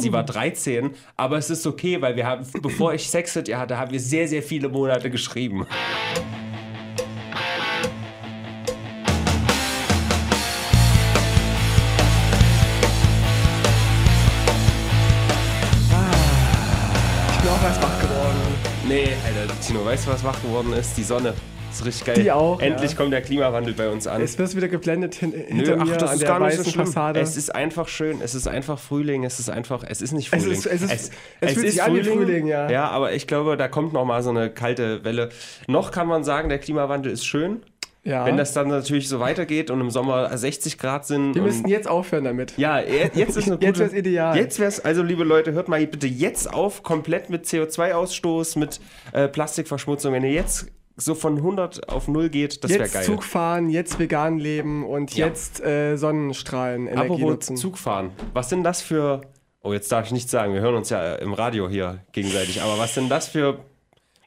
sie 0.00 0.12
war 0.12 0.24
13, 0.24 0.90
aber 1.16 1.38
es 1.38 1.50
ist 1.50 1.66
okay, 1.66 2.00
weil 2.00 2.16
wir 2.16 2.26
haben, 2.26 2.46
bevor 2.62 2.94
ich 2.94 3.08
Sex 3.08 3.34
mit 3.36 3.48
ihr 3.48 3.58
hatte, 3.58 3.78
haben 3.78 3.90
wir 3.90 4.00
sehr, 4.00 4.28
sehr 4.28 4.42
viele 4.42 4.68
Monate 4.68 5.10
geschrieben. 5.10 5.66
Tino, 19.70 19.84
weißt 19.84 20.08
du, 20.08 20.10
was 20.10 20.24
wach 20.24 20.42
geworden 20.42 20.72
ist? 20.72 20.96
Die 20.98 21.04
Sonne. 21.04 21.32
Ist 21.70 21.84
richtig 21.84 22.04
geil. 22.04 22.16
Die 22.24 22.32
auch, 22.32 22.60
Endlich 22.60 22.90
ja. 22.90 22.96
kommt 22.96 23.12
der 23.12 23.22
Klimawandel 23.22 23.72
bei 23.74 23.88
uns 23.88 24.08
an. 24.08 24.20
Es 24.20 24.36
wird 24.36 24.56
wieder 24.56 24.66
geblendet 24.66 25.14
hin, 25.14 25.30
Nö, 25.30 25.44
hinter 25.58 25.76
mir 25.76 25.92
ach, 25.92 25.96
das 25.96 26.08
an 26.10 26.14
ist 26.14 26.22
der 26.22 26.28
gar 26.28 26.40
nicht 26.44 26.56
so 26.56 26.68
schlimm. 26.68 26.86
Fassade. 26.86 27.20
Es 27.20 27.36
ist 27.36 27.54
einfach 27.54 27.86
schön, 27.86 28.20
es 28.20 28.34
ist 28.34 28.48
einfach 28.48 28.80
Frühling, 28.80 29.22
es 29.22 29.38
ist 29.38 29.48
einfach, 29.48 29.84
es 29.86 30.02
ist 30.02 30.10
nicht 30.10 30.32
Es 30.32 30.42
Frühling. 30.42 30.58
ist- 30.58 30.66
es 30.66 30.82
ist- 30.82 31.12
es 31.40 31.52
fühlt 31.52 31.70
sich 31.70 31.80
an 31.84 31.94
wie 31.94 32.02
Frühling, 32.02 32.48
ja. 32.48 32.68
Ja, 32.68 32.88
aber 32.88 33.12
ich 33.12 33.28
glaube, 33.28 33.56
da 33.56 33.68
kommt 33.68 33.92
noch 33.92 34.04
mal 34.04 34.24
so 34.24 34.30
eine 34.30 34.50
kalte 34.50 35.04
Welle. 35.04 35.28
Noch 35.68 35.92
kann 35.92 36.08
man 36.08 36.24
sagen, 36.24 36.48
der 36.48 36.58
Klimawandel 36.58 37.12
ist 37.12 37.24
schön. 37.24 37.62
Ja. 38.02 38.24
Wenn 38.24 38.36
das 38.36 38.52
dann 38.54 38.68
natürlich 38.68 39.08
so 39.08 39.20
weitergeht 39.20 39.70
und 39.70 39.80
im 39.80 39.90
Sommer 39.90 40.36
60 40.36 40.78
Grad 40.78 41.06
sind. 41.06 41.34
Wir 41.34 41.42
und 41.42 41.48
müssten 41.48 41.68
jetzt 41.68 41.86
aufhören 41.88 42.24
damit. 42.24 42.56
ja, 42.56 42.80
je- 42.80 43.10
jetzt 43.14 43.36
ist 43.36 43.46
eine 43.46 43.56
gute. 43.56 43.66
Jetzt 43.66 43.78
wär's 43.78 43.92
ideal. 43.92 44.36
Jetzt 44.36 44.58
wär's, 44.58 44.80
also 44.80 45.02
liebe 45.02 45.24
Leute, 45.24 45.52
hört 45.52 45.68
mal 45.68 45.86
bitte 45.86 46.06
jetzt 46.06 46.52
auf, 46.52 46.82
komplett 46.82 47.28
mit 47.30 47.44
CO2-Ausstoß, 47.46 48.58
mit 48.58 48.80
äh, 49.12 49.28
Plastikverschmutzung. 49.28 50.12
Wenn 50.12 50.24
ihr 50.24 50.32
jetzt 50.32 50.66
so 50.96 51.14
von 51.14 51.36
100 51.38 51.88
auf 51.88 52.08
0 52.08 52.28
geht, 52.28 52.62
das 52.62 52.70
wäre 52.70 52.82
Jetzt 52.82 52.92
geil. 52.94 53.04
Zug 53.04 53.24
fahren, 53.24 53.70
jetzt 53.70 53.98
vegan 53.98 54.38
leben 54.38 54.84
und 54.86 55.14
Ja. 55.16 55.26
jetzt 55.26 55.62
äh, 55.64 55.96
Sonnenstrahlen 55.96 56.86
Energie 56.86 57.00
Apropos 57.12 57.30
nutzen. 57.30 57.56
Zug 57.56 57.78
fahren. 57.78 58.10
Was 58.34 58.48
sind 58.50 58.64
das 58.64 58.82
für. 58.82 59.22
Oh, 59.62 59.72
jetzt 59.74 59.90
darf 59.92 60.06
ich 60.06 60.12
nichts 60.12 60.30
sagen. 60.30 60.54
Wir 60.54 60.60
hören 60.62 60.74
uns 60.74 60.88
ja 60.90 61.16
im 61.16 61.32
Radio 61.34 61.68
hier 61.68 62.00
gegenseitig. 62.12 62.62
Aber 62.62 62.78
was 62.78 62.94
sind 62.94 63.10
das 63.10 63.28
für 63.28 63.58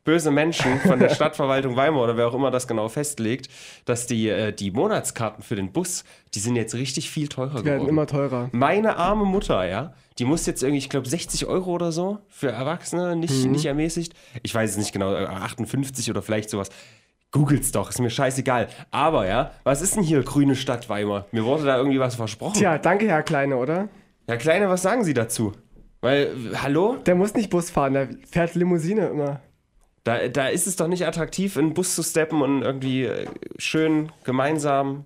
böse 0.04 0.32
Menschen 0.32 0.80
von 0.82 1.00
der 1.00 1.10
Stadtverwaltung 1.16 1.76
Weimar 1.76 2.04
oder 2.04 2.18
wer 2.18 2.28
auch 2.28 2.34
immer 2.34 2.52
das 2.52 2.68
genau 2.68 2.90
festlegt, 2.90 3.48
dass 3.86 4.06
die, 4.08 4.28
äh, 4.30 4.52
die 4.52 4.72
Monatskarten 4.72 5.44
für 5.44 5.56
den 5.56 5.72
Bus, 5.72 6.04
die 6.34 6.40
sind 6.40 6.56
jetzt 6.56 6.76
richtig 6.76 7.10
viel 7.10 7.28
teurer 7.28 7.60
Die 7.60 7.66
werden 7.66 7.76
geworden. 7.80 7.90
immer 7.90 8.08
teurer. 8.08 8.50
Meine 8.52 8.98
arme 8.98 9.26
Mutter, 9.26 9.66
ja, 9.66 9.94
die 10.20 10.26
muss 10.26 10.46
jetzt 10.46 10.62
irgendwie, 10.62 10.80
ich 10.80 10.90
glaube, 10.90 11.08
60 11.08 11.46
Euro 11.46 11.72
oder 11.72 11.92
so 11.92 12.20
für 12.28 12.52
Erwachsene, 12.52 13.16
nicht, 13.16 13.46
Mhm. 13.46 13.52
nicht 13.52 13.66
ermäßigt. 13.66 14.14
Ich 14.44 14.54
weiß 14.54 14.72
es 14.72 14.78
nicht 14.78 14.92
genau, 14.92 15.14
äh, 15.14 15.26
58 15.26 16.10
oder 16.10 16.22
vielleicht 16.22 16.50
sowas. 16.50 16.70
Googelt's 17.32 17.72
doch, 17.72 17.90
ist 17.90 18.00
mir 18.00 18.12
scheißegal. 18.12 18.68
Aber 18.92 19.26
ja, 19.28 19.52
was 19.64 19.82
ist 19.82 19.96
denn 19.96 20.04
hier 20.04 20.22
grüne 20.22 20.56
Stadt 20.56 20.88
Weimar? 20.90 21.26
Mir 21.32 21.46
wurde 21.46 21.66
da 21.66 21.78
irgendwie 21.78 22.00
was 22.00 22.14
versprochen. 22.16 22.54
Tja, 22.60 22.78
danke, 22.78 23.08
Herr 23.08 23.24
Kleine, 23.24 23.56
oder? 23.58 23.90
Ja, 24.28 24.36
Kleine, 24.38 24.70
was 24.70 24.84
sagen 24.84 25.04
Sie 25.04 25.16
dazu? 25.16 25.54
Weil, 26.02 26.26
äh, 26.54 26.58
hallo? 26.58 26.98
Der 27.06 27.16
muss 27.16 27.34
nicht 27.34 27.50
Bus 27.50 27.72
fahren, 27.72 27.94
der 27.94 28.10
fährt 28.30 28.54
Limousine 28.54 29.08
immer. 29.08 29.40
Da, 30.04 30.28
da 30.28 30.48
ist 30.48 30.68
es 30.68 30.76
doch 30.76 30.88
nicht 30.88 31.06
attraktiv, 31.08 31.56
in 31.56 31.68
den 31.70 31.74
Bus 31.74 31.96
zu 31.96 32.04
steppen 32.04 32.42
und 32.42 32.62
irgendwie 32.62 33.06
äh, 33.06 33.26
schön 33.58 34.12
gemeinsam 34.26 35.06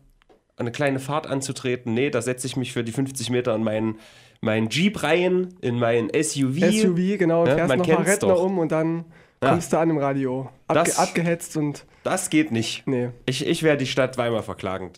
eine 0.55 0.71
kleine 0.71 0.99
Fahrt 0.99 1.27
anzutreten. 1.27 1.93
Nee, 1.93 2.09
da 2.09 2.21
setze 2.21 2.47
ich 2.47 2.55
mich 2.57 2.73
für 2.73 2.83
die 2.83 2.91
50 2.91 3.29
Meter 3.29 3.53
in 3.53 3.63
meinen, 3.63 3.99
meinen 4.41 4.69
Jeep 4.69 5.03
rein, 5.03 5.53
in 5.61 5.77
mein 5.77 6.09
SUV. 6.09 6.71
SUV, 6.71 7.17
genau, 7.19 7.45
Ja, 7.45 7.55
fährst 7.55 7.69
man 7.69 7.77
noch 7.79 7.87
mal 7.87 8.17
doch. 8.17 8.43
um 8.43 8.57
und 8.57 8.71
dann 8.71 9.05
Ja. 9.43 9.51
kommst 9.51 9.71
du 9.71 9.77
an 9.77 9.91
im 9.91 9.99
Radio. 9.99 10.49
Abge 10.67 10.83
Das- 10.85 10.97
abgehetzt 10.97 11.55
und. 11.57 11.85
Das 12.03 12.31
geht 12.31 12.51
nicht. 12.51 12.87
Nee. 12.87 13.09
Ich, 13.27 13.45
ich 13.45 13.61
werde 13.61 13.77
die 13.79 13.85
Stadt 13.85 14.17
Weimar 14.17 14.41
verklagen. 14.41 14.91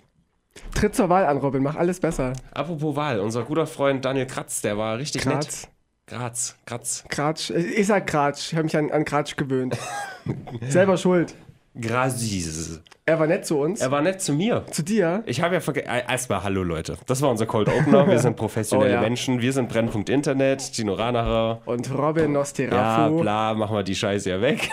Tritt 0.75 0.95
zur 0.95 1.09
Wahl 1.09 1.25
an, 1.25 1.37
Robin, 1.37 1.61
mach 1.63 1.75
alles 1.75 1.99
besser. 1.99 2.33
Apropos 2.51 2.95
Wahl, 2.95 3.19
unser 3.19 3.43
guter 3.43 3.67
Freund 3.67 4.05
Daniel 4.05 4.27
Kratz, 4.27 4.61
der 4.61 4.77
war 4.77 4.97
richtig 4.97 5.25
nett. 5.25 5.67
Graz. 6.09 6.55
Graz, 6.65 7.03
Graz. 7.05 7.05
Kratsch. 7.09 7.49
Ich 7.51 7.85
sag 7.85 8.07
Kratsch. 8.07 8.51
Ich 8.51 8.55
habe 8.55 8.63
mich 8.63 8.75
an, 8.75 8.89
an 8.91 9.05
Kratsch 9.05 9.35
gewöhnt. 9.35 9.77
Selber 10.67 10.97
schuld. 10.97 11.35
Grazis. 11.79 12.81
Er 13.05 13.19
war 13.19 13.25
nett 13.25 13.43
zu 13.43 13.57
uns. 13.59 13.81
Er 13.81 13.89
war 13.89 14.01
nett 14.03 14.21
zu 14.21 14.33
mir. 14.33 14.65
zu 14.69 14.83
dir. 14.83 15.23
Ich 15.25 15.41
habe 15.41 15.55
ja 15.55 15.61
vergessen. 15.61 15.87
Erstmal 16.07 16.43
Hallo 16.43 16.61
Leute. 16.61 16.95
Das 17.07 17.21
war 17.23 17.29
unser 17.31 17.47
Cold 17.47 17.67
Opener. 17.67 18.07
Wir 18.07 18.19
sind 18.19 18.35
professionelle 18.35 18.91
Oh 18.91 18.93
ja. 18.95 19.01
Menschen. 19.01 19.41
Wir 19.41 19.51
sind 19.51 19.67
Brennpunkt 19.67 20.09
Internet. 20.09 20.73
Tino 20.73 20.93
Ranacher. 20.93 21.61
Und 21.65 21.91
Robin 21.91 22.25
Ja, 22.25 22.29
Nosterafu. 22.29 23.19
bla, 23.21 23.55
machen 23.55 23.75
wir 23.75 23.81
die 23.83 23.95
Scheiße 23.95 24.29
ja 24.29 24.41
weg. 24.41 24.69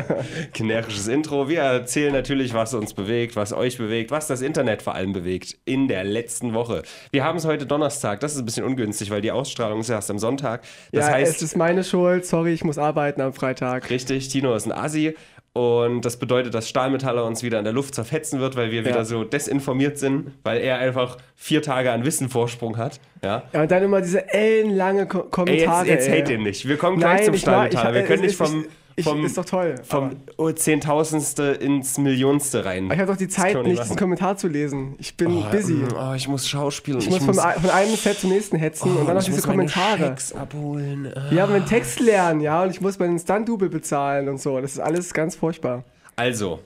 Generisches 0.52 1.06
Intro. 1.06 1.48
Wir 1.48 1.60
erzählen 1.60 2.12
natürlich, 2.12 2.54
was 2.54 2.74
uns 2.74 2.92
bewegt, 2.92 3.36
was 3.36 3.52
euch 3.52 3.78
bewegt, 3.78 4.10
was 4.10 4.26
das 4.26 4.40
Internet 4.40 4.82
vor 4.82 4.96
allem 4.96 5.12
bewegt 5.12 5.56
in 5.64 5.86
der 5.86 6.02
letzten 6.02 6.54
Woche. 6.54 6.82
Wir 7.12 7.22
haben 7.22 7.38
es 7.38 7.44
heute 7.44 7.66
Donnerstag. 7.66 8.18
Das 8.18 8.32
ist 8.34 8.40
ein 8.40 8.44
bisschen 8.44 8.64
ungünstig, 8.64 9.10
weil 9.12 9.20
die 9.20 9.30
Ausstrahlung 9.30 9.78
ist 9.80 9.90
erst 9.90 10.10
am 10.10 10.18
Sonntag. 10.18 10.62
Das 10.90 11.06
ja, 11.06 11.12
heißt, 11.12 11.36
es 11.36 11.42
ist 11.42 11.56
meine 11.56 11.84
Schuld. 11.84 12.26
Sorry, 12.26 12.52
ich 12.52 12.64
muss 12.64 12.78
arbeiten 12.78 13.20
am 13.20 13.32
Freitag. 13.32 13.90
Richtig, 13.90 14.28
Tino 14.28 14.54
ist 14.56 14.66
ein 14.66 14.72
Assi. 14.72 15.14
Und 15.56 16.02
das 16.04 16.18
bedeutet, 16.18 16.52
dass 16.52 16.68
Stahlmetaller 16.68 17.24
uns 17.24 17.42
wieder 17.42 17.58
in 17.58 17.64
der 17.64 17.72
Luft 17.72 17.94
zerfetzen 17.94 18.40
wird, 18.40 18.56
weil 18.56 18.70
wir 18.70 18.82
Ja. 18.82 18.88
wieder 18.88 19.04
so 19.06 19.24
desinformiert 19.24 19.96
sind, 19.98 20.32
weil 20.44 20.60
er 20.60 20.78
einfach 20.78 21.16
vier 21.34 21.62
Tage 21.62 21.90
an 21.92 22.04
Wissenvorsprung 22.04 22.76
hat. 22.76 23.00
Ja. 23.24 23.42
Ja, 23.54 23.62
und 23.62 23.70
dann 23.70 23.82
immer 23.82 24.02
diese 24.02 24.28
ellenlange 24.32 25.06
Ko 25.06 25.18
Ey, 25.18 25.24
jetzt, 25.24 25.30
Kommentare. 25.32 25.86
jetzt 25.86 26.10
hate 26.10 26.24
den 26.24 26.42
nicht. 26.42 26.68
Wir 26.68 26.76
kommen 26.76 26.98
gleich 26.98 27.16
Nein, 27.20 27.24
zum 27.24 27.36
Stahlmetaller. 27.36 27.94
Wir 27.94 28.02
können 28.02 28.22
nicht 28.22 28.36
vom, 28.36 28.60
ich- 28.64 28.66
ich- 28.96 29.04
vom, 29.04 29.24
ist 29.24 29.36
doch 29.38 29.44
toll, 29.44 29.74
vom 29.84 30.16
oh, 30.38 30.50
Zehntausendste 30.50 31.44
ins 31.52 31.98
Millionste 31.98 32.64
rein. 32.64 32.90
Ich 32.90 32.98
habe 32.98 33.06
doch 33.12 33.16
die 33.16 33.28
Zeit, 33.28 33.54
nicht 33.62 33.80
diesen 33.82 33.96
Kommentar 33.96 34.36
zu 34.36 34.48
lesen. 34.48 34.94
Ich 34.98 35.16
bin 35.16 35.36
Oh, 35.36 35.44
busy. 35.50 35.74
mm, 35.74 35.88
Oh, 35.98 36.14
ich 36.14 36.26
muss 36.28 36.48
schauspielen. 36.48 37.00
Ich 37.00 37.10
muss 37.10 37.24
von, 37.24 37.38
ein- 37.38 37.60
von 37.60 37.70
einem 37.70 37.94
Set 37.96 38.18
zum 38.20 38.30
nächsten 38.30 38.56
hetzen 38.56 38.90
oh, 38.96 39.00
und 39.00 39.06
dann 39.06 39.14
noch 39.14 39.20
ich 39.22 39.26
diese 39.26 39.38
muss 39.38 39.46
Kommentare. 39.46 39.98
Schecks 39.98 40.32
abholen. 40.32 41.06
Äh. 41.12 41.34
Ja, 41.34 41.46
meinen 41.46 41.66
Text 41.66 42.00
lernen, 42.00 42.40
ja, 42.40 42.62
und 42.62 42.70
ich 42.70 42.80
muss 42.80 42.98
meinen 42.98 43.18
Stunt-Double 43.18 43.68
bezahlen 43.68 44.28
und 44.28 44.40
so. 44.40 44.60
Das 44.60 44.72
ist 44.72 44.80
alles 44.80 45.12
ganz 45.14 45.36
furchtbar. 45.36 45.84
Also, 46.16 46.60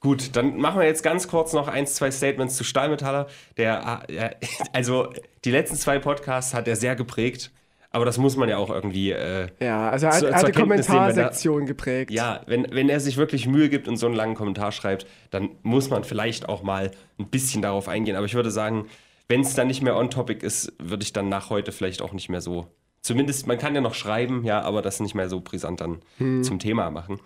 gut, 0.00 0.36
dann 0.36 0.58
machen 0.58 0.78
wir 0.80 0.86
jetzt 0.86 1.02
ganz 1.02 1.28
kurz 1.28 1.54
noch 1.54 1.68
eins, 1.68 1.94
zwei 1.94 2.10
Statements 2.10 2.56
zu 2.56 2.64
Stahlmetaller. 2.64 3.26
Der, 3.56 3.86
ah, 3.86 4.02
also, 4.74 5.08
die 5.44 5.50
letzten 5.50 5.76
zwei 5.76 5.98
Podcasts 5.98 6.52
hat 6.52 6.68
er 6.68 6.76
sehr 6.76 6.94
geprägt, 6.94 7.50
aber 7.94 8.04
das 8.04 8.18
muss 8.18 8.36
man 8.36 8.48
ja 8.48 8.58
auch 8.58 8.70
irgendwie. 8.70 9.12
Äh, 9.12 9.48
Ja, 9.60 9.88
also 9.90 10.06
er 10.06 10.12
hat, 10.14 10.22
er 10.22 10.38
zur 10.38 10.48
die 10.50 10.52
Kenntnis 10.52 10.88
nehmen, 10.88 11.00
wenn 11.00 11.06
er- 11.08 11.12
Kommentarsektion 11.12 11.66
geprägt. 11.66 12.10
ja, 12.10 12.40
wenn, 12.46 12.66
wenn 12.70 12.88
er 12.88 13.00
sich 13.00 13.16
wirklich 13.16 13.46
Mühe 13.46 13.68
gibt 13.68 13.88
und 13.88 13.96
so 13.96 14.06
einen 14.06 14.14
langen 14.14 14.34
Kommentar 14.34 14.72
schreibt, 14.72 15.06
dann 15.30 15.50
muss 15.62 15.90
man 15.90 16.04
vielleicht 16.04 16.48
auch 16.48 16.62
mal 16.62 16.90
ein 17.18 17.28
bisschen 17.30 17.62
darauf 17.62 17.88
eingehen. 17.88 18.16
Aber 18.16 18.26
ich 18.26 18.34
würde 18.34 18.50
sagen, 18.50 18.86
wenn 19.28 19.40
es 19.40 19.54
dann 19.54 19.68
nicht 19.68 19.80
mehr 19.82 19.96
on 19.96 20.10
topic 20.10 20.44
ist, 20.44 20.72
würde 20.82 21.02
ich 21.02 21.12
dann 21.12 21.28
nach 21.28 21.48
heute 21.50 21.72
vielleicht 21.72 22.02
auch 22.02 22.12
nicht 22.12 22.28
mehr 22.28 22.40
so. 22.40 22.66
Zumindest, 23.00 23.46
man 23.46 23.58
kann 23.58 23.74
ja 23.74 23.80
noch 23.80 23.94
schreiben, 23.94 24.44
ja, 24.44 24.60
aber 24.62 24.82
das 24.82 25.00
nicht 25.00 25.14
mehr 25.14 25.28
so 25.28 25.40
brisant 25.40 25.80
dann 25.80 26.00
zum 26.42 26.58
Thema 26.58 26.90
machen. 26.90 27.20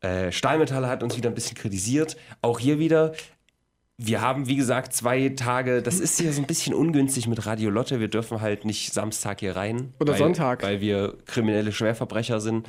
Äh, 0.00 0.32
Stahlmetalle 0.32 0.88
hat 0.88 1.02
uns 1.02 1.16
wieder 1.16 1.30
ein 1.30 1.34
bisschen 1.34 1.56
kritisiert. 1.56 2.16
Auch 2.42 2.58
hier 2.58 2.78
wieder, 2.78 3.12
wir 3.96 4.20
haben, 4.20 4.48
wie 4.48 4.56
gesagt, 4.56 4.92
zwei 4.92 5.28
Tage, 5.30 5.80
das 5.80 6.00
ist 6.00 6.20
hier 6.20 6.32
so 6.32 6.42
ein 6.42 6.46
bisschen 6.46 6.74
ungünstig 6.74 7.28
mit 7.28 7.46
Radio 7.46 7.70
Lotte. 7.70 8.00
Wir 8.00 8.08
dürfen 8.08 8.40
halt 8.40 8.64
nicht 8.64 8.92
Samstag 8.92 9.40
hier 9.40 9.54
rein. 9.54 9.94
Oder 10.00 10.12
weil, 10.12 10.18
Sonntag. 10.18 10.62
Weil 10.62 10.80
wir 10.80 11.14
kriminelle 11.26 11.70
Schwerverbrecher 11.70 12.40
sind. 12.40 12.66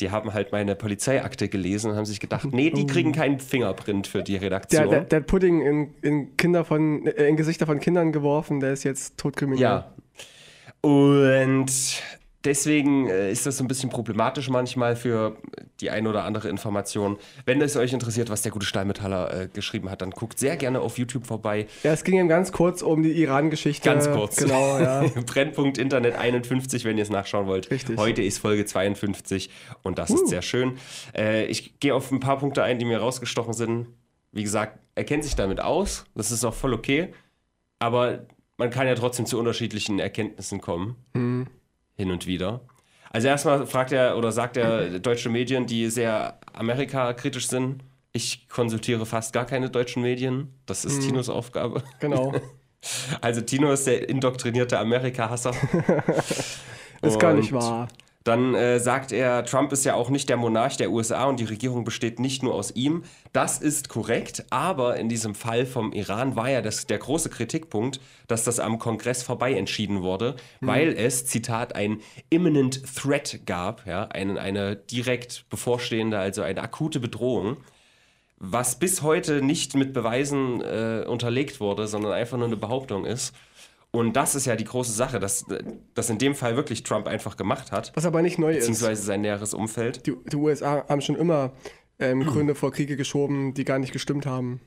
Die 0.00 0.10
haben 0.10 0.32
halt 0.32 0.50
meine 0.50 0.74
Polizeiakte 0.74 1.48
gelesen 1.48 1.90
und 1.90 1.96
haben 1.96 2.06
sich 2.06 2.20
gedacht, 2.20 2.48
nee, 2.52 2.70
die 2.70 2.86
kriegen 2.86 3.12
keinen 3.12 3.38
Fingerprint 3.38 4.06
für 4.06 4.22
die 4.22 4.32
Der, 4.32 4.42
Redaktion. 4.42 4.90
der, 4.90 5.02
der 5.02 5.20
hat 5.20 5.26
Pudding 5.26 5.60
in, 5.60 5.94
in 6.02 6.36
Kinder 6.36 6.64
von, 6.64 7.06
äh, 7.06 7.28
in 7.28 7.36
Gesichter 7.36 7.66
von 7.66 7.78
Kindern 7.78 8.10
geworfen, 8.10 8.60
der 8.60 8.72
ist 8.72 8.82
jetzt 8.82 9.18
totkriminell. 9.18 9.60
Ja. 9.60 9.92
Und 10.80 11.70
deswegen 12.44 13.08
äh, 13.08 13.30
ist 13.30 13.46
das 13.46 13.56
so 13.56 13.64
ein 13.64 13.68
bisschen 13.68 13.90
problematisch 13.90 14.48
manchmal 14.48 14.96
für 14.96 15.36
die 15.80 15.90
ein 15.90 16.06
oder 16.06 16.24
andere 16.24 16.48
Information. 16.48 17.18
Wenn 17.46 17.60
es 17.60 17.76
euch 17.76 17.92
interessiert, 17.92 18.30
was 18.30 18.42
der 18.42 18.52
gute 18.52 18.66
Stahlmetaller 18.66 19.42
äh, 19.42 19.48
geschrieben 19.48 19.90
hat, 19.90 20.02
dann 20.02 20.10
guckt 20.10 20.38
sehr 20.38 20.56
gerne 20.56 20.80
auf 20.80 20.98
YouTube 20.98 21.26
vorbei. 21.26 21.66
Ja, 21.82 21.92
es 21.92 22.04
ging 22.04 22.18
ihm 22.18 22.28
ganz 22.28 22.52
kurz 22.52 22.82
um 22.82 23.02
die 23.02 23.12
Iran-Geschichte. 23.12 23.88
Ganz 23.88 24.10
kurz. 24.10 24.36
Genau, 24.36 24.78
ja. 24.78 25.04
Brennpunkt 25.26 25.78
Internet 25.78 26.16
51, 26.16 26.84
wenn 26.84 26.96
ihr 26.98 27.02
es 27.02 27.10
nachschauen 27.10 27.46
wollt. 27.46 27.70
Richtig. 27.70 27.98
Heute 27.98 28.22
ist 28.22 28.38
Folge 28.38 28.64
52 28.64 29.50
und 29.82 29.98
das 29.98 30.10
ist 30.10 30.28
sehr 30.28 30.42
schön. 30.42 30.78
Äh, 31.16 31.46
ich 31.46 31.80
gehe 31.80 31.94
auf 31.94 32.10
ein 32.10 32.20
paar 32.20 32.38
Punkte 32.38 32.62
ein, 32.62 32.78
die 32.78 32.84
mir 32.84 32.98
rausgestochen 32.98 33.52
sind. 33.52 33.86
Wie 34.32 34.42
gesagt, 34.42 34.78
er 34.94 35.04
kennt 35.04 35.24
sich 35.24 35.34
damit 35.34 35.60
aus. 35.60 36.04
Das 36.14 36.30
ist 36.30 36.44
auch 36.44 36.54
voll 36.54 36.74
okay. 36.74 37.12
Aber 37.78 38.26
man 38.56 38.70
kann 38.70 38.86
ja 38.86 38.94
trotzdem 38.94 39.26
zu 39.26 39.38
unterschiedlichen 39.38 39.98
Erkenntnissen 39.98 40.60
kommen. 40.60 40.96
Mhm. 41.14 41.46
Hin 42.00 42.10
und 42.10 42.26
wieder. 42.26 42.60
Also 43.10 43.28
erstmal 43.28 43.66
fragt 43.66 43.92
er 43.92 44.16
oder 44.16 44.32
sagt 44.32 44.56
er 44.56 45.00
deutsche 45.00 45.28
Medien, 45.28 45.66
die 45.66 45.90
sehr 45.90 46.38
Amerika-kritisch 46.54 47.46
sind. 47.46 47.84
Ich 48.12 48.48
konsultiere 48.48 49.04
fast 49.04 49.34
gar 49.34 49.44
keine 49.44 49.68
deutschen 49.68 50.00
Medien. 50.00 50.48
Das 50.64 50.86
ist 50.86 51.02
Tinos 51.02 51.28
Aufgabe. 51.28 51.82
Genau. 52.00 52.32
Also 53.20 53.42
Tino 53.42 53.70
ist 53.72 53.86
der 53.86 54.08
indoktrinierte 54.08 54.78
Amerika-Hasser. 54.78 55.52
Ist 57.02 57.20
gar 57.20 57.34
nicht 57.34 57.52
wahr. 57.52 57.88
Dann 58.22 58.54
äh, 58.54 58.78
sagt 58.80 59.12
er, 59.12 59.46
Trump 59.46 59.72
ist 59.72 59.84
ja 59.84 59.94
auch 59.94 60.10
nicht 60.10 60.28
der 60.28 60.36
Monarch 60.36 60.76
der 60.76 60.90
USA 60.90 61.24
und 61.24 61.40
die 61.40 61.44
Regierung 61.44 61.84
besteht 61.84 62.20
nicht 62.20 62.42
nur 62.42 62.54
aus 62.54 62.70
ihm. 62.70 63.02
Das 63.32 63.58
ist 63.58 63.88
korrekt, 63.88 64.44
aber 64.50 64.96
in 64.96 65.08
diesem 65.08 65.34
Fall 65.34 65.64
vom 65.64 65.92
Iran 65.92 66.36
war 66.36 66.50
ja 66.50 66.60
das, 66.60 66.86
der 66.86 66.98
große 66.98 67.30
Kritikpunkt, 67.30 67.98
dass 68.28 68.44
das 68.44 68.60
am 68.60 68.78
Kongress 68.78 69.22
vorbei 69.22 69.54
entschieden 69.54 70.02
wurde, 70.02 70.36
weil 70.60 70.92
es, 70.92 71.24
Zitat, 71.24 71.74
ein 71.74 72.00
imminent 72.28 72.82
threat 72.94 73.40
gab, 73.46 73.86
ja, 73.86 74.04
eine, 74.08 74.38
eine 74.38 74.76
direkt 74.76 75.46
bevorstehende, 75.48 76.18
also 76.18 76.42
eine 76.42 76.62
akute 76.62 77.00
Bedrohung 77.00 77.56
was 78.40 78.78
bis 78.78 79.02
heute 79.02 79.42
nicht 79.42 79.74
mit 79.74 79.92
Beweisen 79.92 80.62
äh, 80.62 81.04
unterlegt 81.06 81.60
wurde, 81.60 81.86
sondern 81.86 82.12
einfach 82.12 82.38
nur 82.38 82.46
eine 82.46 82.56
Behauptung 82.56 83.04
ist. 83.04 83.34
Und 83.92 84.14
das 84.14 84.34
ist 84.34 84.46
ja 84.46 84.54
die 84.54 84.64
große 84.64 84.92
Sache, 84.92 85.18
dass 85.18 85.44
das 85.94 86.10
in 86.10 86.18
dem 86.18 86.34
Fall 86.34 86.54
wirklich 86.56 86.84
Trump 86.84 87.08
einfach 87.08 87.36
gemacht 87.36 87.72
hat, 87.72 87.90
Was 87.96 88.06
aber 88.06 88.22
nicht 88.22 88.38
neu 88.38 88.52
ist. 88.52 88.58
beziehungsweise 88.58 89.02
sein 89.02 89.22
näheres 89.22 89.52
Umfeld. 89.52 90.06
Die, 90.06 90.14
die 90.30 90.36
USA 90.36 90.86
haben 90.88 91.00
schon 91.00 91.16
immer 91.16 91.52
ähm, 91.98 92.24
Gründe 92.24 92.54
vor 92.54 92.70
Kriege 92.70 92.96
geschoben, 92.96 93.52
die 93.54 93.64
gar 93.64 93.78
nicht 93.80 93.92
gestimmt 93.92 94.26
haben. 94.26 94.60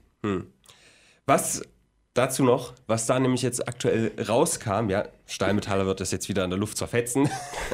Was 1.25 1.61
dazu 2.13 2.43
noch, 2.43 2.73
was 2.87 3.05
da 3.05 3.19
nämlich 3.19 3.41
jetzt 3.41 3.67
aktuell 3.67 4.11
rauskam, 4.27 4.89
ja, 4.89 5.05
Stahlmetaller 5.25 5.85
wird 5.85 5.99
das 5.99 6.11
jetzt 6.11 6.29
wieder 6.29 6.43
in 6.43 6.49
der 6.49 6.59
Luft 6.59 6.77
zerfetzen, 6.77 7.29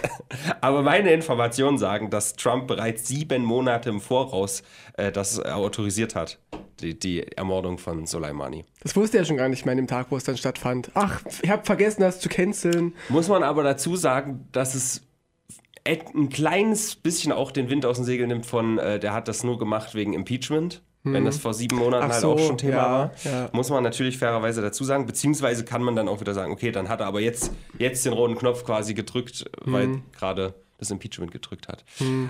aber 0.62 0.82
meine 0.82 1.12
Informationen 1.12 1.78
sagen, 1.78 2.10
dass 2.10 2.36
Trump 2.36 2.68
bereits 2.68 3.08
sieben 3.08 3.44
Monate 3.44 3.90
im 3.90 4.02
Voraus 4.02 4.64
äh, 4.98 5.12
das 5.12 5.40
autorisiert 5.40 6.16
hat, 6.16 6.40
die, 6.80 6.98
die 6.98 7.24
Ermordung 7.36 7.78
von 7.78 8.06
Soleimani. 8.06 8.66
Das 8.82 8.96
wusste 8.96 9.18
er 9.18 9.26
schon 9.26 9.38
gar 9.38 9.50
nicht 9.50 9.66
mehr 9.66 9.74
an 9.74 9.78
dem 9.78 9.88
Tag, 9.88 10.08
wo 10.10 10.18
es 10.18 10.24
dann 10.24 10.38
stattfand. 10.38 10.92
Ach, 10.94 11.22
ich 11.42 11.50
habe 11.50 11.66
vergessen, 11.66 12.02
das 12.02 12.20
zu 12.20 12.30
canceln. 12.30 12.94
Muss 13.10 13.28
man 13.28 13.44
aber 13.44 13.64
dazu 13.64 13.96
sagen, 13.96 14.48
dass 14.52 14.76
es 14.76 15.02
ein 15.86 16.30
kleines 16.30 16.96
bisschen 16.96 17.32
auch 17.32 17.52
den 17.52 17.70
Wind 17.70 17.86
aus 17.86 17.98
dem 17.98 18.06
Segel 18.06 18.28
nimmt 18.28 18.46
von, 18.46 18.78
äh, 18.78 19.00
der 19.00 19.14
hat 19.14 19.28
das 19.28 19.44
nur 19.44 19.58
gemacht 19.58 19.96
wegen 19.96 20.14
Impeachment. 20.14 20.82
Wenn 21.04 21.24
das 21.25 21.38
vor 21.38 21.54
sieben 21.54 21.78
Monaten 21.78 22.06
Ach 22.06 22.12
halt 22.12 22.22
so, 22.22 22.34
auch 22.34 22.40
schon 22.40 22.57
Thema 22.57 22.75
ja, 22.75 22.92
war, 22.92 23.12
ja. 23.24 23.50
muss 23.54 23.69
man 23.69 23.84
natürlich 23.84 24.18
fairerweise 24.18 24.62
dazu 24.62 24.84
sagen, 24.84 25.06
beziehungsweise 25.06 25.63
kann 25.63 25.81
man 25.81 25.96
dann 25.96 26.10
auch 26.10 26.19
wieder 26.19 26.34
sagen, 26.34 26.51
okay, 26.51 26.72
dann 26.72 26.90
hat 26.90 27.00
er 27.00 27.07
aber 27.07 27.22
jetzt, 27.22 27.54
jetzt 27.78 28.06
den 28.06 28.13
roten 28.13 28.36
Knopf 28.36 28.66
quasi 28.66 28.94
gedrückt, 28.94 29.50
weil 29.63 29.86
Hm. 29.86 30.04
gerade 30.12 30.54
das 30.78 30.92
Impeachment 30.92 31.31
gedrückt 31.31 31.68
hat. 31.68 31.84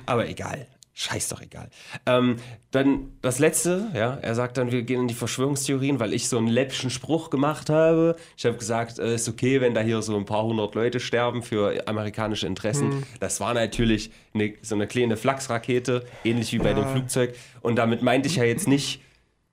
Aber 0.06 0.28
egal. 0.28 0.68
Scheiß 1.02 1.30
doch 1.30 1.42
egal. 1.42 1.70
Ähm, 2.06 2.36
dann 2.72 3.14
das 3.22 3.40
letzte, 3.40 3.90
ja, 3.94 4.16
er 4.22 4.36
sagt 4.36 4.58
dann, 4.58 4.74
wir 4.74 4.82
gehen 4.82 5.00
in 5.00 5.08
die 5.08 5.14
Verschwörungstheorien, 5.14 6.02
weil 6.02 6.14
ich 6.14 6.28
so 6.28 6.38
einen 6.38 6.48
läppischen 6.48 6.90
Spruch 6.90 7.30
gemacht 7.30 7.70
habe. 7.70 8.18
Ich 8.36 8.46
habe 8.46 8.58
gesagt, 8.58 9.00
äh, 9.00 9.16
ist 9.16 9.30
okay, 9.30 9.62
wenn 9.62 9.74
da 9.74 9.80
hier 9.80 10.02
so 10.02 10.18
ein 10.18 10.26
paar 10.26 10.44
hundert 10.44 10.76
Leute 10.76 11.00
sterben 11.00 11.42
für 11.42 11.88
amerikanische 11.88 12.48
Interessen. 12.48 13.06
Das 13.22 13.40
war 13.40 13.54
natürlich 13.54 14.12
eine, 14.34 14.56
so 14.62 14.76
eine 14.76 14.88
kleine 14.88 15.16
Flachsrakete, 15.16 16.04
ähnlich 16.26 16.52
wie 16.52 16.60
bei 16.60 16.74
dem 16.74 16.86
Flugzeug. 16.90 17.34
Und 17.62 17.78
damit 17.78 18.02
meinte 18.02 18.28
ich 18.28 18.36
ja 18.36 18.44
jetzt 18.44 18.68
nicht, 18.68 19.02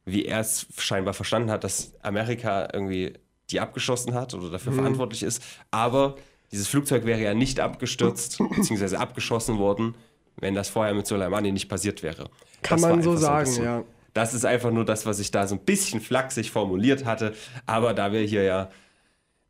wie 0.04 0.24
er 0.24 0.40
es 0.40 0.66
scheinbar 0.76 1.14
verstanden 1.14 1.52
hat, 1.52 1.62
dass 1.62 1.92
Amerika 2.02 2.68
irgendwie 2.72 3.12
die 3.50 3.60
abgeschossen 3.60 4.14
hat 4.14 4.34
oder 4.34 4.50
dafür 4.50 4.72
verantwortlich 4.72 5.22
ist. 5.22 5.40
Aber 5.70 6.16
dieses 6.50 6.66
Flugzeug 6.66 7.04
wäre 7.04 7.20
ja 7.20 7.34
nicht 7.34 7.60
abgestürzt 7.60 8.38
bzw. 8.56 8.96
abgeschossen 8.96 9.58
worden, 9.58 9.94
wenn 10.36 10.54
das 10.54 10.68
vorher 10.68 10.94
mit 10.94 11.06
Soleimani 11.06 11.52
nicht 11.52 11.68
passiert 11.68 12.02
wäre. 12.02 12.28
Kann 12.62 12.80
Das 12.80 12.88
man 12.90 13.02
so 13.02 13.16
sagen, 13.16 13.44
bisschen- 13.44 13.64
ja. 13.64 13.84
Das 14.14 14.32
ist 14.32 14.46
einfach 14.46 14.70
nur 14.70 14.86
das, 14.86 15.04
was 15.04 15.18
ich 15.18 15.30
da 15.30 15.46
so 15.46 15.56
ein 15.56 15.60
bisschen 15.60 16.00
flachsig 16.00 16.50
formuliert 16.50 17.04
hatte. 17.04 17.34
Aber 17.66 17.92
da 17.92 18.12
wir 18.12 18.20
hier 18.22 18.44
ja 18.44 18.70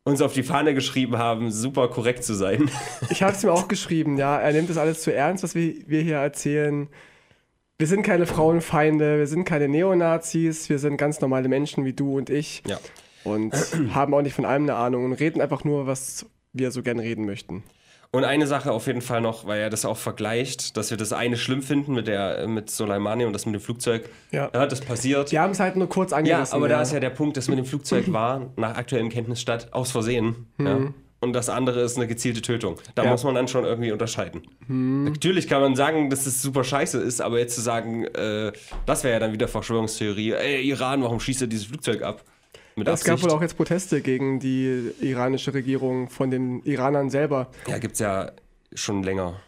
uns 0.03 0.21
auf 0.21 0.33
die 0.33 0.43
Fahne 0.43 0.73
geschrieben 0.73 1.17
haben, 1.17 1.51
super 1.51 1.87
korrekt 1.87 2.23
zu 2.25 2.33
sein. 2.33 2.69
Ich 3.09 3.23
habe 3.23 3.31
es 3.33 3.43
mir 3.43 3.51
auch 3.53 3.67
geschrieben, 3.69 4.17
ja. 4.17 4.37
Er 4.39 4.51
nimmt 4.51 4.69
das 4.69 4.77
alles 4.77 5.01
zu 5.01 5.13
ernst, 5.13 5.43
was 5.43 5.55
wir, 5.55 5.73
wir 5.87 6.01
hier 6.01 6.17
erzählen. 6.17 6.89
Wir 7.77 7.87
sind 7.87 8.03
keine 8.03 8.25
Frauenfeinde, 8.25 9.19
wir 9.19 9.27
sind 9.27 9.45
keine 9.45 9.67
Neonazis, 9.69 10.67
wir 10.67 10.79
sind 10.79 10.97
ganz 10.97 11.21
normale 11.21 11.47
Menschen 11.47 11.85
wie 11.85 11.93
du 11.93 12.17
und 12.17 12.29
ich. 12.29 12.63
ja. 12.67 12.77
Und 13.23 13.53
haben 13.93 14.13
auch 14.13 14.21
nicht 14.21 14.33
von 14.35 14.45
allem 14.45 14.63
eine 14.63 14.75
Ahnung 14.75 15.03
und 15.05 15.13
reden 15.13 15.41
einfach 15.41 15.63
nur, 15.65 15.85
was 15.85 16.25
wir 16.53 16.71
so 16.71 16.81
gern 16.81 16.97
reden 16.99 17.25
möchten. 17.25 17.63
Und 18.11 18.23
eine 18.23 18.47
Sache 18.47 18.71
auf 18.71 18.87
jeden 18.87 19.01
Fall 19.01 19.21
noch, 19.21 19.45
weil 19.45 19.59
er 19.59 19.69
das 19.69 19.83
auch 19.85 19.97
vergleicht, 19.97 20.77
dass 20.77 20.89
wir 20.91 20.97
das 20.97 21.11
eine 21.13 21.35
schlimm 21.37 21.61
finden 21.61 21.93
mit 21.93 22.07
der 22.07 22.47
mit 22.47 22.69
Soleimani 22.69 23.25
und 23.25 23.33
das 23.33 23.45
mit 23.45 23.53
dem 23.55 23.61
Flugzeug. 23.61 24.09
Ja. 24.31 24.47
das 24.47 24.81
passiert. 24.81 25.31
Wir 25.31 25.41
haben 25.41 25.51
es 25.51 25.59
halt 25.59 25.75
nur 25.75 25.89
kurz 25.89 26.11
Ja, 26.11 26.17
angerissen. 26.17 26.55
aber 26.55 26.67
da 26.69 26.81
ist 26.81 26.93
ja 26.93 26.99
der 26.99 27.09
Punkt, 27.09 27.37
dass 27.37 27.47
mit 27.47 27.57
dem 27.57 27.65
Flugzeug 27.65 28.05
war, 28.13 28.51
nach 28.55 28.75
aktuellem 28.77 29.09
Kenntnisstand, 29.09 29.73
aus 29.73 29.91
Versehen. 29.91 30.47
Ja. 30.57 30.79
Und 31.19 31.33
das 31.33 31.49
andere 31.49 31.81
ist 31.81 31.97
eine 31.97 32.05
gezielte 32.07 32.41
Tötung. 32.43 32.75
Da 32.95 33.03
Ja. 33.03 33.09
muss 33.11 33.23
man 33.23 33.33
dann 33.35 33.47
schon 33.47 33.65
irgendwie 33.65 33.91
unterscheiden. 33.91 34.43
Natürlich 34.67 35.47
kann 35.47 35.61
man 35.61 35.75
sagen, 35.75 36.09
dass 36.11 36.25
es 36.27 36.41
super 36.43 36.63
scheiße 36.63 36.99
ist, 36.99 37.21
aber 37.21 37.39
jetzt 37.39 37.55
zu 37.55 37.61
sagen, 37.61 38.05
äh, 38.05 38.51
das 38.85 39.03
wäre 39.03 39.13
ja 39.15 39.19
dann 39.19 39.33
wieder 39.33 39.47
Verschwörungstheorie. 39.47 40.33
Ey, 40.33 40.61
Iran, 40.69 41.01
warum 41.01 41.19
schießt 41.19 41.41
ihr 41.41 41.47
dieses 41.47 41.65
Flugzeug 41.65 42.03
ab? 42.03 42.23
Mit 42.77 42.87
Es 42.87 43.03
gab 43.03 43.23
wohl 43.23 43.31
auch 43.31 43.41
jetzt 43.41 43.57
Proteste 43.57 44.01
gegen 44.01 44.39
die 44.39 44.91
iranische 45.01 45.51
Regierung 45.55 46.09
von 46.09 46.29
den 46.29 46.61
Iranern 46.61 47.09
selber. 47.09 47.49
Ja, 47.67 47.79
gibt's 47.79 47.97
ja 47.97 48.31
schon 48.71 49.01
länger. 49.01 49.41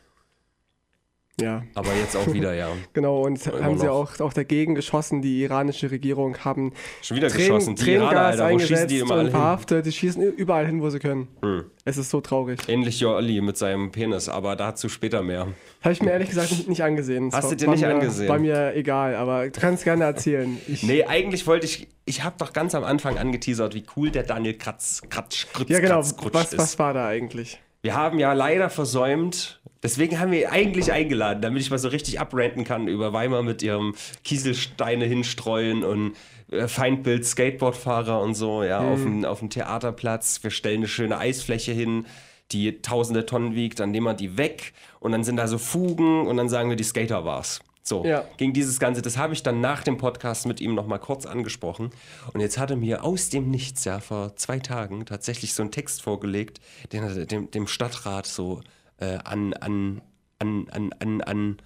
Ja, 1.41 1.63
Aber 1.75 1.93
jetzt 1.95 2.15
auch 2.15 2.31
wieder, 2.33 2.53
ja. 2.53 2.67
genau. 2.93 3.21
Und 3.21 3.45
Immer 3.47 3.63
haben 3.63 3.77
sie 3.77 3.91
auch, 3.91 4.19
auch 4.19 4.33
dagegen 4.33 4.75
geschossen. 4.75 5.21
Die 5.21 5.41
iranische 5.43 5.91
Regierung 5.91 6.37
haben 6.39 6.73
Schon 7.01 7.17
wieder 7.17 7.27
Trän- 7.27 7.37
geschossen. 7.37 7.75
Die 7.75 7.91
Iraner, 7.91 8.09
Tränengas 8.09 8.39
Alter, 8.39 8.53
wo 8.53 8.59
schießen 8.59 8.75
eingesetzt 8.75 8.91
die 8.91 9.01
und 9.01 9.69
hin? 9.69 9.83
Die 9.83 9.91
schießen 9.91 10.23
überall 10.33 10.65
hin, 10.65 10.81
wo 10.81 10.89
sie 10.89 10.99
können. 10.99 11.27
Hm. 11.41 11.65
Es 11.85 11.97
ist 11.97 12.09
so 12.09 12.21
traurig. 12.21 12.59
Ähnlich 12.67 12.99
Jolli 12.99 13.41
mit 13.41 13.57
seinem 13.57 13.91
Penis, 13.91 14.29
aber 14.29 14.55
dazu 14.55 14.89
später 14.89 15.23
mehr. 15.23 15.47
Habe 15.81 15.93
ich 15.93 16.01
mir 16.01 16.11
ehrlich 16.11 16.29
gesagt 16.29 16.67
nicht, 16.67 16.83
angesehen. 16.83 17.29
Es 17.29 17.33
Hast 17.35 17.51
du 17.51 17.55
dir 17.55 17.69
nicht 17.69 17.81
mir, 17.81 17.89
angesehen? 17.89 18.29
War 18.29 18.37
mir 18.39 18.75
egal, 18.75 19.15
aber 19.15 19.49
du 19.49 19.59
kannst 19.59 19.83
gerne 19.83 20.03
erzählen. 20.03 20.57
Ich, 20.67 20.83
Nee, 20.83 21.03
eigentlich 21.05 21.47
wollte 21.47 21.65
ich, 21.65 21.87
ich 22.05 22.23
habe 22.23 22.35
doch 22.37 22.53
ganz 22.53 22.75
am 22.75 22.83
Anfang 22.83 23.17
angeteasert, 23.17 23.73
wie 23.73 23.83
cool 23.95 24.11
der 24.11 24.23
Daniel 24.23 24.55
Kratz, 24.55 25.01
Kratsch, 25.09 25.47
Krutz, 25.53 25.69
ja, 25.69 25.79
genau. 25.79 25.95
Kratz, 25.95 26.17
Krutsch 26.17 26.33
Was, 26.33 26.53
ist. 26.53 26.59
was 26.59 26.79
war 26.79 26.93
da 26.93 27.07
eigentlich? 27.07 27.59
Wir 27.81 27.95
haben 27.95 28.19
ja 28.19 28.33
leider 28.33 28.69
versäumt, 28.69 29.58
deswegen 29.83 30.19
haben 30.19 30.31
wir 30.31 30.41
ihn 30.41 30.47
eigentlich 30.47 30.91
eingeladen, 30.91 31.41
damit 31.41 31.61
ich 31.61 31.69
mal 31.69 31.79
so 31.79 31.87
richtig 31.89 32.19
abranten 32.19 32.63
kann 32.63 32.87
über 32.87 33.13
Weimar 33.13 33.43
mit 33.43 33.61
ihrem 33.61 33.95
Kieselsteine 34.23 35.05
hinstreuen 35.05 35.83
und 35.83 36.13
äh, 36.51 36.67
Feindbild 36.67 37.25
Skateboardfahrer 37.25 38.21
und 38.21 38.35
so, 38.35 38.63
ja, 38.63 38.79
auf, 38.79 39.01
dem, 39.01 39.25
auf 39.25 39.39
dem 39.39 39.49
Theaterplatz. 39.49 40.39
Wir 40.43 40.51
stellen 40.51 40.77
eine 40.77 40.87
schöne 40.87 41.17
Eisfläche 41.17 41.71
hin, 41.71 42.05
die 42.51 42.81
tausende 42.81 43.25
Tonnen 43.25 43.55
wiegt, 43.55 43.79
dann 43.79 43.91
nehmen 43.91 44.07
wir 44.07 44.13
die 44.13 44.37
weg 44.37 44.73
und 44.99 45.11
dann 45.11 45.23
sind 45.23 45.37
da 45.37 45.47
so 45.47 45.57
Fugen 45.57 46.27
und 46.27 46.37
dann 46.37 46.49
sagen 46.49 46.69
wir, 46.69 46.75
die 46.75 46.83
Skater 46.83 47.25
war's. 47.25 47.61
So, 47.83 48.05
Ja. 48.05 48.23
gegen 48.37 48.53
dieses 48.53 48.79
Ganze, 48.79 49.01
das 49.01 49.17
habe 49.17 49.33
ich 49.33 49.41
dann 49.41 49.61
nach 49.61 49.83
dem 49.83 49.97
Podcast 49.97 50.45
mit 50.45 50.61
ihm 50.61 50.75
nochmal 50.75 50.99
kurz 50.99 51.25
angesprochen. 51.25 51.89
Und 52.33 52.39
jetzt 52.39 52.59
hat 52.59 52.69
er 52.69 52.75
mir 52.75 53.03
aus 53.03 53.29
dem 53.29 53.49
Nichts, 53.49 53.83
ja, 53.85 53.99
vor 53.99 54.35
zwei 54.35 54.59
Tagen 54.59 55.05
tatsächlich 55.07 55.53
so 55.55 55.63
einen 55.63 55.71
Text 55.71 56.03
vorgelegt, 56.03 56.59
den 56.91 57.03
er 57.03 57.25
dem, 57.25 57.49
dem 57.49 57.65
Stadtrat 57.67 58.27
so 58.27 58.61
äh, 58.99 59.17
an, 59.23 59.53
an, 59.53 60.01
an, 60.39 60.67
an, 60.71 60.93
an, 60.99 61.21
an, 61.21 61.57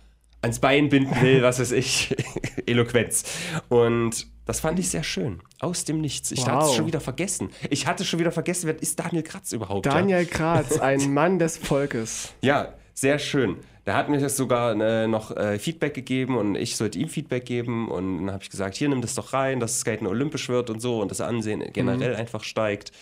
ans 0.41 0.59
Bein 0.59 0.89
binden 0.89 1.21
will, 1.21 1.41
was 1.41 1.59
weiß 1.59 1.71
ich. 1.71 2.15
Eloquenz. 2.65 3.23
Und 3.69 4.27
das 4.45 4.59
fand 4.59 4.77
ich 4.79 4.89
sehr 4.89 5.03
schön. 5.03 5.41
Aus 5.59 5.85
dem 5.85 6.01
Nichts. 6.01 6.31
Ich 6.31 6.45
hatte 6.47 6.59
es 6.65 6.69
Wow. 6.71 6.75
schon 6.75 6.87
wieder 6.87 6.99
vergessen. 6.99 7.49
Ich 7.69 7.87
hatte 7.87 8.03
schon 8.03 8.19
wieder 8.19 8.31
vergessen, 8.31 8.67
wer 8.67 8.81
ist 8.81 8.99
Daniel 8.99 9.23
Kratz 9.23 9.51
überhaupt? 9.53 9.85
ja? 9.85 9.93
Daniel 9.93 10.25
Kratz, 10.25 10.79
ein 10.79 11.13
Mann 11.13 11.39
des 11.39 11.57
Volkes. 11.57 12.33
Ja, 12.41 12.73
sehr 12.93 13.19
schön. 13.19 13.57
Der 13.85 13.95
hat 13.95 14.07
mir 14.07 14.17
das 14.17 14.37
sogar 14.37 14.79
äh, 14.79 15.07
noch 15.07 15.35
äh, 15.35 15.59
Feedback 15.59 15.93
gegeben 15.93 16.37
und 16.37 16.55
ich 16.55 16.77
sollte 16.77 16.97
ihm 16.99 17.09
Feedback 17.09 17.45
geben. 17.45 17.89
Und 17.89 18.19
dann 18.19 18.31
habe 18.33 18.41
ich 18.43 18.49
gesagt, 18.49 18.75
hier 18.75 18.87
nimm 18.87 19.01
das 19.01 19.13
doch 19.15 19.33
rein, 19.33 19.59
dass 19.59 19.81
Skaten 19.81 20.07
olympisch 20.07 20.47
wird 20.47 20.69
und 20.69 20.79
so 20.81 21.01
und 21.01 21.11
das 21.11 21.19
Ansehen 21.19 21.61
generell 21.73 22.15
einfach 22.15 22.43
steigt. 22.45 22.93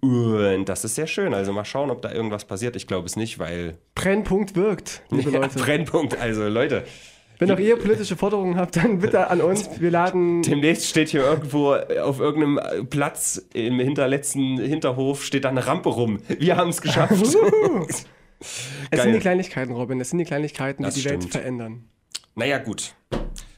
Und 0.00 0.64
das 0.64 0.84
ist 0.84 0.96
sehr 0.96 1.06
schön. 1.06 1.34
Also 1.34 1.52
mal 1.52 1.64
schauen, 1.64 1.90
ob 1.90 2.02
da 2.02 2.10
irgendwas 2.10 2.44
passiert. 2.46 2.74
Ich 2.74 2.88
glaube 2.88 3.06
es 3.06 3.14
nicht, 3.14 3.38
weil 3.38 3.76
Brennpunkt 3.94 4.56
wirkt, 4.56 5.02
liebe 5.10 5.30
Ja, 5.30 5.38
Leute. 5.40 5.58
Brennpunkt. 5.58 6.18
Also 6.20 6.48
Leute, 6.48 6.82
Wenn 7.38 7.52
auch 7.52 7.58
ihr 7.60 7.76
politische 7.76 8.16
Forderungen 8.16 8.56
habt, 8.56 8.74
dann 8.76 8.98
bitte 8.98 9.28
an 9.30 9.40
uns. 9.40 9.68
Wir 9.80 9.92
laden. 9.92 10.42
demnächst 10.42 10.86
steht 10.88 11.10
hier 11.10 11.22
irgendwo 11.22 11.74
auf 11.74 12.18
irgendeinem 12.18 12.58
äh, 12.58 12.82
Platz 12.84 13.40
im 13.54 13.78
hinterletzten 13.78 14.58
Hinterhof 14.58 15.22
steht 15.24 15.44
da 15.44 15.50
eine 15.50 15.64
Rampe 15.64 15.90
rum. 15.90 16.18
Wir 16.40 16.56
haben 16.56 16.70
es 16.70 16.80
geschafft. 16.80 17.24
Es 18.90 19.02
sind 19.02 19.12
die 19.12 19.18
Kleinigkeiten, 19.20 19.72
Robin. 19.72 20.00
Es 20.00 20.10
sind 20.10 20.18
die 20.18 20.24
Kleinigkeiten, 20.24 20.82
die 20.82 20.86
Das 20.86 20.94
die 20.94 21.04
Welt 21.04 21.22
stimmt. 21.22 21.32
verändern. 21.32 21.84
Naja, 22.34 22.58
gut. 22.58 22.94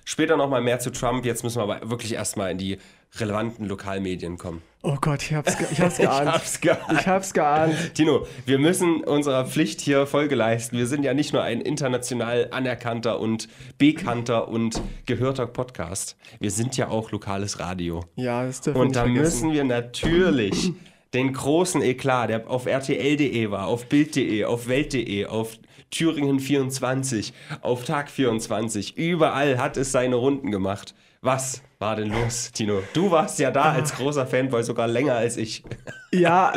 Später 0.04 0.36
nochmal 0.36 0.60
mehr 0.60 0.78
zu 0.78 0.90
Trump. 0.90 1.24
Jetzt 1.24 1.42
müssen 1.42 1.58
wir 1.58 1.62
aber 1.64 1.90
wirklich 1.90 2.12
erstmal 2.14 2.52
in 2.52 2.58
die 2.58 2.78
relevanten 3.18 3.66
Lokalmedien 3.66 4.38
kommen. 4.38 4.62
Oh 4.82 4.96
Gott, 5.00 5.22
ich 5.22 5.34
hab's, 5.34 5.58
ge 5.58 5.66
ich 5.72 5.80
hab's 5.80 5.96
geahnt. 5.98 6.30
hab's 6.32 6.60
geahnt. 6.60 7.00
Ich 7.00 7.06
hab's 7.08 7.32
geahnt. 7.34 7.94
Tino, 7.94 8.24
wir 8.44 8.58
müssen 8.60 9.02
unserer 9.02 9.46
Pflicht 9.46 9.80
hier 9.80 10.06
Folge 10.06 10.36
leisten. 10.36 10.76
Wir 10.76 10.86
sind 10.86 11.02
ja 11.02 11.12
nicht 11.12 11.32
nur 11.32 11.42
ein 11.42 11.60
international 11.60 12.48
anerkannter 12.52 13.18
und 13.18 13.48
bekannter 13.78 14.46
und 14.48 14.80
gehörter 15.06 15.46
Podcast. 15.48 16.16
Wir 16.38 16.52
sind 16.52 16.76
ja 16.76 16.88
auch 16.88 17.10
lokales 17.10 17.58
Radio. 17.58 18.04
Ja, 18.14 18.44
das 18.46 18.60
dürfen 18.60 18.80
Und 18.80 18.94
da 18.94 19.00
vergessen. 19.04 19.22
müssen 19.22 19.52
wir 19.52 19.64
natürlich 19.64 20.72
den 21.14 21.32
großen 21.32 21.82
Eklat, 21.82 22.30
der 22.30 22.50
auf 22.50 22.66
RTL.de 22.66 23.50
war, 23.50 23.66
auf 23.66 23.86
Bild.de, 23.86 24.44
auf 24.44 24.68
Welt.de, 24.68 25.26
auf 25.26 25.58
Thüringen 25.90 26.40
24, 26.40 27.32
auf 27.62 27.84
Tag 27.84 28.10
24, 28.10 28.96
überall 28.98 29.58
hat 29.58 29.76
es 29.76 29.92
seine 29.92 30.16
Runden 30.16 30.50
gemacht. 30.50 30.94
Was 31.22 31.62
war 31.78 31.96
denn 31.96 32.10
los, 32.12 32.50
Tino? 32.52 32.82
Du 32.92 33.10
warst 33.10 33.38
ja 33.38 33.50
da 33.50 33.72
als 33.72 33.94
großer 33.94 34.26
Fanboy 34.26 34.62
sogar 34.62 34.88
länger 34.88 35.14
als 35.14 35.36
ich. 35.36 35.62
Ja, 36.12 36.52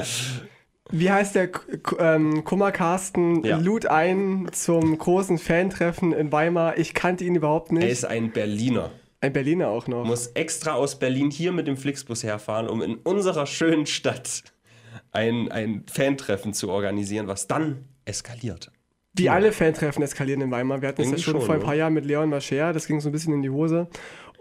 wie 0.91 1.11
heißt 1.11 1.35
der 1.35 1.49
ähm, 1.99 2.43
Kummer 2.43 2.71
Carsten 2.71 3.43
Ja. 3.43 3.57
lud 3.57 3.85
ein 3.87 4.47
zum 4.51 4.97
großen 4.97 5.37
Fantreffen 5.37 6.13
in 6.13 6.31
Weimar. 6.31 6.77
Ich 6.77 6.93
kannte 6.93 7.23
ihn 7.25 7.35
überhaupt 7.35 7.69
Er 7.71 7.75
nicht. 7.79 7.89
ist 7.89 8.05
ein 8.05 8.31
Berliner. 8.31 8.91
Ein 9.21 9.33
Berliner 9.33 9.67
auch 9.67 9.87
noch. 9.87 10.05
Muss 10.05 10.27
extra 10.27 10.73
aus 10.73 10.97
Berlin 10.97 11.29
hier 11.29 11.51
mit 11.51 11.67
dem 11.67 11.75
Flixbus 11.75 12.23
herfahren, 12.23 12.67
um 12.69 12.81
in 12.81 12.95
unserer 12.95 13.45
schönen 13.45 13.85
Stadt 13.85 14.43
ein, 15.11 15.51
ein 15.51 15.83
Fantreffen 15.91 16.53
zu 16.53 16.69
organisieren, 16.69 17.27
was 17.27 17.47
dann 17.47 17.85
eskaliert. 18.05 18.71
Wie 19.13 19.29
alle 19.29 19.51
Fantreffen 19.51 20.03
eskalieren 20.03 20.41
in 20.41 20.51
Weimar. 20.51 20.81
Wir 20.81 20.89
hatten 20.89 21.01
es 21.01 21.11
ja 21.11 21.17
schon 21.17 21.33
schon, 21.33 21.41
vor 21.41 21.55
ein 21.55 21.59
ne? 21.59 21.65
paar 21.65 21.75
Jahren 21.75 21.93
mit 21.93 22.05
Leon 22.05 22.29
Mascher, 22.29 22.71
das 22.71 22.87
ging 22.87 23.01
so 23.01 23.09
ein 23.09 23.11
bisschen 23.11 23.33
in 23.33 23.41
die 23.41 23.49
Hose. 23.49 23.89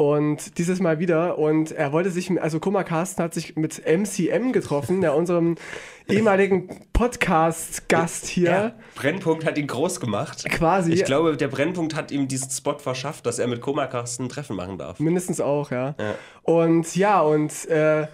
Und 0.00 0.58
dieses 0.58 0.78
Mal 0.78 1.00
wieder. 1.00 1.38
Und 1.38 1.72
er 1.72 1.90
wollte 1.92 2.10
sich, 2.12 2.30
also 2.40 2.60
Kummer 2.60 2.84
Carsten 2.84 3.20
hat 3.20 3.34
sich 3.34 3.56
mit 3.56 3.82
MCM 3.84 4.52
getroffen, 4.52 5.00
der 5.00 5.16
unserem 5.16 5.56
ehemaligen 6.08 6.68
Podcast-Gast 6.92 8.26
hier. 8.26 8.50
Ja, 8.50 8.72
Brennpunkt 8.94 9.44
hat 9.44 9.58
ihn 9.58 9.66
groß 9.66 9.98
gemacht. 9.98 10.44
Quasi. 10.50 10.92
Ich 10.92 11.04
glaube, 11.04 11.36
der 11.36 11.48
Brennpunkt 11.48 11.96
hat 11.96 12.12
ihm 12.12 12.28
diesen 12.28 12.48
Spot 12.50 12.78
verschafft, 12.78 13.26
dass 13.26 13.40
er 13.40 13.48
mit 13.48 13.60
Koma 13.60 13.88
Carsten 13.88 14.24
ein 14.24 14.28
Treffen 14.28 14.54
machen 14.54 14.78
darf. 14.78 15.00
Mindestens 15.00 15.40
auch, 15.40 15.72
ja. 15.72 15.96
Ja. 15.98 16.14
Und 16.42 16.94
ja, 16.94 17.20
und 17.20 17.66
äh, 17.68 18.06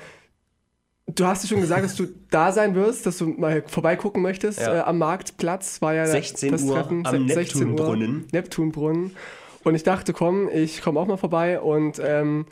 du 1.06 1.26
hast 1.26 1.42
ja 1.44 1.50
schon 1.50 1.60
gesagt, 1.60 1.84
dass 1.84 1.96
du 1.96 2.06
da 2.30 2.50
sein 2.52 2.74
wirst, 2.74 3.04
dass 3.04 3.18
du 3.18 3.26
mal 3.26 3.62
vorbeigucken 3.66 4.22
möchtest 4.22 4.58
Ja. 4.60 4.74
äh, 4.76 4.80
am 4.80 4.96
Marktplatz. 4.96 5.82
War 5.82 5.92
ja 5.92 6.06
16 6.06 6.50
das 6.52 6.62
Uhr 6.62 6.76
Treffen, 6.76 7.06
am 7.06 7.28
se- 7.28 7.34
16 7.34 7.60
Uhr, 7.60 7.66
Neptunbrunnen. 7.68 8.26
Neptunbrunnen. 8.32 9.16
Und 9.64 9.74
ich 9.74 9.82
dachte, 9.82 10.12
komm, 10.12 10.48
ich 10.52 10.82
komme 10.82 11.00
auch 11.00 11.06
mal 11.06 11.16
vorbei 11.16 11.58
und 11.60 12.00
ähm, 12.04 12.46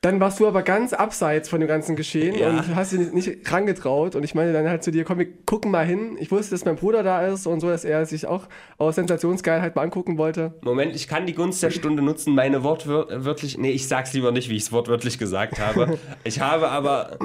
dann 0.00 0.18
warst 0.18 0.40
du 0.40 0.48
aber 0.48 0.62
ganz 0.64 0.92
abseits 0.92 1.48
von 1.48 1.60
dem 1.60 1.68
ganzen 1.68 1.94
Geschehen 1.94 2.34
Ja. 2.34 2.48
und 2.50 2.74
hast 2.74 2.90
dich 2.90 3.12
nicht, 3.12 3.52
rangetraut. 3.52 4.16
Und 4.16 4.24
ich 4.24 4.34
meine 4.34 4.52
dann 4.52 4.68
halt 4.68 4.82
zu 4.82 4.90
dir, 4.90 5.04
komm, 5.04 5.18
wir 5.18 5.28
gucken 5.46 5.70
mal 5.70 5.86
hin. 5.86 6.16
Ich 6.18 6.32
wusste, 6.32 6.50
dass 6.50 6.64
mein 6.64 6.74
Bruder 6.74 7.04
da 7.04 7.24
ist 7.28 7.46
und 7.46 7.60
so, 7.60 7.68
dass 7.68 7.84
er 7.84 8.04
sich 8.04 8.26
auch 8.26 8.48
aus 8.78 8.96
Sensationsgeilheit 8.96 9.76
mal 9.76 9.82
angucken 9.82 10.18
wollte. 10.18 10.54
Moment, 10.62 10.96
ich 10.96 11.06
kann 11.06 11.24
die 11.26 11.34
Gunst 11.34 11.62
der 11.62 11.70
Stunde 11.70 12.02
nutzen, 12.02 12.34
meine 12.34 12.64
wortwörtlich. 12.64 13.58
Nee, 13.58 13.70
ich 13.70 13.86
sag's 13.86 14.12
lieber 14.12 14.32
nicht, 14.32 14.48
wie 14.50 14.56
ich 14.56 14.64
es 14.64 14.72
wortwörtlich 14.72 15.18
gesagt 15.18 15.60
habe. 15.60 15.96
Ich 16.24 16.40
habe 16.40 16.68
aber 16.70 17.18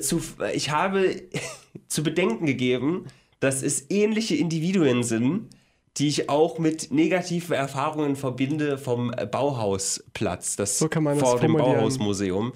zu, 0.00 0.20
ich 0.54 0.70
habe 0.70 1.16
zu 1.88 2.04
bedenken 2.04 2.46
gegeben, 2.46 3.06
dass 3.40 3.62
es 3.64 3.90
ähnliche 3.90 4.36
Individuen 4.36 5.02
sind, 5.02 5.48
die 5.98 6.08
ich 6.08 6.28
auch 6.28 6.58
mit 6.58 6.90
negativen 6.90 7.54
Erfahrungen 7.54 8.16
verbinde 8.16 8.78
vom 8.78 9.12
Bauhausplatz, 9.30 10.56
das 10.56 10.78
So 10.78 10.88
kann 10.88 11.02
man 11.02 11.18
das 11.18 11.28
vor 11.28 11.38
dem. 11.38 11.52
Bauhausmuseum. 11.54 12.52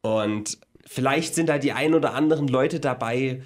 Und 0.00 0.58
vielleicht 0.86 1.34
sind 1.34 1.48
da 1.48 1.58
die 1.58 1.72
ein 1.72 1.94
oder 1.94 2.14
anderen 2.14 2.48
Leute 2.48 2.80
dabei, 2.80 3.42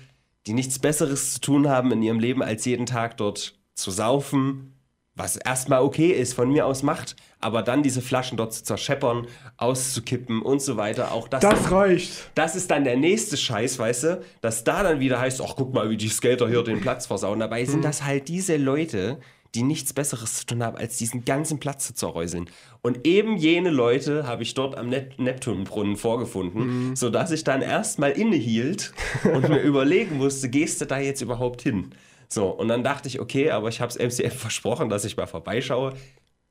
die 0.46 0.52
nichts 0.52 0.78
Besseres 0.78 1.34
zu 1.34 1.40
tun 1.40 1.68
haben 1.68 1.90
in 1.92 2.02
ihrem 2.02 2.20
Leben, 2.20 2.42
als 2.42 2.64
jeden 2.64 2.86
Tag 2.86 3.16
dort 3.16 3.58
zu 3.74 3.90
saufen, 3.90 4.74
was 5.14 5.36
erstmal 5.36 5.82
okay 5.82 6.10
ist, 6.10 6.34
von 6.34 6.50
mir 6.50 6.66
aus 6.66 6.82
macht, 6.82 7.16
aber 7.40 7.62
dann 7.62 7.82
diese 7.82 8.02
Flaschen 8.02 8.37
dort 8.37 8.52
zu 8.52 8.62
zerscheppern, 8.64 9.26
auszukippen 9.56 10.42
und 10.42 10.61
so 10.61 10.76
weiter, 10.76 11.12
auch 11.12 11.28
das, 11.28 11.40
Das 11.42 11.70
reicht. 11.70 12.30
das 12.35 12.56
ist 12.56 12.70
dann 12.70 12.85
der 12.85 12.97
nächste 12.97 13.37
Scheiß, 13.37 13.78
weißt 13.78 14.02
du, 14.04 14.20
dass 14.40 14.64
da 14.64 14.82
dann 14.82 15.00
wieder 15.00 15.20
heißt, 15.20 15.40
ach 15.42 15.54
guck 15.56 15.73
mal, 15.73 15.90
wie 15.90 15.97
die 15.97 16.09
Skater 16.09 16.49
hier 16.49 16.62
den 16.62 16.80
Platz 16.80 17.06
versauen. 17.06 17.40
Dabei 17.40 17.64
sind 17.64 17.85
das 17.85 18.04
halt 18.04 18.28
diese 18.28 18.56
Leute, 18.56 19.18
die 19.54 19.62
nichts 19.62 19.92
Besseres 19.92 20.35
zu 20.35 20.47
tun 20.47 20.62
haben, 20.62 20.76
als 20.76 20.97
diesen 20.97 21.25
ganzen 21.25 21.59
Platz 21.59 21.87
zu 21.88 21.94
zerräuseln. 21.94 22.49
Und 22.82 23.06
eben 23.06 23.37
jene 23.37 23.70
Leute 23.70 24.26
habe 24.26 24.42
ich 24.44 24.54
dort 24.54 24.76
am 24.76 24.88
Nep 24.88 25.18
Neptunbrunnen 25.18 25.97
vorgefunden, 25.97 26.94
sodass 26.94 27.30
ich 27.32 27.42
dann 27.42 27.61
erstmal 27.61 28.12
innehielt 28.12 28.92
und 29.25 29.49
mir 29.49 29.61
überlegen 29.62 30.18
musste, 30.18 30.49
gehst 30.49 30.80
du 30.80 30.87
da 30.87 30.99
jetzt 30.99 31.20
überhaupt 31.20 31.62
hin? 31.62 31.90
So, 32.28 32.47
und 32.47 32.68
dann 32.68 32.85
dachte 32.85 33.09
ich, 33.09 33.18
okay, 33.18 33.50
aber 33.50 33.68
ich 33.70 33.80
habe 33.80 33.90
es 33.92 33.99
MCF 33.99 34.38
versprochen, 34.38 34.88
dass 34.88 35.04
ich 35.04 35.16
mal 35.16 35.26
vorbeischaue. 35.26 35.94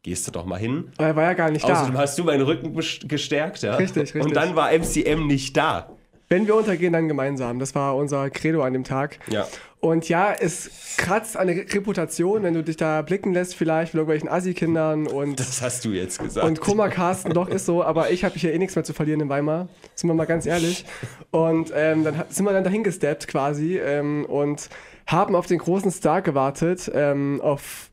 Gehst 0.03 0.25
du 0.27 0.32
doch 0.32 0.46
mal 0.46 0.58
hin. 0.58 0.91
Aber 0.98 1.08
er 1.08 1.15
war 1.15 1.24
ja 1.24 1.34
gar 1.34 1.51
nicht 1.51 1.65
Außerdem 1.65 1.94
da. 1.94 2.00
hast 2.00 2.18
du 2.18 2.24
meinen 2.24 2.41
Rücken 2.44 2.74
gestärkt, 3.08 3.62
ja? 3.63 3.75
Richtig, 3.75 4.03
richtig. 4.15 4.24
Und 4.24 4.34
dann 4.36 4.56
war 4.56 4.72
MCM 4.72 5.27
nicht 5.27 5.58
da. 5.58 5.89
Wenn 6.29 6.46
wir 6.48 6.56
untergehen, 6.56 6.94
dann 6.94 7.08
gemeinsam. 7.08 7.58
Das 7.60 7.74
war 7.75 7.96
unser 7.96 8.29
Credo 8.29 8.62
an 8.62 8.72
dem 8.74 8.84
Tag. 8.84 9.18
Ja. 9.29 9.48
Und 9.82 10.08
ja, 10.08 10.32
es 10.32 10.70
kratzt 10.98 11.36
an 11.36 11.48
der 11.48 11.56
Re- 11.58 11.65
Reputation, 11.74 12.44
wenn 12.44 12.53
du 12.53 12.63
dich 12.63 12.77
da 12.77 13.01
blicken 13.01 13.34
lässt, 13.34 13.56
vielleicht 13.56 13.94
mit 13.94 14.00
irgendwelchen 14.00 14.29
Assi-Kindern 14.29 15.08
und, 15.08 15.39
Das 15.39 15.62
hast 15.62 15.84
du 15.86 15.89
jetzt 15.89 16.20
gesagt. 16.20 16.46
und 16.46 16.62
Kummer 16.62 16.89
Carsten, 16.89 17.34
doch 17.34 17.48
ist 17.50 17.65
so, 17.65 17.84
aber 17.84 18.12
ich 18.12 18.24
habe 18.24 18.38
hier 18.38 18.53
eh 18.53 18.58
nichts 18.60 18.75
mehr 18.75 18.84
zu 18.84 18.94
verlieren 18.94 19.22
in 19.22 19.29
Weimar. 19.29 19.70
Sind 19.96 20.10
wir 20.10 20.13
mal 20.13 20.25
ganz 20.25 20.46
ehrlich. 20.46 20.86
Und 21.32 21.72
ähm, 21.75 22.03
dann 22.03 22.24
sind 22.29 22.46
wir 22.46 22.53
dann 22.53 22.63
dahin 22.63 22.84
gesteppt 22.84 23.27
quasi 23.27 23.77
ähm, 23.79 24.24
und 24.25 24.70
haben 25.08 25.36
auf 25.36 25.48
den 25.48 25.58
großen 25.58 25.89
Star 25.91 26.22
gewartet, 26.22 26.91
ähm, 26.94 27.41
auf, 27.41 27.88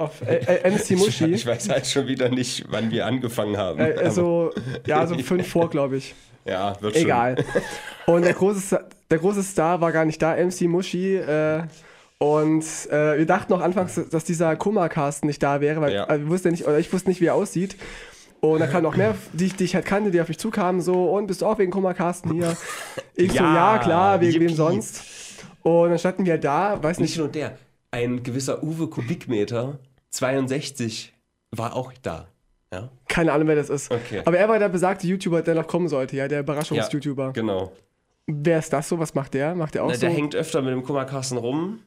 auf 0.00 0.22
äh, 0.26 0.36
äh, 0.36 0.70
MC 0.70 0.90
ich, 0.92 0.96
Muschi. 0.98 1.24
ich 1.26 1.46
weiß 1.46 1.68
halt 1.68 1.86
schon 1.86 2.06
wieder 2.06 2.28
nicht, 2.28 2.64
wann 2.70 2.90
wir 2.90 3.06
angefangen 3.06 3.56
haben. 3.56 3.78
Äh, 3.80 3.94
also, 3.98 4.52
ja, 4.86 5.06
so 5.06 5.16
fünf 5.18 5.46
vor, 5.48 5.70
glaube 5.70 5.96
ich. 5.98 6.14
ja, 6.44 6.74
wird 6.80 6.94
schon. 6.94 7.04
Egal. 7.04 7.36
Und 8.06 8.22
der 8.24 8.32
große, 8.34 8.60
Sta- 8.60 8.84
der 9.10 9.18
große 9.18 9.42
Star 9.42 9.80
war 9.80 9.92
gar 9.92 10.04
nicht 10.04 10.20
da, 10.22 10.34
MC 10.36 10.62
Muschi. 10.62 11.16
Äh, 11.16 11.62
und 12.18 12.64
äh, 12.90 13.18
wir 13.18 13.26
dachten 13.26 13.52
auch 13.54 13.60
anfangs, 13.60 13.98
dass 14.10 14.24
dieser 14.24 14.54
Kummerkasten 14.56 15.26
nicht 15.26 15.42
da 15.42 15.60
wäre, 15.60 15.80
weil 15.80 15.94
Ja. 15.94 16.08
wir 16.08 16.28
wussten 16.28 16.50
nicht, 16.50 16.66
oder 16.66 16.78
ich 16.78 16.92
wusste 16.92 17.08
nicht, 17.08 17.20
wie 17.20 17.26
er 17.26 17.34
aussieht. 17.34 17.76
Und 18.40 18.60
da 18.60 18.66
kamen 18.66 18.82
noch 18.84 18.96
mehr, 18.96 19.14
die, 19.34 19.46
ich- 19.46 19.56
die 19.56 19.64
ich 19.64 19.74
halt 19.74 19.84
kannte, 19.84 20.10
die 20.10 20.20
auf 20.20 20.28
mich 20.28 20.38
zukamen, 20.38 20.80
so, 20.80 21.10
und 21.14 21.26
bist 21.26 21.42
du 21.42 21.46
auch 21.46 21.58
wegen 21.58 21.70
Kummerkasten 21.70 22.32
hier? 22.32 22.56
Ich 23.14 23.32
so, 23.32 23.36
Ja, 23.38 23.74
ja, 23.74 23.78
klar, 23.78 24.20
wegen 24.20 24.40
wem 24.40 24.54
sonst. 24.54 25.02
Und 25.62 25.90
dann 25.90 25.98
standen 25.98 26.24
wir 26.24 26.38
da, 26.38 26.82
weiß 26.82 26.98
Nicht 27.00 27.10
nicht, 27.10 27.18
nur 27.18 27.28
der, 27.28 27.58
ein 27.90 28.22
gewisser 28.22 28.62
Uwe 28.62 28.86
Kubikmeter 28.86 29.78
62 30.10 31.12
war 31.52 31.74
auch 31.74 31.92
da. 32.02 32.28
Ja, 32.72 32.88
keine 33.08 33.32
Ahnung, 33.32 33.48
wer 33.48 33.56
das 33.56 33.68
ist. 33.68 33.90
Okay. 33.90 34.22
Aber 34.24 34.38
er 34.38 34.48
war 34.48 34.58
der 34.60 34.68
besagte 34.68 35.06
YouTuber, 35.06 35.42
der 35.42 35.56
noch 35.56 35.66
kommen 35.66 35.88
sollte, 35.88 36.16
ja, 36.16 36.28
der 36.28 36.40
Überraschungs-YouTuber. 36.40 37.32
genau. 37.32 37.72
Wer 38.26 38.60
ist 38.60 38.72
das 38.72 38.88
so? 38.88 38.96
Was 39.00 39.12
macht 39.14 39.34
der? 39.34 39.56
Macht 39.56 39.74
der 39.74 39.82
auch 39.82 39.88
Na, 39.88 39.94
so? 39.94 40.02
der 40.02 40.10
hängt 40.10 40.36
öfter 40.36 40.62
mit 40.62 40.72
dem 40.72 40.84
Kummerkasten 40.84 41.36
rum 41.36 41.80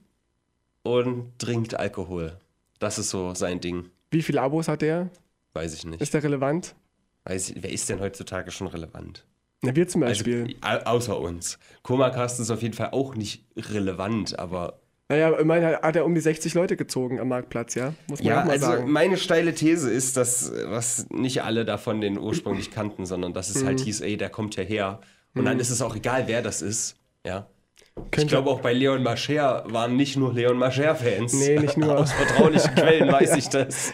und 0.83 1.39
trinkt 1.39 1.73
Alkohol. 1.79 2.37
Das 2.79 2.99
ist 2.99 3.11
so 3.11 3.33
sein 3.33 3.61
Ding. 3.61 3.89
Wie 4.11 4.21
viele 4.21 4.41
Abos 4.41 4.67
hat 4.67 4.81
der? 4.81 5.09
Weiß 5.53 5.73
ich 5.73 5.85
nicht. 5.85 6.01
Ist 6.01 6.13
der 6.13 6.21
relevant? 6.23 6.75
Weiß 7.23 7.51
ich, 7.51 7.63
wer 7.63 7.71
ist 7.71 7.87
denn 7.87 8.01
heutzutage 8.01 8.51
schon 8.51 8.67
relevant? 8.67 9.25
Na, 9.61 9.73
wir 9.73 9.87
zum 9.87 10.03
Also, 10.03 10.25
Beispiel. 10.25 10.57
au- 10.59 10.83
außer 10.95 11.17
uns. 11.17 11.57
Kummerkasten 11.83 12.43
ist 12.43 12.51
auf 12.51 12.61
jeden 12.61 12.73
Fall 12.73 12.89
auch 12.91 13.15
nicht 13.15 13.45
relevant, 13.55 14.37
aber 14.37 14.81
Naja, 15.09 15.29
immerhin 15.37 15.75
hat 15.75 15.95
er 15.95 16.05
um 16.05 16.15
die 16.15 16.21
60 16.21 16.53
Leute 16.53 16.77
gezogen 16.77 17.19
am 17.19 17.27
Marktplatz, 17.27 17.75
ja? 17.75 17.93
Muss 18.07 18.19
man 18.19 18.27
Ja, 18.27 18.41
auch 18.41 18.45
mal 18.45 18.51
also 18.53 18.65
sagen. 18.67 18.91
meine 18.91 19.17
steile 19.17 19.53
These 19.53 19.91
ist, 19.91 20.15
dass 20.17 20.51
was 20.67 21.07
nicht 21.09 21.43
alle 21.43 21.65
davon 21.65 21.99
den 22.01 22.17
ursprünglich 22.17 22.71
kannten, 22.71 23.05
sondern 23.05 23.33
dass 23.33 23.49
es 23.49 23.61
Mhm. 23.63 23.67
halt 23.67 23.79
hieß, 23.81 24.01
ey, 24.01 24.17
der 24.17 24.29
kommt 24.29 24.55
ja 24.55 24.63
her. 24.63 25.01
Und 25.35 25.45
dann 25.45 25.59
ist 25.59 25.69
es 25.71 25.81
auch 25.81 25.95
egal, 25.95 26.23
wer 26.27 26.41
das 26.41 26.61
ist. 26.61 26.95
Ja. 27.25 27.47
Ich 27.95 28.11
Könnte- 28.11 28.27
glaube 28.27 28.49
auch 28.49 28.61
bei 28.61 28.71
Leon 28.73 29.03
Mascher 29.03 29.65
waren 29.67 29.95
nicht 29.97 30.15
nur 30.15 30.33
Leon 30.33 30.57
Mascher-Fans. 30.57 31.33
Nee, 31.33 31.59
nicht 31.59 31.77
nur. 31.77 31.97
Aus 31.97 32.11
vertraulichen 32.11 32.73
Quellen 32.73 33.11
weiß 33.11 33.35
ich 33.37 33.49
das. 33.49 33.93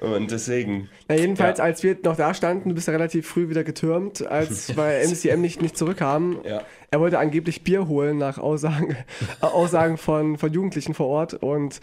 Und 0.00 0.30
deswegen. 0.30 0.88
Na, 1.08 1.14
jedenfalls, 1.16 1.58
Ja. 1.58 1.64
als 1.64 1.82
wir 1.82 1.96
noch 2.02 2.16
da 2.16 2.34
standen, 2.34 2.68
du 2.68 2.74
bist 2.74 2.86
ja 2.88 2.92
relativ 2.92 3.26
früh 3.26 3.48
wieder 3.48 3.64
getürmt, 3.64 4.26
als 4.26 4.76
weil 4.76 5.06
MCM 5.06 5.40
nicht, 5.40 5.62
nicht 5.62 5.76
zurückkam. 5.76 6.40
Ja. 6.44 6.62
Er 6.90 7.00
wollte 7.00 7.18
angeblich 7.18 7.62
Bier 7.62 7.88
holen 7.88 8.18
nach 8.18 8.38
Aussagen, 8.38 8.96
Aussagen 9.40 9.96
von, 9.98 10.38
von 10.38 10.52
Jugendlichen 10.52 10.94
vor 10.94 11.06
Ort 11.08 11.34
und 11.34 11.80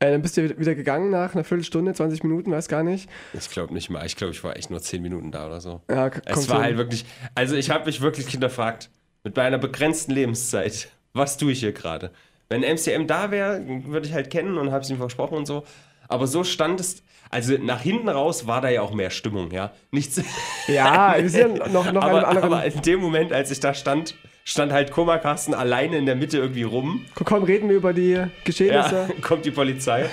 äh, 0.00 0.10
dann 0.10 0.22
bist 0.22 0.36
du 0.36 0.58
wieder 0.58 0.74
gegangen 0.74 1.10
nach 1.10 1.34
einer 1.34 1.44
Viertelstunde, 1.44 1.94
20 1.94 2.24
Minuten, 2.24 2.50
weiß 2.50 2.68
gar 2.68 2.82
nicht. 2.82 3.08
Ich 3.32 3.48
glaube 3.50 3.72
nicht 3.72 3.90
mal. 3.90 4.04
Ich 4.06 4.16
glaube, 4.16 4.32
ich 4.32 4.42
war 4.42 4.56
echt 4.56 4.68
nur 4.70 4.80
zehn 4.82 5.00
Minuten 5.02 5.30
da 5.30 5.46
oder 5.46 5.60
so. 5.60 5.80
Ja, 5.88 6.10
Es 6.26 6.48
war 6.48 6.56
hin. 6.56 6.64
halt 6.64 6.76
wirklich. 6.78 7.04
Also 7.34 7.54
ich 7.54 7.70
habe 7.70 7.86
mich 7.86 8.00
wirklich 8.00 8.26
hinterfragt, 8.28 8.90
mit 9.22 9.36
meiner 9.36 9.58
begrenzten 9.58 10.10
Lebenszeit, 10.12 10.88
was 11.12 11.36
tue 11.36 11.52
ich 11.52 11.60
hier 11.60 11.72
gerade? 11.72 12.10
Wenn 12.48 12.60
MCM 12.62 13.06
da 13.06 13.30
wäre, 13.30 13.62
würde 13.86 14.06
ich 14.06 14.12
halt 14.12 14.30
kennen 14.30 14.58
und 14.58 14.70
habe 14.72 14.82
es 14.82 14.90
ihm 14.90 14.98
versprochen 14.98 15.38
und 15.38 15.46
so. 15.46 15.64
Aber 16.08 16.26
so 16.26 16.44
stand 16.44 16.80
es. 16.80 17.02
Also 17.30 17.56
nach 17.58 17.80
hinten 17.80 18.08
raus 18.08 18.46
war 18.46 18.60
da 18.60 18.68
ja 18.68 18.82
auch 18.82 18.92
mehr 18.92 19.10
Stimmung, 19.10 19.50
ja. 19.50 19.72
Nichts. 19.90 20.22
Ja, 20.68 21.16
wir 21.18 21.28
sind 21.28 21.58
ja 21.58 21.68
noch, 21.68 21.90
noch 21.90 22.02
aber, 22.02 22.28
anderen. 22.28 22.52
aber 22.52 22.64
in 22.64 22.80
dem 22.82 23.00
Moment, 23.00 23.32
als 23.32 23.50
ich 23.50 23.60
da 23.60 23.74
stand, 23.74 24.14
stand 24.44 24.72
halt 24.72 24.90
Kummerkasten 24.90 25.54
alleine 25.54 25.96
in 25.96 26.06
der 26.06 26.14
Mitte 26.14 26.38
irgendwie 26.38 26.62
rum. 26.62 27.04
Komm, 27.14 27.42
reden 27.44 27.68
wir 27.68 27.76
über 27.76 27.92
die 27.92 28.10
Ja, 28.10 28.28
Geschehnisse. 28.44 29.08
kommt 29.22 29.44
die 29.44 29.50
Polizei. 29.50 30.08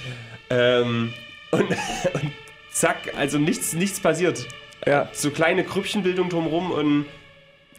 ähm, 0.50 1.12
und, 1.50 1.62
und 1.62 2.32
zack, 2.70 3.14
also 3.16 3.38
nichts, 3.38 3.72
nichts 3.72 4.00
passiert. 4.00 4.46
Ja. 4.86 5.08
So 5.12 5.30
kleine 5.30 5.64
Krüppchenbildung 5.64 6.28
drumrum 6.28 6.70
und 6.70 7.06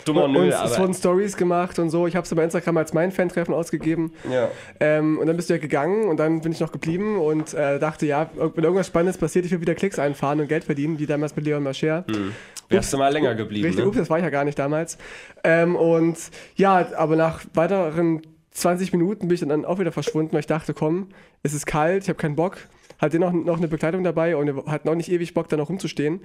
dummer 0.07 0.25
und 0.25 0.33
Nö, 0.33 0.47
es 0.47 0.79
wurden 0.79 0.93
Stories 0.93 1.37
gemacht 1.37 1.79
und 1.79 1.89
so. 1.89 2.07
Ich 2.07 2.15
habe 2.15 2.25
es 2.25 2.33
bei 2.33 2.43
Instagram 2.43 2.77
als 2.77 2.93
mein 2.93 3.11
Fan-Treffen 3.11 3.53
ausgegeben. 3.53 4.13
Ja. 4.31 4.49
Ähm, 4.79 5.17
und 5.19 5.27
dann 5.27 5.35
bist 5.35 5.49
du 5.49 5.53
ja 5.53 5.59
gegangen 5.59 6.05
und 6.09 6.17
dann 6.17 6.41
bin 6.41 6.51
ich 6.51 6.59
noch 6.59 6.71
geblieben 6.71 7.17
und 7.19 7.53
äh, 7.53 7.79
dachte, 7.79 8.05
ja, 8.05 8.29
wenn 8.35 8.63
irgendwas 8.63 8.87
Spannendes 8.87 9.17
passiert, 9.17 9.45
ich 9.45 9.51
will 9.51 9.61
wieder 9.61 9.75
Klicks 9.75 9.99
einfahren 9.99 10.39
und 10.39 10.47
Geld 10.47 10.63
verdienen, 10.63 10.99
wie 10.99 11.05
damals 11.05 11.35
mit 11.35 11.45
Leon 11.45 11.63
Mascher. 11.63 12.05
Wärst 12.69 12.91
du 12.91 12.97
mal 12.97 13.11
länger 13.13 13.35
geblieben, 13.35 13.65
Richtig, 13.65 13.83
ne? 13.83 13.89
ups, 13.89 13.97
das 13.97 14.09
war 14.09 14.17
ich 14.17 14.23
ja 14.23 14.29
gar 14.29 14.43
nicht 14.43 14.59
damals. 14.59 14.97
Ähm, 15.43 15.75
und 15.75 16.17
ja, 16.55 16.87
aber 16.97 17.15
nach 17.15 17.41
weiteren 17.53 18.21
20 18.51 18.91
Minuten 18.91 19.27
bin 19.27 19.35
ich 19.35 19.41
dann 19.41 19.65
auch 19.65 19.79
wieder 19.79 19.91
verschwunden, 19.91 20.33
weil 20.33 20.41
ich 20.41 20.47
dachte, 20.47 20.73
komm, 20.73 21.09
es 21.43 21.53
ist 21.53 21.65
kalt, 21.65 22.03
ich 22.03 22.09
habe 22.09 22.17
keinen 22.17 22.35
Bock. 22.35 22.57
Hatte 22.99 23.19
noch, 23.19 23.31
noch 23.31 23.57
eine 23.57 23.67
Begleitung 23.67 24.03
dabei 24.03 24.35
und 24.35 24.47
wir 24.47 24.65
hatten 24.71 24.89
auch 24.89 24.95
nicht 24.95 25.11
ewig 25.11 25.33
Bock, 25.33 25.49
da 25.49 25.57
noch 25.57 25.69
rumzustehen. 25.69 26.21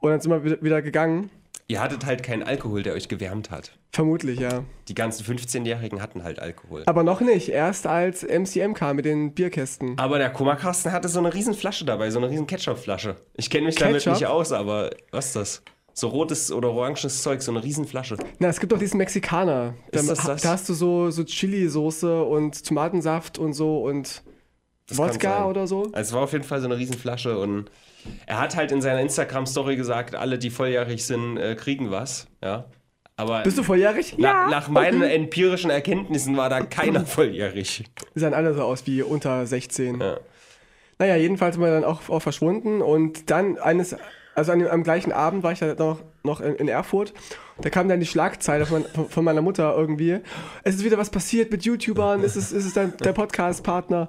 Und 0.00 0.10
dann 0.10 0.20
sind 0.20 0.30
wir 0.30 0.62
wieder, 0.62 0.82
gegangen. 0.82 1.30
Ihr 1.70 1.82
hattet 1.82 2.06
halt 2.06 2.22
keinen 2.22 2.42
Alkohol, 2.42 2.82
der 2.82 2.94
euch 2.94 3.08
gewärmt 3.08 3.50
hat. 3.50 3.72
Vermutlich, 3.92 4.40
ja. 4.40 4.64
Die 4.88 4.94
ganzen 4.94 5.24
15-Jährigen 5.24 6.00
hatten 6.00 6.24
halt 6.24 6.38
Alkohol. 6.38 6.82
Aber 6.86 7.02
noch 7.02 7.20
nicht, 7.20 7.50
erst 7.50 7.86
als 7.86 8.22
MCM 8.22 8.72
kam 8.72 8.96
mit 8.96 9.04
den 9.04 9.34
Bierkästen. 9.34 9.98
Aber 9.98 10.18
der 10.18 10.30
Kummerkasten 10.30 10.92
hatte 10.92 11.08
so 11.08 11.18
eine 11.18 11.34
riesen 11.34 11.52
Flasche 11.54 11.84
dabei, 11.84 12.10
so 12.10 12.18
eine 12.18 12.30
riesen 12.30 12.46
Ketchup-Flasche. 12.46 13.16
Ich 13.34 13.50
kenne 13.50 13.66
mich 13.66 13.74
damit 13.74 13.96
Ketchup? 13.96 14.14
nicht 14.14 14.26
aus, 14.26 14.52
aber 14.52 14.90
was 15.10 15.26
ist 15.26 15.36
das? 15.36 15.62
So 15.92 16.08
rotes 16.08 16.52
oder 16.52 16.70
oranges 16.70 17.22
Zeug, 17.22 17.42
so 17.42 17.50
eine 17.50 17.62
riesen 17.62 17.84
Flasche. 17.84 18.16
Na, 18.38 18.48
es 18.48 18.60
gibt 18.60 18.72
doch 18.72 18.78
diesen 18.78 18.98
Mexikaner. 18.98 19.74
Da, 19.90 20.00
Ist 20.00 20.08
das 20.08 20.24
das? 20.24 20.42
da 20.42 20.50
hast 20.50 20.68
du 20.68 20.74
so, 20.74 21.10
so 21.10 21.24
Chili-Soße 21.24 22.22
und 22.22 22.64
Tomatensaft 22.64 23.38
und 23.38 23.52
so 23.52 23.82
und 23.82 24.22
Das 24.88 24.98
Wodka 24.98 25.46
oder 25.46 25.66
so. 25.66 25.84
Also 25.92 26.08
es 26.08 26.12
war 26.12 26.22
auf 26.22 26.32
jeden 26.32 26.44
Fall 26.44 26.60
so 26.60 26.66
eine 26.66 26.78
riesen 26.78 26.96
Flasche 26.96 27.38
und 27.38 27.70
er 28.26 28.40
hat 28.40 28.56
halt 28.56 28.72
in 28.72 28.80
seiner 28.80 29.00
Instagram-Story 29.00 29.76
gesagt, 29.76 30.14
alle, 30.14 30.38
die 30.38 30.50
volljährig 30.50 31.04
sind, 31.04 31.36
äh, 31.36 31.54
kriegen 31.54 31.90
was. 31.90 32.26
Ja. 32.42 32.64
Aber 33.16 33.42
Bist 33.42 33.58
du 33.58 33.62
volljährig? 33.64 34.14
na, 34.16 34.48
nach 34.48 34.68
meinen 34.68 35.02
empirischen 35.02 35.70
Erkenntnissen 35.70 36.36
war 36.36 36.48
da 36.48 36.60
keiner 36.60 37.04
volljährig. 37.06 37.84
Die 38.14 38.20
sahen 38.20 38.32
alle 38.32 38.54
so 38.54 38.62
aus 38.62 38.86
wie 38.86 39.02
unter 39.02 39.44
16. 39.44 40.00
Ja. 40.00 40.18
Naja, 40.98 41.16
jedenfalls 41.16 41.56
sind 41.56 41.64
wir 41.64 41.70
dann 41.70 41.84
auch, 41.84 42.08
auch 42.08 42.20
verschwunden 42.20 42.80
und 42.80 43.30
dann 43.30 43.58
eines, 43.58 43.96
also 44.34 44.52
an 44.52 44.60
dem, 44.60 44.68
am 44.68 44.84
gleichen 44.84 45.12
Abend 45.12 45.42
war 45.42 45.52
ich 45.52 45.58
dann 45.58 45.76
noch, 45.76 46.00
noch 46.22 46.40
in, 46.40 46.54
in 46.56 46.68
Erfurt. 46.68 47.12
Da 47.60 47.70
kam 47.70 47.88
dann 47.88 47.98
die 48.00 48.06
Schlagzeile 48.06 48.66
von, 48.66 48.84
von, 48.84 49.08
von 49.08 49.24
meiner 49.24 49.42
Mutter 49.42 49.74
irgendwie. 49.76 50.20
Es 50.62 50.76
ist 50.76 50.84
wieder 50.84 50.96
was 50.96 51.10
passiert 51.10 51.50
mit 51.50 51.64
YouTubern, 51.64 52.22
ist 52.22 52.36
es, 52.36 52.52
ist 52.52 52.64
es 52.64 52.74
dein, 52.74 52.96
der 52.98 53.12
Podcast-Partner? 53.12 54.08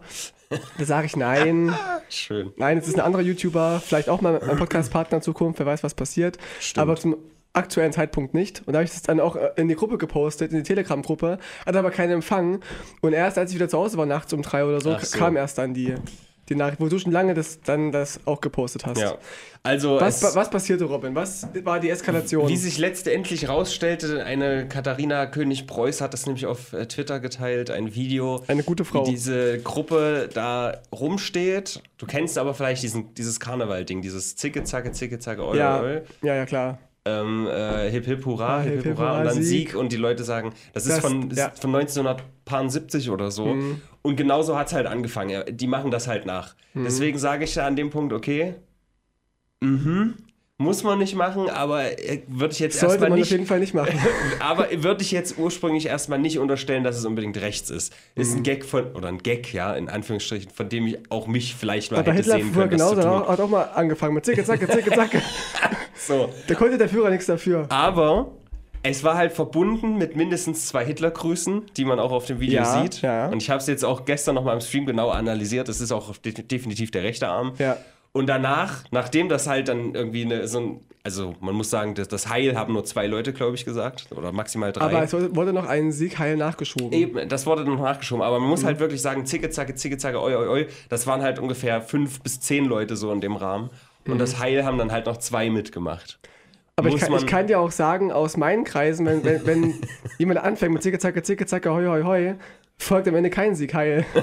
Da 0.50 0.86
sage 0.86 1.06
ich 1.06 1.16
nein. 1.16 1.76
Schön. 2.10 2.52
Nein, 2.58 2.80
es 2.80 2.88
ist 2.88 2.96
ein 2.96 3.06
anderer 3.06 3.22
YouTuber, 3.22 3.82
vielleicht 3.86 4.10
auch 4.10 4.22
mal 4.22 4.42
ein 4.42 4.58
Podcast-Partner 4.58 5.18
in 5.18 5.22
Zukunft, 5.22 5.60
wer 5.60 5.68
weiß, 5.68 5.84
was 5.84 5.94
passiert. 5.94 6.40
Stimmt. 6.60 6.82
Aber 6.82 6.96
zum 6.96 7.18
aktuellen 7.54 7.94
Zeitpunkt 7.94 8.34
nicht. 8.34 8.64
Und 8.66 8.74
da 8.74 8.80
habe 8.80 8.86
ich 8.86 8.92
das 8.92 9.04
dann 9.04 9.20
auch 9.20 9.36
äh, 9.36 9.52
in 9.58 9.68
die 9.68 9.76
Gruppe 9.76 9.98
gepostet, 9.98 10.52
in 10.52 10.58
die 10.58 10.64
Telegram-Gruppe, 10.64 11.38
hat 11.66 11.76
aber 11.76 11.92
keinen 11.92 12.14
Empfang. 12.14 12.62
Und 13.02 13.14
erst 13.14 13.38
als 13.38 13.52
ich 13.52 13.58
wieder 13.58 13.70
zu 13.70 13.78
Hause 13.78 13.98
war, 13.98 14.08
nachts 14.08 14.34
um 14.34 14.42
drei 14.42 14.66
oder 14.66 14.82
so, 14.82 14.98
so. 14.98 15.18
kam 15.18 15.36
erst 15.36 15.60
dann 15.60 15.74
die, 15.74 15.94
die 16.50 16.56
Nachricht, 16.56 16.82
wo 16.82 16.88
du 16.88 16.98
schon 17.00 17.12
lange 17.12 17.34
das, 17.34 17.62
dann 17.62 17.92
das 17.92 18.20
auch 18.26 18.42
gepostet 18.42 18.86
hast. 18.86 19.00
Ja. 19.00 19.18
Also 19.62 20.00
Was, 20.00 20.36
was 20.36 20.50
passierte, 20.50 20.86
Robin? 20.86 21.16
Was 21.16 21.48
war 21.64 21.80
die 21.80 21.90
Eskalation? 21.90 22.48
Wie 22.48 22.56
sich 22.58 22.78
letztendlich 22.78 23.50
rausstellte, 23.50 24.24
eine 24.24 24.68
Katharina 24.68 25.26
König-Preuß 25.26 26.02
hat 26.02 26.14
das 26.14 26.26
nämlich 26.26 26.46
auf 26.46 26.72
äh, 26.74 26.88
Twitter 26.88 27.20
geteilt, 27.20 27.70
ein 27.70 27.94
Video, 27.94 28.42
Eine 28.48 28.64
gute 28.64 28.86
Frau. 28.86 29.06
wie 29.06 29.12
diese 29.12 29.60
Gruppe 29.60 30.30
da 30.34 30.78
rumsteht. 30.94 31.82
Du 31.98 32.06
kennst 32.06 32.38
aber 32.38 32.54
vielleicht 32.54 32.84
diesen, 32.84 33.14
dieses 33.16 33.40
Karneval-Ding, 33.40 34.02
dieses 34.02 34.36
Zicke, 34.38 34.64
Zacke, 34.64 34.92
Zicke, 34.94 35.20
Zacke, 35.20 35.46
Oi, 35.46 35.58
ja, 35.58 35.84
ja, 36.22 36.36
ja, 36.36 36.46
klar. 36.46 36.80
Ähm, 37.06 37.48
äh, 37.48 37.90
hip, 37.90 38.06
hip, 38.06 38.26
hurra, 38.26 38.58
Ah, 38.58 38.62
hip, 38.62 38.84
hip, 38.84 38.98
hurra, 38.98 39.20
und 39.20 39.24
dann 39.26 39.34
Sieg. 39.36 39.70
Sieg. 39.70 39.76
und 39.76 39.92
die 39.92 39.98
Leute 39.98 40.24
sagen, 40.24 40.54
das 40.74 40.86
ist 40.86 40.98
Das- 40.98 41.00
von, 41.00 41.30
ja. 41.32 41.48
ist 41.48 41.62
von 41.62 41.72
1970 41.72 43.10
oder 43.10 43.32
so. 43.32 43.56
Und 44.02 44.16
genauso 44.16 44.58
hat 44.58 44.68
es 44.68 44.74
halt 44.74 44.86
angefangen. 44.86 45.30
Ja, 45.30 45.44
Die 45.44 45.68
machen 45.68 45.92
das 45.92 46.08
halt 46.08 46.26
nach. 46.26 46.56
Deswegen 46.74 47.18
sage 47.18 47.46
ich 47.46 47.54
da 47.54 47.66
an 47.66 47.76
dem 47.76 47.90
Punkt, 47.90 48.14
okay, 48.14 48.56
mhm, 49.62 50.16
muss 50.58 50.84
man 50.84 51.00
nicht 51.00 51.16
machen, 51.16 51.50
aber 51.50 51.98
äh, 52.04 52.22
würde 52.28 52.52
ich 52.54 52.60
jetzt 52.60 52.80
Sollte 52.80 52.96
erstmal 52.96 53.10
man 53.12 53.20
nicht 53.20 53.28
auf 53.28 53.32
jeden 53.32 53.46
Fall 53.46 53.60
nicht 53.62 53.74
machen. 53.74 53.98
aber 54.42 54.68
würde 54.84 55.02
ich 55.02 55.12
jetzt 55.12 55.38
ursprünglich 55.38 55.86
erstmal 55.86 56.20
nicht 56.20 56.38
unterstellen, 56.38 56.84
dass 56.84 56.98
es 56.98 57.06
unbedingt 57.06 57.38
rechts 57.38 57.70
ist. 57.70 57.94
Ist 58.16 58.32
Mhm. 58.34 58.38
ein 58.40 58.44
Gag 58.44 58.66
von, 58.66 58.92
oder 58.94 59.08
ein 59.08 59.20
Gag, 59.20 59.54
ja, 59.54 59.74
in 59.74 59.90
Anführungsstrichen, 59.90 60.52
von 60.52 60.68
dem 60.68 60.88
ich 60.88 60.98
auch 61.12 61.28
mich 61.28 61.56
vielleicht 61.56 61.92
mal 61.92 62.00
Aber 62.00 62.12
hätte 62.12 62.24
Hitler 62.24 62.36
sehen 62.40 62.54
können, 62.54 62.78
das 62.78 62.90
zu 62.90 62.96
tun. 62.96 63.06
auch- 63.06 63.30
hat 63.30 63.40
auch 63.40 63.50
mal 63.50 63.64
angefangen 63.74 64.16
mit 64.16 64.26
Zicke, 64.26 64.44
Zacke, 64.44 64.68
Zicke, 64.68 64.92
Zacke. 64.92 65.22
So. 66.08 66.30
da 66.48 66.56
konnte 66.56 66.78
der 66.78 66.90
Führer 66.90 67.10
nichts 67.10 67.26
dafür. 67.26 67.66
Aber 67.70 68.32
es 68.84 69.04
war 69.04 69.16
halt 69.18 69.34
verbunden 69.34 69.98
mit 69.98 70.16
mindestens 70.16 70.68
zwei 70.68 70.86
Hitlergrüßen, 70.86 71.64
die 71.76 71.86
man 71.86 72.00
auch 72.00 72.12
auf 72.12 72.26
dem 72.26 72.40
Video 72.40 72.62
Ja, 72.62 72.82
sieht. 72.82 73.02
ja. 73.02 73.28
Und 73.28 73.42
ich 73.42 73.50
habe 73.50 73.60
es 73.60 73.68
jetzt 73.68 73.84
auch 73.84 74.06
gestern 74.06 74.36
noch 74.36 74.44
mal 74.44 74.54
im 74.54 74.62
Stream 74.62 74.86
genau 74.86 75.10
analysiert. 75.10 75.68
Es 75.70 75.82
ist 75.82 75.92
auch 75.92 76.16
de 76.18 76.32
definitiv 76.32 76.92
der 76.92 77.04
rechte 77.04 77.28
Arm. 77.28 77.54
Ja. 77.58 77.78
Und 78.12 78.28
danach, 78.28 78.84
nachdem 78.92 79.30
das 79.30 79.46
halt 79.48 79.68
dann 79.68 79.94
irgendwie 79.94 80.24
eine, 80.26 80.48
so 80.48 80.60
ein, 80.60 80.80
also 81.04 81.36
man 81.42 81.54
muss 81.54 81.70
sagen, 81.70 81.94
das, 81.96 82.08
das 82.08 82.28
Heil 82.30 82.58
haben 82.58 82.74
nur 82.74 82.84
zwei 82.84 83.06
Leute, 83.06 83.34
glaube 83.34 83.56
ich, 83.56 83.66
gesagt. 83.66 84.08
Oder 84.16 84.32
maximal 84.32 84.72
drei. 84.72 84.86
Aber 84.86 85.04
es 85.04 85.14
wurde 85.14 85.54
noch 85.54 85.68
ein 85.68 85.92
Sieg 85.92 86.18
heil 86.18 86.36
nachgeschoben. 86.38 86.92
Eben, 86.92 87.30
das 87.30 87.46
wurde 87.46 87.64
noch 87.66 87.80
nachgeschoben, 87.80 88.24
aber 88.24 88.38
man 88.40 88.46
Mhm. 88.46 88.50
muss 88.52 88.64
halt 88.64 88.80
wirklich 88.80 89.02
sagen, 89.02 89.26
zicke, 89.26 89.50
zacke, 89.52 89.76
zicke, 89.76 89.98
zacke, 89.98 90.20
oi, 90.22 90.36
oi, 90.36 90.48
oi. 90.48 90.68
Das 90.90 91.06
waren 91.06 91.22
halt 91.22 91.38
ungefähr 91.38 91.82
fünf 91.82 92.22
bis 92.22 92.40
zehn 92.40 92.66
Leute 92.66 92.96
so 92.96 93.12
in 93.12 93.22
dem 93.22 93.36
Rahmen. 93.36 93.70
Und 94.06 94.16
Mhm. 94.16 94.20
das 94.20 94.40
Heil 94.40 94.66
haben 94.66 94.78
dann 94.78 94.92
halt 94.92 95.06
noch 95.06 95.18
zwei 95.18 95.50
mitgemacht. 95.50 96.20
Aber 96.76 96.88
ich 96.90 96.98
kann, 96.98 97.14
ich 97.14 97.28
kann 97.28 97.48
dir 97.48 97.60
auch 97.60 97.72
sagen, 97.72 98.12
aus 98.12 98.38
meinen 98.38 98.64
Kreisen, 98.64 99.06
wenn, 99.06 99.24
wenn, 99.26 99.46
wenn 99.46 99.74
jemand 100.18 100.40
anfängt 100.40 100.74
mit 100.74 100.82
Zicke, 100.82 100.98
Zacke, 100.98 101.22
Zicke, 101.24 101.46
Zacke, 101.46 101.72
hoi, 101.74 101.86
hoi, 101.86 102.04
hoi, 102.04 102.36
folgt 102.78 103.08
am 103.10 103.16
Ende 103.16 103.30
kein 103.30 103.56
Sieg 103.56 103.74
heil. 103.74 104.06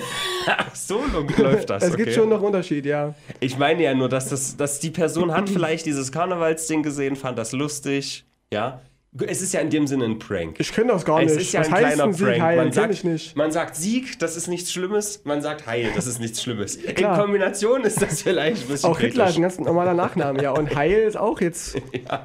So 0.73 1.01
läuft 1.39 1.71
das. 1.71 1.83
es 1.83 1.95
okay. 1.95 2.05
gibt 2.05 2.15
schon 2.15 2.29
noch 2.29 2.37
einen 2.37 2.47
Unterschied, 2.47 2.87
ja. 2.87 3.15
Ich 3.41 3.59
meine 3.59 3.83
ja 3.83 3.95
nur, 3.95 4.09
dass, 4.09 4.29
das, 4.29 4.57
dass 4.57 4.79
die 4.79 4.91
Person 4.91 5.33
hat 5.33 5.49
vielleicht 5.49 5.87
dieses 5.87 6.13
Karnevalsding 6.13 6.83
gesehen, 6.85 7.17
fand 7.17 7.37
das 7.39 7.51
lustig. 7.53 8.25
Ja. 8.53 8.81
Es 9.27 9.41
ist 9.41 9.55
ja 9.55 9.61
in 9.61 9.71
dem 9.71 9.87
Sinne 9.87 10.05
ein 10.05 10.19
Prank. 10.19 10.57
Ich 10.59 10.73
kenne 10.73 10.93
das 10.93 11.05
gar 11.05 11.23
Es 11.23 11.33
nicht. 11.35 11.43
ist 11.47 11.53
ja 11.53 11.61
Was 11.61 11.69
ein 11.69 11.75
kleiner 11.75 12.05
ein 12.05 12.13
Sieg 12.13 12.27
Prank. 12.27 12.41
heil? 12.43 12.57
Man 12.57 12.73
sagt, 12.73 13.37
man 13.37 13.51
sagt 13.53 13.77
Sieg, 13.77 14.19
das 14.19 14.37
ist 14.37 14.49
nichts 14.49 14.73
Schlimmes. 14.73 15.21
Man 15.25 15.41
sagt 15.43 15.67
Heil, 15.67 15.91
das 15.95 16.07
ist 16.07 16.19
nichts 16.21 16.43
Schlimmes. 16.43 16.77
In. 16.77 16.95
Kombination 16.97 17.83
ist 17.85 18.03
das 18.03 18.23
vielleicht 18.23 18.63
ein 18.63 18.69
bisschen 18.69 18.91
Auch 18.91 18.99
Hitler 18.99 19.25
ist 19.25 19.35
kritisch. 19.35 19.39
ein 19.39 19.43
ganz 19.43 19.59
normaler 19.59 19.95
Nachname, 19.95 20.43
ja. 20.43 20.51
Und 20.51 20.75
Heil 20.75 20.99
ist 21.03 21.17
auch 21.17 21.41
jetzt 21.41 21.77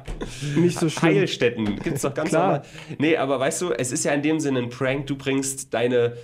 nicht 0.56 0.78
so 0.78 0.88
schlimm. 0.88 1.14
Heilstätten 1.14 1.78
gibt's 1.80 2.02
doch 2.02 2.14
ganz 2.14 2.28
Klar. 2.30 2.44
normal. 2.46 2.62
Nee, 2.98 3.16
aber 3.16 3.40
weißt 3.40 3.62
du, 3.62 3.72
es 3.72 3.92
ist 3.92 4.04
ja 4.04 4.12
in 4.12 4.22
dem 4.22 4.40
Sinne 4.40 4.58
ein 4.60 4.68
Prank. 4.68 5.06
Du 5.06 5.16
bringst 5.16 5.72
deine, 5.72 6.16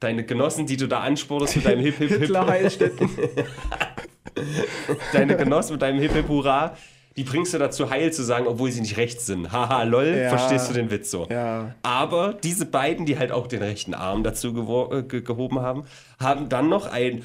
deine 0.00 0.24
Genossen, 0.24 0.66
die 0.66 0.76
du 0.76 0.86
da 0.88 1.00
ansportest 1.00 1.56
mit 1.56 1.66
deinem 1.66 1.80
Hip 1.80 1.96
Hip 1.98 2.08
Hip, 2.08 2.20
Hitler 2.20 2.46
Heilstätten. 2.46 3.08
deine 5.12 5.36
Genossen 5.36 5.72
mit 5.72 5.82
deinem 5.82 6.00
Hip 6.00 6.12
Hip 6.12 6.28
Hurra, 6.28 6.76
die 7.16 7.24
bringst 7.24 7.54
du 7.54 7.58
dazu 7.58 7.88
heil 7.90 8.12
zu 8.12 8.22
sagen, 8.22 8.46
obwohl 8.46 8.70
sie 8.70 8.80
nicht 8.82 8.96
rechts 8.98 9.26
sind. 9.26 9.50
Haha, 9.52 9.82
lol, 9.84 10.06
Ja. 10.06 10.28
verstehst 10.28 10.68
du 10.68 10.74
den 10.74 10.90
Witz 10.90 11.10
so. 11.10 11.26
Ja. 11.30 11.74
Aber 11.82 12.34
diese 12.34 12.66
beiden, 12.66 13.06
die 13.06 13.18
halt 13.18 13.32
auch 13.32 13.46
den 13.46 13.62
rechten 13.62 13.94
Arm 13.94 14.22
dazu 14.22 14.48
äh, 14.92 15.02
ge 15.02 15.22
gehoben 15.22 15.60
haben, 15.60 15.84
haben 16.20 16.48
dann 16.48 16.68
noch 16.68 16.86
ein 16.90 17.22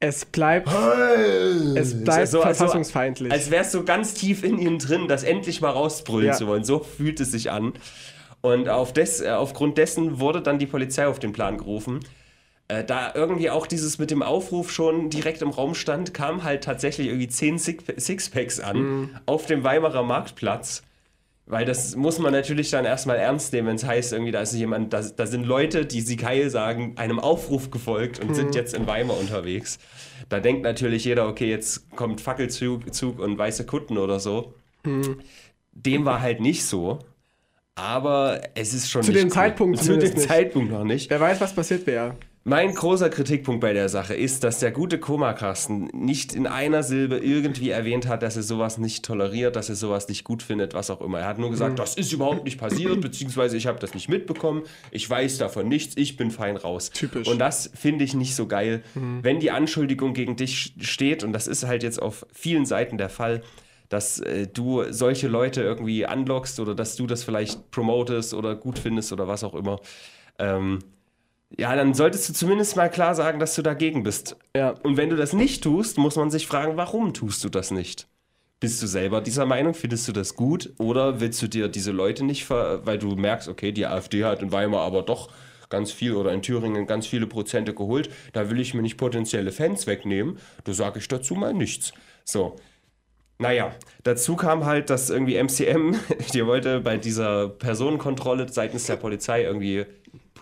Es 0.00 0.24
bleibt, 0.26 0.68
es 1.76 2.04
bleibt 2.04 2.28
so- 2.28 2.42
also- 2.42 2.42
verfassungsfeindlich. 2.42 3.32
Als 3.32 3.50
wär's 3.50 3.72
so 3.72 3.84
ganz 3.84 4.14
tief 4.14 4.44
in 4.44 4.58
ihnen 4.58 4.78
drin, 4.78 5.08
das 5.08 5.22
endlich 5.24 5.60
mal 5.62 5.70
rausbrüllen 5.70 6.26
Ja. 6.28 6.32
zu 6.34 6.46
wollen. 6.46 6.64
So 6.64 6.80
fühlt 6.80 7.20
es 7.20 7.30
sich 7.32 7.50
an. 7.50 7.72
Und 8.42 8.68
auf 8.68 8.92
des, 8.92 9.22
äh, 9.22 9.30
aufgrund 9.30 9.78
dessen 9.78 10.20
wurde 10.20 10.42
dann 10.42 10.58
die 10.58 10.66
Polizei 10.66 11.06
auf 11.06 11.18
den 11.18 11.32
Plan 11.32 11.56
gerufen. 11.56 12.00
Äh, 12.68 12.82
da 12.84 13.12
irgendwie 13.14 13.50
auch 13.50 13.66
dieses 13.66 13.98
mit 13.98 14.10
dem 14.10 14.22
Aufruf 14.22 14.70
schon 14.72 15.10
direkt 15.10 15.42
im 15.42 15.50
Raum 15.50 15.74
stand, 15.74 16.14
kamen 16.14 16.44
halt 16.44 16.64
tatsächlich 16.64 17.08
irgendwie 17.08 17.28
zehn 17.28 17.58
Six- 17.58 17.84
Sixpacks 17.98 18.58
an 18.60 18.76
Mhm. 18.78 19.10
auf 19.26 19.44
dem 19.46 19.64
Weimarer 19.64 20.02
Marktplatz. 20.02 20.82
Weil 21.46 21.66
das 21.66 21.94
muss 21.94 22.18
man 22.18 22.32
natürlich 22.32 22.70
dann 22.70 22.86
erstmal 22.86 23.18
ernst 23.18 23.52
nehmen, 23.52 23.68
wenn 23.68 23.76
es 23.76 23.84
heißt, 23.84 24.14
irgendwie, 24.14 24.32
da 24.32 24.40
ist 24.40 24.54
jemand, 24.54 24.94
da, 24.94 25.02
da 25.02 25.26
sind 25.26 25.44
Leute, 25.44 25.84
die 25.84 26.00
sie 26.00 26.16
geil 26.16 26.48
sagen, 26.48 26.94
einem 26.96 27.18
Aufruf 27.18 27.70
gefolgt 27.70 28.18
und 28.18 28.30
Mhm. 28.30 28.34
sind 28.34 28.54
jetzt 28.54 28.72
in 28.72 28.86
Weimar 28.86 29.18
unterwegs. 29.18 29.78
Da 30.30 30.40
denkt 30.40 30.62
natürlich 30.62 31.04
jeder, 31.04 31.28
okay, 31.28 31.50
jetzt 31.50 31.90
kommt 31.96 32.22
Fackelzug 32.22 32.94
Zug 32.94 33.18
und 33.18 33.36
weiße 33.36 33.66
Kutten 33.66 33.98
oder 33.98 34.20
so. 34.20 34.54
Mhm. 34.84 35.20
Dem 35.72 36.06
war 36.06 36.22
halt 36.22 36.40
nicht 36.40 36.64
so. 36.64 36.98
Aber 37.74 38.40
es 38.54 38.72
ist 38.72 38.88
schon 38.90 39.02
Zu 39.02 39.12
dem 39.12 39.28
Zeitpunkt 39.28 39.78
Zu 39.80 39.98
dem 39.98 40.14
nicht. 40.14 40.26
Zeitpunkt 40.28 40.70
noch 40.72 40.84
nicht. 40.84 41.10
Wer 41.10 41.20
weiß, 41.20 41.42
was 41.42 41.52
passiert 41.54 41.86
wäre. 41.86 42.16
Mein 42.46 42.74
großer 42.74 43.08
Kritikpunkt 43.08 43.62
bei 43.62 43.72
der 43.72 43.88
Sache 43.88 44.12
ist, 44.12 44.44
dass 44.44 44.58
der 44.58 44.70
gute 44.70 44.98
Koma-Carsten 45.00 45.88
nicht 45.94 46.34
in 46.34 46.46
einer 46.46 46.82
Silbe 46.82 47.16
irgendwie 47.16 47.70
erwähnt 47.70 48.06
hat, 48.06 48.22
dass 48.22 48.36
er 48.36 48.42
sowas 48.42 48.76
nicht 48.76 49.02
toleriert, 49.02 49.56
dass 49.56 49.70
er 49.70 49.76
sowas 49.76 50.08
nicht 50.08 50.24
gut 50.24 50.42
findet, 50.42 50.74
was 50.74 50.90
auch 50.90 51.00
immer. 51.00 51.20
Er 51.20 51.26
hat 51.26 51.38
nur 51.38 51.48
Mhm. 51.48 51.52
gesagt, 51.52 51.78
das 51.78 51.94
ist 51.94 52.12
überhaupt 52.12 52.44
nicht 52.44 52.58
passiert, 52.60 53.00
beziehungsweise 53.00 53.56
ich 53.56 53.66
habe 53.66 53.78
das 53.78 53.94
nicht 53.94 54.10
mitbekommen, 54.10 54.64
ich 54.90 55.08
weiß 55.08 55.38
davon 55.38 55.68
nichts, 55.68 55.96
ich 55.96 56.18
bin 56.18 56.30
fein 56.30 56.58
raus. 56.58 56.90
Typisch. 56.90 57.26
Mhm. 57.26 57.32
Und 57.32 57.38
das 57.38 57.70
finde 57.74 58.04
ich 58.04 58.12
nicht 58.12 58.34
so 58.34 58.46
geil. 58.46 58.82
Wenn 58.94 59.40
die 59.40 59.50
Anschuldigung 59.50 60.12
gegen 60.12 60.36
dich 60.36 60.74
steht, 60.82 61.24
und 61.24 61.32
das 61.32 61.46
ist 61.46 61.64
halt 61.66 61.82
jetzt 61.82 62.02
auf 62.02 62.26
vielen 62.30 62.66
Seiten 62.66 62.98
der 62.98 63.08
Fall, 63.08 63.42
dass 63.88 64.20
äh, 64.20 64.48
du 64.48 64.84
solche 64.92 65.28
Leute 65.28 65.62
irgendwie 65.62 66.04
anlockst 66.04 66.60
oder 66.60 66.74
dass 66.74 66.94
du 66.96 67.06
das 67.06 67.24
vielleicht 67.24 67.70
promotest 67.70 68.34
oder 68.34 68.54
gut 68.54 68.78
findest 68.78 69.14
oder 69.14 69.28
was 69.28 69.44
auch 69.44 69.54
immer. 69.54 69.80
Ähm, 70.38 70.80
ja, 71.56 71.74
dann 71.76 71.94
solltest 71.94 72.28
du 72.28 72.32
zumindest 72.32 72.76
mal 72.76 72.90
klar 72.90 73.14
sagen, 73.14 73.38
dass 73.38 73.54
du 73.54 73.62
dagegen 73.62 74.02
bist. 74.02 74.36
Ja. 74.56 74.70
Und 74.82 74.96
wenn 74.96 75.10
du 75.10 75.16
das 75.16 75.32
nicht 75.32 75.62
tust, 75.62 75.98
muss 75.98 76.16
man 76.16 76.30
sich 76.30 76.46
fragen, 76.46 76.76
warum 76.76 77.14
tust 77.14 77.44
du 77.44 77.48
das 77.48 77.70
nicht? 77.70 78.08
Bist 78.60 78.82
du 78.82 78.86
selber 78.86 79.20
dieser 79.20 79.46
Meinung? 79.46 79.74
Findest 79.74 80.08
du 80.08 80.12
das 80.12 80.36
gut? 80.36 80.72
Oder 80.78 81.20
willst 81.20 81.42
du 81.42 81.48
dir 81.48 81.68
diese 81.68 81.92
Leute 81.92 82.24
nicht, 82.24 82.44
ver 82.44 82.86
weil 82.86 82.98
du 82.98 83.14
merkst, 83.14 83.48
okay, 83.48 83.72
die 83.72 83.86
AfD 83.86 84.24
hat 84.24 84.42
in 84.42 84.52
Weimar 84.52 84.82
aber 84.82 85.02
doch 85.02 85.30
ganz 85.68 85.92
viel 85.92 86.14
oder 86.14 86.32
in 86.32 86.42
Thüringen 86.42 86.86
ganz 86.86 87.06
viele 87.06 87.26
Prozente 87.26 87.74
geholt, 87.74 88.08
da 88.32 88.50
will 88.50 88.60
ich 88.60 88.74
mir 88.74 88.82
nicht 88.82 88.96
potenzielle 88.96 89.52
Fans 89.52 89.86
wegnehmen, 89.86 90.38
da 90.64 90.72
sage 90.72 90.98
ich 90.98 91.08
dazu 91.08 91.34
mal 91.34 91.52
nichts. 91.52 91.92
So. 92.24 92.56
Naja, 93.38 93.74
dazu 94.04 94.36
kam 94.36 94.64
halt, 94.64 94.90
dass 94.90 95.10
irgendwie 95.10 95.42
MCM, 95.42 95.96
die 96.32 96.46
wollte 96.46 96.80
bei 96.80 96.96
dieser 96.96 97.48
Personenkontrolle 97.48 98.48
seitens 98.48 98.86
der 98.86 98.96
Polizei 98.96 99.42
irgendwie 99.42 99.84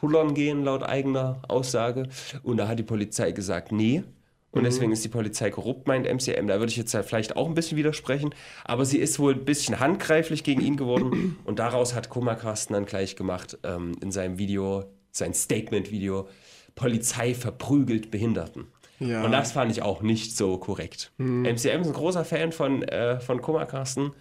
pullern 0.03 0.35
gehen, 0.35 0.65
laut 0.65 0.83
eigener 0.83 1.41
Aussage. 1.47 2.09
Und 2.43 2.57
da 2.57 2.67
hat 2.67 2.79
die 2.79 2.83
Polizei 2.83 3.31
gesagt, 3.31 3.71
nee. 3.71 4.03
Und 4.51 4.65
deswegen 4.65 4.93
ist 4.93 5.05
die 5.05 5.09
Polizei 5.09 5.51
korrupt, 5.51 5.87
meint 5.87 6.07
MCM. 6.07 6.49
Da 6.49 6.59
würde 6.59 6.71
ich 6.71 6.77
jetzt 6.77 6.95
vielleicht 7.07 7.37
auch 7.37 7.47
ein 7.47 7.55
bisschen 7.55 7.79
widersprechen. 7.79 8.35
Aber 8.65 8.85
sie 8.85 8.99
ist 8.99 9.21
wohl 9.21 9.33
ein 9.33 9.45
bisschen 9.45 9.79
handgreiflich 9.79 10.43
gegen 10.43 10.61
ihn 10.61 10.77
geworden. 10.77 11.39
Und 11.45 11.61
daraus 11.61 11.95
hat 11.95 12.11
Kummerkasten 12.11 12.75
dann 12.75 12.85
gleich 12.85 13.15
gemacht 13.15 13.57
ähm, 13.63 13.93
in 14.03 14.11
seinem 14.11 14.39
Video, 14.39 14.85
sein 15.13 15.33
Statement-Video, 15.35 16.29
Polizei 16.75 17.33
verprügelt 17.33 18.11
Behinderten. 18.11 18.67
Ja. 19.07 19.23
Und 19.25 19.33
das 19.33 19.53
fand 19.53 19.71
ich 19.73 19.83
auch 19.83 20.03
nicht 20.03 20.37
so 20.37 20.59
korrekt. 20.59 21.13
MCM 21.19 21.81
ist 21.81 21.87
ein 21.89 21.93
großer 21.93 22.25
Fan 22.25 22.53
von, 22.53 22.83
äh, 22.83 23.21
von 23.21 23.41
Kummerkasten. 23.43 24.13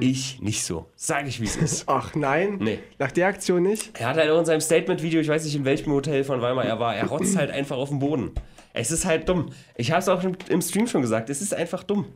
Ich 0.00 0.40
nicht 0.40 0.64
so. 0.64 0.86
Sag 0.96 1.26
ich, 1.28 1.40
wie 1.40 1.44
es 1.44 1.56
ist. 1.56 1.84
Ach 1.88 2.14
nein, 2.14 2.58
Nee. 2.60 2.78
nach 2.98 3.12
der 3.12 3.28
Aktion 3.28 3.62
nicht. 3.62 3.98
Er 4.00 4.08
hat 4.08 4.16
halt 4.16 4.30
in 4.30 4.44
seinem 4.44 4.60
Statement-Video, 4.60 5.20
ich 5.20 5.28
weiß 5.28 5.44
nicht 5.44 5.54
in 5.56 5.64
welchem 5.64 5.92
Hotel 5.92 6.24
von 6.24 6.40
Weimar 6.42 6.64
er 6.64 6.78
war, 6.80 6.94
er 6.96 7.06
rotzt 7.06 7.36
halt 7.36 7.50
einfach 7.50 7.76
auf 7.76 7.88
den 7.90 7.98
Boden. 7.98 8.30
Es 8.72 8.90
ist 8.90 9.04
halt 9.04 9.28
dumm. 9.28 9.50
Ich 9.76 9.90
habe 9.90 10.00
es 10.00 10.08
auch 10.08 10.22
im, 10.22 10.36
im 10.48 10.62
Stream 10.62 10.86
schon 10.86 11.02
gesagt, 11.02 11.28
es 11.30 11.40
ist 11.42 11.54
einfach 11.54 11.82
dumm. 11.82 12.06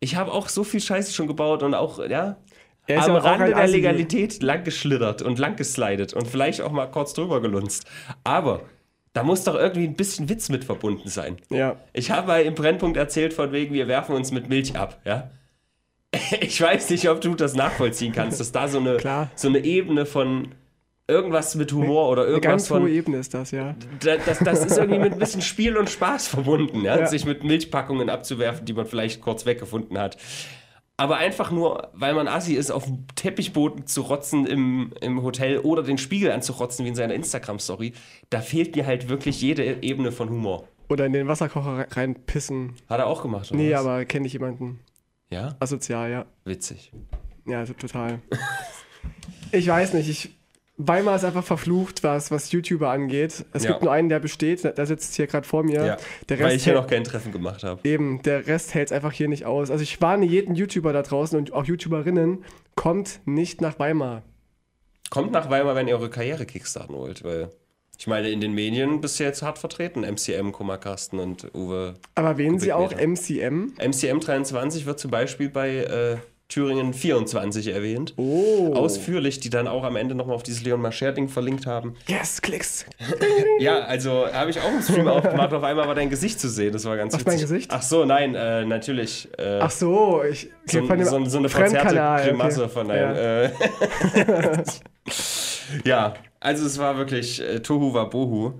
Ich 0.00 0.16
habe 0.16 0.32
auch 0.32 0.48
so 0.48 0.64
viel 0.64 0.80
Scheiße 0.80 1.12
schon 1.12 1.26
gebaut 1.26 1.62
und 1.62 1.74
auch, 1.74 1.98
ja, 2.08 2.36
Er 2.86 2.98
ist 3.00 3.08
am 3.08 3.16
Rande 3.16 3.46
der 3.48 3.56
Assi. 3.58 3.72
Legalität 3.76 4.42
lang 4.42 4.64
geschlittert 4.64 5.20
und 5.22 5.38
lang 5.38 5.56
geslidet 5.56 6.14
und 6.14 6.26
vielleicht 6.26 6.60
auch 6.62 6.72
mal 6.72 6.86
kurz 6.90 7.12
drüber 7.12 7.40
gelunzt. 7.42 7.84
Aber 8.24 8.62
da 9.12 9.22
muss 9.24 9.44
doch 9.44 9.54
irgendwie 9.56 9.84
ein 9.86 9.94
bisschen 9.96 10.28
Witz 10.28 10.48
mit 10.48 10.64
verbunden 10.64 11.08
sein. 11.08 11.36
Ja. 11.50 11.76
Ich 11.92 12.10
habe 12.10 12.28
mal 12.28 12.42
im 12.42 12.54
Brennpunkt 12.54 12.96
erzählt, 12.96 13.32
von 13.34 13.50
wegen, 13.52 13.74
wir 13.74 13.88
werfen 13.88 14.14
uns 14.14 14.30
mit 14.30 14.48
Milch 14.48 14.76
ab, 14.76 15.00
ja. 15.04 15.30
Ich 16.40 16.60
weiß 16.60 16.90
nicht, 16.90 17.08
ob 17.08 17.20
du 17.20 17.34
das 17.34 17.54
nachvollziehen 17.54 18.12
kannst, 18.12 18.40
dass 18.40 18.52
da 18.52 18.68
so 18.68 18.78
eine, 18.78 18.96
Klar. 18.96 19.30
so 19.34 19.48
eine 19.48 19.58
Ebene 19.60 20.06
von 20.06 20.48
irgendwas 21.08 21.56
mit 21.56 21.72
Humor 21.72 22.08
oder 22.08 22.22
Eine 22.22 22.30
irgendwas 22.34 22.50
ganz 22.68 22.70
hohe 22.70 22.80
von. 22.80 22.88
Ebene 22.88 23.16
ist 23.18 23.34
das, 23.34 23.50
ja. 23.50 23.74
Da- 24.04 24.16
Das, 24.18 24.38
das 24.38 24.64
ist 24.64 24.78
irgendwie 24.78 25.00
mit 25.00 25.12
ein 25.14 25.18
bisschen 25.18 25.42
Spiel 25.42 25.76
und 25.76 25.90
Spaß 25.90 26.28
verbunden, 26.28 26.82
ja? 26.84 26.98
Ja. 27.00 27.06
sich 27.06 27.24
mit 27.24 27.42
Milchpackungen 27.42 28.08
abzuwerfen, 28.10 28.64
die 28.64 28.72
man 28.72 28.86
vielleicht 28.86 29.20
kurz 29.20 29.44
weggefunden 29.46 29.98
hat. 29.98 30.16
Aber 31.00 31.16
einfach 31.16 31.50
nur, 31.50 31.88
weil 31.94 32.12
man 32.12 32.28
Assi 32.28 32.54
ist, 32.54 32.70
auf 32.70 32.84
dem 32.84 33.06
Teppichboden 33.14 33.86
zu 33.86 34.02
rotzen 34.02 34.46
im, 34.46 34.92
im 35.00 35.22
Hotel 35.22 35.58
oder 35.60 35.82
den 35.82 35.96
Spiegel 35.96 36.30
anzurotzen, 36.30 36.84
wie 36.84 36.90
in 36.90 36.94
seiner 36.94 37.14
Instagram-Story, 37.14 37.94
da 38.28 38.40
fehlt 38.42 38.76
mir 38.76 38.84
halt 38.84 39.08
wirklich 39.08 39.40
jede 39.40 39.82
Ebene 39.82 40.12
von 40.12 40.28
Humor. 40.28 40.68
Oder 40.90 41.06
in 41.06 41.14
den 41.14 41.26
Wasserkocher 41.26 41.78
re- 41.78 41.86
reinpissen. 41.90 42.74
Hat 42.88 42.98
er 42.98 43.06
auch 43.06 43.22
gemacht, 43.22 43.50
oder 43.50 43.58
Nee, 43.58 43.72
was? 43.72 43.80
aber 43.80 44.04
kenne 44.04 44.26
ich 44.26 44.34
jemanden. 44.34 44.80
Ja, 45.30 45.56
Asozial, 45.58 46.10
ja. 46.10 46.26
witzig. 46.44 46.92
Ja, 47.46 47.64
so 47.64 47.72
total. 47.72 48.20
ich 49.52 49.66
weiß 49.68 49.94
nicht, 49.94 50.08
ich. 50.10 50.36
Weimar 50.86 51.16
ist 51.16 51.24
einfach 51.24 51.44
verflucht, 51.44 52.02
was, 52.02 52.30
was 52.30 52.52
YouTuber 52.52 52.90
angeht. 52.90 53.44
Es 53.52 53.64
Ja. 53.64 53.70
gibt 53.72 53.82
nur 53.82 53.92
einen, 53.92 54.08
der 54.08 54.18
besteht, 54.20 54.64
der 54.64 54.86
sitzt 54.86 55.14
hier 55.16 55.26
gerade 55.26 55.46
vor 55.46 55.62
mir. 55.62 55.84
Ja, 55.84 55.96
Der 56.28 56.40
weil 56.40 56.56
ich 56.56 56.64
hier 56.64 56.74
noch 56.74 56.86
kein 56.86 57.04
Treffen 57.04 57.32
gemacht 57.32 57.64
habe. 57.64 57.80
Eben, 57.88 58.22
der 58.22 58.46
Rest 58.46 58.74
hält 58.74 58.88
es 58.88 58.92
einfach 58.92 59.12
hier 59.12 59.28
nicht 59.28 59.44
aus. 59.44 59.70
Also 59.70 59.82
ich 59.82 60.00
warne 60.00 60.24
jeden 60.26 60.54
YouTuber 60.54 60.92
da 60.92 61.02
draußen 61.02 61.38
und 61.38 61.52
auch 61.52 61.64
YouTuberinnen, 61.64 62.44
kommt 62.76 63.20
nicht 63.26 63.60
nach 63.60 63.78
Weimar. 63.78 64.22
Kommt 65.10 65.32
nach 65.32 65.50
Weimar, 65.50 65.74
wenn 65.74 65.88
ihr 65.88 65.96
eure 65.96 66.08
Karriere 66.10 66.46
kickstarten 66.46 66.94
wollt, 66.94 67.24
weil 67.24 67.50
ich 67.98 68.06
meine, 68.06 68.30
in 68.30 68.40
den 68.40 68.54
Medien 68.54 69.02
bist 69.02 69.20
du 69.20 69.24
jetzt 69.24 69.42
hart 69.42 69.58
vertreten. 69.58 70.04
MCM, 70.04 70.52
Kummerkasten 70.52 71.18
und 71.18 71.54
Uwe. 71.54 71.96
Aber 72.14 72.38
wählen 72.38 72.58
Sie 72.58 72.72
auch 72.72 72.88
Kubikmeter. 72.92 73.50
MCM? 73.50 73.72
MCM 73.78 74.20
23 74.20 74.86
wird 74.86 74.98
zum 74.98 75.10
Beispiel 75.10 75.50
bei 75.50 75.76
äh, 75.76 76.16
Thüringen 76.50 76.92
24 76.92 77.68
erwähnt. 77.68 78.12
Oh. 78.16 78.74
Ausführlich, 78.74 79.40
die 79.40 79.48
dann 79.50 79.68
auch 79.68 79.84
am 79.84 79.96
Ende 79.96 80.14
nochmal 80.14 80.34
auf 80.34 80.42
dieses 80.42 80.62
Leon 80.62 80.82
Mascher-Ding 80.82 81.28
verlinkt 81.28 81.64
haben. 81.64 81.94
Yes, 82.06 82.42
Klicks. 82.42 82.84
Ja, 83.60 83.80
also 83.80 84.26
habe 84.32 84.50
ich 84.50 84.58
auch 84.58 84.72
im 84.72 84.80
Stream 84.80 85.06
aufgemacht, 85.06 85.52
auf 85.52 85.62
einmal 85.62 85.86
war 85.86 85.94
dein 85.94 86.08
Gesicht 86.08 86.40
zu 86.40 86.48
sehen. 86.48 86.72
Das 86.72 86.86
war 86.86 86.96
ganz 86.96 87.12
witzig. 87.12 87.26
mein 87.26 87.38
Gesicht? 87.38 87.70
Ach 87.72 87.82
so, 87.82 88.06
nein, 88.06 88.34
äh, 88.34 88.64
natürlich. 88.64 89.28
Äh, 89.38 89.58
Ach 89.60 89.70
so, 89.70 90.22
ich 90.24 90.50
so, 90.64 90.86
von 90.86 90.98
dem 90.98 91.06
so, 91.06 91.22
so 91.26 91.38
eine 91.38 91.50
verzerrte 91.50 92.28
Grimasse 92.28 92.64
okay. 92.64 92.72
von 92.72 92.88
Ja. 92.88 92.94
einem. 92.94 93.16
Äh, 93.16 94.62
ja, 95.84 96.14
also 96.40 96.66
es 96.66 96.78
war 96.78 96.96
wirklich 96.96 97.40
äh, 97.42 97.60
Tohu 97.60 97.92
Wabohu. 97.92 98.54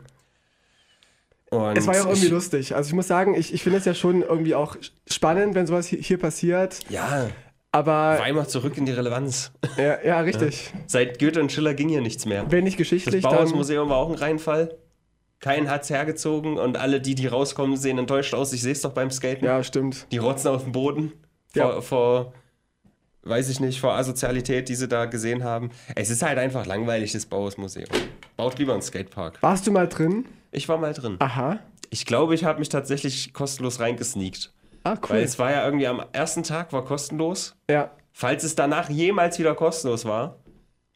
Und 1.51 1.77
Es 1.79 1.87
war 1.87 1.95
ja 1.95 2.03
auch 2.03 2.07
irgendwie 2.09 2.27
ich, 2.27 2.33
lustig. 2.33 2.77
Also 2.77 2.89
ich 2.89 2.95
muss 2.95 3.09
sagen, 3.09 3.35
ich, 3.35 3.53
ich 3.53 3.63
finde 3.63 3.79
es 3.79 3.85
ja 3.85 3.95
schon 3.95 4.23
irgendwie 4.23 4.55
auch 4.55 4.77
spannend, 5.09 5.55
wenn 5.55 5.67
sowas 5.67 5.87
hier, 5.87 5.99
hier 5.99 6.19
passiert. 6.19 6.79
Ja, 6.91 7.29
Aber 7.73 8.19
Weimar 8.19 8.49
zurück 8.49 8.77
in 8.79 8.87
die 8.87 8.93
Relevanz. 8.93 9.53
ja, 9.77 10.03
ja 10.03 10.21
richtig. 10.23 10.73
Seit 10.87 11.19
Goethe 11.19 11.41
und 11.41 11.53
Schiller 11.53 11.75
ging 11.75 11.89
hier 11.89 12.01
nichts 12.01 12.27
mehr. 12.27 12.51
Wenn 12.51 12.65
nicht 12.65 12.75
Das 12.75 12.79
geschichtlich, 12.79 13.23
dann 13.23 13.33
Bauhausmuseum 13.33 13.89
war 13.89 13.99
auch 13.99 14.09
ein 14.11 14.17
Reinfall. 14.17 14.77
Kein 15.39 15.71
hat's 15.71 15.89
hergezogen 15.89 16.59
und 16.59 16.77
alle, 16.77 17.01
die, 17.01 17.15
die 17.15 17.27
rauskommen, 17.27 17.77
sehen 17.77 17.97
enttäuscht 17.99 18.35
aus. 18.35 18.53
Ich 18.53 18.61
sehe 18.63 18.73
es 18.73 18.83
doch 18.83 18.93
beim 18.93 19.11
Skaten. 19.11 19.45
ja, 19.45 19.63
stimmt. 19.63 20.07
Die 20.13 20.19
rotzen 20.19 20.49
auf 20.49 20.65
dem 20.65 20.73
Boden 20.73 21.13
Ja. 21.55 21.71
vor, 21.81 21.83
vor, 21.83 22.33
weiß 23.23 23.49
ich 23.49 23.61
nicht, 23.61 23.81
vor 23.81 23.95
Asozialität, 23.95 24.69
die 24.69 24.75
sie 24.75 24.89
da 24.89 25.07
gesehen 25.07 25.45
haben. 25.45 25.71
Es 25.95 26.11
ist 26.11 26.23
halt 26.23 26.39
einfach 26.39 26.67
langweilig, 26.67 27.13
das 27.13 27.25
Bauhausmuseum. 27.25 27.87
Baut 28.37 28.59
lieber 28.59 28.73
einen 28.75 28.83
Skatepark. 28.83 29.43
Warst 29.43 29.67
du 29.67 29.73
mal 29.73 29.89
drin? 29.89 30.27
Ich 30.51 30.69
war 30.69 30.77
mal 30.77 30.93
drin. 30.93 31.17
Aha. 31.21 31.61
Ich 31.89 32.05
glaube, 32.05 32.35
ich 32.35 32.45
habe 32.45 32.59
mich 32.59 32.69
tatsächlich 32.69 33.33
kostenlos 33.33 33.81
reingesneakt. 33.81 34.53
Ah, 34.85 34.97
Weil 35.09 35.19
cool. 35.19 35.25
es 35.25 35.39
war 35.39 35.51
ja 35.51 35.65
irgendwie 35.65 35.87
am 35.87 36.03
ersten 36.13 36.43
Tag 36.43 36.73
war 36.73 36.85
kostenlos. 36.85 37.57
Ja. 37.71 37.91
Falls 38.13 38.45
es 38.45 38.55
danach 38.55 38.89
jemals 38.91 39.39
wieder 39.39 39.55
kostenlos 39.55 40.05
war, 40.05 40.37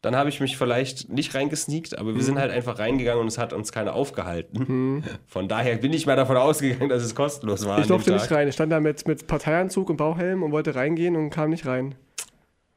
dann 0.01 0.15
habe 0.15 0.29
ich 0.29 0.39
mich 0.39 0.57
vielleicht 0.57 1.09
nicht 1.09 1.33
reingesneakt, 1.33 1.97
aber 1.97 2.09
wir 2.09 2.15
Mhm. 2.15 2.21
sind 2.21 2.39
halt 2.39 2.51
einfach 2.51 2.77
reingegangen 2.77 3.21
und 3.21 3.27
es 3.27 3.37
hat 3.39 3.53
uns 3.53 3.71
keiner 3.71 3.93
aufgehalten. 3.93 5.03
Von 5.27 5.47
daher 5.47 5.77
bin 5.77 5.93
ich 5.93 6.05
mal 6.05 6.15
davon 6.15 6.37
ausgegangen, 6.37 6.89
dass 6.89 7.01
es 7.03 7.15
kostenlos 7.15 7.65
war. 7.65 7.79
Ich 7.79 7.87
durfte 7.87 8.11
nicht 8.13 8.29
rein. 8.31 8.47
Ich 8.47 8.53
stand 8.53 8.71
da 8.71 8.79
mit, 8.79 9.07
mit 9.07 9.25
Parteianzug 9.27 9.89
und 9.89 9.97
Bauhelm 9.97 10.43
und 10.43 10.51
wollte 10.51 10.75
reingehen 10.75 11.15
und 11.15 11.29
kam 11.31 11.49
nicht 11.49 11.65
rein. 11.65 11.95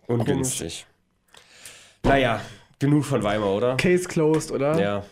Ungünstig. 0.06 0.86
Naja, 2.02 2.40
genug 2.78 3.04
von 3.04 3.22
Weimar, 3.22 3.50
oder? 3.54 3.76
Case 3.76 4.08
closed, 4.08 4.50
oder? 4.52 4.80
Ja, 4.80 5.04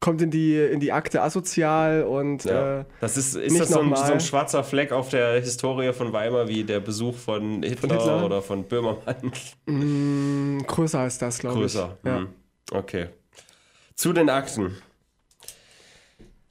Kommt 0.00 0.22
in 0.22 0.30
die, 0.30 0.56
in 0.56 0.80
die 0.80 0.92
Akte 0.92 1.20
asozial 1.20 2.04
und 2.04 2.44
ja. 2.44 2.80
äh, 2.80 2.84
Das 3.00 3.18
ist, 3.18 3.34
ist 3.34 3.52
nicht 3.52 3.60
das 3.60 3.68
so 3.68 3.80
ein, 3.80 3.94
so 3.94 4.12
ein 4.14 4.20
schwarzer 4.20 4.64
Fleck 4.64 4.92
auf 4.92 5.10
der 5.10 5.40
Historie 5.40 5.92
von 5.92 6.12
Weimar, 6.14 6.48
wie 6.48 6.64
der 6.64 6.80
Besuch 6.80 7.14
von 7.16 7.62
Hitler, 7.62 7.96
Hitler? 7.96 8.24
oder 8.24 8.40
von 8.40 8.64
Böhmermann? 8.64 9.32
mh, 9.66 10.64
größer 10.66 11.00
als 11.00 11.18
das, 11.18 11.38
glaube 11.38 11.56
ich. 11.56 11.62
Größer. 11.62 11.98
Ja. 12.02 12.16
Hm. 12.16 12.28
Okay. 12.72 13.08
Zu 13.94 14.14
den 14.14 14.30
Akten. 14.30 14.78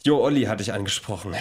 Jo, 0.06 0.18
Olli 0.24 0.44
hatte 0.44 0.64
ich 0.64 0.72
angesprochen. 0.72 1.34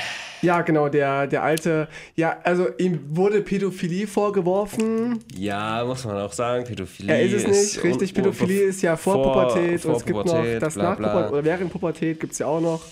ja, 0.43 0.63
genau, 0.63 0.89
der, 0.89 1.29
der 1.29 1.45
alte, 1.45 1.87
ja, 2.17 2.39
also 2.43 2.67
ihm 2.79 3.01
wurde 3.17 3.41
Pädophilie 3.41 4.07
vorgeworfen. 4.09 5.21
Ja, 5.37 5.85
muss 5.85 6.05
man 6.05 6.17
auch 6.17 6.33
sagen, 6.33 6.65
Pädophilie. 6.65 7.15
Er 7.15 7.23
ist 7.23 7.35
es 7.35 7.47
nicht, 7.75 7.85
un- 7.85 7.91
richtig. 7.91 8.15
Pädophilie 8.15 8.63
ist 8.63 8.83
ja 8.83 8.97
vor, 8.97 9.15
vor- 9.15 9.33
Pubertät 9.49 9.81
vor 9.81 9.93
und 9.93 9.97
es 9.99 10.05
gibt 10.05 10.17
noch 10.19 10.25
Pubertät, 10.25 10.63
das 10.63 10.75
bla, 10.75 10.83
nach 10.91 10.97
bla. 10.97 11.09
Pubertät 11.09 11.33
oder 11.33 11.45
während 11.45 11.73
Pubertät 11.73 12.21
gibt 12.21 12.33
es 12.33 12.39
ja 12.41 12.47
auch 12.47 12.61
noch. 12.61 12.83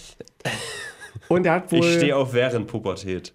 Und 1.29 1.45
er 1.47 1.55
hat 1.55 1.73
wohl. 1.73 1.81
Ich 1.81 1.95
stehe 1.95 2.15
auf 2.15 2.33
während 2.35 2.69
Pubertät. 2.69 3.33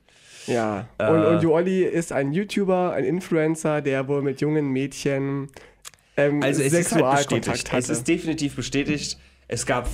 Ja. 0.48 0.88
Äh. 0.98 1.10
Und, 1.12 1.26
und 1.26 1.44
Joolli 1.44 1.84
ist 1.84 2.14
ein 2.14 2.32
YouTuber, 2.32 2.94
ein 2.94 3.04
Influencer, 3.04 3.82
der 3.82 4.08
wohl 4.08 4.22
mit 4.22 4.40
jungen 4.40 4.70
Mädchen 4.70 5.50
ähm, 6.16 6.42
Also 6.42 6.62
es 6.62 6.68
ist 6.68 6.74
halt 6.74 6.86
Sexualkontakt 6.86 7.32
bestätigt. 7.46 7.68
hatte. 7.74 7.80
Es 7.80 7.90
ist 7.90 8.08
definitiv 8.08 8.56
bestätigt. 8.56 9.18
Es 9.50 9.66
gab, 9.66 9.90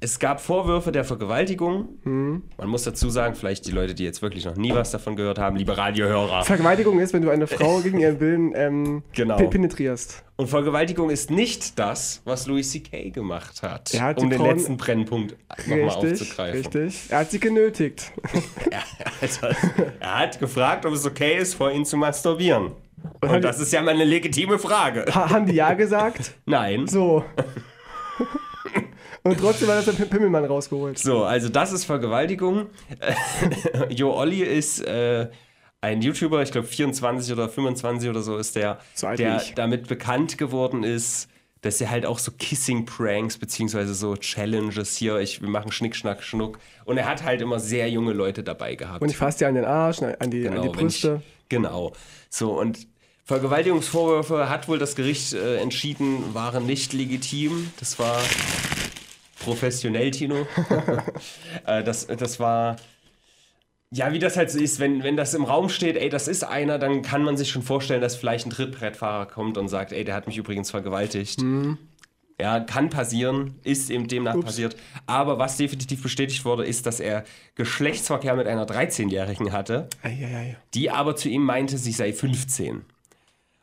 es 0.00 0.18
gab 0.18 0.40
Vorwürfe 0.40 0.92
der 0.92 1.04
Vergewaltigung. 1.04 1.88
Hm. 2.02 2.42
Man 2.58 2.68
muss 2.68 2.84
dazu 2.84 3.08
sagen, 3.08 3.34
vielleicht 3.34 3.66
die 3.66 3.70
Leute, 3.72 3.94
die 3.94 4.04
jetzt 4.04 4.20
wirklich 4.22 4.44
noch 4.44 4.56
nie 4.56 4.72
was 4.74 4.90
davon 4.90 5.16
gehört 5.16 5.38
haben, 5.38 5.56
liebe 5.56 5.76
Radiohörer. 5.76 6.44
Vergewaltigung 6.44 7.00
ist, 7.00 7.12
wenn 7.14 7.22
du 7.22 7.30
eine 7.30 7.46
Frau 7.46 7.80
gegen 7.82 7.98
ihren 7.98 8.20
Willen 8.20 8.52
ähm, 8.54 9.02
Genau. 9.12 9.36
pe- 9.36 9.48
penetrierst. 9.48 10.22
Und 10.36 10.48
Vergewaltigung 10.48 11.08
ist 11.08 11.30
nicht 11.30 11.78
das, 11.78 12.20
was 12.26 12.46
Louis 12.46 12.70
C.K. 12.70 13.08
gemacht 13.10 13.62
hat, 13.62 13.94
Er 13.94 14.02
hat 14.02 14.18
um 14.18 14.28
den 14.28 14.38
Frauen- 14.38 14.50
letzten 14.56 14.76
Brennpunkt 14.76 15.34
nochmal 15.66 15.88
aufzugreifen. 15.90 16.58
richtig. 16.60 17.00
Er 17.08 17.18
hat 17.20 17.30
sie 17.30 17.40
genötigt. 17.40 18.12
Er, 18.70 18.82
also, 19.22 19.46
er 20.00 20.18
hat 20.18 20.38
gefragt, 20.38 20.84
ob 20.84 20.92
es 20.92 21.06
okay 21.06 21.38
ist, 21.38 21.54
vor 21.54 21.70
ihm 21.72 21.84
zu 21.86 21.96
masturbieren. 21.96 22.72
Und 23.22 23.30
Und 23.30 23.42
das 23.44 23.60
ist 23.60 23.72
ja 23.72 23.80
mal 23.80 23.94
eine 23.94 24.04
legitime 24.04 24.58
Frage. 24.58 25.06
ha- 25.14 25.30
haben 25.30 25.46
die 25.46 25.54
ja 25.54 25.72
gesagt? 25.74 26.34
Nein. 26.44 26.86
So. 26.86 27.24
Und 29.26 29.40
trotzdem 29.40 29.68
hat 29.68 29.86
das 29.86 29.96
der 29.96 30.04
Pimmelmann 30.04 30.44
rausgeholt. 30.44 30.98
So, 30.98 31.24
also 31.24 31.48
das 31.48 31.72
ist 31.72 31.84
Vergewaltigung. 31.84 32.66
jo 33.90 34.12
Olli 34.12 34.42
ist 34.42 34.80
äh, 34.80 35.28
ein 35.80 36.02
YouTuber, 36.02 36.42
ich 36.42 36.52
glaube 36.52 36.66
24 36.66 37.32
oder 37.32 37.48
25 37.48 38.08
oder 38.08 38.22
so 38.22 38.36
ist 38.38 38.56
der, 38.56 38.78
der 39.18 39.42
damit 39.54 39.88
bekannt 39.88 40.38
geworden 40.38 40.84
ist, 40.84 41.28
dass 41.60 41.80
er 41.80 41.90
halt 41.90 42.06
auch 42.06 42.18
so 42.18 42.30
Kissing-Pranks 42.32 43.38
beziehungsweise 43.38 43.94
so 43.94 44.16
Challenges 44.16 44.96
hier, 44.96 45.18
ich, 45.18 45.42
wir 45.42 45.48
machen 45.48 45.72
Schnick, 45.72 45.96
Schnack, 45.96 46.22
Schnuck. 46.22 46.58
Und 46.84 46.96
er 46.96 47.06
hat 47.06 47.24
halt 47.24 47.40
immer 47.40 47.58
sehr 47.58 47.90
junge 47.90 48.12
Leute 48.12 48.42
dabei 48.42 48.74
gehabt. 48.74 49.02
Und 49.02 49.10
ich 49.10 49.16
fasse 49.16 49.38
dir 49.38 49.48
an 49.48 49.54
den 49.54 49.64
Arsch, 49.64 50.02
an 50.02 50.14
die, 50.30 50.46
an 50.48 50.54
die 50.54 50.60
wenn 50.60 50.64
ich, 50.64 50.72
Brüste. 50.72 51.22
genau. 51.48 51.92
So, 52.30 52.58
und 52.58 52.86
Vergewaltigungsvorwürfe 53.24 54.48
hat 54.48 54.68
wohl 54.68 54.78
das 54.78 54.94
Gericht 54.94 55.32
äh, 55.32 55.56
entschieden, 55.56 56.32
waren 56.34 56.64
nicht 56.64 56.92
legitim. 56.92 57.72
Das 57.80 57.98
war 57.98 58.20
professionell, 59.38 60.10
Tino. 60.10 60.46
äh, 61.66 61.82
das, 61.82 62.06
das 62.06 62.40
war. 62.40 62.76
Ja, 63.90 64.12
wie 64.12 64.18
das 64.18 64.36
halt 64.36 64.50
so 64.50 64.58
ist, 64.58 64.80
wenn, 64.80 65.04
wenn 65.04 65.16
das 65.16 65.32
im 65.32 65.44
Raum 65.44 65.68
steht, 65.68 65.96
ey, 65.96 66.08
das 66.08 66.26
ist 66.26 66.42
einer, 66.42 66.78
dann 66.78 67.02
kann 67.02 67.22
man 67.22 67.36
sich 67.36 67.50
schon 67.50 67.62
vorstellen, 67.62 68.00
dass 68.00 68.16
vielleicht 68.16 68.46
ein 68.46 68.50
Trittbrettfahrer 68.50 69.26
kommt 69.26 69.56
und 69.58 69.68
sagt, 69.68 69.92
ey, 69.92 70.02
der 70.04 70.14
hat 70.14 70.26
mich 70.26 70.36
übrigens 70.38 70.72
vergewaltigt. 70.72 71.40
Ja, 72.38 72.60
kann 72.60 72.90
passieren, 72.90 73.54
ist 73.62 73.88
eben 73.88 74.08
demnach 74.08 74.38
passiert. 74.40 74.76
Aber 75.06 75.38
was 75.38 75.56
definitiv 75.56 76.02
bestätigt 76.02 76.44
wurde, 76.44 76.66
ist, 76.66 76.84
dass 76.84 77.00
er 77.00 77.24
Geschlechtsverkehr 77.54 78.34
mit 78.34 78.46
einer 78.46 78.66
13-Jährigen 78.66 79.52
hatte, 79.52 79.88
Eieiei. 80.02 80.56
die 80.74 80.90
aber 80.90 81.16
zu 81.16 81.30
ihm 81.30 81.44
meinte, 81.44 81.78
sie 81.78 81.92
sei 81.92 82.12
15. 82.12 82.82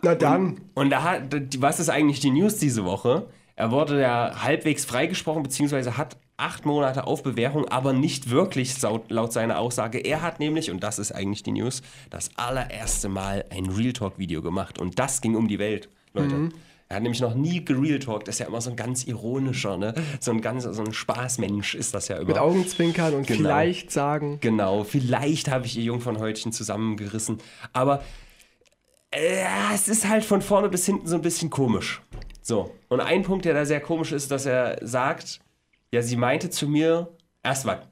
Na 0.02 0.16
dann. 0.16 0.62
Und 0.74 0.90
da 0.90 1.04
hat, 1.04 1.22
was 1.60 1.80
ist 1.80 1.90
eigentlich 1.90 2.20
die 2.20 2.32
News 2.32 2.58
diese 2.58 2.84
Woche? 2.84 3.28
Er 3.56 3.72
wurde 3.72 4.02
ja 4.02 4.44
halbwegs 4.44 4.86
freigesprochen, 4.86 5.44
beziehungsweise 5.44 5.98
hat 5.98 6.18
acht 6.38 6.66
Monate 6.66 7.06
auf 7.06 7.22
Bewährung, 7.22 7.68
aber 7.68 7.94
nicht 7.94 8.30
wirklich 8.30 8.82
laut, 8.82 9.12
laut 9.12 9.32
seiner 9.32 9.60
Aussage. 9.60 10.00
Er 10.00 10.22
hat 10.22 10.40
nämlich, 10.40 10.72
und 10.72 10.84
das 10.84 10.98
ist 10.98 11.12
eigentlich 11.12 11.44
die 11.44 11.52
News, 11.52 11.84
das 12.10 12.32
allererste 12.36 13.10
Mal 13.10 13.46
ein 13.52 13.68
Real 13.68 13.94
Talk-Video 13.94 14.42
gemacht. 14.42 14.80
Und 14.80 14.98
das 14.98 15.22
ging 15.22 15.36
um 15.36 15.48
die 15.48 15.60
Welt, 15.60 15.90
Leute. 16.14 16.50
Er 16.90 16.98
hat 16.98 17.04
nämlich 17.04 17.22
noch 17.22 17.34
nie 17.34 17.64
gereal 17.64 17.98
talkt. 18.00 18.28
Das 18.28 18.36
ist 18.36 18.40
ja 18.40 18.46
immer 18.48 18.62
so 18.62 18.70
ein 18.70 18.76
ganz 18.76 19.06
ironischer, 19.06 19.78
ne? 19.78 19.96
So 20.20 20.32
ein 20.32 20.42
ganz, 20.42 20.64
so 20.64 20.84
ein 20.84 20.94
Spaßmensch 20.94 21.74
ist 21.76 21.94
das 21.96 22.08
ja 22.08 22.18
immer. 22.18 22.28
Mit 22.28 22.38
Augenzwinkern 22.38 23.14
und 23.16 23.26
Genau. 23.26 23.40
vielleicht 23.40 23.92
sagen. 23.92 24.38
Genau, 24.42 24.84
vielleicht 24.84 25.50
habe 25.50 25.66
ich 25.66 25.78
ihr 25.78 25.86
Jungfernhäutchen 25.86 26.52
zusammengerissen. 26.52 27.40
Aber 27.72 28.04
äh, 29.12 29.44
es 29.74 29.88
ist 29.88 30.08
halt 30.08 30.24
von 30.24 30.42
vorne 30.42 30.70
bis 30.70 30.86
hinten 30.86 31.08
so 31.08 31.16
ein 31.16 31.22
bisschen 31.22 31.50
komisch. 31.50 32.02
So, 32.46 32.76
und 32.90 33.00
ein 33.00 33.24
Punkt, 33.24 33.46
der 33.46 33.54
da 33.54 33.66
sehr 33.66 33.80
komisch 33.80 34.12
ist, 34.12 34.30
dass 34.30 34.46
er 34.46 34.78
sagt, 34.82 35.40
ja, 35.92 36.02
sie 36.02 36.18
meinte 36.18 36.50
zu 36.50 36.68
mir, 36.68 37.08
erstmal, 37.42 37.84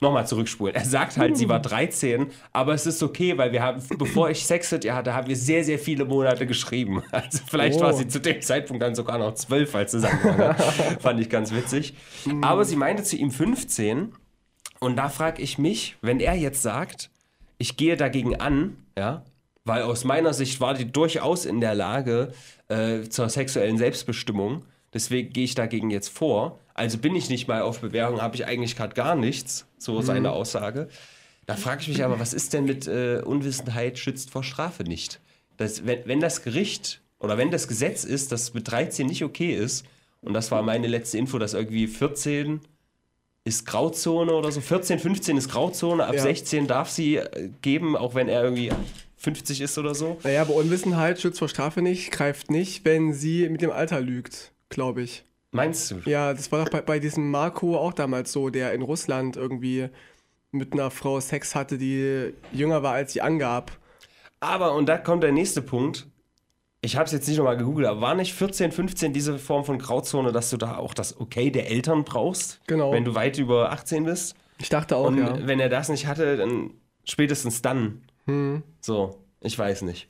nochmal 0.00 0.26
zurückspulen. 0.26 0.74
Er 0.74 0.84
sagt 0.84 1.16
halt, 1.16 1.36
sie 1.36 1.48
war 1.48 1.60
13, 1.62 2.26
aber 2.52 2.74
es 2.74 2.86
ist 2.86 3.02
okay, 3.04 3.38
weil 3.38 3.52
wir 3.52 3.62
haben, 3.62 3.80
bevor 3.96 4.28
ich 4.30 4.44
Sex 4.44 4.72
mit 4.72 4.84
ihr 4.84 4.94
hatte, 4.96 5.14
haben 5.14 5.28
wir 5.28 5.36
sehr, 5.36 5.62
sehr 5.62 5.78
viele 5.78 6.04
Monate 6.04 6.44
geschrieben. 6.46 7.02
Also 7.12 7.38
vielleicht 7.46 7.80
war 7.80 7.94
Oh. 7.94 7.96
sie 7.96 8.08
zu 8.08 8.20
dem 8.20 8.42
Zeitpunkt 8.42 8.82
dann 8.82 8.94
sogar 8.96 9.16
noch 9.18 9.32
12, 9.34 9.74
als 9.76 9.92
sie 9.92 10.00
sagen 10.00 10.18
Fand 11.00 11.20
ich 11.20 11.30
ganz 11.30 11.52
witzig. 11.52 11.94
Aber 12.42 12.64
sie 12.64 12.76
meinte 12.76 13.04
zu 13.04 13.16
ihm 13.16 13.30
15 13.30 14.12
und 14.80 14.96
da 14.96 15.08
frage 15.08 15.40
ich 15.40 15.56
mich, 15.56 15.96
wenn 16.02 16.18
er 16.18 16.34
jetzt 16.34 16.62
sagt, 16.62 17.10
ich 17.58 17.76
gehe 17.76 17.96
dagegen 17.96 18.40
an, 18.40 18.76
ja, 18.98 19.22
weil 19.64 19.82
aus 19.84 20.04
meiner 20.04 20.34
Sicht 20.34 20.60
war 20.60 20.74
die 20.74 20.90
durchaus 20.92 21.46
in 21.46 21.60
der 21.62 21.74
Lage 21.74 22.34
äh, 22.68 23.02
zur 23.08 23.28
sexuellen 23.28 23.78
Selbstbestimmung, 23.78 24.64
deswegen 24.92 25.32
gehe 25.32 25.44
ich 25.44 25.54
dagegen 25.54 25.90
jetzt 25.90 26.08
vor. 26.08 26.58
Also 26.74 26.98
bin 26.98 27.14
ich 27.14 27.28
nicht 27.28 27.46
mal 27.46 27.62
auf 27.62 27.80
Bewährung, 27.80 28.20
habe 28.20 28.36
ich 28.36 28.46
eigentlich 28.46 28.76
gerade 28.76 28.94
gar 28.94 29.14
nichts, 29.14 29.66
so 29.78 30.00
seine 30.02 30.32
Aussage. 30.32 30.88
Da 31.46 31.56
frage 31.56 31.82
ich 31.82 31.88
mich 31.88 32.04
aber, 32.04 32.18
was 32.18 32.32
ist 32.32 32.52
denn 32.52 32.64
mit 32.64 32.86
äh, 32.86 33.20
Unwissenheit 33.24 33.98
schützt 33.98 34.30
vor 34.30 34.42
Strafe 34.42 34.82
nicht? 34.82 35.20
Das, 35.56 35.86
wenn, 35.86 36.06
wenn 36.06 36.20
das 36.20 36.42
Gericht 36.42 37.00
oder 37.20 37.38
wenn 37.38 37.50
das 37.50 37.68
Gesetz 37.68 38.04
ist, 38.04 38.32
dass 38.32 38.54
mit 38.54 38.70
13 38.70 39.06
nicht 39.06 39.22
okay 39.22 39.54
ist, 39.54 39.84
und 40.22 40.32
das 40.32 40.50
war 40.50 40.62
meine 40.62 40.86
letzte 40.86 41.18
Info, 41.18 41.38
dass 41.38 41.52
irgendwie 41.52 41.86
14 41.86 42.60
ist 43.44 43.66
Grauzone 43.66 44.32
oder 44.32 44.50
so. 44.50 44.62
14, 44.62 44.98
15 44.98 45.36
ist 45.36 45.50
Grauzone, 45.50 46.06
ab 46.06 46.14
Ja. 46.14 46.22
16 46.22 46.66
darf 46.66 46.88
sie 46.88 47.16
äh, 47.16 47.50
geben, 47.60 47.94
auch 47.94 48.14
wenn 48.14 48.28
er 48.28 48.42
irgendwie 48.42 48.70
50 49.24 49.60
ist 49.60 49.76
oder 49.78 49.94
so. 49.94 50.18
Naja, 50.22 50.42
aber 50.42 50.54
Unwissenheit 50.54 51.20
schützt 51.20 51.38
vor 51.38 51.48
Strafe 51.48 51.82
nicht, 51.82 52.12
greift 52.12 52.50
nicht, 52.50 52.84
wenn 52.84 53.12
sie 53.12 53.48
mit 53.48 53.62
dem 53.62 53.70
Alter 53.70 54.00
lügt, 54.00 54.52
glaube 54.68 55.02
ich. 55.02 55.24
Meinst 55.50 55.90
du? 55.90 56.00
Ja, 56.04 56.32
das 56.34 56.50
war 56.52 56.64
doch 56.64 56.70
bei, 56.70 56.80
bei 56.80 56.98
diesem 56.98 57.30
Marco 57.30 57.76
auch 57.78 57.92
damals 57.92 58.32
so, 58.32 58.50
der 58.50 58.72
in 58.72 58.82
Russland 58.82 59.36
irgendwie 59.36 59.88
mit 60.50 60.72
einer 60.72 60.90
Frau 60.90 61.20
Sex 61.20 61.54
hatte, 61.54 61.78
die 61.78 62.32
jünger 62.52 62.82
war, 62.82 62.94
als 62.94 63.12
sie 63.12 63.20
angab. 63.20 63.72
Aber, 64.40 64.74
und 64.74 64.86
da 64.86 64.98
kommt 64.98 65.22
der 65.22 65.32
nächste 65.32 65.62
Punkt. 65.62 66.06
Ich 66.80 66.96
habe 66.96 67.06
es 67.06 67.12
jetzt 67.12 67.26
nicht 67.26 67.38
nochmal 67.38 67.56
gegoogelt, 67.56 67.88
aber 67.88 68.02
war 68.02 68.14
nicht 68.14 68.34
14, 68.34 68.70
15 68.70 69.12
diese 69.12 69.38
Form 69.38 69.64
von 69.64 69.78
Grauzone, 69.78 70.32
dass 70.32 70.50
du 70.50 70.58
da 70.58 70.76
auch 70.76 70.92
das 70.92 71.18
Okay 71.18 71.50
der 71.50 71.70
Eltern 71.70 72.04
brauchst? 72.04 72.60
Genau. 72.66 72.92
Wenn 72.92 73.04
du 73.04 73.14
weit 73.14 73.38
über 73.38 73.72
18 73.72 74.04
bist? 74.04 74.34
Ich 74.58 74.68
dachte 74.68 74.96
auch, 74.96 75.06
Und 75.06 75.18
ja. 75.18 75.46
wenn 75.46 75.60
er 75.60 75.68
das 75.68 75.88
nicht 75.88 76.06
hatte, 76.06 76.36
dann 76.36 76.72
spätestens 77.04 77.62
dann. 77.62 78.02
Hm. 78.26 78.62
So, 78.80 79.18
ich 79.40 79.58
weiß 79.58 79.82
nicht. 79.82 80.08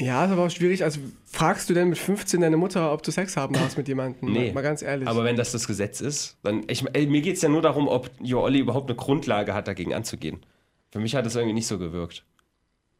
Ja, 0.00 0.24
ist 0.24 0.32
aber 0.32 0.46
auch 0.46 0.50
schwierig. 0.50 0.82
Also 0.82 0.98
fragst 1.24 1.70
du 1.70 1.74
denn 1.74 1.88
mit 1.88 1.98
15 1.98 2.40
deine 2.40 2.56
Mutter, 2.56 2.92
ob 2.92 3.02
du 3.04 3.12
Sex 3.12 3.36
haben 3.36 3.54
darfst 3.54 3.78
mit 3.78 3.86
jemandem? 3.86 4.32
Nee. 4.32 4.52
Mal, 4.52 4.62
ganz 4.62 4.82
ehrlich. 4.82 5.06
Aber 5.08 5.22
wenn 5.22 5.36
das 5.36 5.52
das 5.52 5.68
Gesetz 5.68 6.00
ist, 6.00 6.36
dann. 6.42 6.64
Ich, 6.68 6.84
ey, 6.94 7.06
mir 7.06 7.20
geht 7.20 7.36
es 7.36 7.42
ja 7.42 7.48
nur 7.48 7.62
darum, 7.62 7.86
ob 7.86 8.10
Jo 8.20 8.42
Olli 8.42 8.58
überhaupt 8.58 8.90
eine 8.90 8.96
Grundlage 8.96 9.54
hat, 9.54 9.68
dagegen 9.68 9.94
anzugehen. 9.94 10.44
Für 10.90 10.98
mich 10.98 11.14
hat 11.14 11.26
es 11.26 11.36
irgendwie 11.36 11.54
nicht 11.54 11.68
so 11.68 11.78
gewirkt. 11.78 12.24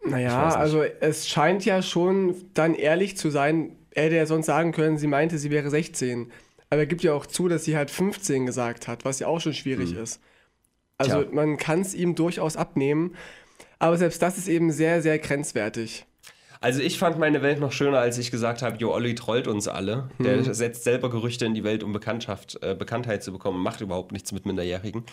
Naja, 0.07 0.51
also 0.55 0.83
es 0.83 1.29
scheint 1.29 1.65
ja 1.65 1.81
schon 1.83 2.35
dann 2.55 2.75
ehrlich 2.75 3.17
zu 3.17 3.31
sein. 3.31 3.77
Er 3.91 4.05
hätte 4.05 4.17
ja 4.17 4.27
sonst 4.27 4.47
sagen 4.47 4.73
können, 4.73 4.99
sie 4.99 5.07
meinte, 5.07 5.39
sie 5.39 5.51
wäre 5.51 5.71
16. 5.71 6.31
Aber 6.71 6.81
er 6.81 6.87
gibt 6.87 7.03
ja 7.03 7.13
auch 7.15 7.27
zu, 7.27 7.49
dass 7.49 7.65
sie 7.65 7.77
halt 7.77 7.91
15 7.91 8.47
gesagt 8.47 8.87
hat, 8.87 9.05
was 9.05 9.19
ja 9.19 9.27
auch 9.29 9.41
schon 9.41 9.55
schwierig 9.55 9.95
ist. 9.97 10.21
Also 10.99 11.17
Hm. 11.19 11.23
Tja. 11.25 11.33
man 11.35 11.57
kann 11.57 11.81
es 11.81 11.95
ihm 11.95 12.15
durchaus 12.15 12.57
abnehmen. 12.57 13.15
Aber 13.79 13.97
selbst 13.97 14.23
das 14.23 14.39
ist 14.39 14.49
eben 14.49 14.71
sehr, 14.73 15.03
sehr 15.03 15.19
grenzwertig. 15.19 16.07
Also 16.61 16.81
ich 16.81 16.99
fand 16.99 17.19
meine 17.19 17.43
Welt 17.43 17.61
noch 17.61 17.73
schöner, 17.73 17.99
als 17.99 18.17
ich 18.17 18.31
gesagt 18.31 18.63
habe, 18.63 18.79
Jo 18.79 18.91
Olli 18.95 19.15
trollt 19.15 19.47
uns 19.49 19.69
alle. 19.69 20.09
Der 20.19 20.55
setzt 20.55 20.85
selber 20.85 21.11
Gerüchte 21.11 21.45
in 21.45 21.53
die 21.53 21.63
Welt, 21.63 21.83
um 21.83 21.93
Bekanntschaft, 21.93 22.59
äh, 22.63 22.75
Bekanntheit 22.75 23.23
zu 23.23 23.33
bekommen, 23.33 23.63
macht 23.63 23.83
überhaupt 23.83 24.13
nichts 24.13 24.33
mit 24.33 24.47
Minderjährigen. 24.47 25.05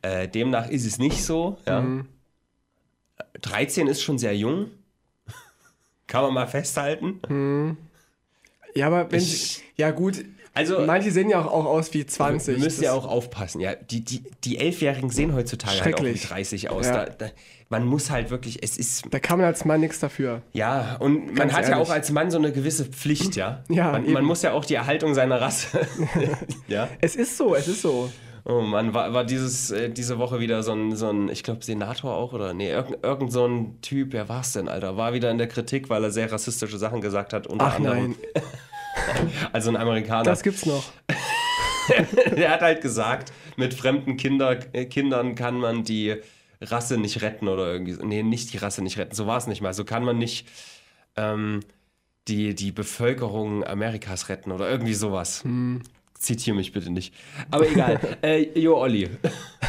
Äh, 0.00 0.26
demnach 0.26 0.70
ist 0.70 0.86
es 0.86 0.98
nicht 0.98 1.22
so. 1.22 1.58
Ja. 1.66 1.84
13 3.42 3.86
ist 3.88 4.02
schon 4.02 4.18
sehr 4.18 4.34
jung. 4.36 4.70
Kann 6.06 6.22
man 6.22 6.32
mal 6.34 6.46
festhalten. 6.46 7.76
Ja, 8.74 8.86
aber 8.86 9.10
wenn 9.10 9.18
Ich- 9.20 9.56
sie, 9.56 9.62
Ja, 9.76 9.90
gut. 9.90 10.24
Also 10.54 10.80
Manche 10.86 11.10
sehen 11.10 11.28
ja 11.28 11.38
auch, 11.44 11.52
auch 11.52 11.66
aus 11.66 11.92
wie 11.92 12.06
20. 12.06 12.56
wir 12.56 12.64
müssen 12.64 12.82
ja 12.82 12.94
auch 12.94 13.04
aufpassen. 13.06 13.60
Ja, 13.60 13.74
die, 13.74 14.00
die, 14.02 14.22
die 14.44 14.56
Elfjährigen 14.56 15.10
sehen 15.10 15.34
heutzutage 15.34 15.84
halt 15.84 15.94
auch 15.96 16.00
wie 16.00 16.04
Schrecklich. 16.16 16.28
30 16.28 16.70
aus. 16.70 16.86
Ja. 16.86 17.04
Da, 17.04 17.10
da, 17.10 17.30
man 17.68 17.84
muss 17.84 18.10
halt 18.10 18.30
wirklich, 18.30 18.62
es 18.62 18.78
ist 18.78 19.06
Da 19.10 19.18
kann 19.18 19.38
man 19.38 19.46
als 19.46 19.64
Mann 19.64 19.80
nichts 19.80 19.98
dafür. 19.98 20.42
Ja, 20.52 20.96
und 21.00 21.26
man 21.26 21.34
Ganz 21.34 21.52
hat 21.52 21.62
ja 21.64 21.70
ehrlich. 21.70 21.88
auch 21.88 21.92
als 21.92 22.10
Mann 22.10 22.30
so 22.30 22.38
eine 22.38 22.52
gewisse 22.52 22.84
Pflicht, 22.84 23.34
ja. 23.36 23.64
Ja, 23.68 23.92
man, 23.92 24.10
man 24.12 24.24
muss 24.24 24.42
ja 24.42 24.52
auch 24.52 24.64
die 24.64 24.74
Erhaltung 24.74 25.14
seiner 25.14 25.40
Rasse. 25.40 25.80
ja. 26.68 26.88
Es 27.00 27.16
ist 27.16 27.36
so, 27.36 27.54
es 27.54 27.66
ist 27.66 27.82
so. 27.82 28.10
Oh 28.44 28.60
Mann, 28.60 28.94
war, 28.94 29.12
war 29.12 29.24
dieses, 29.24 29.72
äh, 29.72 29.90
diese 29.90 30.18
Woche 30.18 30.38
wieder 30.38 30.62
so 30.62 30.72
ein, 30.72 30.94
so 30.94 31.10
ein 31.10 31.28
ich 31.28 31.42
glaube, 31.42 31.64
Senator 31.64 32.14
auch 32.14 32.32
oder 32.32 32.54
nee, 32.54 32.70
irgend, 32.70 32.98
irgend 33.02 33.32
so 33.32 33.44
ein 33.44 33.80
Typ, 33.80 34.12
wer 34.12 34.28
war 34.28 34.42
es 34.42 34.52
denn, 34.52 34.68
Alter? 34.68 34.96
War 34.96 35.12
wieder 35.14 35.32
in 35.32 35.38
der 35.38 35.48
Kritik, 35.48 35.90
weil 35.90 36.04
er 36.04 36.12
sehr 36.12 36.30
rassistische 36.30 36.78
Sachen 36.78 37.00
gesagt 37.00 37.32
hat. 37.32 37.48
Unter 37.48 37.66
Ach 37.66 37.76
anderem, 37.76 38.14
nein, 38.34 38.44
Also 39.52 39.70
ein 39.70 39.76
Amerikaner. 39.76 40.22
das 40.22 40.44
gibt's 40.44 40.64
noch. 40.64 40.84
der 42.36 42.50
hat 42.50 42.60
halt 42.60 42.80
gesagt, 42.82 43.32
mit 43.56 43.74
fremden 43.74 44.16
Kinder, 44.16 44.56
äh, 44.72 44.84
Kindern 44.84 45.34
kann 45.34 45.56
man 45.56 45.82
die 45.82 46.14
Rasse 46.60 46.98
nicht 46.98 47.22
retten 47.22 47.48
oder 47.48 47.70
irgendwie 47.72 47.92
so. 47.92 48.04
Nee, 48.04 48.22
nicht 48.22 48.52
die 48.52 48.58
Rasse 48.58 48.82
nicht 48.82 48.98
retten, 48.98 49.14
so 49.14 49.26
war 49.26 49.36
es 49.38 49.46
nicht 49.46 49.60
mal. 49.60 49.74
So 49.74 49.84
kann 49.84 50.04
man 50.04 50.18
nicht 50.18 50.46
ähm, 51.16 51.60
die, 52.28 52.54
die 52.54 52.72
Bevölkerung 52.72 53.64
Amerikas 53.64 54.28
retten 54.28 54.52
oder 54.52 54.68
irgendwie 54.68 54.94
sowas. 54.94 55.44
Zitiere 56.18 56.56
mich 56.56 56.72
bitte 56.72 56.90
nicht. 56.90 57.14
Aber 57.50 57.68
egal. 57.70 58.00
äh, 58.22 58.58
jo, 58.58 58.76
Olli. 58.76 59.08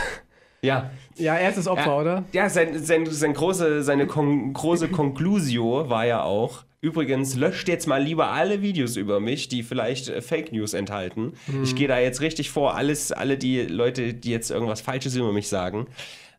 ja. 0.61 0.91
Ja, 1.15 1.35
er 1.35 1.49
ist 1.49 1.57
das 1.57 1.67
Opfer, 1.67 1.85
Ja, 1.85 1.97
oder? 1.97 2.25
Ja, 2.31 2.49
sein, 2.49 2.83
sein, 2.83 3.05
sein 3.05 3.33
große, 3.33 3.83
seine 3.83 4.07
kon 4.07 4.53
große 4.53 4.87
Conclusio 4.89 5.89
war 5.89 6.05
ja 6.05 6.21
auch, 6.23 6.63
übrigens, 6.79 7.35
löscht 7.35 7.67
jetzt 7.67 7.87
mal 7.87 8.01
lieber 8.01 8.27
alle 8.27 8.61
Videos 8.61 8.95
über 8.97 9.19
mich, 9.19 9.47
die 9.47 9.63
vielleicht 9.63 10.09
äh, 10.09 10.21
Fake 10.21 10.51
News 10.51 10.73
enthalten. 10.73 11.33
Ich 11.63 11.75
gehe 11.75 11.87
da 11.87 11.99
jetzt 11.99 12.21
richtig 12.21 12.51
vor, 12.51 12.75
alles, 12.75 13.11
alle 13.11 13.37
die 13.37 13.61
Leute, 13.63 14.13
die 14.13 14.31
jetzt 14.31 14.51
irgendwas 14.51 14.81
Falsches 14.81 15.15
über 15.15 15.33
mich 15.33 15.47
sagen, 15.49 15.87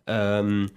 ähm, 0.08 0.70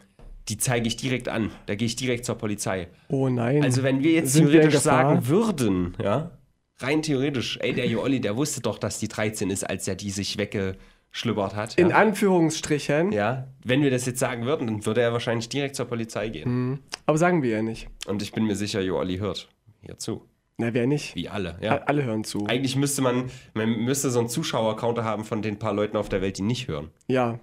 die 0.50 0.58
zeige 0.58 0.88
ich 0.88 0.98
direkt 0.98 1.30
an. 1.30 1.52
Da 1.68 1.76
gehe 1.76 1.86
ich 1.86 1.96
direkt 1.96 2.26
zur 2.26 2.36
Polizei. 2.36 2.88
Oh 3.08 3.30
nein. 3.30 3.64
Also 3.64 3.84
wenn 3.84 4.04
wir 4.04 4.12
jetzt 4.12 4.34
Sind 4.34 4.46
wir 4.48 4.56
in 4.56 4.70
theoretisch 4.70 4.84
Gefahr? 4.84 5.04
sagen 5.16 5.28
würden, 5.28 5.96
ja, 6.04 6.32
rein 6.80 7.02
theoretisch, 7.02 7.58
ey, 7.62 7.74
der 7.74 7.88
Joolli, 7.88 8.20
der 8.20 8.36
wusste 8.36 8.60
doch, 8.62 8.78
dass 8.80 9.00
die 9.00 9.08
13 9.08 9.50
ist, 9.52 9.64
als 9.64 9.88
er 9.88 9.96
die 9.96 10.10
sich 10.10 10.38
weggeschlubbert 10.38 11.56
hat. 11.56 11.76
in 11.78 11.90
Ja. 11.90 11.98
Anführungsstrichen. 11.98 13.12
ja, 13.12 13.48
wenn 13.64 13.82
wir 13.84 13.92
das 13.92 14.06
jetzt 14.08 14.20
sagen 14.20 14.46
würden, 14.46 14.68
dann 14.68 14.86
würde 14.86 15.02
er 15.02 15.14
wahrscheinlich 15.14 15.48
direkt 15.50 15.76
zur 15.76 15.86
Polizei 15.86 16.30
gehen. 16.30 16.80
Aber 17.06 17.18
sagen 17.18 17.44
wir 17.44 17.52
ja 17.52 17.62
nicht. 17.62 17.88
Und 18.08 18.22
ich 18.22 18.32
bin 18.32 18.46
mir 18.46 18.56
sicher, 18.56 18.82
Joolli 18.82 19.18
hört 19.20 19.48
hierzu. 19.82 20.26
Na, 20.58 20.74
wer 20.74 20.86
nicht? 20.86 21.16
Wie 21.16 21.30
alle, 21.30 21.58
ja. 21.62 21.78
Alle 21.86 22.04
hören 22.04 22.24
zu. 22.24 22.46
Eigentlich 22.48 22.76
müsste 22.76 23.02
man, 23.02 23.32
man 23.54 23.70
müsste 23.84 24.12
so 24.12 24.20
einen 24.20 24.30
Zuschauercounter 24.30 25.04
haben 25.04 25.24
von 25.24 25.42
den 25.42 25.58
paar 25.58 25.74
Leuten 25.74 25.98
auf 25.98 26.08
der 26.10 26.22
Welt, 26.22 26.38
die 26.38 26.44
nicht 26.44 26.68
hören. 26.68 26.90
Ja. 27.08 27.40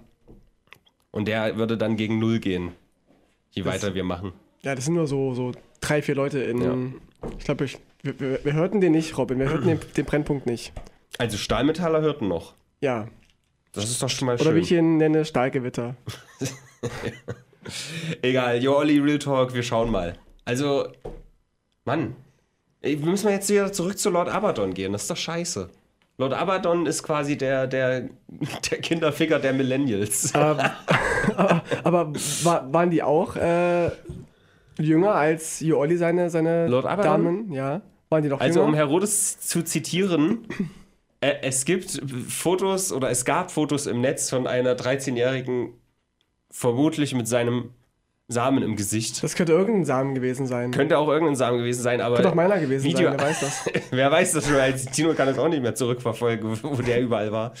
Und 1.11 1.27
der 1.27 1.57
würde 1.57 1.77
dann 1.77 1.95
gegen 1.97 2.19
Null 2.19 2.39
gehen, 2.39 2.71
je 3.51 3.63
Das- 3.63 3.73
weiter 3.73 3.95
wir 3.95 4.03
machen. 4.03 4.33
Ja, 4.61 4.75
das 4.75 4.85
sind 4.85 4.95
nur 4.95 5.07
so, 5.07 5.33
so 5.33 5.53
drei, 5.81 6.01
vier 6.01 6.15
Leute 6.15 6.39
in. 6.39 6.61
Ja. 6.61 7.29
Ich 7.37 7.45
glaube, 7.45 7.63
ich, 7.65 7.77
wir, 8.03 8.19
wir, 8.19 8.43
wir 8.43 8.53
hörten 8.53 8.81
den 8.81 8.91
nicht, 8.91 9.17
Robin. 9.17 9.39
Wir 9.39 9.49
hörten 9.49 9.67
den, 9.67 9.79
den 9.95 10.05
Brennpunkt 10.05 10.45
nicht. 10.45 10.73
Also 11.17 11.37
Stahlmetaller 11.37 12.01
hörten 12.01 12.27
noch. 12.27 12.53
Ja. 12.81 13.07
Das 13.71 13.85
ist 13.89 14.01
doch 14.03 14.09
schon 14.09 14.25
mal 14.25 14.35
Oder 14.35 14.43
schön. 14.45 14.55
wie 14.55 14.59
ich 14.59 14.71
ihn 14.71 14.97
nenne, 14.97 15.23
Stahlgewitter. 15.25 15.95
Egal, 18.21 18.61
Jo 18.63 18.77
Olli 18.77 18.99
Real 18.99 19.19
Talk, 19.19 19.53
wir 19.53 19.63
schauen 19.63 19.91
mal. 19.91 20.17
Also, 20.45 20.87
Mann, 21.85 22.15
müssen 22.83 23.25
wir 23.27 23.33
jetzt 23.33 23.49
wieder 23.49 23.71
zurück 23.71 23.97
zu 23.97 24.09
Lord 24.09 24.29
Abaddon 24.29 24.73
gehen? 24.73 24.91
Das 24.93 25.03
ist 25.03 25.11
doch 25.11 25.17
scheiße. 25.17 25.69
Lord 26.19 26.33
Abaddon 26.33 26.85
ist 26.85 27.01
quasi 27.01 27.37
der, 27.37 27.65
der, 27.65 28.01
der 28.71 28.77
Kinderficker 28.79 29.39
der 29.39 29.53
Millennials. 29.53 30.35
aber 30.35 30.73
aber, 31.35 31.63
aber 31.83 32.13
wa- 32.43 32.67
waren 32.71 32.91
die 32.91 33.01
auch 33.01 33.35
äh, 33.35 33.89
jünger 34.77 35.15
als 35.15 35.61
Joolli 35.61 35.97
seine, 35.97 36.29
seine 36.29 36.67
Lord 36.67 36.85
Abaddon? 36.85 37.23
Damen? 37.25 37.51
Ja. 37.53 37.81
Waren 38.09 38.23
die 38.23 38.29
doch 38.29 38.39
Also, 38.41 38.61
um? 38.63 38.73
Herodes 38.73 39.39
zu 39.39 39.63
zitieren, 39.63 40.45
äh, 41.21 41.35
es 41.41 41.63
gibt 41.65 42.01
Fotos 42.27 42.91
oder 42.91 43.09
es 43.09 43.23
gab 43.25 43.49
Fotos 43.49 43.87
im 43.87 44.01
Netz 44.01 44.29
von 44.29 44.45
einer 44.45 44.75
13-Jährigen, 44.75 45.73
vermutlich 46.51 47.13
mit 47.15 47.27
seinem 47.27 47.69
Samen 48.31 48.61
im 48.63 48.75
Gesicht. 48.75 49.23
das 49.23 49.35
könnte 49.35 49.53
irgendein 49.53 49.85
Samen 49.85 50.13
gewesen 50.15 50.45
sein. 50.45 50.69
Könnte 50.71 50.97
auch 50.99 51.07
irgendein 51.09 51.35
Samen 51.35 51.57
gewesen 51.57 51.81
sein, 51.81 51.99
aber. 51.99 52.15
könnte 52.15 52.29
auch 52.29 52.35
meiner 52.35 52.59
gewesen 52.59 52.85
Video- 52.85 53.09
sein, 53.09 53.17
wer 53.19 53.27
weiß 53.27 53.39
das. 53.41 53.69
Wer 53.91 54.11
weiß 54.11 54.31
das 54.33 54.47
schon, 54.47 54.91
Tino 54.93 55.13
kann 55.15 55.27
es 55.27 55.37
auch 55.39 55.47
nicht 55.49 55.61
mehr 55.63 55.73
zurückverfolgen, 55.75 56.59
wo 56.61 56.81
der 56.81 57.01
überall 57.01 57.31
war. 57.31 57.53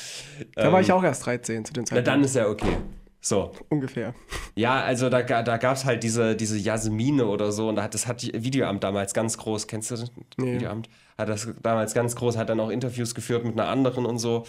Da 0.55 0.71
war 0.71 0.79
ich 0.79 0.91
auch 0.91 1.03
erst 1.03 1.25
13 1.25 1.65
zu 1.65 1.73
dem 1.73 1.81
Na, 1.81 1.85
Zeitpunkt. 1.87 2.07
dann 2.07 2.23
ist 2.23 2.35
ja 2.35 2.47
okay. 2.47 2.77
So. 3.21 3.51
Ungefähr. 3.67 4.13
Ja, 4.55 4.79
also 4.81 5.09
da, 5.09 5.23
da 5.23 5.57
gab 5.57 5.75
es 5.75 5.83
halt 5.85 6.03
diese, 6.03 6.35
diese 6.37 6.57
Jasmine 6.57 7.25
oder 7.25 7.51
so 7.51 7.67
und 7.67 7.75
da 7.75 7.83
hat, 7.83 7.93
das 7.93 8.07
hat 8.07 8.23
Videoamt 8.23 8.81
damals 8.83 9.13
ganz 9.13 9.37
groß, 9.37 9.67
kennst 9.67 9.91
du 9.91 9.95
das? 9.97 10.11
Nee. 10.37 10.53
Videoamt? 10.53 10.87
Hat 11.17 11.27
das 11.27 11.49
damals 11.61 11.93
ganz 11.93 12.15
groß, 12.15 12.37
hat 12.37 12.47
dann 12.47 12.59
auch 12.61 12.69
Interviews 12.69 13.13
geführt 13.15 13.43
mit 13.43 13.59
einer 13.59 13.67
anderen 13.69 14.05
und 14.05 14.19
so. 14.19 14.45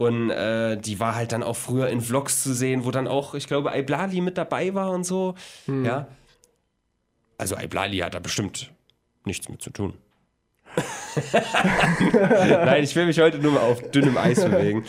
Und 0.00 0.30
äh, 0.30 0.78
die 0.78 0.98
war 0.98 1.14
halt 1.14 1.32
dann 1.32 1.42
auch 1.42 1.56
früher 1.56 1.88
in 1.88 2.00
Vlogs 2.00 2.42
zu 2.42 2.54
sehen, 2.54 2.86
wo 2.86 2.90
dann 2.90 3.06
auch, 3.06 3.34
ich 3.34 3.46
glaube, 3.46 3.70
Iblali 3.76 4.22
mit 4.22 4.38
dabei 4.38 4.72
war 4.72 4.92
und 4.92 5.04
so. 5.04 5.34
Ja. 5.66 6.06
Also 7.36 7.58
Iblali 7.58 7.98
hat 7.98 8.14
da 8.14 8.18
bestimmt 8.18 8.72
nichts 9.26 9.50
mit 9.50 9.60
zu 9.60 9.68
tun. 9.68 9.92
Nein, 12.14 12.82
ich 12.82 12.96
will 12.96 13.04
mich 13.04 13.20
heute 13.20 13.40
nur 13.40 13.52
mal 13.52 13.60
auf 13.60 13.90
dünnem 13.90 14.16
Eis 14.16 14.42
bewegen. 14.42 14.86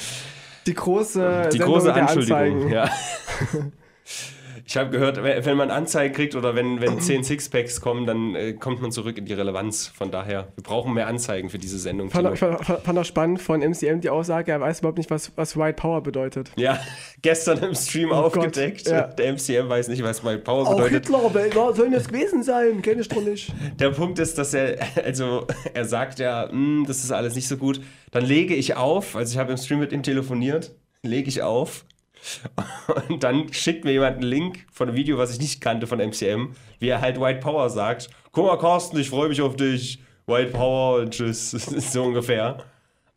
Die 0.66 0.76
große, 0.76 1.50
Die 1.52 1.58
Sendung 1.58 1.74
große 1.74 1.94
Anschuldigung, 1.94 2.70
ja. 2.70 2.90
Ich 4.66 4.78
habe 4.78 4.90
gehört, 4.90 5.24
wenn 5.24 5.58
man 5.58 5.72
Anzeigen 5.72 6.14
kriegt 6.14 6.36
oder 6.36 6.56
wenn, 6.56 6.82
wenn 6.82 7.00
10 7.02 7.24
Sixpacks 7.24 7.82
kommen, 7.82 8.06
dann 8.06 8.36
äh, 8.36 8.54
kommt 8.54 8.82
man 8.82 8.92
zurück 8.92 9.18
in 9.18 9.26
die 9.26 9.34
Relevanz. 9.34 9.88
Von 9.88 10.12
daher, 10.12 10.48
wir 10.56 10.64
brauchen 10.64 10.94
mehr 10.94 11.08
Anzeigen 11.08 11.50
für 11.50 11.58
diese 11.58 11.80
Sendung. 11.80 12.10
Fand, 12.10 12.34
ich 12.34 12.40
fand, 12.40 12.64
fand 12.66 13.00
auch 13.00 13.06
spannend 13.06 13.42
von 13.42 13.62
MCM 13.62 14.02
die 14.02 14.10
Aussage, 14.10 14.52
er 14.52 14.62
weiß 14.62 14.80
überhaupt 14.80 14.98
nicht, 14.98 15.10
was, 15.10 15.32
was 15.36 15.58
White 15.58 15.74
Power 15.76 16.02
bedeutet. 16.02 16.52
Ja, 16.56 16.80
gestern 17.22 17.60
im 17.64 17.76
Stream 17.76 18.12
Oh 18.12 18.16
aufgedeckt. 18.16 18.86
Gott, 18.86 18.94
ja. 18.94 19.08
Der 19.08 19.34
MCM 19.34 19.70
weiß 19.70 19.88
nicht, 19.88 20.04
was 20.04 20.24
My 20.24 20.38
Power 20.38 20.68
Auch 20.68 20.76
bedeutet. 20.76 21.06
Hitler, 21.06 21.30
wer 21.34 21.74
soll 21.74 21.92
das 21.92 22.08
gewesen 22.08 22.44
sein? 22.44 22.82
Kenn 22.82 23.00
ich 23.00 23.08
doch 23.08 23.22
nicht. 23.22 23.54
Der 23.80 23.90
Punkt 23.92 24.20
ist, 24.20 24.38
dass 24.38 24.54
er, 24.54 24.78
also 25.04 25.48
er 25.74 25.86
sagt 25.86 26.20
ja, 26.20 26.50
"Hm, 26.50 26.86
das 26.88 27.04
ist 27.04 27.12
alles 27.12 27.36
nicht 27.36 27.48
so 27.48 27.58
gut. 27.58 27.82
Dann 28.12 28.26
lege 28.26 28.56
ich 28.56 28.76
auf, 28.76 29.16
also 29.16 29.32
ich 29.34 29.38
habe 29.38 29.52
im 29.52 29.58
Stream 29.58 29.80
mit 29.80 29.92
ihm 29.94 30.04
telefoniert, 30.04 30.72
lege 31.04 31.30
ich 31.30 31.42
auf. 31.42 31.86
Und 33.10 33.24
dann 33.24 33.52
schickt 33.54 33.84
mir 33.84 33.92
jemand 33.92 34.18
einen 34.18 34.24
Link 34.24 34.66
von 34.72 34.88
einem 34.88 34.98
Video, 34.98 35.18
was 35.18 35.32
ich 35.34 35.40
nicht 35.40 35.62
kannte 35.62 35.88
von 35.88 36.00
MCM, 36.00 36.54
wie 36.80 36.90
er 36.90 37.02
halt 37.02 37.20
White 37.20 37.40
Power 37.40 37.70
sagt. 37.70 38.10
Guck 38.32 38.46
mal, 38.46 38.58
Carsten, 38.58 39.00
ich 39.00 39.10
freue 39.10 39.30
mich 39.30 39.42
auf 39.42 39.56
dich. 39.56 40.02
White 40.28 40.52
Power 40.52 41.00
und 41.02 41.12
tschüss. 41.12 41.52
So 41.92 42.04
ungefähr. 42.04 42.64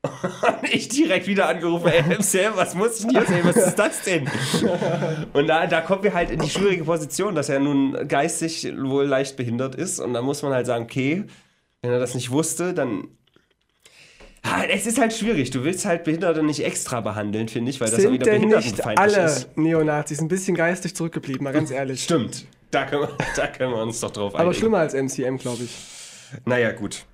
Und 0.02 0.74
ich 0.74 0.88
direkt 0.88 1.26
wieder 1.26 1.48
angerufen, 1.48 1.88
ey, 1.88 2.02
MCM, 2.02 2.56
was 2.56 2.74
muss 2.74 3.00
ich 3.00 3.06
denn 3.06 3.26
sehen? 3.26 3.44
Was 3.44 3.56
ist 3.56 3.76
das 3.76 4.02
denn? 4.02 4.28
Und 5.32 5.46
da, 5.46 5.66
da 5.66 5.80
kommen 5.80 6.02
wir 6.02 6.12
halt 6.12 6.30
in 6.30 6.40
die 6.40 6.50
schwierige 6.50 6.84
Position, 6.84 7.34
dass 7.34 7.48
er 7.48 7.58
nun 7.58 8.06
geistig 8.06 8.70
wohl 8.76 9.06
leicht 9.06 9.36
behindert 9.36 9.74
ist. 9.74 10.00
Und 10.00 10.12
da 10.12 10.20
muss 10.20 10.42
man 10.42 10.52
halt 10.52 10.66
sagen, 10.66 10.84
okay, 10.84 11.24
wenn 11.80 11.90
er 11.90 11.98
das 11.98 12.14
nicht 12.14 12.30
wusste, 12.30 12.74
dann. 12.74 13.08
Es 14.68 14.86
ist 14.86 14.98
halt 14.98 15.12
schwierig. 15.12 15.50
Du 15.50 15.64
willst 15.64 15.84
halt 15.86 16.04
Behinderte 16.04 16.42
nicht 16.42 16.64
extra 16.64 17.00
behandeln, 17.00 17.48
finde 17.48 17.70
ich, 17.70 17.80
weil 17.80 17.88
das 17.88 17.98
auch 17.98 18.02
Sind 18.02 18.12
wieder 18.12 18.24
denn 18.32 18.48
nicht 18.48 18.86
alle 18.86 19.24
ist. 19.24 19.56
Neonazis 19.56 20.20
ein 20.20 20.28
bisschen 20.28 20.54
geistig 20.56 20.94
zurückgeblieben, 20.94 21.42
mal 21.44 21.52
ganz 21.52 21.70
ehrlich. 21.70 22.04
Stimmt. 22.04 22.46
Da 22.70 22.84
können, 22.84 23.02
wir, 23.02 23.16
da 23.36 23.46
können 23.46 23.72
wir 23.72 23.82
uns 23.82 24.00
doch 24.00 24.10
drauf 24.10 24.34
Aber 24.34 24.44
einigen. 24.44 24.58
schlimmer 24.58 24.78
als 24.78 24.94
MCM, 24.94 25.36
glaube 25.38 25.64
ich. 25.64 25.74
Naja, 26.44 26.72
gut. 26.72 27.04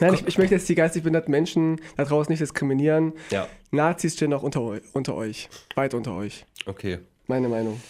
Nein, 0.00 0.14
ich, 0.14 0.26
ich 0.26 0.38
möchte 0.38 0.54
jetzt 0.54 0.68
die 0.68 0.74
geistig 0.74 1.02
behinderten 1.02 1.30
Menschen 1.30 1.80
da 1.96 2.04
draußen 2.04 2.32
nicht 2.32 2.40
diskriminieren. 2.40 3.12
Ja, 3.30 3.46
Nazis 3.70 4.14
stehen 4.14 4.32
auch 4.32 4.42
unter, 4.42 4.80
unter 4.92 5.14
euch. 5.14 5.48
Weit 5.74 5.94
unter 5.94 6.14
euch. 6.14 6.46
okay. 6.66 6.98
Meine 7.26 7.48
Meinung. 7.48 7.80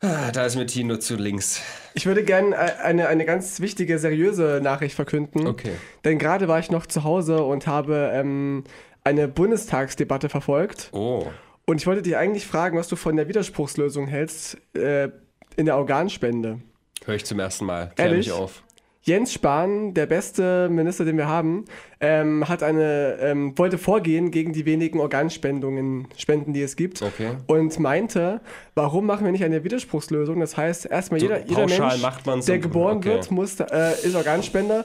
Ah, 0.00 0.30
Da 0.32 0.46
ist 0.46 0.56
mir 0.56 0.66
Tino 0.66 0.96
zu 0.96 1.16
links. 1.16 1.60
Ich 1.94 2.06
würde 2.06 2.24
gerne 2.24 2.56
eine, 2.56 3.08
eine 3.08 3.24
ganz 3.24 3.60
wichtige, 3.60 3.98
seriöse 3.98 4.60
Nachricht 4.62 4.94
verkünden. 4.94 5.46
Okay. 5.46 5.72
Denn 6.04 6.18
gerade 6.18 6.48
war 6.48 6.58
ich 6.58 6.70
noch 6.70 6.86
zu 6.86 7.04
Hause 7.04 7.42
und 7.42 7.66
habe 7.66 8.10
ähm, 8.14 8.64
eine 9.04 9.28
Bundestagsdebatte 9.28 10.28
verfolgt. 10.28 10.88
Oh. 10.92 11.26
Und 11.66 11.80
ich 11.80 11.86
wollte 11.86 12.02
dich 12.02 12.16
eigentlich 12.16 12.46
fragen, 12.46 12.78
was 12.78 12.88
du 12.88 12.96
von 12.96 13.16
der 13.16 13.28
Widerspruchslösung 13.28 14.06
hältst 14.06 14.56
äh, 14.74 15.10
in 15.56 15.66
der 15.66 15.76
Organspende. 15.76 16.60
Höre 17.04 17.14
ich 17.14 17.24
zum 17.24 17.38
ersten 17.38 17.66
Mal. 17.66 17.92
Klär 17.94 18.08
Ehrlich? 18.08 18.28
mich 18.28 18.34
auf. 18.34 18.62
Jens 19.10 19.32
Spahn, 19.32 19.92
der 19.92 20.06
beste 20.06 20.68
Minister, 20.68 21.04
den 21.04 21.16
wir 21.16 21.26
haben, 21.26 21.64
ähm, 21.98 22.48
hat 22.48 22.62
eine, 22.62 23.18
ähm, 23.20 23.58
wollte 23.58 23.76
vorgehen 23.76 24.30
gegen 24.30 24.52
die 24.52 24.66
wenigen 24.66 25.00
Organspendungen, 25.00 26.06
Spenden, 26.16 26.52
die 26.52 26.62
es 26.62 26.76
gibt. 26.76 27.02
Okay. 27.02 27.32
Und 27.48 27.76
meinte, 27.80 28.40
warum 28.76 29.06
machen 29.06 29.24
wir 29.24 29.32
nicht 29.32 29.42
eine 29.42 29.64
Widerspruchslösung? 29.64 30.38
Das 30.38 30.56
heißt, 30.56 30.86
erstmal 30.86 31.18
So 31.18 31.26
jeder, 31.26 31.44
jeder 31.44 31.66
Mensch, 31.66 32.46
der 32.46 32.58
geboren 32.60 32.98
okay. 32.98 33.08
wird, 33.08 33.32
muss, 33.32 33.58
äh, 33.58 33.94
ist 34.04 34.14
Organspender. 34.14 34.84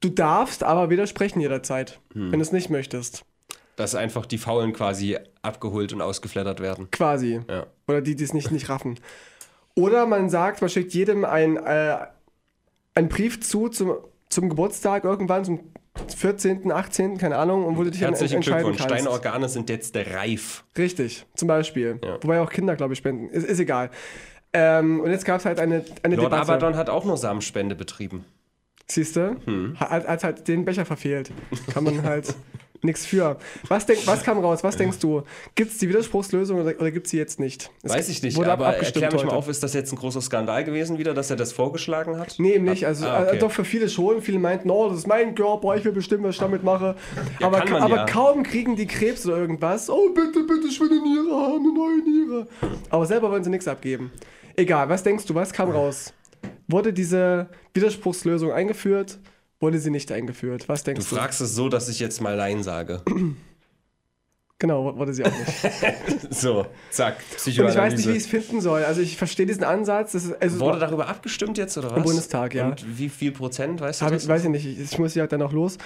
Du 0.00 0.10
darfst 0.10 0.62
aber 0.64 0.90
widersprechen 0.90 1.40
jederzeit, 1.40 1.98
Hm. 2.12 2.30
wenn 2.30 2.40
du 2.40 2.42
es 2.42 2.52
nicht 2.52 2.68
möchtest. 2.68 3.24
Dass 3.76 3.94
einfach 3.94 4.26
die 4.26 4.36
Faulen 4.36 4.74
quasi 4.74 5.16
abgeholt 5.40 5.94
und 5.94 6.02
ausgeflattert 6.02 6.60
werden. 6.60 6.90
Quasi. 6.90 7.40
Ja. 7.48 7.68
Oder 7.88 8.02
die, 8.02 8.16
die 8.16 8.24
es 8.24 8.34
nicht, 8.34 8.50
nicht 8.50 8.68
raffen. 8.68 9.00
Oder 9.74 10.04
man 10.04 10.28
sagt, 10.28 10.60
man 10.60 10.68
schickt 10.68 10.92
jedem 10.92 11.24
ein, 11.24 11.56
äh, 11.56 11.96
einen 12.94 13.08
Brief 13.08 13.40
zu 13.40 13.68
zum, 13.68 13.94
zum 14.28 14.48
Geburtstag 14.48 15.04
irgendwann, 15.04 15.44
zum 15.44 15.60
14., 16.16 16.70
18., 16.70 17.18
keine 17.18 17.36
Ahnung, 17.36 17.64
und 17.64 17.76
wo 17.76 17.84
du 17.84 17.90
dich 17.90 18.00
Herzlichen 18.00 18.36
entscheiden 18.36 18.62
Glückwunsch. 18.62 18.88
kannst. 18.88 19.06
Deine 19.06 19.10
Organe 19.10 19.48
sind 19.48 19.68
jetzt 19.68 19.94
reif. 19.96 20.64
Richtig, 20.76 21.26
zum 21.34 21.48
Beispiel. 21.48 21.98
Ja. 22.02 22.18
Wobei 22.22 22.40
auch 22.40 22.50
Kinder, 22.50 22.76
glaube 22.76 22.94
ich, 22.94 22.98
spenden. 22.98 23.28
Ist, 23.28 23.46
ist 23.46 23.58
egal. 23.58 23.90
Ähm, 24.54 25.00
und 25.00 25.10
jetzt 25.10 25.24
gab 25.24 25.40
es 25.40 25.46
halt 25.46 25.58
eine, 25.58 25.84
eine 26.02 26.16
Lord 26.16 26.32
Debatte. 26.32 26.52
Abaddon 26.52 26.76
hat 26.76 26.90
auch 26.90 27.04
nur 27.04 27.16
Samenspende 27.16 27.74
betrieben. 27.74 28.24
Siehst 28.86 29.16
du? 29.16 29.36
Hm. 29.44 29.78
Hat, 29.78 30.06
hat 30.06 30.24
halt 30.24 30.48
den 30.48 30.64
Becher 30.64 30.84
verfehlt. 30.84 31.30
Kann 31.72 31.84
man 31.84 32.02
halt 32.02 32.34
nichts 32.84 33.06
für. 33.06 33.36
Was, 33.68 33.86
denk, 33.86 34.06
was 34.06 34.22
kam 34.22 34.38
raus? 34.38 34.64
Was 34.64 34.76
denkst 34.76 34.98
du? 34.98 35.22
Gibt 35.54 35.70
es 35.72 35.78
die 35.78 35.88
Widerspruchslösung 35.88 36.60
oder, 36.60 36.74
oder 36.80 36.90
gibt 36.90 37.06
es 37.06 37.10
sie 37.10 37.18
jetzt 37.18 37.38
nicht? 37.40 37.70
Es 37.82 37.92
Weiß 37.92 38.08
ich 38.08 38.22
nicht, 38.22 38.36
wurde 38.36 38.52
ab- 38.52 38.60
aber 38.60 38.68
abgestimmt 38.70 39.04
erklär 39.04 39.22
mich 39.22 39.30
mal 39.30 39.36
auf, 39.36 39.48
ist 39.48 39.62
das 39.62 39.72
jetzt 39.74 39.92
ein 39.92 39.96
großer 39.96 40.20
Skandal 40.20 40.64
gewesen 40.64 40.98
wieder, 40.98 41.14
dass 41.14 41.30
er 41.30 41.36
das 41.36 41.52
vorgeschlagen 41.52 42.18
hat? 42.18 42.34
Nee, 42.38 42.54
eben 42.54 42.64
nicht. 42.64 42.86
Also, 42.86 43.06
Ah, 43.06 43.22
okay. 43.22 43.36
äh, 43.36 43.38
doch 43.38 43.52
für 43.52 43.64
viele 43.64 43.88
schon. 43.88 44.22
Viele 44.22 44.38
meinten, 44.38 44.70
oh, 44.70 44.88
das 44.88 44.98
ist 44.98 45.06
mein 45.06 45.34
Körper, 45.34 45.76
ich 45.76 45.84
will 45.84 45.92
bestimmen, 45.92 46.24
was 46.24 46.34
ich 46.34 46.40
damit 46.40 46.62
mache. 46.64 46.96
aber 47.40 47.60
kann 47.60 47.70
man 47.72 47.82
aber 47.82 47.96
ja. 47.96 48.04
kaum 48.06 48.42
kriegen 48.42 48.76
die 48.76 48.86
Krebs 48.86 49.24
oder 49.26 49.36
irgendwas. 49.38 49.88
Oh, 49.88 50.10
bitte, 50.10 50.42
bitte, 50.44 50.66
ich 50.68 50.80
will 50.80 50.90
eine 50.90 51.00
Niere 51.02 51.34
haben, 51.36 51.64
eine 51.64 51.72
neue 51.74 52.02
Niere. 52.02 52.46
Aber 52.90 53.06
selber 53.06 53.30
wollen 53.30 53.44
sie 53.44 53.50
nichts 53.50 53.68
abgeben. 53.68 54.10
Egal, 54.56 54.88
was 54.88 55.02
denkst 55.02 55.24
du, 55.26 55.34
was 55.34 55.52
kam 55.52 55.70
raus? 55.70 56.12
Wurde 56.68 56.92
diese 56.92 57.48
Widerspruchslösung 57.74 58.52
eingeführt? 58.52 59.18
Wurde 59.62 59.78
sie 59.78 59.90
nicht 59.90 60.10
eingeführt? 60.10 60.68
Was 60.68 60.82
Du 60.82 60.90
denkst 60.90 61.08
du? 61.08 61.14
fragst 61.14 61.40
es 61.40 61.54
so, 61.54 61.68
dass 61.68 61.88
ich 61.88 62.00
jetzt 62.00 62.20
mal 62.20 62.36
Nein 62.36 62.62
sage. 62.62 63.00
Genau, 64.58 64.96
wurde 64.96 65.12
sie 65.12 65.24
auch 65.24 65.30
nicht. 65.32 66.30
So, 66.30 66.66
zack, 66.90 67.16
Und 67.44 67.48
ich 67.48 67.58
weiß 67.58 67.94
nicht, 67.96 68.06
wie 68.06 68.12
ich 68.12 68.18
es 68.18 68.26
finden 68.28 68.60
soll. 68.60 68.84
Also 68.84 69.00
ich 69.00 69.16
verstehe 69.16 69.44
diesen 69.44 69.64
Ansatz. 69.64 70.14
Ist, 70.14 70.40
also 70.40 70.60
Wurde 70.60 70.78
darüber 70.78 71.08
abgestimmt 71.08 71.58
jetzt 71.58 71.76
oder 71.78 71.90
was? 71.90 71.96
Im 71.96 72.02
Bundestag, 72.04 72.54
ja. 72.54 72.68
Und 72.68 72.96
wie 72.96 73.08
viel 73.08 73.32
Prozent, 73.32 73.80
weißt 73.80 74.00
du 74.02 74.04
hab 74.04 74.12
das? 74.12 74.22
ich, 74.22 74.28
weiß 74.28 74.44
ich 74.44 74.50
nicht, 74.50 74.64
ich, 74.64 74.78
ich 74.92 74.98
muss 75.00 75.16
ja 75.16 75.26
dann 75.26 75.40
noch 75.40 75.52
los. 75.52 75.78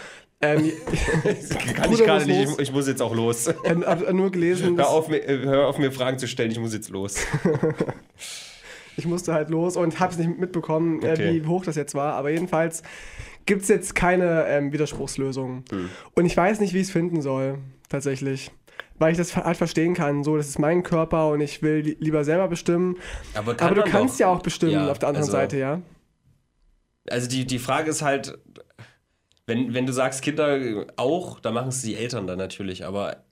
Ähm, 0.43 0.71
Kann 1.75 1.91
ich 1.91 2.01
gerade 2.05 2.27
muss 2.27 2.27
nicht, 2.27 2.61
ich 2.61 2.71
muss 2.71 2.87
jetzt 2.87 3.01
auch 3.01 3.15
los. 3.15 3.49
ähm, 3.65 3.83
hab 3.87 4.13
nur 4.13 4.31
gelesen, 4.31 4.77
Hör 4.77 4.91
auf, 4.91 5.09
mir, 5.09 5.27
äh, 5.27 5.39
hör 5.39 5.69
auf, 5.69 5.79
mir 5.79 5.91
Fragen 5.91 6.19
zu 6.19 6.29
stellen, 6.29 6.51
ich 6.51 6.59
muss 6.61 6.75
jetzt 6.75 6.91
los. 6.91 7.15
ich 8.99 9.07
musste 9.07 9.33
halt 9.33 9.49
los 9.49 9.79
und 9.79 9.99
habe 10.01 10.13
es 10.13 10.19
nicht 10.19 10.39
mitbekommen, 10.39 11.03
äh, 11.03 11.13
Okay. 11.13 11.43
wie 11.43 11.47
hoch 11.47 11.65
das 11.65 11.77
jetzt 11.77 11.95
war. 11.95 12.13
Aber 12.13 12.29
jedenfalls 12.29 12.83
gibt 13.47 13.63
es 13.63 13.69
jetzt 13.69 13.95
keine 13.95 14.47
ähm, 14.49 14.73
Widerspruchslösung. 14.73 15.65
Hm. 15.71 15.91
Und 16.15 16.27
ich 16.27 16.37
weiß 16.37 16.61
nicht, 16.61 16.75
wie 16.75 16.79
ich 16.79 16.89
es 16.89 16.91
finden 16.93 17.23
soll, 17.23 17.59
tatsächlich. 17.89 18.51
Weil 18.99 19.13
ich 19.13 19.19
das 19.19 19.37
halt 19.37 19.57
verstehen 19.57 19.95
kann. 19.95 20.25
So, 20.25 20.37
das 20.37 20.49
ist 20.49 20.59
mein 20.59 20.83
Körper 20.83 21.29
und 21.31 21.41
ich 21.41 21.63
will 21.63 21.81
li- 21.81 21.97
lieber 22.01 22.25
selber 22.25 22.49
bestimmen. 22.49 22.97
Aber, 23.35 23.55
kann 23.55 23.69
Aber 23.73 23.83
du 23.83 23.91
kannst 23.91 24.15
doch- 24.17 24.21
ja 24.21 24.29
auch 24.29 24.43
bestimmen 24.43 24.73
Ja, 24.73 24.91
auf 24.91 24.99
der 24.99 25.09
anderen 25.09 25.25
also- 25.25 25.33
Seite, 25.33 25.59
ja. 25.59 25.81
Also 27.09 27.29
die, 27.29 27.47
die 27.47 27.59
Frage 27.61 27.91
ist 27.91 28.03
halt, 28.03 28.37
wenn, 29.47 29.75
wenn 29.75 29.87
du 29.87 29.93
sagst 29.93 30.23
Kinder 30.23 30.87
auch, 30.97 31.39
dann 31.39 31.55
machen 31.55 31.69
es 31.69 31.83
die 31.83 31.95
Eltern 31.95 32.27
dann 32.27 32.39
natürlich, 32.39 32.85
aber 32.85 33.25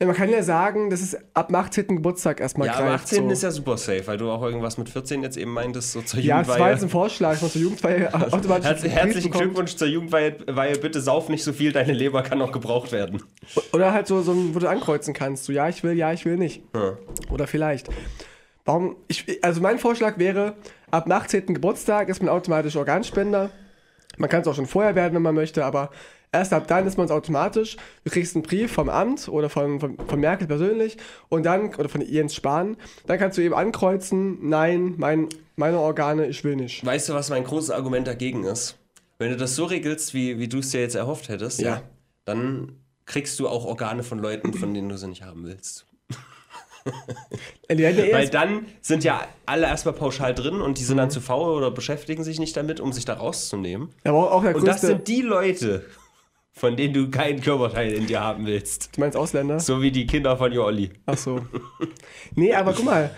ja. 0.00 0.06
Man 0.06 0.14
kann 0.14 0.30
ja 0.30 0.42
sagen, 0.42 0.90
das 0.90 1.00
ist 1.00 1.18
ab 1.34 1.48
dem 1.48 1.56
18. 1.56 1.88
Geburtstag 1.88 2.40
erstmal 2.40 2.68
ja, 2.68 2.74
greift. 2.78 3.04
18. 3.04 3.24
so. 3.24 3.30
ist 3.30 3.42
ja 3.42 3.50
super 3.50 3.76
safe, 3.76 4.06
weil 4.06 4.16
du 4.16 4.30
auch 4.30 4.42
irgendwas 4.42 4.78
mit 4.78 4.88
14 4.88 5.22
jetzt 5.22 5.36
eben 5.36 5.52
meintest, 5.52 5.92
so 5.92 6.02
zur 6.02 6.20
Ja, 6.20 6.38
das 6.38 6.48
war 6.48 6.54
Jugendweihe. 6.54 6.72
jetzt 6.74 6.82
ein 6.84 6.88
Vorschlag, 6.88 7.32
dass 7.32 7.42
man 7.42 7.50
zur 7.50 7.62
Jugendweihe 7.62 8.14
automatisch 8.32 8.66
Herz, 8.66 8.82
herzlichen 8.84 9.30
bekommt. 9.30 9.44
Glückwunsch 9.44 9.76
zur 9.76 9.88
Jugendweihe, 9.88 10.36
Weihe. 10.46 10.78
bitte 10.78 11.00
sauf 11.00 11.28
nicht 11.28 11.42
so 11.42 11.52
viel, 11.52 11.72
deine 11.72 11.92
Leber 11.92 12.22
kann 12.22 12.38
noch 12.38 12.52
gebraucht 12.52 12.92
werden. 12.92 13.22
Oder 13.72 13.92
halt 13.92 14.06
so, 14.06 14.22
so 14.22 14.32
ein, 14.32 14.54
wo 14.54 14.58
du 14.58 14.68
ankreuzen 14.68 15.14
kannst. 15.14 15.44
So, 15.44 15.52
ja, 15.52 15.68
ich 15.68 15.82
will, 15.82 15.96
ja, 15.96 16.12
ich 16.12 16.24
will 16.24 16.36
nicht. 16.36 16.62
Ja. 16.74 16.96
Oder 17.30 17.46
vielleicht. 17.46 17.88
Warum? 18.64 18.96
Ich, 19.08 19.42
also 19.42 19.60
mein 19.60 19.78
Vorschlag 19.78 20.18
wäre, 20.18 20.54
ab 20.90 21.04
dem 21.04 21.12
18. 21.12 21.54
Geburtstag 21.54 22.08
ist 22.08 22.22
man 22.22 22.28
automatisch 22.28 22.76
Organspender. 22.76 23.50
Man 24.18 24.28
kann 24.28 24.42
es 24.42 24.48
auch 24.48 24.54
schon 24.54 24.66
vorher 24.66 24.94
werden, 24.94 25.14
wenn 25.14 25.22
man 25.22 25.34
möchte, 25.34 25.64
aber 25.64 25.90
erst 26.32 26.52
ab 26.52 26.66
dann 26.68 26.86
ist 26.86 26.96
man 26.96 27.06
es 27.06 27.10
automatisch. 27.10 27.76
Du 28.04 28.10
kriegst 28.10 28.34
einen 28.34 28.42
Brief 28.42 28.72
vom 28.72 28.88
Amt 28.88 29.28
oder 29.28 29.48
von, 29.48 29.80
von, 29.80 29.96
von 29.98 30.20
Merkel 30.20 30.46
persönlich 30.46 30.96
und 31.28 31.44
dann, 31.44 31.74
oder 31.74 31.88
von 31.88 32.00
Jens 32.00 32.34
Spahn, 32.34 32.76
dann 33.06 33.18
kannst 33.18 33.38
du 33.38 33.42
eben 33.42 33.54
ankreuzen, 33.54 34.48
nein, 34.48 34.94
mein, 34.96 35.28
meine 35.56 35.78
Organe, 35.78 36.26
ich 36.26 36.44
will 36.44 36.56
nicht. 36.56 36.84
Weißt 36.84 37.08
du, 37.08 37.14
was 37.14 37.30
mein 37.30 37.44
großes 37.44 37.70
Argument 37.70 38.06
dagegen 38.06 38.44
ist? 38.44 38.76
Wenn 39.18 39.30
du 39.30 39.36
das 39.36 39.56
so 39.56 39.64
regelst, 39.64 40.14
wie, 40.14 40.38
wie 40.38 40.48
du 40.48 40.58
es 40.58 40.70
dir 40.70 40.80
jetzt 40.80 40.94
erhofft 40.94 41.28
hättest, 41.28 41.60
Ja. 41.60 41.82
dann 42.24 42.76
kriegst 43.04 43.40
du 43.40 43.48
auch 43.48 43.64
Organe 43.64 44.02
von 44.02 44.18
Leuten, 44.18 44.52
von 44.54 44.74
denen 44.74 44.88
du 44.88 44.96
sie 44.96 45.08
nicht 45.08 45.22
haben 45.22 45.44
willst. 45.44 45.86
Ja 47.70 47.88
Weil 48.12 48.28
dann 48.28 48.66
sind 48.80 49.04
ja 49.04 49.26
alle 49.46 49.66
erstmal 49.66 49.94
pauschal 49.94 50.34
drin 50.34 50.60
und 50.60 50.78
die 50.78 50.84
sind 50.84 50.96
dann 50.96 51.10
zu 51.10 51.20
faul 51.20 51.54
oder 51.56 51.70
beschäftigen 51.70 52.24
sich 52.24 52.38
nicht 52.38 52.56
damit, 52.56 52.80
um 52.80 52.92
sich 52.92 53.04
da 53.04 53.14
rauszunehmen. 53.14 53.90
aber 54.04 54.32
auch 54.32 54.42
der 54.42 54.56
Und 54.56 54.66
das 54.66 54.80
sind 54.80 55.06
die 55.08 55.20
Leute, 55.22 55.84
von 56.58 56.76
denen 56.76 56.92
du 56.92 57.10
keinen 57.10 57.40
Körperteil 57.40 57.92
in 57.92 58.06
dir 58.06 58.20
haben 58.20 58.46
willst. 58.46 58.90
du 58.96 59.00
meinst 59.00 59.16
Ausländer? 59.16 59.60
So 59.60 59.80
wie 59.80 59.90
die 59.90 60.06
Kinder 60.06 60.36
von 60.36 60.52
Jolli. 60.52 60.90
Ach 61.06 61.16
so. 61.16 61.40
Nee, 62.34 62.52
aber 62.52 62.72
guck 62.72 62.84
mal, 62.84 63.10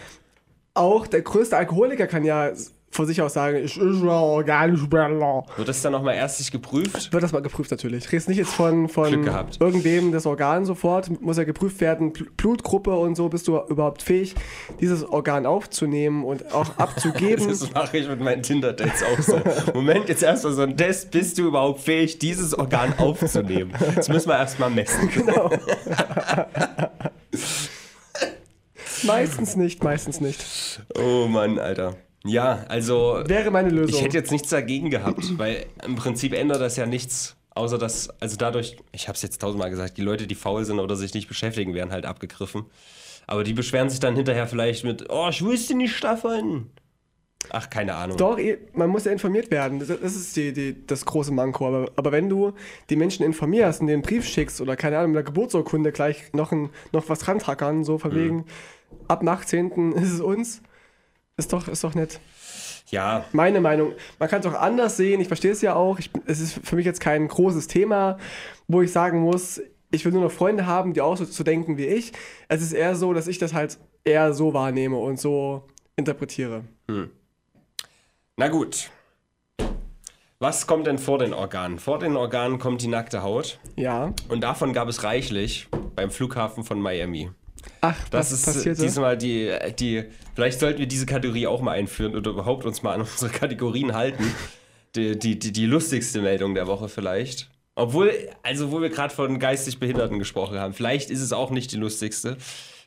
auch 0.74 1.07
der 1.07 1.22
größte 1.22 1.57
Alkoholiker 1.57 2.07
kann 2.07 2.24
ja 2.24 2.53
von 2.93 3.07
sich 3.07 3.22
aus 3.22 3.34
sagen, 3.34 3.59
ich 3.59 3.78
ist 3.78 4.03
ja 4.03 4.11
Organspender. 4.11 5.45
Wird 5.57 5.68
das 5.68 5.80
dann 5.80 5.93
nochmal 5.93 6.16
ärztlich 6.16 6.51
geprüft? 6.51 7.12
Wird 7.12 7.22
das 7.22 7.30
mal 7.30 7.41
geprüft 7.41 7.70
natürlich. 7.70 8.05
Ich 8.07 8.12
rede 8.12 8.24
nicht 8.28 8.38
jetzt 8.38 8.53
von, 8.53 8.88
von 8.88 9.24
irgendwem 9.61 10.11
das 10.11 10.26
Organ 10.26 10.64
sofort, 10.64 11.09
muss 11.20 11.36
ja 11.38 11.45
geprüft 11.45 11.80
werden, 11.80 12.12
Bl- 12.12 12.26
Blutgruppe 12.36 12.91
und 12.97 13.14
so, 13.14 13.28
bist 13.28 13.47
du 13.47 13.59
überhaupt 13.68 14.03
fähig, 14.03 14.34
dieses 14.80 15.05
Organ 15.05 15.47
aufzunehmen 15.47 16.24
und 16.24 16.53
auch 16.53 16.76
abzugeben. 16.78 17.47
Das 17.61 17.72
mache 17.72 17.99
ich 17.99 18.09
mit 18.09 18.20
meinen 18.20 18.43
Tinder-Dates 18.43 19.03
auch 19.05 19.20
so. 19.22 19.41
Moment, 19.74 20.09
jetzt 20.09 20.22
erstmal 20.22 20.53
so 20.53 20.62
ein 20.62 20.76
Test. 20.76 21.11
Bist 21.12 21.38
du 21.38 21.47
überhaupt 21.47 21.80
fähig, 21.80 22.18
dieses 22.18 22.59
Organ 22.59 22.95
aufzunehmen? 22.99 23.72
Das 23.95 24.09
müssen 24.09 24.28
wir 24.28 24.36
erstmal 24.38 24.70
messen. 24.70 25.09
genau. 25.11 25.51
meistens 29.05 29.57
nicht, 29.57 29.82
meistens 29.84 30.20
nicht. 30.20 30.82
Oh 30.99 31.26
Mann, 31.26 31.59
Alter. 31.59 31.95
Ja, 32.24 32.64
also 32.68 33.22
Wäre 33.26 33.50
meine 33.50 33.70
Lösung. 33.70 33.94
ich 33.96 34.02
hätte 34.02 34.16
jetzt 34.16 34.30
nichts 34.30 34.50
dagegen 34.50 34.90
gehabt, 34.90 35.38
weil 35.38 35.66
im 35.84 35.96
Prinzip 35.96 36.34
ändert 36.34 36.60
das 36.60 36.76
ja 36.76 36.86
nichts. 36.86 37.36
Außer 37.52 37.78
dass, 37.78 38.10
also 38.20 38.36
dadurch, 38.36 38.76
ich 38.92 39.08
habe 39.08 39.16
es 39.16 39.22
jetzt 39.22 39.40
tausendmal 39.40 39.70
gesagt, 39.70 39.96
die 39.98 40.02
Leute, 40.02 40.26
die 40.26 40.34
faul 40.36 40.64
sind 40.64 40.78
oder 40.78 40.96
sich 40.96 41.14
nicht 41.14 41.28
beschäftigen, 41.28 41.74
werden 41.74 41.90
halt 41.90 42.06
abgegriffen. 42.06 42.64
Aber 43.26 43.42
die 43.44 43.54
beschweren 43.54 43.90
sich 43.90 44.00
dann 44.00 44.14
hinterher 44.16 44.46
vielleicht 44.46 44.84
mit, 44.84 45.06
oh, 45.10 45.28
ich 45.30 45.44
wusste 45.44 45.74
nicht 45.74 46.02
davon. 46.04 46.70
Ach, 47.50 47.68
keine 47.70 47.94
Ahnung. 47.94 48.16
Doch, 48.18 48.38
eh, 48.38 48.58
man 48.74 48.90
muss 48.90 49.04
ja 49.06 49.12
informiert 49.12 49.50
werden. 49.50 49.78
Das, 49.78 49.88
ist 49.88 50.36
die, 50.36 50.52
die, 50.52 50.86
das 50.86 51.04
große 51.06 51.32
Manko. 51.32 51.66
Aber, 51.66 51.90
aber 51.96 52.12
wenn 52.12 52.28
du 52.28 52.52
die 52.90 52.96
Menschen 52.96 53.24
informierst 53.24 53.80
und 53.80 53.86
den 53.86 54.02
Brief 54.02 54.26
schickst 54.26 54.60
oder 54.60 54.76
keine 54.76 54.98
Ahnung, 54.98 55.12
mit 55.12 55.16
der 55.16 55.24
Geburtsurkunde 55.24 55.90
gleich 55.90 56.32
noch, 56.32 56.52
ein, 56.52 56.70
noch 56.92 57.08
was 57.08 57.20
dran 57.20 57.38
tackern, 57.38 57.82
so 57.82 57.94
Mhm. 57.94 57.98
von 57.98 58.14
wegen, 58.14 58.44
ab 59.08 59.20
dem 59.20 59.28
18. 59.28 59.92
ist 59.96 60.12
es 60.12 60.20
uns, 60.20 60.62
ist 61.41 61.53
doch, 61.53 61.66
ist 61.68 61.82
doch 61.82 61.95
nett. 61.95 62.20
Ja, 62.88 63.24
Meine 63.32 63.61
Meinung. 63.61 63.93
Man 64.18 64.28
kann 64.28 64.41
es 64.41 64.47
auch 64.47 64.55
anders 64.55 64.97
sehen. 64.97 65.20
Ich 65.20 65.28
verstehe 65.28 65.53
es 65.53 65.62
ja 65.62 65.74
auch. 65.74 65.99
Ich, 65.99 66.11
es 66.26 66.41
ist 66.41 66.61
für 66.62 66.74
mich 66.76 66.84
jetzt 66.84 67.01
kein 67.01 67.28
großes 67.28 67.66
Thema, 67.68 68.18
wo 68.66 68.82
ich 68.82 68.91
sagen 68.91 69.20
muss, 69.20 69.61
ich 69.93 70.05
will 70.05 70.12
nur 70.12 70.22
noch 70.22 70.32
Freunde 70.32 70.66
haben, 70.66 70.93
die 70.93 71.01
auch 71.01 71.16
so 71.16 71.24
zu 71.24 71.45
denken 71.45 71.76
wie 71.76 71.86
ich. 71.86 72.12
Es 72.49 72.62
ist 72.62 72.72
eher 72.72 72.97
so, 72.97 73.12
dass 73.12 73.28
ich 73.28 73.38
das 73.38 73.55
halt 73.55 73.78
eher 74.05 74.34
so 74.34 74.55
wahrnehme 74.55 74.97
und 74.97 75.20
so 75.20 75.66
interpretiere. 75.97 76.64
na 78.36 78.49
gut. 78.49 78.91
Was 80.38 80.66
kommt 80.66 80.86
denn 80.86 80.99
vor 80.99 81.18
den 81.18 81.34
Organen? 81.34 81.78
Vor 81.78 81.99
den 81.99 82.16
Organen 82.16 82.59
kommt 82.59 82.80
die 82.80 82.88
nackte 82.88 83.22
Haut. 83.22 83.61
Ja. 83.76 84.14
Und 84.28 84.41
davon 84.41 84.72
gab 84.72 84.88
es 84.88 85.05
reichlich 85.05 85.68
beim 85.95 86.11
Flughafen 86.11 86.64
von 86.64 86.80
Miami. 86.80 87.30
Ach, 87.80 87.96
Das 88.08 88.30
was 88.30 88.38
ist 88.40 88.44
passierte? 88.46 88.82
diesmal 88.82 89.16
die, 89.16 89.52
die. 89.78 90.04
Vielleicht 90.34 90.61
sollten 90.61 90.78
wir 90.78 90.86
diese 90.86 91.06
Kategorie 91.06 91.46
auch 91.46 91.61
mal 91.61 91.72
einführen 91.72 92.14
oder 92.16 92.30
überhaupt 92.30 92.64
uns 92.64 92.82
mal 92.82 92.94
an 92.94 93.00
unsere 93.02 93.30
Kategorien 93.30 93.94
halten. 93.94 94.24
Die, 94.96 95.18
die, 95.18 95.38
die, 95.38 95.52
die 95.52 95.66
lustigste 95.66 96.20
Meldung 96.20 96.54
der 96.54 96.66
Woche 96.66 96.88
vielleicht. 96.88 97.48
Obwohl, 97.76 98.12
also 98.42 98.72
wo 98.72 98.80
wir 98.82 98.88
gerade 98.90 99.14
von 99.14 99.38
geistig 99.38 99.78
Behinderten 99.78 100.18
gesprochen 100.18 100.58
haben, 100.58 100.74
vielleicht 100.74 101.11
ist 101.11 101.20
es 101.20 101.32
auch 101.32 101.50
nicht 101.50 101.70
die 101.72 101.76
lustigste, 101.76 102.36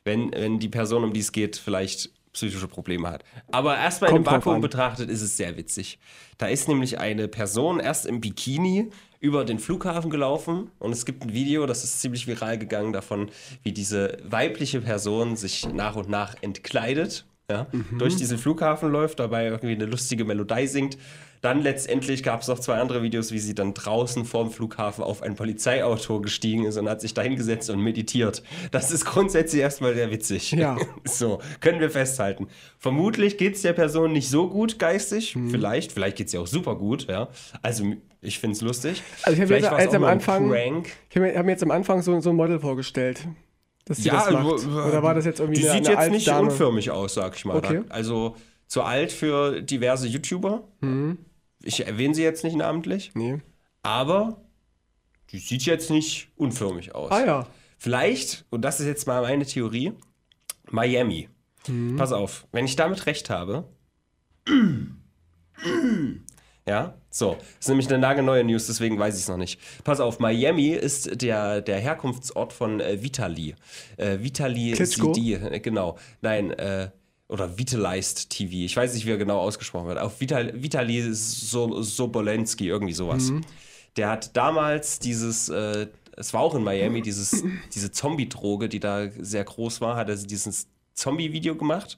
wenn, 0.04 0.32
wenn 0.34 0.60
die 0.60 0.68
Person, 0.68 1.04
um 1.06 1.14
die 1.14 1.22
es 1.22 1.32
geht, 1.32 1.56
vielleicht 1.56 2.10
psychische 2.34 2.68
Probleme 2.68 3.10
hat. 3.10 3.24
Aber 3.52 3.78
erstmal 3.78 4.12
im 4.16 4.26
Vakuum 4.26 4.60
betrachtet 4.62 5.10
ist 5.10 5.22
es 5.22 5.38
sehr 5.38 5.56
witzig. 5.56 6.00
Da 6.38 6.48
ist 6.48 6.68
nämlich 6.68 7.00
eine 7.00 7.28
Person 7.28 7.80
erst 7.80 8.06
im 8.06 8.20
Bikini 8.22 8.90
über 9.20 9.46
den 9.46 9.60
Flughafen 9.60 10.10
gelaufen 10.10 10.70
und 10.80 10.92
es 10.92 11.06
gibt 11.06 11.24
ein 11.24 11.32
Video, 11.34 11.66
das 11.66 11.84
ist 11.84 12.02
ziemlich 12.02 12.28
viral 12.28 12.58
gegangen 12.58 12.92
davon, 12.92 13.30
wie 13.62 13.72
diese 13.72 14.18
weibliche 14.26 14.82
Person 14.82 15.36
sich 15.38 15.66
nach 15.72 15.96
und 15.96 16.10
nach 16.10 16.36
entkleidet, 16.42 17.26
ja, 17.50 17.68
Mhm. 17.72 18.00
durch 18.00 18.16
diesen 18.18 18.38
Flughafen 18.38 18.92
läuft, 18.92 19.20
dabei 19.20 19.46
irgendwie 19.46 19.76
eine 19.76 19.86
lustige 19.86 20.26
Melodie 20.26 20.68
singt. 20.68 20.98
Dann 21.44 21.62
letztendlich 21.62 22.24
gab 22.24 22.42
es 22.42 22.48
noch 22.48 22.58
zwei 22.58 22.76
andere 22.80 23.04
Videos, 23.04 23.34
wie 23.34 23.38
sie 23.40 23.54
dann 23.54 23.74
draußen 23.74 24.24
vorm 24.24 24.50
Flughafen 24.50 25.04
auf 25.04 25.22
ein 25.22 25.36
Polizeiauto 25.36 26.22
gestiegen 26.22 26.64
ist 26.66 26.78
und 26.78 26.88
hat 26.88 27.02
sich 27.02 27.14
da 27.14 27.22
hingesetzt 27.22 27.70
und 27.70 27.80
meditiert. 27.82 28.42
Das 28.72 28.92
ist 28.92 29.04
grundsätzlich 29.04 29.62
erstmal 29.62 29.94
sehr 29.94 30.10
witzig. 30.10 30.52
Ja. 30.54 30.78
So, 31.06 31.40
können 31.60 31.82
wir 31.82 31.90
festhalten. 31.90 32.48
Vermutlich 32.80 33.38
geht 33.38 33.56
es 33.56 33.62
der 33.62 33.74
Person 33.74 34.14
nicht 34.14 34.30
so 34.30 34.48
gut 34.50 34.80
geistig. 34.80 35.36
Mhm. 35.36 35.50
Vielleicht, 35.50 35.92
vielleicht 35.92 36.16
geht 36.18 36.28
es 36.28 36.34
ihr 36.34 36.40
auch 36.42 36.48
super 36.48 36.76
gut, 36.76 37.08
ja. 37.10 37.28
Also, 37.62 37.94
ich 38.22 38.40
finde 38.40 38.56
es 38.56 38.62
lustig. 38.62 39.04
Also 39.24 39.36
ich 39.36 39.42
hab 39.42 39.48
vielleicht 39.50 39.80
jetzt- 39.80 39.94
am 39.96 40.06
Anfang- 40.06 40.48
Prank. 40.50 40.88
Ich 41.10 41.16
habe 41.18 41.28
mir, 41.28 41.38
hab 41.38 41.46
mir 41.46 41.52
jetzt 41.52 41.64
am 41.64 41.72
Anfang 41.72 42.02
so, 42.02 42.18
so 42.22 42.30
ein 42.30 42.38
Model 42.38 42.60
vorgestellt, 42.62 43.28
dass 43.84 43.98
sie 43.98 44.08
das 44.10 44.32
macht. 44.32 44.66
Oder 44.66 45.04
war 45.04 45.14
das 45.14 45.26
jetzt 45.26 45.42
irgendwie 45.42 45.60
Die 45.62 45.68
eine, 45.70 45.84
sieht 45.86 45.90
eine 45.98 46.06
jetzt 46.06 46.12
nicht 46.14 46.30
Altdame? 46.30 46.50
unförmig 46.52 46.90
aus, 46.90 47.16
sag 47.16 47.36
ich 47.36 47.44
mal. 47.44 47.58
Okay. 47.58 47.82
Also 47.90 48.38
zu 48.68 48.82
alt 48.84 49.12
für 49.12 49.62
diverse 49.62 50.08
YouTuber. 50.08 50.64
Mhm. 50.80 51.18
Ich 51.64 51.86
erwähne 51.86 52.14
sie 52.14 52.24
jetzt 52.24 52.44
nicht 52.44 52.56
namentlich, 52.56 53.12
Nee. 53.16 53.40
aber 53.82 54.42
die 55.32 55.40
sieht 55.40 55.64
jetzt 55.64 55.90
nicht 55.90 56.30
unförmig 56.36 56.94
aus. 56.94 57.12
Ah 57.12 57.26
ja. 57.26 57.48
Vielleicht, 57.78 58.46
und 58.50 58.62
das 58.62 58.80
ist 58.80 58.86
jetzt 58.88 59.08
mal 59.08 59.22
meine 59.24 59.46
Theorie, 59.46 59.94
Miami. 60.70 61.30
Mhm. 61.68 61.96
Pass 61.98 62.12
auf, 62.12 62.48
wenn 62.52 62.66
ich 62.66 62.76
damit 62.76 63.06
recht 63.06 63.30
habe. 63.30 63.68
Ja, 66.66 66.94
so. 67.10 67.36
Das 67.36 67.46
ist 67.60 67.68
nämlich 67.68 67.88
eine 67.90 67.98
nagelneue 68.00 68.44
News, 68.44 68.68
deswegen 68.68 68.98
weiß 68.98 69.16
ich 69.16 69.22
es 69.24 69.28
noch 69.28 69.38
nicht. 69.38 69.60
Pass 69.84 70.00
auf, 70.00 70.20
Miami 70.20 70.70
ist 70.70 71.22
der, 71.22 71.62
der 71.62 71.80
Herkunftsort 71.80 72.54
von 72.54 72.80
äh, 72.80 73.02
Vitali. 73.04 73.56
Äh, 73.98 74.20
Vitali 74.22 74.72
Klitschko? 74.72 75.12
CD, 75.12 75.34
äh, 75.34 75.60
genau. 75.60 75.98
Nein, 76.22 76.52
äh, 76.52 76.90
oder 77.34 77.58
Vitalized 77.58 78.30
TV. 78.30 78.54
Ich 78.54 78.78
weiß 78.78 78.94
nicht, 78.94 79.06
wie 79.06 79.12
er 79.12 79.18
genau 79.18 79.40
ausgesprochen 79.40 79.88
wird. 79.88 79.98
Auf 79.98 80.22
Vital, 80.22 80.54
Vitali 80.56 81.02
so 81.14 81.82
Sobolensky, 81.82 82.68
irgendwie 82.68 82.94
sowas. 82.94 83.34
Der 83.98 84.10
hat 84.10 84.38
damals 84.38 85.00
dieses 85.00 85.50
äh, 85.50 85.88
es 86.16 86.34
war 86.34 86.42
auch 86.42 86.56
in 86.56 86.64
Miami, 86.64 87.02
dieses, 87.02 87.44
diese 87.74 87.92
Zombie-Droge, 87.92 88.70
die 88.70 88.80
da 88.80 89.10
sehr 89.10 89.44
groß 89.44 89.82
war, 89.82 89.96
hat 89.96 90.10
er 90.10 90.16
dieses 90.16 90.68
Zombie-Video 90.94 91.56
gemacht, 91.56 91.98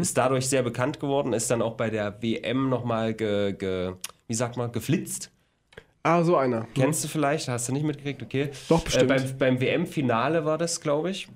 ist 0.00 0.16
dadurch 0.16 0.48
sehr 0.48 0.62
bekannt 0.62 1.00
geworden, 1.00 1.32
ist 1.32 1.50
dann 1.50 1.62
auch 1.62 1.74
bei 1.74 1.90
der 1.90 2.22
WM 2.22 2.68
nochmal, 2.68 3.12
ge, 3.12 3.54
ge, 3.54 3.94
wie 4.28 4.34
sagt 4.34 4.56
man, 4.56 4.70
geflitzt. 4.70 5.32
Ah, 6.04 6.22
so 6.22 6.36
einer. 6.36 6.68
Kennst 6.76 7.02
du 7.02 7.08
vielleicht? 7.08 7.48
Hast 7.48 7.68
du 7.68 7.72
nicht 7.72 7.84
mitgekriegt? 7.84 8.22
Okay. 8.22 8.50
Doch, 8.68 8.84
bestimmt. 8.84 9.10
Äh, 9.10 9.14
beim 9.16 9.38
beim 9.38 9.60
WM-Finale 9.60 10.44
war 10.44 10.58
das, 10.58 10.80
glaube 10.80 11.10
ich. 11.10 11.26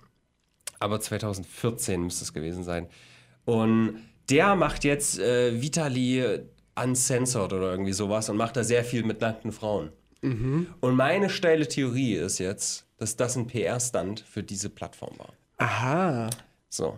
Aber 0.79 1.01
2014 1.01 2.01
müsste 2.01 2.23
es 2.23 2.33
gewesen 2.33 2.63
sein. 2.63 2.87
Und 3.45 3.99
der 4.29 4.55
macht 4.55 4.85
jetzt 4.85 5.19
äh, 5.19 5.61
Vitali 5.61 6.25
Uncensored 6.81 7.53
oder 7.53 7.73
irgendwie 7.73 7.93
sowas 7.93 8.29
und 8.29 8.37
macht 8.37 8.57
da 8.57 8.65
sehr 8.65 8.85
viel 8.85 9.03
mit 9.05 9.21
nackten 9.21 9.53
Frauen. 9.53 9.91
Mhm. 10.23 10.69
Und 10.81 10.97
meine 10.97 11.29
steile 11.31 11.67
Theorie 11.67 12.15
ist 12.15 12.39
jetzt, 12.39 12.87
dass 12.99 13.17
das 13.17 13.37
ein 13.37 13.47
PR-Stand 13.47 14.21
für 14.21 14.43
diese 14.43 14.69
Plattform 14.71 15.19
war. 15.19 15.33
Aha. 15.59 16.31
So. 16.69 16.97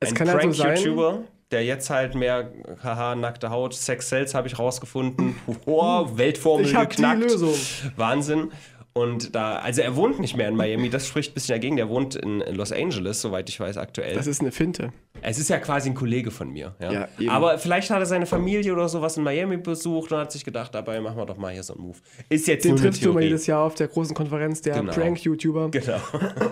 Es 0.00 0.10
ein 0.10 0.14
kann 0.14 0.28
also 0.28 0.50
sein- 0.52 0.66
Prank-YouTuber, 0.74 1.22
der 1.50 1.64
jetzt 1.64 1.88
halt 1.90 2.14
mehr, 2.14 2.50
haha, 2.82 3.14
nackte 3.14 3.50
Haut, 3.50 3.74
Sex 3.74 4.08
Cells 4.08 4.34
habe 4.34 4.48
ich 4.48 4.58
rausgefunden. 4.58 5.36
Wow, 5.64 6.16
Weltformel 6.18 6.66
Ich 6.66 6.74
hab 6.74 6.90
die 6.90 6.96
geknackt. 6.96 7.22
Lösung. 7.22 7.54
Wahnsinn. 7.96 8.50
Und 8.96 9.34
da, 9.34 9.56
also 9.56 9.82
er 9.82 9.96
wohnt 9.96 10.20
nicht 10.20 10.36
mehr 10.36 10.48
in 10.48 10.54
Miami, 10.54 10.88
das 10.88 11.08
spricht 11.08 11.32
ein 11.32 11.34
bisschen 11.34 11.56
dagegen. 11.56 11.74
Der 11.76 11.88
wohnt 11.88 12.14
in 12.14 12.38
Los 12.54 12.70
Angeles, 12.70 13.20
soweit 13.20 13.48
ich 13.48 13.58
weiß, 13.58 13.76
aktuell. 13.76 14.14
Das 14.14 14.28
ist 14.28 14.40
eine 14.40 14.52
Finte. 14.52 14.92
Es 15.20 15.38
ist 15.40 15.50
ja 15.50 15.58
quasi 15.58 15.90
ein 15.90 15.94
Kollege 15.96 16.30
von 16.30 16.50
mir. 16.52 16.76
Ja? 16.80 17.08
Ja. 17.18 17.32
Aber 17.32 17.58
vielleicht 17.58 17.90
hat 17.90 17.98
er 17.98 18.06
seine 18.06 18.26
Familie 18.26 18.72
oder 18.72 18.88
sowas 18.88 19.16
in 19.16 19.24
Miami 19.24 19.56
besucht 19.56 20.12
und 20.12 20.18
hat 20.18 20.30
sich 20.30 20.44
gedacht, 20.44 20.74
dabei 20.76 21.00
machen 21.00 21.16
wir 21.16 21.26
doch 21.26 21.38
mal 21.38 21.52
hier 21.52 21.64
so 21.64 21.74
einen 21.74 21.82
Move. 21.82 21.98
Ist 22.28 22.46
jetzt 22.46 22.64
Den 22.64 22.76
triffst 22.76 23.04
du 23.04 23.10
immer 23.10 23.20
jedes 23.20 23.48
Jahr 23.48 23.62
auf 23.64 23.74
der 23.74 23.88
großen 23.88 24.14
Konferenz 24.14 24.60
der 24.60 24.74
Genau. 24.74 24.92
Prank-YouTuber. 24.92 25.70
Genau. 25.72 25.98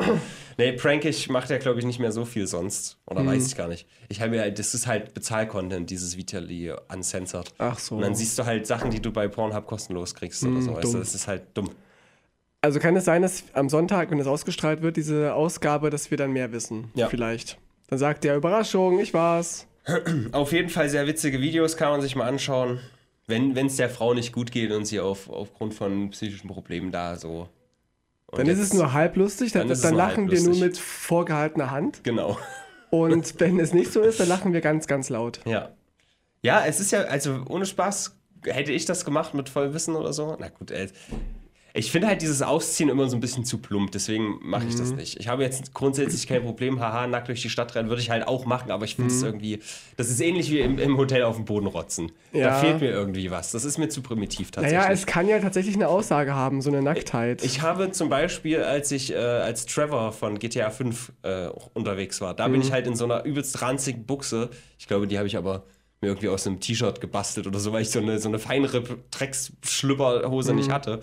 nee, 0.59 0.73
Prankig 0.73 1.29
macht 1.31 1.49
er, 1.51 1.59
glaube 1.59 1.79
ich, 1.79 1.85
nicht 1.87 2.01
mehr 2.01 2.11
so 2.13 2.25
viel 2.25 2.49
sonst. 2.49 2.99
Oder 3.07 3.23
Mhm. 3.23 3.29
weiß 3.29 3.47
ich 3.47 3.57
gar 3.57 3.69
nicht. 3.69 3.87
Ich 4.09 4.21
habe 4.21 4.31
mir 4.33 4.41
halt, 4.41 4.59
das 4.59 4.75
ist 4.75 4.89
halt 4.89 5.15
Bezahl-Content, 5.15 5.89
dieses 5.91 6.17
Vitali 6.17 6.73
Uncensored. 6.93 7.53
Ach 7.59 7.79
so. 7.79 7.95
Und 7.97 8.03
dann 8.03 8.15
siehst 8.17 8.37
du 8.39 8.45
halt 8.47 8.67
Sachen, 8.67 8.91
die 8.91 9.01
du 9.01 9.13
bei 9.13 9.29
Pornhub 9.29 9.65
kostenlos 9.67 10.15
kriegst 10.15 10.43
oder 10.45 10.61
so. 10.61 10.73
Weißt 10.75 10.85
du? 10.85 10.89
Mhm, 10.89 10.93
dumm. 10.95 11.01
Das 11.03 11.15
ist 11.15 11.29
halt 11.29 11.43
dumm. 11.55 11.71
Also 12.63 12.79
kann 12.79 12.95
es 12.97 13.05
sein, 13.05 13.23
dass 13.23 13.45
am 13.55 13.69
Sonntag, 13.69 14.11
wenn 14.11 14.19
das 14.19 14.27
ausgestrahlt 14.29 14.83
wird, 14.83 14.97
diese 14.97 15.35
Ausgabe, 15.35 15.91
dass 15.91 16.11
wir 16.11 16.17
dann 16.19 16.33
mehr 16.33 16.53
wissen? 16.53 16.91
Ja. 16.95 17.09
Vielleicht. 17.09 17.59
Dann 17.89 17.99
sagt 17.99 18.23
der 18.25 18.37
Überraschung, 18.37 19.01
ich 19.01 19.13
war's. 19.13 19.67
Auf 20.33 20.53
jeden 20.53 20.69
Fall 20.69 20.89
sehr 20.89 21.07
witzige 21.09 21.41
Videos, 21.41 21.77
kann 21.77 21.91
man 21.91 22.01
sich 22.01 22.15
mal 22.15 22.29
anschauen. 22.29 22.79
Wenn 23.27 23.57
es 23.57 23.77
der 23.77 23.91
Frau 23.91 24.15
nicht 24.15 24.33
gut 24.33 24.53
geht 24.53 24.71
und 24.73 24.85
sie 24.85 25.01
auf, 25.01 25.31
aufgrund 25.31 25.75
von 25.75 26.11
psychischen 26.11 26.49
Problemen 26.49 26.91
da 26.91 27.17
so. 27.17 27.49
Und 28.27 28.39
Dann 28.39 28.47
ist 28.49 28.59
jetzt- 28.59 28.73
es 28.73 28.75
nur 28.75 28.93
halb 28.93 29.17
lustig, 29.17 29.53
dann, 29.53 29.63
dann 29.63 29.69
dann, 29.69 29.73
ist 29.79 29.85
es 29.85 29.91
lachen 29.93 30.31
wir 30.31 30.41
nur 30.43 30.57
mit 30.57 30.77
vorgehaltener 30.79 31.71
Hand. 31.71 32.05
Genau. 32.05 32.39
Und 32.91 33.35
wenn 33.41 33.59
es 33.59 33.73
nicht 33.73 33.93
so 33.93 34.01
ist, 34.03 34.21
dann 34.21 34.29
lachen 34.29 34.53
wir 34.53 34.61
ganz, 34.61 34.87
ganz 34.87 35.09
laut. 35.09 35.41
Ja. 35.47 35.71
Ja, 36.43 36.65
es 36.67 36.79
ist 36.81 36.91
ja, 36.93 37.03
also 37.03 37.43
ohne 37.49 37.65
Spaß, 37.67 38.17
hätte 38.45 38.73
ich 38.73 38.85
das 38.85 39.05
gemacht 39.05 39.35
mit 39.35 39.49
Vollwissen 39.49 39.95
oder 39.97 40.13
so? 40.13 40.37
Na 40.39 40.49
gut, 40.49 40.71
ey. 40.71 40.89
Ich 41.75 41.91
finde 41.91 42.07
halt 42.09 42.21
dieses 42.21 42.43
Ausziehen 42.43 42.91
immer 42.91 43.09
so 43.09 43.17
ein 43.17 43.21
bisschen 43.21 43.45
zu 43.45 43.59
plump, 43.59 43.93
deswegen 43.93 44.39
mache 44.43 44.67
ich 44.67 44.75
Mhm. 44.75 44.79
das 44.79 44.93
nicht. 44.93 45.19
Ich 45.19 45.29
habe 45.29 45.43
jetzt 45.43 45.73
grundsätzlich 45.73 46.27
kein 46.27 46.43
Problem, 46.43 46.81
haha, 46.81 47.07
nackt 47.07 47.29
durch 47.29 47.41
die 47.43 47.49
Stadt 47.49 47.75
rennen, 47.75 47.89
würde 47.89 48.03
ich 48.03 48.11
halt 48.11 48.27
auch 48.29 48.45
machen, 48.45 48.71
aber 48.71 48.85
ich 48.85 48.97
finde 48.97 49.13
es 49.13 49.23
irgendwie, 49.23 49.61
das 49.97 50.11
ist 50.11 50.21
ähnlich 50.21 50.51
wie 50.51 50.61
im, 50.61 50.79
im 50.79 50.97
Hotel 50.99 51.23
auf 51.23 51.37
dem 51.37 51.45
Boden 51.47 51.67
rotzen. 51.67 52.13
Da 52.33 52.39
Ja. 52.39 52.53
fehlt 52.55 52.81
mir 52.81 52.91
irgendwie 52.91 53.31
was. 53.31 53.53
Das 53.53 53.65
ist 53.65 53.79
mir 53.79 53.89
zu 53.89 54.03
primitiv 54.03 54.51
tatsächlich. 54.51 54.79
Naja, 54.81 54.93
es 54.93 55.07
kann 55.07 55.29
ja 55.29 55.39
tatsächlich 55.39 55.75
eine 55.75 55.89
Aussage 55.89 56.35
haben, 56.35 56.61
so 56.61 56.69
eine 56.71 56.83
Nacktheit. 56.83 57.43
Ich 57.43 57.63
habe 57.63 57.91
zum 57.91 58.09
Beispiel, 58.11 58.63
als 58.63 58.93
ich 58.93 59.13
äh, 59.13 59.17
als 59.17 59.65
Trevor 59.67 60.13
von 60.13 60.39
GTA 60.39 60.69
5 60.71 61.13
äh, 61.23 61.47
unterwegs 61.75 62.21
war, 62.21 62.35
da 62.35 62.49
bin 62.49 62.57
Mhm. 62.57 62.63
ich 62.67 62.73
halt 62.73 62.87
in 62.87 62.97
so 62.97 63.05
einer 63.05 63.25
übelst 63.25 63.63
ranzigen 63.63 64.05
Buchse. 64.05 64.51
Ich 64.79 64.87
glaube, 64.89 65.07
die 65.07 65.17
habe 65.17 65.27
ich 65.27 65.37
aber 65.39 65.65
mir 66.03 66.09
irgendwie 66.09 66.29
aus 66.29 66.47
einem 66.47 66.59
T-Shirt 66.61 67.01
gebastelt 67.01 67.47
oder 67.47 67.61
so, 67.61 67.73
weil 67.73 67.83
ich 67.83 67.91
so 67.91 68.01
eine, 68.01 68.19
so 68.19 68.29
eine 68.29 68.39
feinere 68.41 68.83
Drecksschlüpperhose 69.13 70.53
nicht 70.53 70.69
Mhm. 70.69 70.73
hatte. 70.73 71.01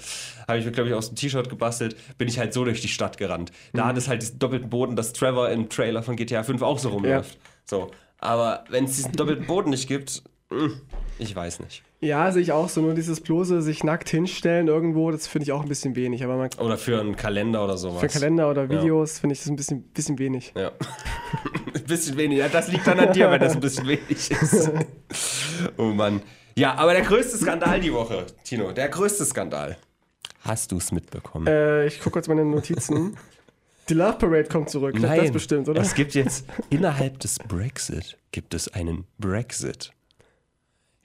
Habe 0.47 0.60
ich 0.60 0.66
mir, 0.66 0.72
glaube 0.72 0.89
ich, 0.89 0.95
aus 0.95 1.08
dem 1.08 1.16
T-Shirt 1.16 1.50
gebastelt, 1.50 1.95
bin 2.18 2.28
ich 2.28 2.38
halt 2.38 2.54
so 2.54 2.64
durch 2.66 2.82
die 2.82 2.88
Stadt 2.89 3.18
gerannt. 3.18 3.52
Da 3.74 3.84
Mhm. 3.86 3.88
hat 3.88 3.97
es 3.97 4.08
halt 4.08 4.22
diesen 4.22 4.39
doppelten 4.39 4.70
Boden, 4.70 4.95
dass 4.95 5.14
Trevor 5.14 5.50
im 5.50 5.70
Trailer 5.70 6.04
von 6.04 6.16
GTA 6.16 6.43
5 6.43 6.62
auch 6.62 6.78
so 6.80 6.89
rumläuft. 6.89 7.38
So. 7.66 7.91
Aber 8.20 8.66
wenn 8.70 8.84
es 8.86 8.97
diesen 8.97 9.14
doppelten 9.14 9.47
Boden 9.47 9.70
nicht 9.70 9.88
gibt, 9.88 10.22
mh, 10.50 10.72
ich 11.18 11.34
weiß 11.36 11.62
nicht. 11.62 11.82
Ja, 12.02 12.32
sehe 12.32 12.41
ich 12.41 12.52
auch 12.52 12.70
so. 12.70 12.82
Nur 12.82 12.93
dieses 12.93 13.20
bloße 13.20 13.62
sich 13.62 13.84
nackt 13.84 14.10
hinstellen 14.10 14.68
irgendwo, 14.68 15.12
das 15.12 15.28
finde 15.28 15.43
ich 15.43 15.52
auch 15.52 15.62
ein 15.62 15.68
bisschen 15.68 15.95
wenig. 15.95 16.24
Aber 16.24 16.38
man, 16.38 16.50
Oder 16.58 16.78
für 16.78 17.00
einen 17.00 17.16
Kalender 17.16 17.64
oder 17.64 17.78
sowas. 17.78 18.00
für 18.00 18.08
Kalender 18.08 18.50
oder 18.50 18.70
Videos 18.70 19.20
finde 19.20 19.34
ich 19.34 19.39
das 19.39 19.50
ein 19.50 19.56
bisschen, 19.56 19.84
bisschen 19.84 20.18
wenig. 20.18 20.54
Ja. 20.56 20.72
ein 21.74 21.84
bisschen 21.88 22.18
wenig. 22.18 22.39
Ja, 22.39 22.47
das 22.47 22.72
liegt 22.72 22.88
dann 22.88 23.00
an 23.00 23.14
dir, 23.14 23.30
wenn 23.30 23.41
das 23.41 23.56
ein 23.56 23.60
bisschen 23.60 23.88
wenig 23.88 24.32
ist. 24.32 24.72
oh 25.78 25.86
Mann. 25.86 26.22
Ja, 26.56 26.76
aber 26.76 26.93
der 26.93 27.04
größte 27.04 27.38
Skandal 27.38 27.80
die 27.80 27.93
Woche, 27.93 28.26
Tino, 28.43 28.72
der 28.72 28.89
größte 28.89 29.26
Skandal. 29.26 29.78
Hast 30.41 30.72
du 30.72 30.78
es 30.78 30.91
mitbekommen? 30.91 31.47
Äh, 31.47 31.86
ich 31.88 32.00
gucke 32.00 32.12
kurz 32.12 32.28
meine 32.28 32.45
Notizen. 32.45 33.18
Die 33.89 33.93
Love 33.93 34.18
Parade 34.20 34.45
kommt 34.45 34.70
zurück. 34.70 34.95
Das 35.02 35.32
bestimmt, 35.32 35.68
oder? 35.68 35.82
Es 35.82 35.95
gibt 35.95 36.14
jetzt 36.14 36.45
innerhalb 36.70 37.20
des 37.20 37.39
Brexit 37.39 38.18
gibt 38.32 38.54
es 38.54 38.68
einen 38.68 39.06
Brexit. 39.18 39.91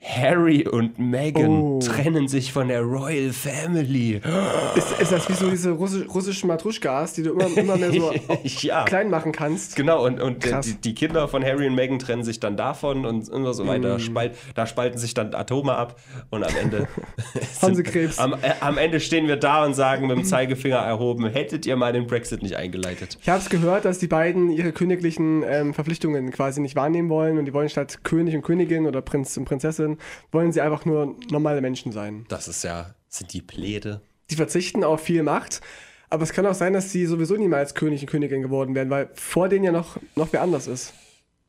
Harry 0.07 0.67
und 0.67 0.99
Meghan 0.99 1.49
Oh. 1.49 1.79
trennen 1.79 2.27
sich 2.27 2.51
von 2.53 2.67
der 2.67 2.81
Royal 2.81 3.31
Family. 3.33 4.21
Ist, 4.75 4.99
ist 5.01 5.11
das 5.11 5.27
wie 5.29 5.33
so 5.33 5.49
diese 5.49 5.71
Russi 5.71 6.03
russischen 6.03 6.47
Matruschkas, 6.47 7.13
die 7.13 7.23
du 7.23 7.31
immer, 7.33 7.47
immer 7.57 7.77
mehr 7.77 7.91
so 7.91 8.11
ja. 8.43 8.83
klein 8.83 9.09
machen 9.09 9.31
kannst? 9.31 9.75
Genau, 9.75 10.05
und, 10.05 10.21
und 10.21 10.43
die, 10.45 10.73
die 10.75 10.93
Kinder 10.93 11.27
von 11.27 11.43
Harry 11.43 11.67
und 11.67 11.75
Meghan 11.75 11.97
trennen 11.99 12.23
sich 12.23 12.39
dann 12.39 12.55
davon 12.57 13.05
und 13.05 13.29
immer 13.29 13.53
so 13.53 13.65
weiter. 13.67 13.97
Mm. 13.97 13.99
Spalt, 13.99 14.35
da 14.53 14.67
spalten 14.67 14.97
sich 14.99 15.13
dann 15.13 15.33
Atome 15.33 15.73
ab 15.75 15.99
und 16.29 16.43
am 16.43 16.53
Ende. 16.61 16.87
Sind- 17.59 17.83
Krebs. 17.85 18.19
Am, 18.19 18.33
äh, 18.33 18.37
am 18.61 18.77
Ende 18.77 18.99
stehen 18.99 19.27
wir 19.27 19.37
da 19.37 19.65
und 19.65 19.73
sagen 19.73 20.07
mit 20.07 20.17
dem 20.17 20.23
Zeigefinger 20.23 20.77
erhoben: 20.77 21.27
Hättet 21.29 21.65
ihr 21.65 21.75
mal 21.77 21.93
den 21.93 22.05
Brexit 22.07 22.43
nicht 22.43 22.55
eingeleitet? 22.55 23.17
Ich 23.21 23.29
habe 23.29 23.39
es 23.39 23.49
gehört, 23.49 23.85
dass 23.85 23.99
die 23.99 24.07
beiden 24.07 24.49
ihre 24.51 24.71
königlichen 24.71 25.43
ähm, 25.47 25.73
Verpflichtungen 25.73 26.31
quasi 26.31 26.61
nicht 26.61 26.75
wahrnehmen 26.75 27.09
wollen 27.09 27.37
und 27.37 27.45
die 27.45 27.53
wollen 27.53 27.69
statt 27.69 27.99
König 28.03 28.35
und 28.35 28.43
Königin 28.43 28.85
oder 28.85 29.01
Prinz 29.01 29.35
und 29.37 29.45
Prinzessin, 29.45 29.94
wollen 30.31 30.51
sie 30.51 30.61
einfach 30.61 30.85
nur 30.85 31.15
normale 31.29 31.61
Menschen 31.61 31.91
sein. 31.91 32.25
Das 32.29 32.47
ist 32.47 32.63
ja, 32.63 32.95
sind 33.09 33.33
die 33.33 33.41
Pläde. 33.41 34.01
Die 34.29 34.35
verzichten 34.35 34.83
auf 34.83 35.01
viel 35.01 35.23
Macht, 35.23 35.61
aber 36.09 36.23
es 36.23 36.33
kann 36.33 36.45
auch 36.45 36.55
sein, 36.55 36.73
dass 36.73 36.91
sie 36.91 37.05
sowieso 37.05 37.35
niemals 37.35 37.75
König 37.75 38.01
und 38.01 38.07
Königin 38.09 38.41
geworden 38.41 38.73
wären, 38.75 38.89
weil 38.89 39.09
vor 39.13 39.49
denen 39.49 39.65
ja 39.65 39.71
noch, 39.71 39.97
noch 40.15 40.29
wer 40.31 40.41
anders 40.41 40.67
ist. 40.67 40.93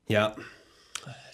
Ja. 0.09 0.35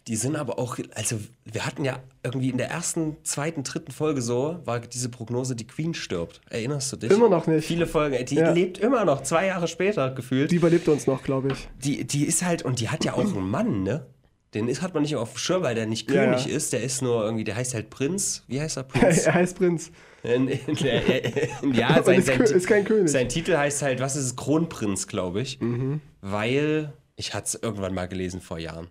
Die 0.09 0.17
sind 0.17 0.35
aber 0.35 0.59
auch, 0.59 0.79
also 0.97 1.21
wir 1.45 1.65
hatten 1.65 1.85
ja 1.85 2.01
irgendwie 2.25 2.51
in 2.51 2.59
der 2.59 2.69
ersten, 2.71 3.19
zweiten, 3.23 3.63
dritten 3.63 3.93
Folge 3.93 4.21
so, 4.21 4.59
war 4.65 4.81
diese 4.81 5.09
Prognose, 5.09 5.55
die 5.55 5.67
Queen 5.67 5.95
stirbt. 5.95 6.41
Erinnerst 6.51 6.93
du 6.93 6.97
dich? 6.97 7.13
Immer 7.13 7.29
noch 7.29 7.47
nicht. 7.47 7.65
Viele 7.67 7.87
Folgen, 7.87 8.25
die 8.27 8.35
Ja. 8.35 8.51
lebt 8.51 8.79
immer 8.79 9.05
noch, 9.05 9.23
zwei 9.23 9.47
Jahre 9.47 9.69
später 9.69 10.11
gefühlt. 10.11 10.51
Die 10.51 10.57
überlebt 10.57 10.89
uns 10.89 11.07
noch, 11.07 11.23
glaube 11.23 11.53
ich. 11.53 11.69
Die, 11.85 12.05
die 12.05 12.25
ist 12.25 12.43
halt, 12.43 12.65
und 12.65 12.81
die 12.81 12.89
hat 12.89 13.05
ja 13.05 13.13
auch 13.15 13.21
einen 13.21 13.49
Mann, 13.49 13.85
ne? 13.85 14.07
Den 14.55 14.69
ist, 14.69 14.83
hat 14.83 14.93
man 14.93 15.03
nicht 15.03 15.17
auf 15.17 15.33
dem 15.33 15.39
Schirm, 15.39 15.63
weil 15.63 15.75
der 15.75 15.87
nicht 15.87 16.07
König 16.09 16.45
ja. 16.47 16.55
ist. 16.57 16.73
Der 16.75 16.83
ist 16.83 17.01
nur 17.01 17.25
irgendwie, 17.25 17.45
der 17.45 17.57
heißt 17.57 17.73
halt 17.75 17.89
Prinz. 17.89 18.45
Wie 18.49 18.61
heißt 18.61 18.77
er? 18.77 18.83
Prinz? 18.85 19.27
er 19.27 19.35
heißt 19.35 19.57
Prinz. 19.57 19.91
In- 20.23 20.47
in- 20.49 20.77
in- 20.77 21.75
ja, 21.75 22.03
sein, 22.05 22.19
ist 22.21 22.27
sein, 22.27 22.41
ist 22.43 22.67
kein 22.67 22.85
König. 22.85 23.09
sein 23.11 23.29
Titel 23.29 23.57
heißt 23.57 23.83
halt, 23.83 24.01
was 24.01 24.15
ist 24.15 24.25
es? 24.25 24.37
Kronprinz, 24.37 25.07
glaube 25.09 25.41
ich. 25.41 25.61
Mhm. 25.61 26.01
Weil, 26.21 26.93
ich 27.17 27.35
hatte 27.35 27.47
es 27.47 27.55
irgendwann 27.63 27.95
mal 27.95 28.07
gelesen 28.09 28.41
vor 28.41 28.59
Jahren. 28.59 28.89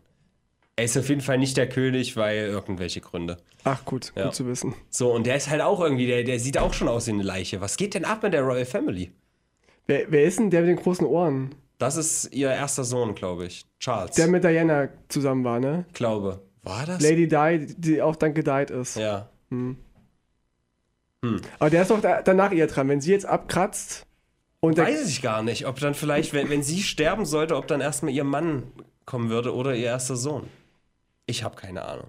Er 0.77 0.85
ist 0.85 0.97
auf 0.97 1.07
jeden 1.09 1.21
Fall 1.21 1.37
nicht 1.37 1.57
der 1.57 1.69
König, 1.69 2.17
weil 2.17 2.37
irgendwelche 2.47 3.01
Gründe. 3.01 3.37
Ach 3.63 3.85
gut, 3.85 4.13
Ja. 4.15 4.25
gut 4.25 4.35
zu 4.35 4.47
wissen. 4.47 4.73
So, 4.89 5.13
und 5.13 5.27
der 5.27 5.35
ist 5.35 5.49
halt 5.49 5.61
auch 5.61 5.79
irgendwie, 5.79 6.07
der, 6.07 6.23
der 6.23 6.39
sieht 6.39 6.57
auch 6.57 6.73
schon 6.73 6.87
aus 6.87 7.05
wie 7.07 7.11
eine 7.11 7.23
Leiche. 7.23 7.61
Was 7.61 7.77
geht 7.77 7.93
denn 7.93 8.03
ab 8.05 8.23
mit 8.23 8.33
der 8.33 8.41
Royal 8.41 8.65
Family? 8.65 9.11
Wer, 9.85 10.11
wer 10.11 10.23
ist 10.23 10.39
denn 10.39 10.49
der 10.49 10.61
mit 10.61 10.69
den 10.69 10.77
großen 10.77 11.05
Ohren? 11.05 11.53
Das 11.81 11.97
ist 11.97 12.31
ihr 12.31 12.51
erster 12.51 12.83
Sohn, 12.83 13.15
glaube 13.15 13.47
ich. 13.47 13.65
Charles. 13.79 14.15
Der 14.15 14.27
mit 14.27 14.43
Diana 14.43 14.89
zusammen 15.09 15.43
war, 15.43 15.59
ne? 15.59 15.85
glaube. 15.93 16.39
War 16.61 16.85
das? 16.85 17.01
Lady 17.01 17.27
Di, 17.27 17.73
die 17.75 18.03
auch 18.03 18.15
dann 18.15 18.35
gedeiht 18.35 18.69
ist. 18.69 18.97
Ja. 18.97 19.29
Aber 21.57 21.69
der 21.71 21.81
ist 21.81 21.89
doch 21.89 21.99
da, 21.99 22.21
danach 22.21 22.51
ihr 22.51 22.67
dran. 22.67 22.87
Wenn 22.87 23.01
sie 23.01 23.11
jetzt 23.11 23.25
abkratzt 23.25 24.05
und 24.59 24.77
Weiß 24.77 25.07
ich 25.09 25.23
gar 25.23 25.41
nicht, 25.41 25.65
ob 25.65 25.79
dann 25.79 25.95
vielleicht, 25.95 26.33
wenn, 26.33 26.51
wenn 26.51 26.61
sie 26.61 26.83
sterben 26.83 27.25
sollte, 27.25 27.55
ob 27.55 27.65
dann 27.65 27.81
erstmal 27.81 28.13
ihr 28.13 28.25
Mann 28.25 28.61
kommen 29.05 29.31
würde 29.31 29.55
oder 29.55 29.73
ihr 29.73 29.85
erster 29.87 30.17
Sohn. 30.17 30.47
Ich 31.25 31.43
habe 31.43 31.55
keine 31.55 31.83
Ahnung. 31.83 32.07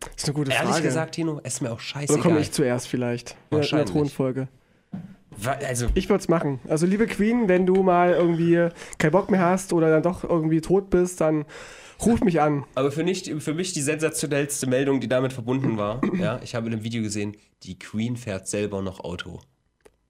das 0.00 0.10
ist 0.16 0.24
eine 0.28 0.34
gute 0.34 0.50
Ehrlich 0.52 0.70
Frage. 0.70 0.82
gesagt, 0.82 1.14
Tino, 1.14 1.40
ist 1.40 1.60
mir 1.60 1.68
auch 1.68 1.74
Oder 1.74 1.82
scheißegal. 1.82 2.22
komme 2.22 2.40
ich 2.40 2.52
zuerst 2.52 2.88
vielleicht? 2.88 3.36
In 3.50 3.60
der. 3.60 3.84
Thronfolge. 3.84 4.48
Also, 5.44 5.86
Ich 5.94 6.08
würde 6.08 6.20
es 6.20 6.28
machen. 6.28 6.60
Also, 6.68 6.86
liebe 6.86 7.06
Queen, 7.06 7.48
wenn 7.48 7.64
du 7.66 7.82
mal 7.82 8.12
irgendwie 8.12 8.68
keinen 8.98 9.12
Bock 9.12 9.30
mehr 9.30 9.40
hast 9.40 9.72
oder 9.72 9.88
dann 9.90 10.02
doch 10.02 10.24
irgendwie 10.24 10.60
tot 10.60 10.90
bist, 10.90 11.20
dann 11.20 11.46
ruf 12.04 12.20
mich 12.20 12.40
an. 12.40 12.64
aber 12.74 12.90
für, 12.92 13.02
nicht, 13.04 13.30
für 13.42 13.54
mich 13.54 13.72
die 13.72 13.82
sensationellste 13.82 14.66
Meldung, 14.66 15.00
die 15.00 15.08
damit 15.08 15.32
verbunden 15.32 15.76
war, 15.76 16.00
ja, 16.18 16.40
ich 16.42 16.54
habe 16.54 16.66
in 16.66 16.74
einem 16.74 16.82
Video 16.84 17.02
gesehen, 17.02 17.36
die 17.62 17.78
Queen 17.78 18.16
fährt 18.16 18.48
selber 18.48 18.82
noch 18.82 19.00
Auto. 19.00 19.40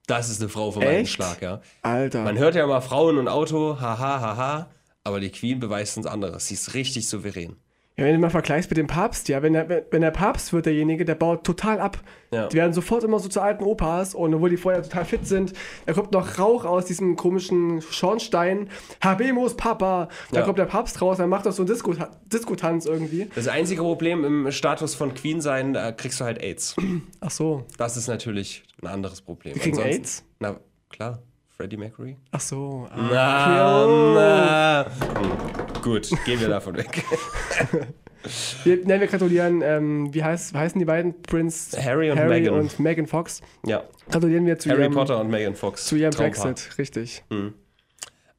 Das 0.06 0.28
ist 0.30 0.40
eine 0.40 0.48
Frau 0.48 0.72
vom 0.72 0.82
Echt? 0.82 0.90
einen 0.90 1.06
Schlag, 1.06 1.42
ja. 1.42 1.60
Alter. 1.82 2.24
Man 2.24 2.38
hört 2.38 2.54
ja 2.56 2.64
immer 2.64 2.80
Frauen 2.80 3.18
und 3.18 3.28
Auto, 3.28 3.80
haha, 3.80 4.20
haha. 4.20 4.70
Aber 5.04 5.20
die 5.20 5.30
Queen 5.30 5.60
beweist 5.60 5.96
uns 5.96 6.06
anderes. 6.06 6.48
Sie 6.48 6.54
ist 6.54 6.74
richtig 6.74 7.08
souverän. 7.08 7.56
Ja, 7.96 8.06
wenn 8.06 8.14
du 8.14 8.20
mal 8.20 8.30
vergleichst 8.30 8.70
mit 8.70 8.78
dem 8.78 8.86
Papst, 8.86 9.28
ja, 9.28 9.42
wenn 9.42 9.52
der, 9.52 9.84
wenn 9.90 10.00
der 10.00 10.10
Papst 10.10 10.54
wird 10.54 10.64
derjenige, 10.64 11.04
der 11.04 11.16
baut 11.16 11.44
total 11.44 11.80
ab. 11.80 11.98
Ja. 12.32 12.46
Die 12.48 12.56
werden 12.56 12.72
sofort 12.72 13.04
immer 13.04 13.18
so 13.18 13.28
zu 13.28 13.40
alten 13.42 13.62
Opas 13.62 14.14
und 14.14 14.32
obwohl 14.32 14.48
die 14.48 14.56
vorher 14.56 14.82
total 14.82 15.04
fit 15.04 15.26
sind, 15.26 15.52
da 15.84 15.92
kommt 15.92 16.12
noch 16.12 16.38
Rauch 16.38 16.64
aus 16.64 16.86
diesem 16.86 17.16
komischen 17.16 17.82
Schornstein. 17.82 18.70
Habemus 19.02 19.54
Papa. 19.54 20.08
Da 20.30 20.40
Ja. 20.40 20.46
kommt 20.46 20.58
der 20.58 20.64
Papst 20.64 21.02
raus, 21.02 21.18
dann 21.18 21.28
macht 21.28 21.44
er 21.44 21.52
so 21.52 21.62
einen 21.62 21.66
Disco, 21.68 21.94
Disco-Tanz 22.32 22.86
irgendwie. 22.86 23.28
Das 23.34 23.48
einzige 23.48 23.82
Problem 23.82 24.24
im 24.24 24.50
Status 24.50 24.94
von 24.94 25.12
Queen 25.12 25.42
sein, 25.42 25.74
da 25.74 25.92
kriegst 25.92 26.20
du 26.20 26.24
halt 26.24 26.42
AIDS. 26.42 26.76
Ach 27.20 27.30
so. 27.30 27.64
Das 27.76 27.98
ist 27.98 28.06
natürlich 28.08 28.62
ein 28.80 28.86
anderes 28.86 29.20
Problem. 29.20 29.52
Die 29.54 29.60
kriegen 29.60 29.76
Ansonsten- 29.76 30.00
AIDS? 30.00 30.24
Na, 30.38 30.56
klar. 30.88 31.18
Freddie 31.60 31.76
Mercury? 31.76 32.16
Ach 32.30 32.40
so. 32.40 32.88
Ah, 32.90 32.96
Na, 33.12 33.86
na. 34.14 34.86
Hm, 35.20 35.82
Gut, 35.82 36.08
gehen 36.24 36.40
wir 36.40 36.48
davon 36.48 36.74
weg. 36.74 37.04
Wir, 38.64 38.84
nein, 38.84 39.00
wir 39.00 39.06
gratulieren, 39.06 39.62
ähm, 39.62 40.12
wie, 40.12 40.22
heißt, 40.22 40.52
wie 40.52 40.58
heißen 40.58 40.78
die 40.78 40.84
beiden? 40.84 41.22
Prince 41.22 41.82
Harry 41.82 42.10
und 42.10 42.18
Meghan. 42.28 42.52
und 42.54 42.78
Megan 42.78 43.06
Fox. 43.06 43.40
Ja, 43.64 43.84
Gratulieren 44.10 44.44
wir 44.44 44.58
zu 44.58 44.68
Harry 44.68 44.82
ihrem, 44.82 44.92
Potter 44.92 45.18
und 45.18 45.30
Megan 45.30 45.54
Fox. 45.54 45.86
zu 45.86 45.96
ihrem 45.96 46.10
Traumpaar. 46.10 46.48
Brexit, 46.48 46.76
richtig. 46.78 47.24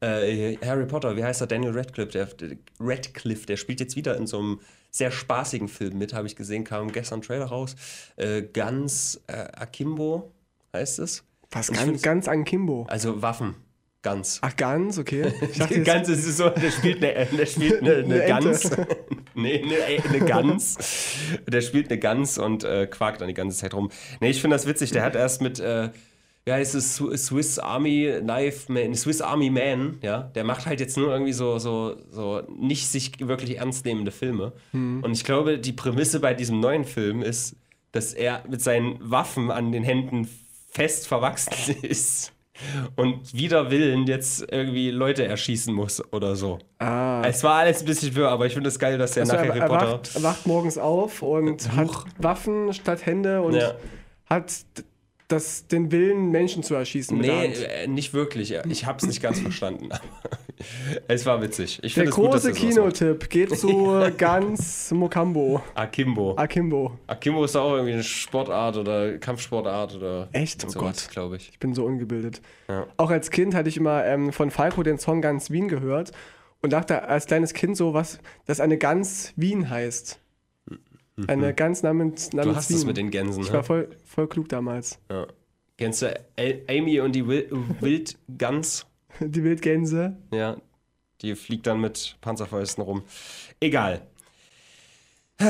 Äh, 0.00 0.56
Harry 0.64 0.86
Potter, 0.86 1.16
wie 1.16 1.24
heißt 1.24 1.40
er? 1.40 1.48
Daniel 1.48 1.72
Radcliffe. 1.76 2.12
Der, 2.12 2.28
Radcliffe, 2.78 3.44
der 3.46 3.56
spielt 3.56 3.80
jetzt 3.80 3.96
wieder 3.96 4.16
in 4.16 4.28
so 4.28 4.38
einem 4.38 4.60
sehr 4.92 5.10
spaßigen 5.10 5.66
Film 5.66 5.98
mit, 5.98 6.12
habe 6.14 6.28
ich 6.28 6.36
gesehen, 6.36 6.62
kam 6.62 6.92
gestern 6.92 7.18
ein 7.18 7.22
Trailer 7.22 7.46
raus. 7.46 7.74
Äh, 8.14 8.42
Guns 8.42 9.20
äh, 9.26 9.32
Akimbo 9.32 10.30
heißt 10.72 11.00
es. 11.00 11.24
Was 11.52 11.70
ganz, 11.70 12.02
ganz 12.02 12.28
an 12.28 12.44
Kimbo. 12.44 12.86
Also 12.88 13.22
Waffen. 13.22 13.54
Guns. 14.02 14.40
Ach, 14.42 14.56
ganz, 14.56 14.98
okay. 14.98 15.32
Ich 15.52 15.58
dachte, 15.58 15.80
Gans 15.82 16.08
ist 16.08 16.36
so, 16.36 16.48
der 16.48 16.72
spielt 16.72 17.04
eine, 17.04 17.24
der 17.26 17.46
spielt 17.46 17.82
eine, 17.82 17.94
eine, 17.98 18.14
Eine. 18.22 18.26
Gans. 18.26 18.70
nee, 19.36 19.62
eine, 19.62 20.08
eine 20.08 20.24
Gans. 20.26 20.76
Der 21.46 21.60
spielt 21.60 21.88
eine 21.88 22.00
Gans 22.00 22.36
und 22.36 22.64
äh, 22.64 22.88
quakt 22.88 23.20
dann 23.20 23.28
die 23.28 23.34
ganze 23.34 23.56
Zeit 23.56 23.74
rum. 23.74 23.90
Nee, 24.20 24.30
ich 24.30 24.40
finde 24.40 24.56
das 24.56 24.66
witzig. 24.66 24.90
Der 24.90 25.04
hat 25.04 25.14
erst 25.14 25.40
mit, 25.40 25.60
äh, 25.60 25.90
wie 26.44 26.50
heißt 26.52 26.74
es, 26.74 26.98
Sw- 27.00 27.16
Swiss 27.16 27.60
Army 27.60 28.12
Knife 28.20 28.72
Man, 28.72 28.92
Swiss 28.96 29.20
Army 29.20 29.50
Man, 29.50 29.98
ja, 30.02 30.22
der 30.34 30.42
macht 30.42 30.66
halt 30.66 30.80
jetzt 30.80 30.96
nur 30.96 31.12
irgendwie 31.12 31.32
so, 31.32 31.58
so, 31.58 31.96
so 32.10 32.42
nicht 32.58 32.88
sich 32.88 33.12
wirklich 33.20 33.58
ernst 33.58 33.84
nehmende 33.84 34.10
Filme. 34.10 34.52
Und 34.72 35.12
ich 35.12 35.22
glaube, 35.22 35.60
die 35.60 35.72
Prämisse 35.72 36.18
bei 36.18 36.34
diesem 36.34 36.58
neuen 36.58 36.84
Film 36.84 37.22
ist, 37.22 37.54
dass 37.92 38.14
er 38.14 38.42
mit 38.48 38.60
seinen 38.60 38.96
Waffen 39.00 39.52
an 39.52 39.70
den 39.70 39.84
Händen 39.84 40.28
fest 40.72 41.06
verwachsen 41.06 41.76
ist. 41.82 42.32
Und 42.96 43.32
wider 43.34 43.70
Willen 43.70 44.06
jetzt 44.06 44.44
irgendwie 44.52 44.90
Leute 44.90 45.24
erschießen 45.26 45.72
muss 45.74 46.02
oder 46.12 46.36
so. 46.36 46.58
ah. 46.78 47.22
Es 47.26 47.42
war 47.42 47.54
alles 47.60 47.80
ein 47.80 47.86
bisschen 47.86 48.14
wirr, 48.14 48.28
aber 48.28 48.46
ich 48.46 48.52
finde 48.54 48.68
es 48.68 48.78
geil, 48.78 48.98
dass 48.98 49.12
der 49.12 49.22
Also 49.22 49.34
nach 49.34 49.42
er, 49.42 49.48
Harry 49.48 49.58
er, 49.60 49.66
Potter. 49.66 49.92
wacht, 49.92 50.14
er 50.16 50.22
wacht 50.22 50.46
morgens 50.46 50.78
auf 50.78 51.22
und 51.22 51.74
hat 51.74 51.88
Waffen 52.18 52.72
statt 52.72 53.04
Hände 53.06 53.40
und 53.42 53.54
Ja. 53.54 53.72
hat 54.26 54.52
das, 55.32 55.66
den 55.66 55.90
Willen, 55.90 56.30
Menschen 56.30 56.62
zu 56.62 56.74
erschießen. 56.74 57.18
Nee, 57.18 57.46
äh, 57.46 57.86
nicht 57.86 58.14
wirklich. 58.14 58.54
Ich 58.68 58.86
habe 58.86 58.98
es 58.98 59.06
nicht 59.06 59.22
ganz 59.22 59.40
verstanden. 59.40 59.90
aber 59.90 60.02
es 61.08 61.26
war 61.26 61.40
witzig. 61.42 61.80
Ich 61.82 61.94
Der 61.94 62.04
gut, 62.04 62.14
große 62.14 62.50
macht. 62.50 62.60
Kinotipp 62.60 63.30
geht 63.30 63.58
zu 63.58 64.00
ganz 64.18 64.90
Mokambo. 64.92 65.62
Akimbo. 65.74 66.34
Akimbo. 66.36 66.98
Akimbo 67.06 67.44
ist 67.44 67.56
auch 67.56 67.72
irgendwie 67.72 67.94
eine 67.94 68.02
Sportart 68.02 68.76
oder 68.76 69.18
Kampfsportart 69.18 69.96
oder 69.96 70.28
Echt? 70.32 70.64
Oh 70.64 70.68
sowas, 70.70 71.04
Gott. 71.04 71.10
glaube 71.12 71.36
ich. 71.36 71.48
Ich 71.50 71.58
bin 71.58 71.74
so 71.74 71.84
ungebildet. 71.84 72.40
Ja. 72.68 72.86
Auch 72.96 73.10
als 73.10 73.30
Kind 73.30 73.54
hatte 73.54 73.68
ich 73.68 73.76
immer 73.76 74.04
ähm, 74.04 74.32
von 74.32 74.50
Falco 74.50 74.82
den 74.82 74.98
Song 74.98 75.20
Ganz 75.22 75.50
Wien 75.50 75.68
gehört 75.68 76.12
und 76.60 76.72
dachte 76.72 77.02
als 77.08 77.26
kleines 77.26 77.54
Kind 77.54 77.76
so, 77.76 77.92
was, 77.94 78.18
dass 78.46 78.60
eine 78.60 78.78
Gans 78.78 79.32
Wien 79.36 79.68
heißt. 79.68 80.20
Eine 81.26 81.54
Gans 81.54 81.82
namens, 81.82 82.32
namens 82.32 82.46
Mhm. 82.46 82.50
Du 82.52 82.56
hast 82.56 82.70
es 82.70 82.84
mit 82.86 82.96
den 82.96 83.10
Gänsen, 83.10 83.42
ich 83.42 83.52
war 83.52 83.62
voll, 83.62 83.88
voll 84.04 84.28
klug 84.28 84.48
damals. 84.48 84.98
Ja. 85.10 85.26
Kennst 85.76 86.02
du 86.02 86.14
Amy 86.68 87.00
und 87.00 87.12
die 87.12 87.26
Wil 87.26 87.48
Wildgans? 87.80 88.86
Die 89.20 89.44
Wildgänse. 89.44 90.16
Ja, 90.32 90.56
die 91.20 91.34
fliegt 91.34 91.66
dann 91.66 91.80
mit 91.82 92.16
Panzerfäusten 92.22 92.82
rum. 92.82 93.02
Egal. 93.60 94.06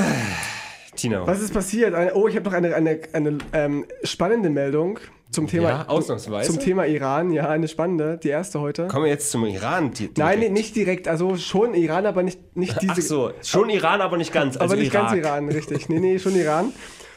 Tino. 0.96 1.26
Was 1.26 1.40
ist 1.40 1.54
passiert? 1.54 1.94
Oh, 2.14 2.28
ich 2.28 2.36
habe 2.36 2.44
noch 2.48 2.56
eine, 2.56 2.74
eine, 2.74 3.00
eine 3.12 3.38
ähm, 3.52 3.86
spannende 4.02 4.50
Meldung 4.50 4.98
zum 5.32 5.46
Thema, 5.48 5.68
Ja, 5.68 5.88
ausnahmsweise. 5.88 6.50
zum 6.52 6.60
Thema 6.60 6.86
Iran. 6.86 7.30
Ja, 7.30 7.48
eine 7.48 7.66
spannende, 7.68 8.18
die 8.18 8.28
erste 8.28 8.60
heute. 8.60 8.86
Kommen 8.88 9.04
wir 9.04 9.10
jetzt 9.10 9.30
zum 9.30 9.44
Iran. 9.46 9.90
di- 9.92 10.10
Nein, 10.16 10.38
direkt. 10.40 10.52
nicht 10.54 10.76
direkt. 10.76 11.08
Also 11.08 11.36
schon 11.36 11.74
Iran, 11.74 12.06
aber 12.06 12.22
nicht, 12.22 12.56
nicht 12.56 12.80
diese. 12.82 12.92
Ach 12.92 13.00
so, 13.00 13.32
schon 13.42 13.68
Iran, 13.70 14.00
aber 14.00 14.16
nicht 14.16 14.32
ganz. 14.32 14.56
Also 14.56 14.74
aber 14.74 14.80
nicht 14.82 14.92
Irak. 14.94 15.08
ganz 15.10 15.18
Iran, 15.18 15.48
richtig. 15.48 15.88
Nee, 15.88 16.00
nee, 16.00 16.18
schon 16.18 16.36
Iran. 16.36 16.72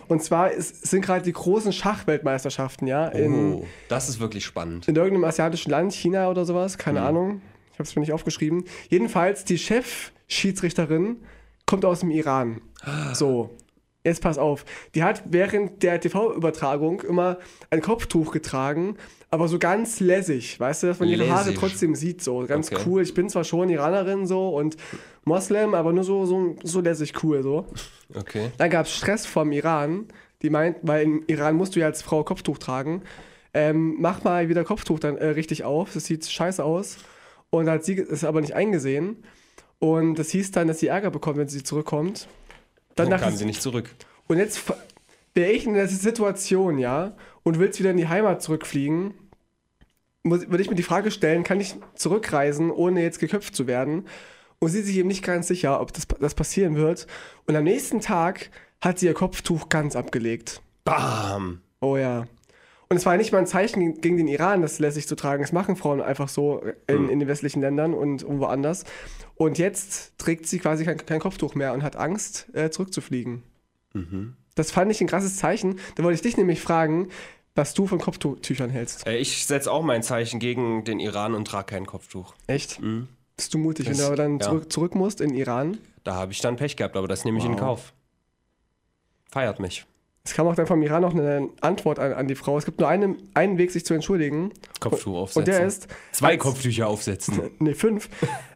Und 0.08 0.22
zwar 0.24 0.52
ist, 0.52 0.86
sind 0.88 1.04
gerade 1.04 1.24
die 1.24 1.34
großen 1.34 1.74
Schachweltmeisterschaften, 1.74 2.88
ja, 2.88 3.08
in, 3.08 3.54
Oh, 3.56 3.66
das 3.90 4.08
ist 4.08 4.20
wirklich 4.20 4.46
spannend. 4.46 4.88
in 4.88 4.96
irgendeinem 4.96 5.24
asiatischen 5.26 5.72
Land, 5.72 5.94
China 5.94 6.30
oder 6.30 6.46
sowas, 6.46 6.78
keine 6.78 7.00
Mhm. 7.02 7.06
Ahnung. 7.08 7.42
Ich 7.74 7.80
habe 7.80 7.84
es 7.90 7.96
mir 7.96 8.02
nicht 8.02 8.14
aufgeschrieben. 8.14 8.66
Jedenfalls, 8.90 9.44
die 9.46 9.58
Chefschiedsrichterin 9.58 11.18
kommt 11.66 11.86
aus 11.86 12.02
dem 12.02 12.12
Iran. 12.12 12.62
So, 13.14 13.50
jetzt 14.06 14.22
pass 14.22 14.38
auf. 14.38 14.64
Die 14.96 15.04
hat 15.04 15.24
während 15.30 15.84
der 15.84 16.00
TV-Übertragung 16.00 17.02
immer 17.02 17.38
ein 17.70 17.82
Kopftuch 17.82 18.32
getragen, 18.32 18.96
aber 19.30 19.48
so 19.50 19.60
ganz 19.60 20.00
lässig, 20.00 20.58
weißt 20.60 20.84
du, 20.84 20.88
dass 20.88 21.00
man 21.00 21.10
ihre 21.10 21.30
Haare 21.30 21.50
Lässig. 21.50 21.60
trotzdem 21.60 21.96
sieht, 21.96 22.24
so 22.24 22.46
ganz 22.48 22.72
Okay. 22.72 22.82
cool. 22.86 23.02
Ich 23.02 23.14
bin 23.14 23.28
zwar 23.30 23.44
schon 23.44 23.70
Iranerin 23.70 24.26
so 24.26 24.50
und 24.50 24.78
Moslem, 25.26 25.74
aber 25.74 25.92
nur 25.92 26.04
so, 26.06 26.26
so, 26.26 26.56
so 26.64 26.80
lässig 26.80 27.22
cool 27.24 27.44
so. 27.44 27.66
Okay. 28.16 28.52
Dann 28.58 28.70
gab 28.70 28.86
es 28.86 28.96
Stress 28.96 29.26
vom 29.26 29.52
Iran. 29.52 30.06
Die 30.42 30.50
meint, 30.50 30.78
weil 30.84 31.04
im 31.04 31.24
Iran 31.28 31.56
musst 31.56 31.76
du 31.76 31.80
ja 31.80 31.88
als 31.88 32.02
Frau 32.02 32.24
Kopftuch 32.24 32.60
tragen. 32.60 33.02
Ähm, 33.54 33.96
mach 34.00 34.24
mal 34.24 34.48
wieder 34.50 34.64
Kopftuch 34.64 35.00
dann 35.00 35.18
äh, 35.18 35.28
richtig 35.28 35.64
auf. 35.64 35.94
Das 35.94 36.06
sieht 36.06 36.26
scheiße 36.26 36.64
aus. 36.64 36.98
Und 37.50 37.70
hat 37.70 37.84
sie 37.84 37.98
es 38.00 38.24
aber 38.24 38.42
nicht 38.42 38.54
eingesehen. 38.54 39.24
Und 39.80 40.16
das 40.20 40.30
hieß 40.30 40.52
dann, 40.52 40.68
dass 40.68 40.80
sie 40.80 40.88
Ärger 40.88 41.10
bekommt, 41.10 41.38
wenn 41.38 41.48
sie 41.48 41.64
zurückkommt. 41.64 42.28
Dann 42.96 43.10
Dann 43.10 43.20
dachte 43.20 43.26
kam 43.26 43.36
sie, 43.38 43.46
nicht 43.46 43.62
zurück. 43.62 43.94
und 44.28 44.38
jetzt 44.38 44.62
wäre 45.34 45.52
ich 45.52 45.66
in 45.66 45.74
der 45.74 45.88
Situation, 45.88 46.80
ja, 46.80 47.16
und 47.44 47.60
willst 47.60 47.80
wieder 47.80 47.92
in 47.92 47.98
die 47.98 48.08
Heimat 48.08 48.42
zurückfliegen, 48.42 49.14
würde 50.24 50.62
ich 50.62 50.70
mir 50.70 50.76
die 50.76 50.84
Frage 50.84 51.12
stellen, 51.12 51.44
kann 51.44 51.60
ich 51.60 51.76
zurückreisen, 51.94 52.72
ohne 52.72 53.02
jetzt 53.04 53.20
geköpft 53.20 53.56
zu 53.56 53.68
werden? 53.68 54.08
Und 54.60 54.70
sie 54.70 54.80
ist 54.80 54.88
sich 54.88 54.98
eben 54.98 55.10
nicht 55.10 55.24
ganz 55.24 55.48
sicher, 55.48 55.80
ob 55.82 55.94
das, 55.94 56.08
das 56.08 56.34
passieren 56.34 56.76
wird. 56.76 57.06
Und 57.46 57.56
am 57.56 57.64
nächsten 57.66 58.00
Tag 58.02 58.50
hat 58.82 58.98
sie 58.98 59.06
ihr 59.06 59.14
Kopftuch 59.14 59.70
ganz 59.70 59.96
abgelegt. 59.96 60.62
Bam! 60.84 61.62
Oh 61.82 61.98
ja. 61.98 62.26
Und 62.88 62.98
es 62.98 63.06
war 63.06 63.18
nicht 63.18 63.32
mal 63.32 63.40
ein 63.40 63.48
Zeichen 63.48 64.00
gegen 64.02 64.18
den 64.18 64.28
Iran, 64.28 64.62
das 64.62 64.80
lässig 64.80 65.08
zu 65.08 65.16
tragen. 65.16 65.42
Das 65.42 65.52
machen 65.52 65.76
Frauen 65.76 66.02
einfach 66.02 66.30
so 66.30 66.62
in, 66.88 67.10
in 67.10 67.20
den 67.20 67.28
westlichen 67.28 67.62
Ländern 67.62 67.94
und 67.94 68.22
irgendwo 68.22 68.46
anders. 68.46 68.84
Und 69.36 69.58
jetzt 69.58 70.18
trägt 70.20 70.48
sie 70.48 70.60
quasi 70.60 70.86
kein, 70.86 70.98
kein 71.04 71.20
Kopftuch 71.20 71.56
mehr 71.56 71.74
und 71.74 71.82
hat 71.84 71.96
Angst, 71.96 72.48
äh, 72.54 72.70
zurückzufliegen. 72.70 73.44
Das 74.56 74.72
fand 74.72 74.92
ich 74.92 75.02
ein 75.02 75.08
krasses 75.08 75.38
Zeichen. 75.38 75.80
Da 75.96 76.04
wollte 76.04 76.16
ich 76.16 76.22
dich 76.22 76.38
nämlich 76.38 76.62
fragen, 76.62 77.10
was 77.56 77.74
du 77.74 77.88
von 77.88 78.00
Kopftüchern 78.00 78.70
hältst. 78.70 79.08
Äh, 79.08 79.18
Ich 79.18 79.46
setze 79.46 79.72
auch 79.72 79.84
mein 79.84 80.04
Zeichen 80.04 80.40
gegen 80.40 80.84
den 80.84 81.00
Iran 81.00 81.34
und 81.34 81.46
trage 81.48 81.68
kein 81.68 81.86
Kopftuch. 81.86 82.36
Echt? 82.48 82.82
Bist 83.38 83.54
du 83.54 83.58
mutig, 83.58 83.90
wenn 83.90 83.98
du 83.98 84.06
aber 84.06 84.16
dann 84.16 84.40
ja. 84.40 84.46
zurück, 84.46 84.72
zurück 84.72 84.96
musst 84.96 85.22
in 85.22 85.34
Iran? 85.34 85.78
Da 86.04 86.16
habe 86.16 86.32
ich 86.34 86.42
dann 86.42 86.56
Pech 86.58 86.76
gehabt, 86.76 86.96
aber 86.98 87.08
das 87.08 87.26
nehme 87.26 87.40
ich 87.40 87.46
in 87.46 87.54
Wow. 87.54 87.60
Kauf. 87.60 87.94
Feiert 89.32 89.60
mich. 89.60 89.86
Es 90.28 90.34
kam 90.34 90.48
auch 90.48 90.56
dann 90.56 90.66
vom 90.66 90.82
Iran 90.82 91.04
noch 91.04 91.14
eine 91.14 91.50
Antwort 91.62 92.00
an, 92.00 92.12
an 92.14 92.28
die 92.28 92.34
Frau. 92.34 92.58
Es 92.58 92.66
gibt 92.66 92.80
nur 92.80 92.90
einen, 92.90 93.18
einen 93.36 93.60
Weg, 93.60 93.70
sich 93.72 93.86
zu 93.86 93.94
entschuldigen. 93.94 94.52
Kopftuch 94.80 95.16
aufsetzen. 95.16 95.40
Und 95.40 95.48
der 95.48 95.66
ist, 95.68 95.88
Zwei 96.12 96.30
als- 96.32 96.42
Kopftücher 96.42 96.88
aufsetzen. 96.88 97.52
nee, 97.60 97.76
fünf, 97.76 98.10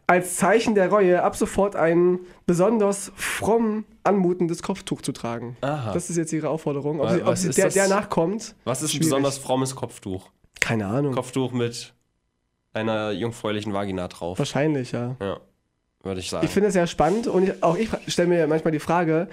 als 0.08 0.34
Zeichen 0.36 0.74
der 0.74 0.88
Reue 0.90 1.22
ab 1.22 1.36
sofort 1.36 1.76
ein 1.76 2.18
besonders 2.44 3.12
fromm 3.14 3.84
anmutendes 4.02 4.62
Kopftuch 4.64 5.00
zu 5.02 5.12
tragen. 5.12 5.56
Aha. 5.60 5.92
Das 5.92 6.10
ist 6.10 6.16
jetzt 6.16 6.32
ihre 6.32 6.48
Aufforderung. 6.48 7.00
Ob, 7.00 7.10
sie, 7.10 7.20
ob 7.20 7.26
was 7.28 7.42
sie 7.42 7.48
ist 7.50 7.58
der, 7.58 7.66
das? 7.66 7.74
der 7.74 7.86
nachkommt, 7.88 8.56
Was 8.64 8.82
ist 8.82 8.92
ein 8.94 8.98
besonders 8.98 9.38
frommes 9.38 9.76
Kopftuch? 9.76 10.28
keine 10.58 10.86
Ahnung. 10.88 11.14
Kopftuch 11.14 11.52
mit 11.52 11.94
einer 12.72 13.12
jungfräulichen 13.12 13.72
Vagina 13.72 14.08
drauf. 14.08 14.38
Wahrscheinlich, 14.38 14.92
ja. 14.92 15.16
Ja, 15.20 15.38
würde 16.02 16.20
ich 16.20 16.30
sagen. 16.30 16.44
Ich 16.44 16.50
finde 16.52 16.68
es 16.68 16.74
sehr 16.74 16.86
spannend 16.86 17.26
und 17.28 17.44
ich, 17.48 17.62
auch 17.62 17.76
ich 17.76 17.88
stelle 18.08 18.28
mir 18.28 18.46
manchmal 18.46 18.72
die 18.72 18.78
Frage, 18.80 19.28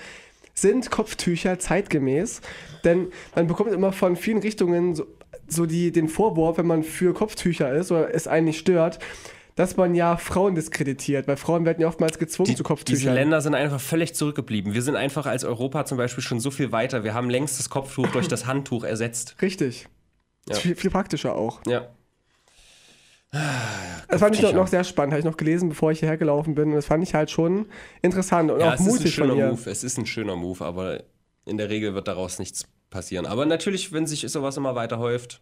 sind 0.60 0.92
Kopftücher 0.92 1.60
zeitgemäß? 1.60 2.42
Denn 2.84 3.08
man 3.36 3.48
bekommt 3.48 3.72
immer 3.72 3.92
von 3.92 4.16
vielen 4.16 4.40
Richtungen 4.40 4.96
so, 4.96 5.06
so 5.48 5.66
die, 5.66 5.92
den 5.92 6.08
Vorwurf, 6.08 6.58
wenn 6.58 6.68
man 6.68 6.84
für 6.84 7.14
Kopftücher 7.14 7.72
ist 7.74 7.92
oder 7.92 8.14
es 8.14 8.28
einen 8.28 8.48
nicht 8.48 8.60
stört, 8.60 9.00
dass 9.56 9.76
man 9.76 9.96
ja 9.96 10.18
Frauen 10.18 10.56
diskreditiert, 10.56 11.28
weil 11.28 11.36
Frauen 11.36 11.66
werden 11.66 11.82
ja 11.82 11.88
oftmals 11.88 12.20
gezwungen 12.20 12.46
Die, 12.46 12.52
zu 12.52 12.58
diese 12.58 12.64
Kopftüchern. 12.64 13.14
Länder 13.16 13.42
sind 13.42 13.56
einfach 13.56 13.82
völlig 13.82 14.14
zurückgeblieben. 14.14 14.74
Wir 14.74 14.84
sind 14.84 14.96
einfach 14.96 15.26
als 15.26 15.44
Europa 15.44 15.86
zum 15.86 15.98
Beispiel 15.98 16.24
schon 16.24 16.40
so 16.40 16.52
viel 16.52 16.72
weiter. 16.72 17.04
Wir 17.04 17.14
haben 17.14 17.30
längst 17.30 17.60
das 17.60 17.70
Kopftuch 17.70 18.08
durch 18.08 18.28
das 18.28 18.46
Handtuch 18.46 18.84
ersetzt. 18.84 19.36
Richtig. 19.42 19.88
Ja. 20.48 20.56
Viel, 20.56 20.76
viel 20.76 20.92
praktischer 20.92 21.36
auch. 21.36 21.62
Ja. 21.66 21.90
Das 23.32 24.22
fand 24.22 24.36
ich 24.36 24.42
noch, 24.42 24.54
noch 24.54 24.68
sehr 24.68 24.84
spannend. 24.84 25.14
Habe 25.14 25.20
ich 25.20 25.26
noch 25.26 25.38
gelesen, 25.38 25.70
bevor 25.70 25.92
ich 25.92 26.00
hierher 26.00 26.18
gelaufen 26.18 26.56
bin. 26.56 26.70
Und 26.70 26.76
das 26.76 26.86
fand 26.86 27.04
ich 27.04 27.14
halt 27.14 27.30
schon 27.30 27.66
interessant 28.02 28.52
und 28.52 28.60
Ja, 28.60 28.70
auch 28.70 28.74
es 28.74 28.80
ist 28.82 28.88
ein 28.88 28.94
mutig 28.94 29.14
schöner 29.14 29.30
von 29.30 29.38
ihr. 29.38 29.48
Move. 29.50 29.70
Es 29.70 29.84
ist 29.84 29.98
ein 29.98 30.06
schöner 30.06 30.36
Move, 30.36 30.64
aber 30.64 31.04
in 31.46 31.58
der 31.58 31.70
Regel 31.70 31.94
wird 31.94 32.08
daraus 32.08 32.40
nichts 32.40 32.66
passieren. 32.90 33.26
Aber 33.26 33.46
natürlich, 33.46 33.92
wenn 33.92 34.08
sich 34.08 34.22
sowas 34.22 34.58
immer 34.58 34.76
weiter 34.76 35.00
häuft. 35.00 35.42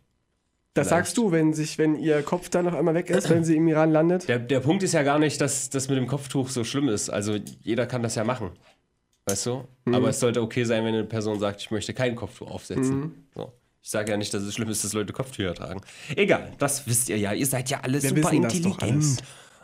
Das 0.74 0.88
Vielleicht. 0.88 1.06
sagst 1.06 1.18
du, 1.18 1.32
wenn, 1.32 1.54
sich, 1.54 1.78
wenn 1.78 1.96
ihr 1.96 2.22
Kopf 2.22 2.50
dann 2.50 2.66
noch 2.66 2.74
einmal 2.74 2.96
weg 2.96 3.10
ist, 3.10 3.30
wenn 3.30 3.46
sie 3.46 3.56
im 3.56 3.68
Iran 3.68 3.92
landet. 3.92 4.28
Der, 4.28 4.40
der 4.40 4.60
Punkt 4.60 4.84
ist 4.84 4.94
ja 4.94 5.04
gar 5.04 5.20
nicht, 5.20 5.40
dass 5.40 5.70
das 5.70 5.88
mit 5.88 5.98
dem 5.98 6.08
Kopftuch 6.08 6.50
so 6.50 6.66
schlimm 6.66 6.90
ist. 6.90 7.10
Also 7.10 7.38
jeder 7.62 7.86
kann 7.86 8.04
das 8.04 8.16
ja 8.16 8.26
machen. 8.26 8.52
Weißt 9.26 9.46
du? 9.46 9.64
Mhm. 9.86 9.96
Aber 9.96 10.10
es 10.10 10.20
sollte 10.20 10.42
okay 10.42 10.66
sein, 10.66 10.84
wenn 10.84 10.94
eine 10.94 11.06
Person 11.06 11.40
sagt, 11.40 11.62
ich 11.62 11.72
möchte 11.72 11.94
kein 11.94 12.16
Kopftuch 12.16 12.52
aufsetzen. 12.52 13.00
Mhm. 13.00 13.14
So. 13.34 13.54
Ich 13.86 13.92
sage 13.92 14.10
ja 14.10 14.18
nicht, 14.18 14.34
dass 14.34 14.42
es 14.42 14.56
schlimm 14.56 14.70
ist, 14.70 14.84
dass 14.84 14.94
Leute 14.94 15.14
Kopftücher 15.14 15.54
tragen. 15.54 15.80
Egal, 16.16 16.52
das 16.58 16.88
wisst 16.88 17.08
ihr 17.08 17.20
ja. 17.20 17.34
Ihr 17.34 17.46
seid 17.46 17.70
ja 17.70 17.82
alle 17.82 18.02
Wir 18.02 18.10
super 18.10 18.34
intelligent. 18.34 19.22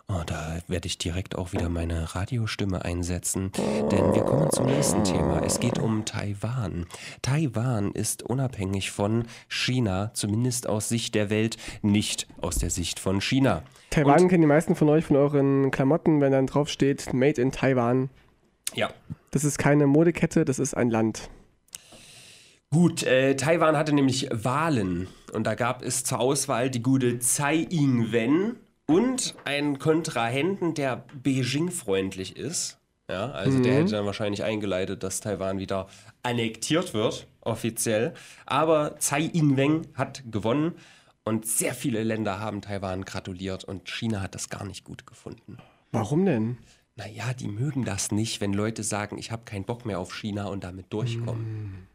Oh, 0.08 0.22
da 0.28 0.60
werde 0.68 0.86
ich 0.86 1.00
direkt 1.00 1.36
auch 1.36 1.54
wieder 1.54 1.70
meine 1.70 2.14
Radiostimme 2.14 2.86
einsetzen, 2.86 3.52
denn 3.92 4.14
wir 4.14 4.22
kommen 4.22 4.52
zum 4.52 4.68
nächsten 4.68 5.04
Thema. 5.04 5.42
Es 5.44 5.60
geht 5.60 5.80
um 5.80 6.06
Taiwan. 6.06 6.86
Taiwan 7.24 7.94
ist 7.94 8.22
unabhängig 8.22 8.92
von 8.92 9.26
China, 9.48 10.12
zumindest 10.14 10.70
aus 10.70 10.88
Sicht 10.88 11.16
der 11.16 11.32
Welt, 11.32 11.58
nicht 11.82 12.28
aus 12.42 12.60
der 12.60 12.70
Sicht 12.70 13.00
von 13.00 13.22
China. 13.22 13.64
Taiwan 13.90 14.28
kennen 14.28 14.42
die 14.42 14.48
meisten 14.48 14.76
von 14.76 14.88
euch 14.90 15.06
von 15.06 15.16
euren 15.16 15.72
Klamotten, 15.72 16.22
wenn 16.22 16.32
dann 16.32 16.46
drauf 16.46 16.70
steht 16.70 17.12
Made 17.12 17.42
in 17.42 17.52
Taiwan. 17.52 18.12
Ja. 18.76 18.92
Das 19.32 19.44
ist 19.44 19.58
keine 19.58 19.88
Modekette, 19.88 20.46
das 20.46 20.60
ist 20.60 20.78
ein 20.78 20.92
Land. 20.92 21.32
Gut, 22.74 23.04
äh, 23.04 23.36
Taiwan 23.36 23.76
hatte 23.76 23.94
nämlich 23.94 24.30
Wahlen 24.32 25.08
und 25.34 25.46
da 25.46 25.56
gab 25.56 25.84
es 25.84 26.06
zur 26.06 26.22
Auswahl 26.22 26.70
die 26.70 26.82
gute 26.82 27.20
Tsai 27.20 27.68
Ing-wen 27.70 28.56
und 28.86 29.36
einen 29.44 29.78
Kontrahenten, 29.78 30.74
der 30.74 31.04
Beijing-freundlich 31.22 32.38
ist. 32.38 32.80
Ja, 33.10 33.30
also 33.32 33.62
der 33.62 33.74
hätte 33.74 33.92
dann 33.92 34.06
wahrscheinlich 34.06 34.46
eingeleitet, 34.46 35.04
dass 35.04 35.20
Taiwan 35.20 35.60
wieder 35.60 35.88
annektiert 36.24 36.94
wird, 36.94 37.28
offiziell. 37.42 38.14
Aber 38.46 38.96
Tsai 39.00 39.30
Ing-wen 39.34 39.88
hat 39.96 40.24
gewonnen 40.32 40.76
und 41.26 41.46
sehr 41.46 41.74
viele 41.74 42.04
Länder 42.04 42.40
haben 42.40 42.62
Taiwan 42.62 43.04
gratuliert 43.04 43.66
und 43.66 43.90
China 43.90 44.22
hat 44.22 44.34
das 44.34 44.48
gar 44.48 44.64
nicht 44.64 44.86
gut 44.86 45.06
gefunden. 45.06 45.58
Warum 45.92 46.26
denn? 46.26 46.58
Naja, 46.96 47.34
die 47.34 47.50
mögen 47.50 47.84
das 47.84 48.12
nicht, 48.12 48.40
wenn 48.40 48.54
Leute 48.54 48.84
sagen, 48.84 49.18
ich 49.18 49.30
habe 49.30 49.44
keinen 49.44 49.66
Bock 49.66 49.86
mehr 49.86 50.00
auf 50.00 50.14
China 50.14 50.46
und 50.46 50.64
damit 50.64 50.94
durchkommen. 50.94 51.91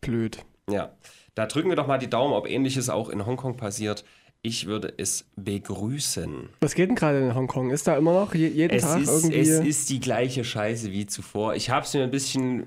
Blöd. 0.00 0.44
Ja, 0.70 0.92
da 1.34 1.46
drücken 1.46 1.68
wir 1.68 1.76
doch 1.76 1.86
mal 1.86 1.98
die 1.98 2.10
Daumen, 2.10 2.34
ob 2.34 2.48
ähnliches 2.48 2.88
auch 2.90 3.08
in 3.08 3.24
Hongkong 3.24 3.56
passiert. 3.56 4.04
Ich 4.42 4.66
würde 4.66 4.92
es 4.96 5.24
begrüßen. 5.36 6.48
Was 6.60 6.74
geht 6.74 6.88
denn 6.88 6.96
gerade 6.96 7.18
in 7.20 7.34
Hongkong? 7.34 7.70
Ist 7.70 7.86
da 7.86 7.96
immer 7.96 8.12
noch 8.12 8.34
je, 8.34 8.48
jeden 8.48 8.76
Es 8.76 8.82
Tag 8.82 9.00
ist, 9.00 9.24
irgendwie. 9.24 9.38
es 9.40 9.60
ist 9.60 9.90
die 9.90 9.98
gleiche 10.00 10.44
Scheiße 10.44 10.92
wie 10.92 11.06
zuvor. 11.06 11.54
Ich 11.54 11.70
habe 11.70 11.84
es 11.84 11.94
mir 11.94 12.02
ein 12.04 12.10
bisschen 12.10 12.66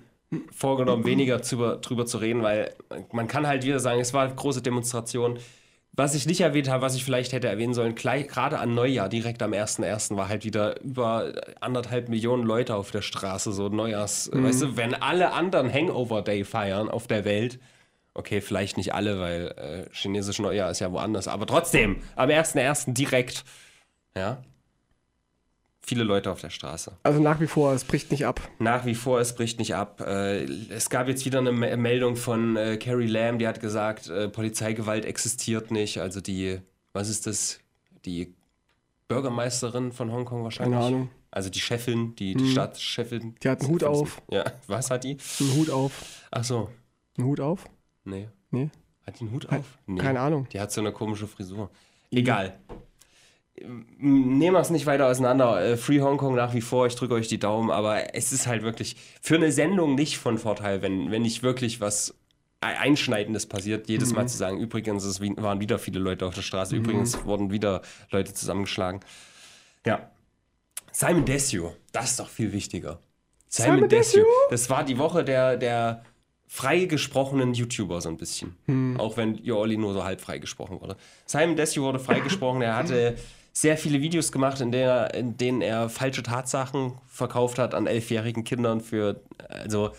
vorgenommen, 0.51 1.05
weniger 1.05 1.39
drüber, 1.39 1.77
drüber 1.77 2.05
zu 2.05 2.17
reden, 2.17 2.43
weil 2.43 2.73
man 3.11 3.27
kann 3.27 3.47
halt 3.47 3.63
wieder 3.65 3.79
sagen, 3.79 3.99
es 3.99 4.13
war 4.13 4.25
eine 4.25 4.35
große 4.35 4.61
Demonstration. 4.61 5.39
Was 5.93 6.15
ich 6.15 6.25
nicht 6.25 6.39
erwähnt 6.41 6.69
habe, 6.69 6.81
was 6.81 6.95
ich 6.95 7.03
vielleicht 7.03 7.33
hätte 7.33 7.47
erwähnen 7.49 7.73
sollen, 7.73 7.95
gleich- 7.95 8.27
gerade 8.27 8.59
an 8.59 8.73
Neujahr, 8.73 9.09
direkt 9.09 9.41
am 9.43 9.51
1.1. 9.53 10.15
war 10.15 10.29
halt 10.29 10.45
wieder 10.45 10.79
über 10.81 11.33
anderthalb 11.59 12.07
Millionen 12.09 12.43
Leute 12.43 12.75
auf 12.75 12.91
der 12.91 13.01
Straße, 13.01 13.51
so 13.51 13.67
Neujahrs, 13.69 14.29
weißt 14.31 14.61
du, 14.61 14.77
wenn 14.77 14.93
alle 14.93 15.33
anderen 15.33 15.71
Hangover 15.73 16.21
Day 16.21 16.45
feiern 16.45 16.89
auf 16.89 17.07
der 17.07 17.25
Welt, 17.25 17.59
okay, 18.13 18.39
vielleicht 18.39 18.77
nicht 18.77 18.93
alle, 18.93 19.19
weil 19.19 19.47
äh, 19.89 19.93
chinesisch 19.93 20.39
Neujahr 20.39 20.71
ist 20.71 20.79
ja 20.79 20.91
woanders, 20.91 21.27
aber 21.27 21.45
trotzdem, 21.47 21.97
am 22.15 22.29
1.1. 22.29 22.93
direkt, 22.93 23.43
ja, 24.15 24.41
viele 25.89 26.03
Leute 26.05 26.31
auf 26.31 26.39
der 26.39 26.49
Straße. 26.51 26.93
also 27.03 27.19
nach 27.19 27.39
wie 27.41 27.47
vor, 27.47 27.73
es 27.73 27.83
bricht 27.83 28.11
nicht 28.11 28.25
ab. 28.25 28.39
Nach 28.59 28.85
wie 28.85 28.95
vor, 28.95 29.19
es 29.19 29.35
bricht 29.35 29.59
nicht 29.59 29.75
ab. 29.75 29.99
Äh, 30.01 30.43
es 30.69 30.89
gab 30.89 31.07
jetzt 31.09 31.25
wieder 31.25 31.39
eine 31.39 31.51
Me- 31.51 31.75
Meldung 31.75 32.15
von 32.15 32.55
äh, 32.55 32.77
Carrie 32.77 33.07
Lam, 33.07 33.39
die 33.39 33.47
hat 33.47 33.59
gesagt, 33.59 34.07
äh, 34.09 34.29
Polizeigewalt 34.29 35.03
existiert 35.05 35.71
nicht. 35.71 35.99
Also 35.99 36.21
die, 36.21 36.61
was 36.93 37.09
ist 37.09 37.27
das? 37.27 37.59
Die 38.05 38.33
Bürgermeisterin 39.07 39.91
von 39.91 40.11
Hongkong 40.11 40.43
wahrscheinlich. 40.43 40.75
Keine 40.79 40.85
Ahnung. 40.85 41.09
Also 41.31 41.49
die 41.49 41.59
Chefin, 41.59 42.15
die, 42.15 42.33
die 42.35 42.51
Stadtchefin. 42.51 43.35
Die 43.43 43.49
hat 43.49 43.61
einen 43.61 43.69
Hut 43.69 43.83
auf. 43.83 44.21
Ja, 44.31 44.45
was 44.67 44.89
hat 44.89 45.03
die? 45.03 45.17
Einen 45.39 45.53
Hut 45.55 45.69
auf. 45.69 45.91
Ach 46.31 46.43
so, 46.43 46.69
Einen 47.17 47.27
Hut 47.27 47.39
auf? 47.39 47.65
nee. 48.03 48.29
Nee. 48.51 48.69
Hat 49.05 49.19
die 49.19 49.25
einen 49.25 49.33
Hut 49.33 49.47
auf? 49.49 49.65
Nee. 49.85 49.99
Keine 50.01 50.19
Ahnung. 50.19 50.47
Die 50.51 50.59
hat 50.59 50.71
so 50.71 50.81
eine 50.81 50.91
komische 50.91 51.27
Frisur. 51.27 51.69
Egal. 52.11 52.57
Nehmen 53.97 54.55
wir 54.55 54.59
es 54.59 54.69
nicht 54.69 54.85
weiter 54.85 55.07
auseinander. 55.07 55.61
Äh, 55.61 55.77
Free 55.77 56.01
Hongkong 56.01 56.35
nach 56.35 56.53
wie 56.53 56.61
vor, 56.61 56.87
ich 56.87 56.95
drücke 56.95 57.13
euch 57.13 57.27
die 57.27 57.39
Daumen, 57.39 57.71
aber 57.71 58.15
es 58.15 58.31
ist 58.31 58.47
halt 58.47 58.63
wirklich 58.63 58.95
für 59.21 59.35
eine 59.35 59.51
Sendung 59.51 59.95
nicht 59.95 60.17
von 60.17 60.37
Vorteil, 60.37 60.81
wenn, 60.81 61.11
wenn 61.11 61.21
nicht 61.21 61.43
wirklich 61.43 61.81
was 61.81 62.15
Einschneidendes 62.61 63.45
passiert, 63.45 63.87
jedes 63.87 64.13
Mal 64.13 64.27
zu 64.27 64.37
sagen, 64.37 64.59
übrigens, 64.59 65.05
es 65.05 65.21
waren 65.21 65.61
wieder 65.61 65.79
viele 65.79 65.99
Leute 65.99 66.25
auf 66.25 66.35
der 66.35 66.41
Straße, 66.41 66.75
übrigens 66.75 67.23
wurden 67.23 67.51
wieder 67.51 67.81
Leute 68.11 68.33
zusammengeschlagen. 68.33 68.99
Ja. 69.85 70.11
Simon 70.91 71.23
Desue, 71.23 71.73
das 71.93 72.11
ist 72.11 72.19
doch 72.19 72.27
viel 72.27 72.51
wichtiger. 72.51 72.99
Simon, 73.47 73.75
Simon 73.75 73.89
Desue? 73.89 74.25
das 74.49 74.69
war 74.69 74.83
die 74.83 74.97
Woche 74.97 75.23
der, 75.23 75.55
der 75.55 76.03
freigesprochenen 76.47 77.53
YouTuber 77.53 78.01
so 78.01 78.09
ein 78.09 78.17
bisschen. 78.17 78.57
Auch 78.97 79.15
wenn 79.15 79.35
Yo 79.35 79.57
Olli 79.57 79.77
nur 79.77 79.93
so 79.93 80.03
halb 80.03 80.19
freigesprochen 80.19 80.81
wurde. 80.81 80.97
Simon 81.25 81.55
Desue 81.55 81.83
wurde 81.83 81.99
freigesprochen, 81.99 82.61
er 82.61 82.75
hatte 82.75 83.15
sehr 83.51 83.77
viele 83.77 84.01
Videos 84.01 84.31
gemacht, 84.31 84.61
in, 84.61 84.71
der, 84.71 85.13
in 85.13 85.37
denen 85.37 85.61
er 85.61 85.89
falsche 85.89 86.23
Tatsachen 86.23 86.93
verkauft 87.07 87.59
hat 87.59 87.73
an 87.73 87.87
elfjährigen 87.87 88.43
Kindern 88.43 88.81
für, 88.81 89.21
also 89.47 89.91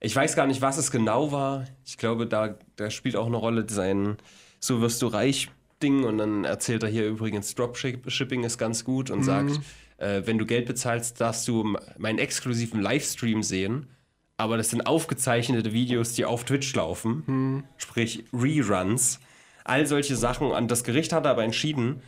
ich 0.00 0.14
weiß 0.14 0.36
gar 0.36 0.46
nicht, 0.46 0.60
was 0.60 0.76
es 0.76 0.90
genau 0.90 1.32
war. 1.32 1.66
Ich 1.84 1.96
glaube, 1.96 2.26
da, 2.26 2.56
da 2.76 2.90
spielt 2.90 3.16
auch 3.16 3.26
eine 3.26 3.36
Rolle 3.36 3.66
sein 3.68 4.16
So 4.60 4.80
wirst 4.80 5.00
du 5.02 5.06
reich 5.06 5.50
Ding 5.82 6.04
und 6.04 6.18
dann 6.18 6.44
erzählt 6.44 6.82
er 6.82 6.88
hier 6.88 7.06
übrigens 7.06 7.54
Dropshipping 7.54 8.44
ist 8.44 8.58
ganz 8.58 8.84
gut 8.84 9.10
und 9.10 9.22
sagt, 9.22 9.60
äh, 9.98 10.22
wenn 10.24 10.38
du 10.38 10.46
Geld 10.46 10.66
bezahlst, 10.66 11.20
darfst 11.20 11.48
du 11.48 11.76
meinen 11.98 12.18
exklusiven 12.18 12.80
Livestream 12.80 13.42
sehen. 13.42 13.88
Aber 14.36 14.56
das 14.56 14.70
sind 14.70 14.86
aufgezeichnete 14.86 15.72
Videos, 15.72 16.14
die 16.14 16.24
auf 16.24 16.44
Twitch 16.44 16.74
laufen, 16.74 17.64
sprich 17.76 18.24
Reruns. 18.32 19.20
All 19.64 19.86
solche 19.86 20.16
Sachen. 20.16 20.50
Und 20.50 20.70
das 20.70 20.84
Gericht 20.84 21.12
hat 21.12 21.26
aber 21.26 21.44
entschieden, 21.44 22.02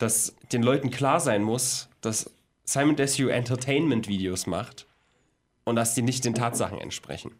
dass 0.00 0.34
den 0.52 0.62
Leuten 0.62 0.90
klar 0.90 1.20
sein 1.20 1.42
muss, 1.42 1.88
dass 2.00 2.30
Simon 2.64 2.96
Desue 2.96 3.30
Entertainment-Videos 3.30 4.46
macht 4.46 4.86
und 5.64 5.76
dass 5.76 5.94
die 5.94 6.02
nicht 6.02 6.24
den 6.24 6.34
Tatsachen 6.34 6.78
entsprechen. 6.80 7.32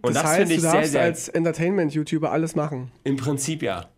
Und 0.00 0.14
das, 0.14 0.22
das, 0.22 0.32
heißt, 0.32 0.40
finde 0.40 0.54
ich 0.54 0.60
du 0.60 0.62
sehr, 0.62 0.72
darfst 0.72 0.92
sehr. 0.92 1.02
als 1.02 1.28
Entertainment-YouTuber 1.28 2.30
alles 2.30 2.54
machen. 2.54 2.92
Im 3.02 3.16
Prinzip 3.16 3.62
ja. 3.62 3.88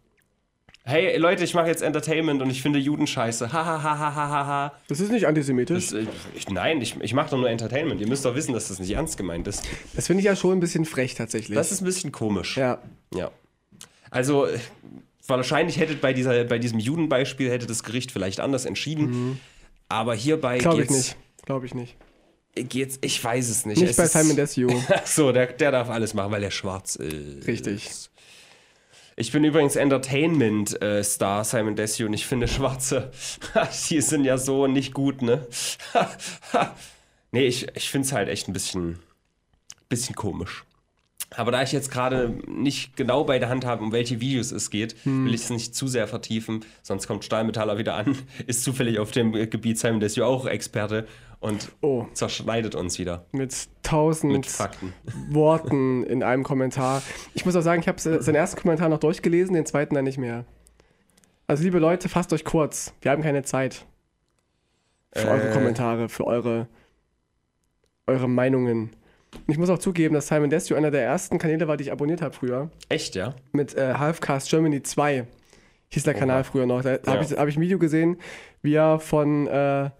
Hey 0.84 1.16
Leute, 1.18 1.42
ich 1.42 1.52
mache 1.52 1.66
jetzt 1.66 1.82
Entertainment 1.82 2.40
und 2.40 2.48
ich 2.48 2.62
finde 2.62 2.78
Juden 2.78 3.08
scheiße. 3.08 3.52
Ha 3.52 3.64
ha 3.64 3.82
ha 3.82 3.98
ha 3.98 4.14
ha 4.14 4.28
ha 4.28 4.46
ha. 4.46 4.72
Das 4.86 5.00
ist 5.00 5.10
nicht 5.10 5.26
antisemitisch. 5.26 5.88
Das, 5.88 5.92
äh, 5.94 6.06
ich, 6.36 6.48
nein, 6.48 6.80
ich, 6.80 6.96
ich 7.00 7.12
mache 7.12 7.30
doch 7.30 7.38
nur 7.38 7.50
Entertainment. 7.50 8.00
Ihr 8.00 8.06
müsst 8.06 8.24
doch 8.24 8.36
wissen, 8.36 8.52
dass 8.52 8.68
das 8.68 8.78
nicht 8.78 8.92
ernst 8.92 9.16
gemeint 9.16 9.48
ist. 9.48 9.64
Das 9.94 10.06
finde 10.06 10.20
ich 10.20 10.26
ja 10.26 10.36
schon 10.36 10.52
ein 10.52 10.60
bisschen 10.60 10.84
frech 10.84 11.16
tatsächlich. 11.16 11.56
Das 11.56 11.72
ist 11.72 11.82
ein 11.82 11.86
bisschen 11.86 12.12
komisch. 12.12 12.56
ja. 12.56 12.78
Ja. 13.12 13.32
Also 14.10 14.46
äh, 14.46 14.58
wahrscheinlich 15.28 15.78
hätte 15.78 15.94
bei, 15.94 16.12
dieser, 16.12 16.44
bei 16.44 16.58
diesem 16.58 16.78
Judenbeispiel 16.78 17.50
hätte 17.50 17.66
das 17.66 17.82
Gericht 17.82 18.12
vielleicht 18.12 18.40
anders 18.40 18.64
entschieden. 18.64 19.40
Aber 19.88 20.14
hierbei 20.14 20.58
Glaube 20.58 20.82
ich 20.82 20.90
nicht. 20.90 21.16
Glaube 21.44 21.66
ich 21.66 21.74
nicht. 21.74 21.96
geht's. 22.54 22.98
Ich 23.02 23.22
weiß 23.22 23.48
es 23.48 23.66
nicht. 23.66 23.80
Nicht 23.80 23.90
Es 23.90 23.96
bei 23.96 24.06
Simon. 24.06 24.84
Ach 24.92 25.06
so, 25.06 25.32
der, 25.32 25.46
der 25.46 25.70
darf 25.70 25.90
alles 25.90 26.14
machen, 26.14 26.32
weil 26.32 26.42
er 26.42 26.50
schwarz 26.50 26.96
ist. 26.96 27.46
Richtig. 27.46 27.88
Ich 29.18 29.32
bin 29.32 29.44
übrigens 29.44 29.76
Entertainment-Star 29.76 31.42
Simon 31.42 31.74
Desue 31.74 32.06
und 32.06 32.12
ich 32.12 32.26
finde 32.26 32.46
Schwarze, 32.48 33.10
die 33.88 34.02
sind 34.02 34.24
ja 34.26 34.36
so 34.36 34.66
nicht 34.66 34.92
gut, 34.92 35.22
ne? 35.22 35.46
nee, 37.32 37.46
ich, 37.46 37.66
ich 37.74 37.88
finde 37.88 38.06
es 38.06 38.12
halt 38.12 38.28
echt 38.28 38.46
ein 38.46 38.52
bisschen, 38.52 38.98
bisschen 39.88 40.14
komisch. 40.14 40.65
Aber 41.34 41.50
da 41.50 41.62
ich 41.62 41.72
jetzt 41.72 41.90
gerade 41.90 42.38
nicht 42.46 42.96
genau 42.96 43.24
bei 43.24 43.38
der 43.38 43.48
Hand 43.48 43.64
habe, 43.66 43.82
um 43.82 43.90
welche 43.92 44.20
Videos 44.20 44.52
es 44.52 44.70
geht, 44.70 44.94
will 45.04 45.34
ich 45.34 45.42
es 45.42 45.50
nicht 45.50 45.74
zu 45.74 45.88
sehr 45.88 46.06
vertiefen, 46.06 46.64
sonst 46.82 47.08
kommt 47.08 47.24
Stahlmetaller 47.24 47.78
wieder 47.78 47.94
an, 47.96 48.16
ist 48.46 48.62
zufällig 48.62 48.98
auf 49.00 49.10
dem 49.10 49.32
Gebiet 49.32 49.78
Simon 49.78 49.98
Desue 50.00 50.24
auch 50.24 50.46
Experte 50.46 51.06
und 51.40 51.72
Oh, 51.82 52.06
zerschneidet 52.12 52.74
uns 52.74 52.98
wieder 52.98 53.26
mit 53.32 53.68
tausend 53.82 54.32
mit. 54.32 54.48
Worten 55.30 56.04
in 56.04 56.22
einem 56.22 56.44
Kommentar. 56.44 57.02
Ich 57.34 57.44
muss 57.44 57.56
auch 57.56 57.60
sagen, 57.60 57.80
ich 57.82 57.88
habe 57.88 58.00
seinen 58.00 58.34
ersten 58.36 58.60
Kommentar 58.60 58.88
noch 58.88 58.98
durchgelesen, 58.98 59.54
den 59.54 59.66
zweiten 59.66 59.94
dann 59.96 60.04
nicht 60.04 60.18
mehr. 60.18 60.44
Also 61.48 61.62
liebe 61.64 61.78
Leute, 61.78 62.08
fasst 62.08 62.32
euch 62.32 62.44
kurz. 62.44 62.94
Wir 63.00 63.10
haben 63.10 63.22
keine 63.22 63.42
Zeit. 63.42 63.84
Für 65.12 65.28
eure 65.28 65.50
Äh. 65.50 65.52
Kommentare, 65.52 66.08
für 66.08 66.26
eure, 66.26 66.68
eure 68.06 68.28
Meinungen. 68.28 68.90
Und 69.46 69.52
ich 69.52 69.58
muss 69.58 69.70
auch 69.70 69.78
zugeben, 69.78 70.14
dass 70.14 70.28
Simon 70.28 70.50
Desue 70.50 70.76
einer 70.76 70.90
der 70.90 71.02
ersten 71.04 71.38
Kanäle 71.38 71.68
war, 71.68 71.76
die 71.76 71.84
ich 71.84 71.92
abonniert 71.92 72.22
habe 72.22 72.34
früher. 72.34 72.70
Echt, 72.88 73.14
ja? 73.14 73.34
Mit 73.52 73.74
äh, 73.76 73.94
Halfcast 73.94 74.50
Germany 74.50 74.82
2 74.82 75.26
hieß 75.88 76.02
der 76.02 76.14
Kanal 76.14 76.42
früher 76.44 76.66
noch. 76.66 76.82
Da 76.82 76.94
Ja. 76.96 77.00
habe 77.06 77.24
ich, 77.24 77.32
hab 77.32 77.48
ich 77.48 77.56
ein 77.56 77.60
Video 77.60 77.78
gesehen, 77.78 78.16
wie 78.62 78.74
er 78.74 78.98
von, 78.98 79.46
äh, 79.46 79.90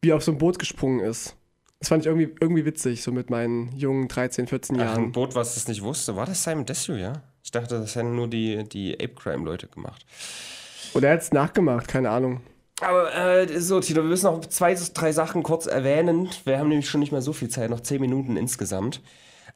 wie 0.00 0.10
er 0.10 0.16
auf 0.16 0.22
so 0.24 0.30
ein 0.32 0.38
Boot 0.38 0.58
gesprungen 0.58 1.00
ist. 1.00 1.34
Das 1.80 1.88
fand 1.88 2.02
ich 2.02 2.06
irgendwie, 2.06 2.34
irgendwie 2.40 2.64
witzig, 2.64 3.02
so 3.02 3.12
mit 3.12 3.30
meinen 3.30 3.72
jungen 3.76 4.08
13, 4.08 4.46
14 4.48 4.76
Ach, 4.76 4.80
ein 4.80 4.86
Jahren. 4.86 5.12
Boot, 5.12 5.34
was 5.34 5.54
das 5.54 5.68
nicht 5.68 5.82
wusste. 5.82 6.16
War 6.16 6.26
das 6.26 6.42
Simon 6.44 6.66
Desue, 6.66 6.98
ja? 7.00 7.22
Ich 7.44 7.50
dachte, 7.52 7.78
das 7.78 7.94
hätten 7.96 8.14
nur 8.14 8.28
die, 8.28 8.64
die 8.68 8.94
Ape 8.94 9.14
Crime-Leute 9.14 9.68
gemacht. 9.68 10.04
Oder 10.94 11.08
er 11.08 11.14
hat 11.14 11.22
es 11.22 11.32
nachgemacht, 11.32 11.88
keine 11.88 12.10
Ahnung. 12.10 12.40
Aber 12.80 13.14
äh, 13.14 13.60
so, 13.60 13.80
Tino, 13.80 14.02
wir 14.02 14.08
müssen 14.08 14.26
noch 14.26 14.40
zwei, 14.46 14.76
drei 14.94 15.12
Sachen 15.12 15.42
kurz 15.42 15.66
erwähnen. 15.66 16.28
Wir 16.44 16.58
haben 16.58 16.68
nämlich 16.68 16.88
schon 16.88 17.00
nicht 17.00 17.12
mehr 17.12 17.22
so 17.22 17.32
viel 17.32 17.48
Zeit, 17.48 17.70
noch 17.70 17.80
zehn 17.80 18.00
Minuten 18.00 18.36
insgesamt. 18.36 19.00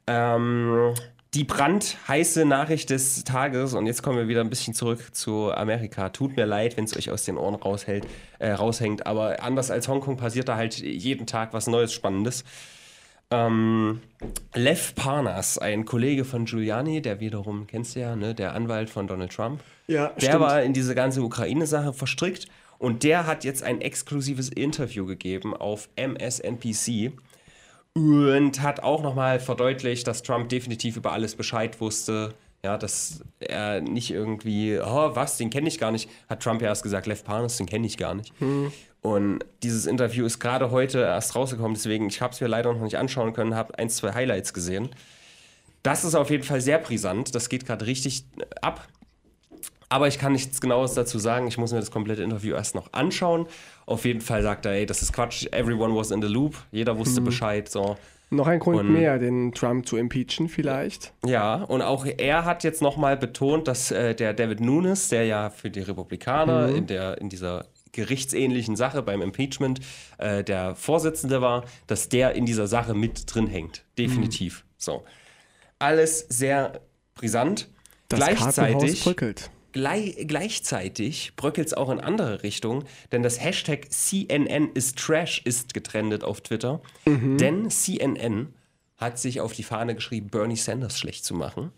Ähm, 0.07 0.95
die 1.35 1.45
brandheiße 1.45 2.45
Nachricht 2.45 2.91
des 2.91 3.25
Tages, 3.25 3.75
und 3.75 3.87
jetzt 3.87 4.03
kommen 4.03 4.19
wir 4.19 4.29
wieder 4.29 4.41
ein 4.41 4.51
bisschen 4.51 4.75
zurück 4.75 5.15
zu 5.15 5.53
Amerika. 5.53 6.09
Tut 6.11 6.37
mir 6.37 6.45
leid, 6.45 6.77
wenn 6.77 6.85
es 6.85 6.97
euch 6.97 7.11
aus 7.11 7.25
den 7.25 7.39
Ohren 7.39 7.55
raushält, 7.55 8.07
äh, 8.39 8.51
raushängt, 8.51 9.07
aber 9.07 9.43
anders 9.43 9.71
als 9.71 9.89
Hongkong 9.89 10.17
passiert 10.17 10.49
da 10.49 10.57
halt 10.57 10.79
jeden 10.79 11.27
Tag 11.27 11.55
was 11.55 11.69
Neues, 11.69 11.93
Spannendes. 11.93 12.45
Ähm, 13.31 14.03
Lev 14.55 14.95
Parnas, 14.95 15.57
ein 15.57 15.87
Kollege 15.87 16.27
von 16.27 16.45
Giuliani, 16.45 17.01
der 17.01 17.21
wiederum, 17.21 17.67
kennst 17.67 17.97
du 17.97 18.01
ja, 18.01 18.15
ne, 18.15 18.35
der 18.35 18.55
Anwalt 18.55 18.91
von 18.91 19.07
Donald 19.07 19.33
Trump. 19.33 19.61
Ja, 19.87 20.09
Der 20.21 20.39
war 20.39 20.63
in 20.63 20.75
diese 20.75 20.95
ganze 20.95 21.23
Ukraine-Sache 21.23 21.95
verstrickt 21.95 22.49
und 22.83 23.05
der 23.05 23.29
hat 23.29 23.45
jetzt 23.45 23.63
ein 23.63 23.81
exklusives 23.81 24.49
Interview 24.49 25.07
gegeben 25.07 25.57
auf 25.57 25.89
MSNBC 25.95 27.13
und 27.95 28.61
hat 28.61 28.83
auch 28.83 29.05
nochmal 29.05 29.39
verdeutlicht, 29.39 30.09
dass 30.09 30.25
Trump 30.25 30.49
definitiv 30.49 30.97
über 30.97 31.13
alles 31.13 31.37
Bescheid 31.37 31.81
wusste. 31.81 32.35
Ja, 32.65 32.77
dass 32.79 33.23
er 33.39 33.81
nicht 33.81 34.11
irgendwie, 34.11 34.81
oh, 34.81 35.15
was, 35.15 35.37
den 35.37 35.51
kenne 35.51 35.69
ich 35.69 35.79
gar 35.79 35.93
nicht. 35.93 36.11
Hat 36.29 36.43
Trump 36.43 36.61
ja 36.61 36.69
erst 36.69 36.83
gesagt, 36.83 37.07
Lev 37.07 37.23
Parnas, 37.23 37.57
den 37.57 37.67
kenne 37.67 37.87
ich 37.87 37.99
gar 37.99 38.15
nicht. 38.15 38.33
Und 39.01 39.45
dieses 39.63 39.87
Interview 39.87 40.27
ist 40.27 40.41
gerade 40.41 40.73
heute 40.73 41.01
erst 41.01 41.37
rausgekommen, 41.37 41.75
deswegen, 41.75 42.09
ich 42.09 42.21
habe 42.21 42.33
es 42.35 42.41
mir 42.41 42.49
leider 42.49 42.73
noch 42.73 42.83
nicht 42.83 42.99
anschauen 42.99 43.33
können, 43.33 43.55
habe 43.55 43.79
ein, 43.79 43.91
zwei 43.91 44.13
Highlights 44.13 44.53
gesehen. 44.55 44.91
Das 45.85 46.03
ist 46.05 46.17
auf 46.17 46.31
jeden 46.31 46.45
Fall 46.45 46.61
sehr 46.61 46.79
brisant, 46.79 47.35
das 47.35 47.49
geht 47.49 47.65
gerade 47.65 47.87
richtig 47.87 48.25
ab. 48.61 48.89
Aber 49.93 50.09
ich 50.09 50.19
kann 50.19 50.33
nichts 50.33 50.61
Genaues 50.61 50.95
dazu 50.95 51.19
sagen. 51.19 51.47
Ich 51.49 51.59
muss 51.59 51.71
mir 51.73 51.79
das 51.81 51.91
komplette 51.91 52.23
Interview 52.23 52.55
erst 52.55 52.75
noch 52.75 52.93
anschauen. 52.95 53.47
Auf 53.85 54.07
jeden 54.07 54.23
Fall 54.23 54.43
sagt 54.43 54.65
er, 54.65 54.73
ey, 54.73 54.87
das 54.87 55.03
ist 55.03 55.13
Quatsch. 55.13 55.47
Everyone 55.53 55.95
was 55.95 56.11
in 56.11 56.23
the 56.23 56.29
loop. 56.29 56.57
Jeder 56.71 56.97
wusste 56.97 57.21
Bescheid. 57.21 57.69
So. 57.69 57.97
Noch 58.31 58.47
ein 58.47 58.59
Grund 58.59 58.81
Und- 58.81 58.93
mehr, 58.95 59.19
den 59.19 59.53
Trump 59.53 59.87
zu 59.87 59.99
impeachen 59.99 60.49
vielleicht. 60.49 61.13
Ja, 61.27 61.57
und 61.57 61.83
auch 61.83 62.07
er 62.07 62.47
hat 62.47 62.65
jetzt 62.65 62.81
nochmal 62.81 63.19
betont, 63.19 63.69
dass 63.69 63.91
äh, 63.91 64.15
der 64.15 64.33
David 64.33 64.61
Nunes, 64.61 65.09
der 65.11 65.27
ja 65.27 65.51
für 65.51 65.69
die 65.69 65.81
Republikaner 65.81 66.71
in, 66.71 66.87
der, 66.87 67.19
in 67.21 67.29
dieser 67.29 67.67
gerichtsähnlichen 67.93 68.75
Sache 68.77 69.03
beim 69.03 69.21
Impeachment 69.21 69.81
äh, 70.17 70.43
der 70.43 70.75
Vorsitzende 70.75 71.43
war, 71.43 71.65
dass 71.87 72.09
der 72.09 72.33
in 72.35 72.47
dieser 72.47 72.67
Sache 72.67 72.95
mit 72.95 73.25
drin 73.35 73.47
hängt. 73.47 73.85
Definitiv. 73.99 74.65
So. 74.79 75.05
Alles 75.79 76.21
sehr 76.31 76.81
brisant. 77.15 77.69
Das 78.09 78.21
Kartenhaus 78.21 78.55
Gleichzeitig. 78.55 79.05
bröckelt. 79.05 79.51
Glei 79.73 80.15
gleichzeitig 80.27 81.33
bröckelt 81.37 81.69
es 81.69 81.75
auch 81.75 81.91
in 81.91 82.01
andere 82.01 82.43
Richtungen, 82.43 82.85
denn 83.11 83.23
das 83.23 83.43
Hashtag 83.43 83.91
CNN 83.91 84.71
is 84.75 84.95
Trash 84.95 85.43
ist 85.45 85.75
getrendet 85.75 86.25
auf 86.25 86.41
Twitter. 86.41 86.81
Denn 87.07 87.71
CNN 87.71 88.55
hat 89.03 89.19
sich 89.19 89.41
auf 89.41 89.53
die 89.53 89.63
Fahne 89.63 89.95
geschrieben, 89.95 90.29
Bernie 90.29 90.57
Sanders 90.57 90.99
schlecht 90.99 91.25
zu 91.25 91.35
machen. 91.35 91.73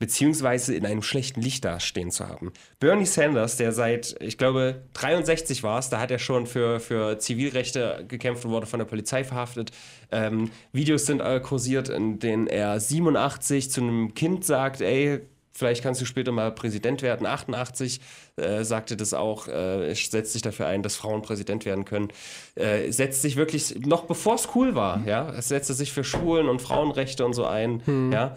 Beziehungsweise 0.00 0.76
in 0.76 0.86
einem 0.86 1.02
schlechten 1.02 1.40
Licht 1.40 1.64
dastehen 1.64 2.12
zu 2.12 2.28
haben. 2.28 2.52
Bernie 2.78 3.04
Sanders, 3.04 3.56
der 3.56 3.72
seit, 3.72 4.14
ich 4.20 4.38
glaube, 4.38 4.82
63 4.92 5.64
war 5.64 5.80
es, 5.80 5.88
da 5.88 5.98
hat 5.98 6.12
er 6.12 6.20
schon 6.20 6.46
für, 6.46 6.78
für 6.78 7.18
Zivilrechte 7.18 8.04
gekämpft 8.06 8.44
und 8.44 8.52
wurde 8.52 8.66
von 8.66 8.78
der 8.78 8.86
Polizei 8.86 9.24
verhaftet. 9.24 9.72
Ähm, 10.12 10.52
Videos 10.70 11.06
sind 11.06 11.20
äh, 11.20 11.40
kursiert, 11.40 11.88
in 11.88 12.20
denen 12.20 12.46
er 12.46 12.78
87 12.78 13.72
zu 13.72 13.80
einem 13.80 14.14
Kind 14.14 14.44
sagt, 14.44 14.82
ey, 14.82 15.22
vielleicht 15.58 15.82
kannst 15.82 16.00
du 16.00 16.04
später 16.04 16.32
mal 16.32 16.52
Präsident 16.52 17.02
werden. 17.02 17.26
88 17.26 18.00
äh, 18.36 18.64
sagte 18.64 18.96
das 18.96 19.12
auch, 19.14 19.48
äh, 19.48 19.92
setzt 19.94 20.32
sich 20.32 20.42
dafür 20.42 20.66
ein, 20.66 20.82
dass 20.82 20.96
Frauen 20.96 21.22
Präsident 21.22 21.64
werden 21.66 21.84
können. 21.84 22.08
Äh, 22.54 22.90
setzt 22.92 23.22
sich 23.22 23.36
wirklich, 23.36 23.84
noch 23.84 24.04
bevor 24.04 24.36
es 24.36 24.48
cool 24.54 24.74
war, 24.74 25.02
ja, 25.06 25.30
es 25.30 25.48
setzte 25.48 25.74
sich 25.74 25.92
für 25.92 26.04
Schwulen- 26.04 26.48
und 26.48 26.62
Frauenrechte 26.62 27.24
und 27.24 27.34
so 27.34 27.44
ein, 27.44 27.82
ja. 28.12 28.36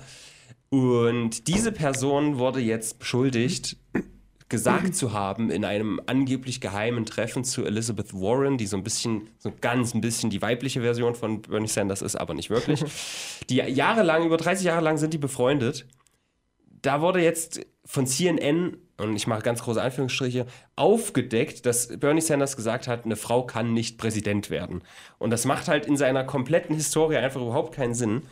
Und 0.69 1.47
diese 1.49 1.73
Person 1.73 2.37
wurde 2.37 2.61
jetzt 2.61 2.97
beschuldigt, 2.99 3.75
gesagt 4.51 4.95
zu 4.95 5.13
haben 5.13 5.49
in 5.49 5.65
einem 5.65 5.99
angeblich 6.05 6.61
geheimen 6.61 7.05
Treffen 7.05 7.43
zu 7.43 7.65
Elizabeth 7.65 8.13
Warren, 8.13 8.57
die 8.57 8.67
so 8.67 8.77
ein 8.77 8.83
bisschen, 8.83 9.29
so 9.39 9.51
ganz 9.61 9.93
ein 9.93 10.01
bisschen 10.01 10.29
die 10.29 10.41
weibliche 10.41 10.81
Version 10.81 11.15
von 11.15 11.41
Bernie 11.41 11.67
Sanders 11.67 12.01
ist, 12.01 12.15
aber 12.15 12.33
nicht 12.33 12.49
wirklich. 12.49 12.83
Die 13.49 13.55
jahrelang, 13.55 14.25
über 14.25 14.37
30 14.37 14.65
Jahre 14.65 14.81
lang 14.81 14.97
sind 14.97 15.13
die 15.13 15.17
befreundet. 15.17 15.85
Da 16.81 17.01
wurde 17.01 17.21
jetzt 17.21 17.61
von 17.85 18.07
CNN, 18.07 18.77
und 18.97 19.15
ich 19.15 19.27
mache 19.27 19.41
ganz 19.41 19.63
große 19.63 19.81
Anführungsstriche, 19.81 20.45
aufgedeckt, 20.75 21.65
dass 21.65 21.99
Bernie 21.99 22.21
Sanders 22.21 22.55
gesagt 22.55 22.87
hat, 22.87 23.05
eine 23.05 23.15
Frau 23.15 23.43
kann 23.45 23.73
nicht 23.73 23.97
Präsident 23.97 24.49
werden. 24.49 24.81
Und 25.17 25.31
das 25.31 25.45
macht 25.45 25.67
halt 25.67 25.85
in 25.85 25.97
seiner 25.97 26.23
kompletten 26.23 26.75
Historie 26.75 27.17
einfach 27.17 27.41
überhaupt 27.41 27.75
keinen 27.75 27.93
Sinn. 27.93 28.23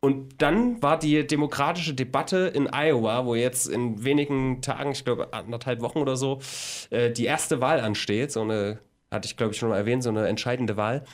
Und 0.00 0.40
dann 0.40 0.82
war 0.82 0.98
die 0.98 1.26
demokratische 1.26 1.92
Debatte 1.92 2.50
in 2.54 2.68
Iowa, 2.72 3.26
wo 3.26 3.34
jetzt 3.34 3.68
in 3.68 4.02
wenigen 4.02 4.62
Tagen, 4.62 4.92
ich 4.92 5.04
glaube 5.04 5.34
anderthalb 5.34 5.82
Wochen 5.82 5.98
oder 5.98 6.16
so, 6.16 6.40
äh, 6.88 7.10
die 7.10 7.26
erste 7.26 7.60
Wahl 7.60 7.80
ansteht. 7.80 8.32
So 8.32 8.40
eine, 8.40 8.78
hatte 9.10 9.26
ich 9.26 9.36
glaube 9.36 9.52
ich 9.52 9.58
schon 9.58 9.68
mal 9.68 9.76
erwähnt, 9.76 10.02
so 10.02 10.08
eine 10.08 10.26
entscheidende 10.26 10.78
Wahl. 10.78 11.04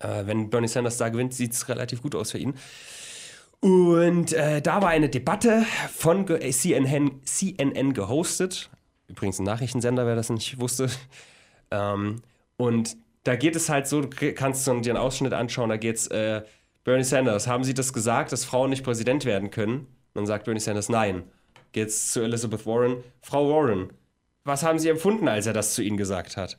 Äh, 0.00 0.24
wenn 0.26 0.48
Bernie 0.48 0.68
Sanders 0.68 0.96
da 0.96 1.10
gewinnt, 1.10 1.34
sieht 1.34 1.52
es 1.52 1.68
relativ 1.68 2.00
gut 2.00 2.14
aus 2.14 2.30
für 2.30 2.38
ihn. 2.38 2.54
Und 3.60 4.32
äh, 4.32 4.62
da 4.62 4.82
war 4.82 4.90
eine 4.90 5.08
Debatte 5.08 5.64
von 5.92 6.28
äh, 6.28 6.50
CNN, 6.50 7.20
CNN 7.24 7.92
gehostet. 7.92 8.70
Übrigens 9.08 9.38
ein 9.38 9.44
Nachrichtensender, 9.44 10.06
wer 10.06 10.14
das 10.14 10.30
nicht 10.30 10.60
wusste. 10.60 10.88
Ähm, 11.70 12.22
und 12.56 12.96
da 13.24 13.36
geht 13.36 13.56
es 13.56 13.68
halt 13.68 13.86
so, 13.86 14.02
du 14.02 14.32
kannst 14.32 14.64
so 14.64 14.78
dir 14.80 14.92
einen 14.94 15.02
Ausschnitt 15.02 15.32
anschauen, 15.32 15.68
da 15.68 15.76
geht's, 15.76 16.06
äh, 16.06 16.42
Bernie 16.84 17.04
Sanders, 17.04 17.46
haben 17.46 17.64
Sie 17.64 17.74
das 17.74 17.92
gesagt, 17.92 18.32
dass 18.32 18.44
Frauen 18.44 18.70
nicht 18.70 18.84
Präsident 18.84 19.24
werden 19.24 19.50
können? 19.50 19.80
Und 19.80 20.14
dann 20.14 20.26
sagt 20.26 20.44
Bernie 20.44 20.60
Sanders, 20.60 20.88
nein. 20.88 21.24
Geht's 21.72 22.12
zu 22.12 22.22
Elizabeth 22.22 22.64
Warren, 22.64 23.04
Frau 23.20 23.50
Warren, 23.50 23.90
was 24.44 24.62
haben 24.62 24.78
Sie 24.78 24.88
empfunden, 24.88 25.28
als 25.28 25.46
er 25.46 25.52
das 25.52 25.74
zu 25.74 25.82
Ihnen 25.82 25.98
gesagt 25.98 26.38
hat? 26.38 26.58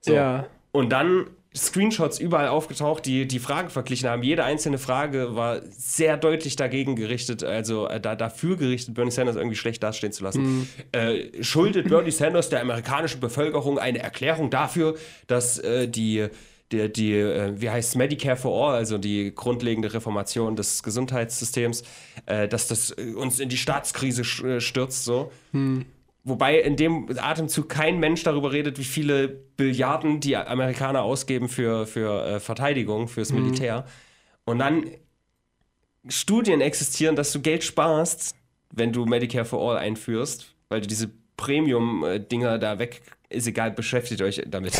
So. 0.00 0.12
Ja. 0.12 0.46
Und 0.72 0.90
dann 0.90 1.30
Screenshots 1.54 2.20
überall 2.20 2.48
aufgetaucht, 2.48 3.06
die 3.06 3.26
die 3.26 3.40
Fragen 3.40 3.70
verglichen 3.70 4.08
haben. 4.08 4.22
Jede 4.22 4.44
einzelne 4.44 4.78
Frage 4.78 5.34
war 5.34 5.62
sehr 5.70 6.16
deutlich 6.16 6.54
dagegen 6.54 6.94
gerichtet, 6.94 7.42
also 7.42 7.88
äh, 7.88 8.00
da, 8.00 8.14
dafür 8.14 8.56
gerichtet, 8.56 8.94
Bernie 8.94 9.10
Sanders 9.10 9.36
irgendwie 9.36 9.56
schlecht 9.56 9.82
dastehen 9.82 10.12
zu 10.12 10.22
lassen. 10.22 10.68
Äh, 10.92 11.42
schuldet 11.42 11.88
Bernie 11.88 12.12
Sanders 12.12 12.50
der 12.50 12.60
amerikanischen 12.60 13.18
Bevölkerung 13.20 13.78
eine 13.78 13.98
Erklärung 13.98 14.50
dafür, 14.50 14.96
dass 15.26 15.58
äh, 15.58 15.88
die 15.88 16.28
die, 16.72 16.92
die 16.92 17.14
äh, 17.14 17.60
wie 17.60 17.68
heißt 17.68 17.90
es, 17.90 17.94
Medicare 17.96 18.36
for 18.36 18.68
All, 18.68 18.76
also 18.76 18.98
die 18.98 19.34
grundlegende 19.34 19.92
Reformation 19.92 20.54
des 20.54 20.82
Gesundheitssystems, 20.82 21.82
äh, 22.26 22.46
dass 22.46 22.68
das 22.68 22.92
äh, 22.96 23.12
uns 23.14 23.40
in 23.40 23.48
die 23.48 23.56
Staatskrise 23.56 24.24
stürzt, 24.24 25.04
so. 25.04 25.32
Wobei 26.22 26.60
in 26.60 26.76
dem 26.76 27.08
Atemzug 27.18 27.68
kein 27.68 27.98
Mensch 27.98 28.22
darüber 28.22 28.52
redet, 28.52 28.78
wie 28.78 28.84
viele 28.84 29.28
Billiarden 29.28 30.20
die 30.20 30.36
Amerikaner 30.36 31.02
ausgeben 31.02 31.48
für, 31.48 31.86
für 31.86 32.26
äh, 32.26 32.40
Verteidigung, 32.40 33.08
fürs 33.08 33.32
Militär. 33.32 33.86
Und 34.44 34.58
dann 34.58 34.84
Studien 36.08 36.60
existieren, 36.60 37.16
dass 37.16 37.32
du 37.32 37.40
Geld 37.40 37.64
sparst, 37.64 38.36
wenn 38.70 38.92
du 38.92 39.06
Medicare 39.06 39.44
for 39.44 39.60
All 39.70 39.78
einführst, 39.78 40.54
weil 40.68 40.82
du 40.82 40.86
diese 40.86 41.10
Premium-Dinger 41.36 42.58
da 42.58 42.78
weg, 42.78 43.02
ist 43.30 43.46
egal, 43.46 43.70
beschäftigt 43.70 44.20
euch 44.22 44.42
damit. 44.46 44.74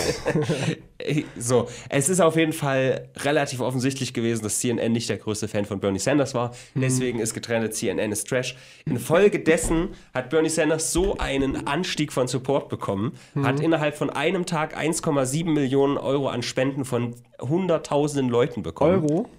so, 1.38 1.68
es 1.88 2.09
ist 2.09 2.20
auf 2.20 2.36
jeden 2.36 2.53
Fall 2.53 3.09
relativ 3.18 3.61
offensichtlich 3.61 4.12
gewesen, 4.12 4.42
dass 4.42 4.59
CNN 4.59 4.92
nicht 4.92 5.09
der 5.09 5.18
größte 5.18 5.46
Fan 5.46 5.64
von 5.64 5.78
Bernie 5.78 6.01
Sanders 6.01 6.34
war. 6.34 6.55
Deswegen 6.74 7.20
ist 7.20 7.32
getrennt, 7.32 7.72
CNN 7.72 8.11
ist 8.11 8.28
Trash. 8.28 8.57
Infolgedessen 8.86 9.90
hat 10.12 10.30
Bernie 10.30 10.48
Sanders 10.48 10.92
so 10.92 11.16
einen 11.18 11.68
Anstieg 11.68 12.12
von 12.12 12.26
Support 12.26 12.68
bekommen, 12.68 13.12
hat 13.36 13.61
innerhalb 13.61 13.96
von 13.96 14.11
einem 14.11 14.46
Tag 14.46 14.76
1,7 14.76 15.44
Millionen 15.44 15.96
Euro 15.96 16.28
an 16.28 16.42
Spenden 16.42 16.84
von 16.84 17.14
hunderttausenden 17.40 18.28
Leuten 18.28 18.62
bekommen. 18.62 19.05
Euro? 19.05 19.30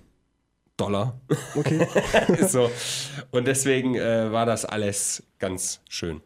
Dollar. 0.77 1.19
Okay. 1.55 1.85
so. 2.47 2.71
Und 3.29 3.45
deswegen 3.45 3.95
äh, 3.95 4.31
war 4.31 4.45
das 4.45 4.65
alles 4.65 5.23
ganz 5.37 5.81
schön. 5.89 6.21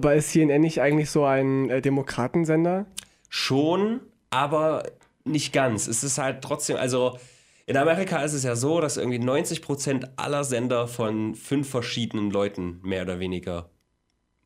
Aber 0.00 0.14
ist 0.14 0.30
CNN 0.30 0.62
nicht 0.62 0.80
eigentlich 0.80 1.10
so 1.10 1.26
ein 1.26 1.68
äh, 1.68 1.82
Demokratensender? 1.82 2.86
Schon, 3.28 4.00
aber 4.30 4.84
nicht 5.24 5.52
ganz. 5.52 5.86
Es 5.88 6.02
ist 6.02 6.16
halt 6.16 6.40
trotzdem, 6.42 6.78
also 6.78 7.18
In 7.66 7.76
Amerika 7.76 8.22
ist 8.22 8.32
es 8.32 8.44
ja 8.44 8.56
so, 8.56 8.80
dass 8.80 8.96
irgendwie 8.96 9.18
90% 9.18 10.12
aller 10.16 10.42
Sender 10.42 10.88
von 10.88 11.34
fünf 11.34 11.68
verschiedenen 11.68 12.30
Leuten 12.30 12.80
mehr 12.82 13.02
oder 13.02 13.20
weniger 13.20 13.68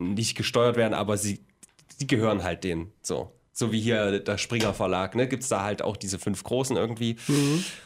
nicht 0.00 0.36
gesteuert 0.36 0.74
werden, 0.76 0.92
aber 0.92 1.16
sie, 1.16 1.38
sie 1.96 2.08
gehören 2.08 2.42
halt 2.42 2.64
denen. 2.64 2.92
So. 3.00 3.30
So 3.52 3.70
wie 3.70 3.80
hier 3.80 4.18
der 4.18 4.38
Springer 4.38 4.74
Verlag, 4.74 5.14
ne? 5.14 5.28
Gibt 5.28 5.44
es 5.44 5.48
da 5.48 5.62
halt 5.62 5.82
auch 5.82 5.96
diese 5.96 6.18
fünf 6.18 6.42
großen 6.42 6.76
irgendwie. 6.76 7.14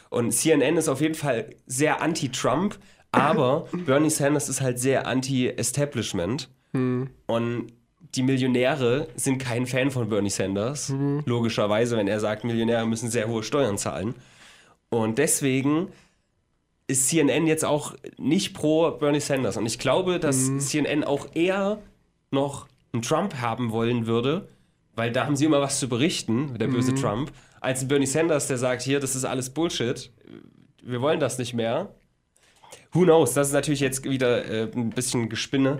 Und 0.09 0.31
CNN 0.31 0.75
ist 0.77 0.87
auf 0.89 1.01
jeden 1.01 1.13
Fall 1.13 1.51
sehr 1.67 2.01
anti-Trump, 2.01 2.79
aber 3.11 3.67
Bernie 3.85 4.09
Sanders 4.09 4.49
ist 4.49 4.61
halt 4.61 4.79
sehr 4.79 5.05
anti-Establishment. 5.05 6.49
Und 7.27 7.73
die 8.15 8.23
Millionäre 8.23 9.07
sind 9.15 9.37
kein 9.39 9.65
Fan 9.65 9.91
von 9.91 10.09
Bernie 10.09 10.29
Sanders. 10.29 10.89
Logischerweise, 11.25 11.97
wenn 11.97 12.07
er 12.07 12.19
sagt, 12.19 12.43
Millionäre 12.43 12.87
müssen 12.87 13.09
sehr 13.09 13.27
hohe 13.27 13.43
Steuern 13.43 13.77
zahlen. 13.77 14.15
Und 14.89 15.17
deswegen 15.17 15.89
ist 16.87 17.07
CNN 17.09 17.45
jetzt 17.45 17.63
auch 17.65 17.95
nicht 18.17 18.55
pro 18.55 18.91
Bernie 18.91 19.19
Sanders. 19.19 19.57
Und 19.57 19.67
ich 19.67 19.77
glaube, 19.77 20.19
dass 20.19 20.49
CNN 20.57 21.03
auch 21.03 21.27
eher 21.35 21.79
noch 22.31 22.67
einen 22.93 23.03
Trump 23.03 23.35
haben 23.35 23.71
wollen 23.71 24.07
würde, 24.07 24.47
weil 24.95 25.11
da 25.11 25.25
haben 25.25 25.35
sie 25.35 25.45
immer 25.45 25.61
was 25.61 25.79
zu 25.79 25.87
berichten, 25.87 26.57
der 26.57 26.67
böse 26.67 26.95
Trump, 26.95 27.31
als 27.61 27.87
Bernie 27.87 28.07
Sanders, 28.07 28.47
der 28.47 28.57
sagt, 28.57 28.81
hier, 28.81 28.99
das 28.99 29.15
ist 29.15 29.25
alles 29.25 29.51
Bullshit, 29.51 30.11
wir 30.81 31.01
wollen 31.01 31.19
das 31.19 31.37
nicht 31.37 31.53
mehr. 31.53 31.93
Who 32.91 33.03
knows? 33.03 33.33
Das 33.33 33.47
ist 33.47 33.53
natürlich 33.53 33.81
jetzt 33.81 34.03
wieder 34.03 34.45
äh, 34.45 34.71
ein 34.73 34.89
bisschen 34.89 35.29
Gespinne, 35.29 35.79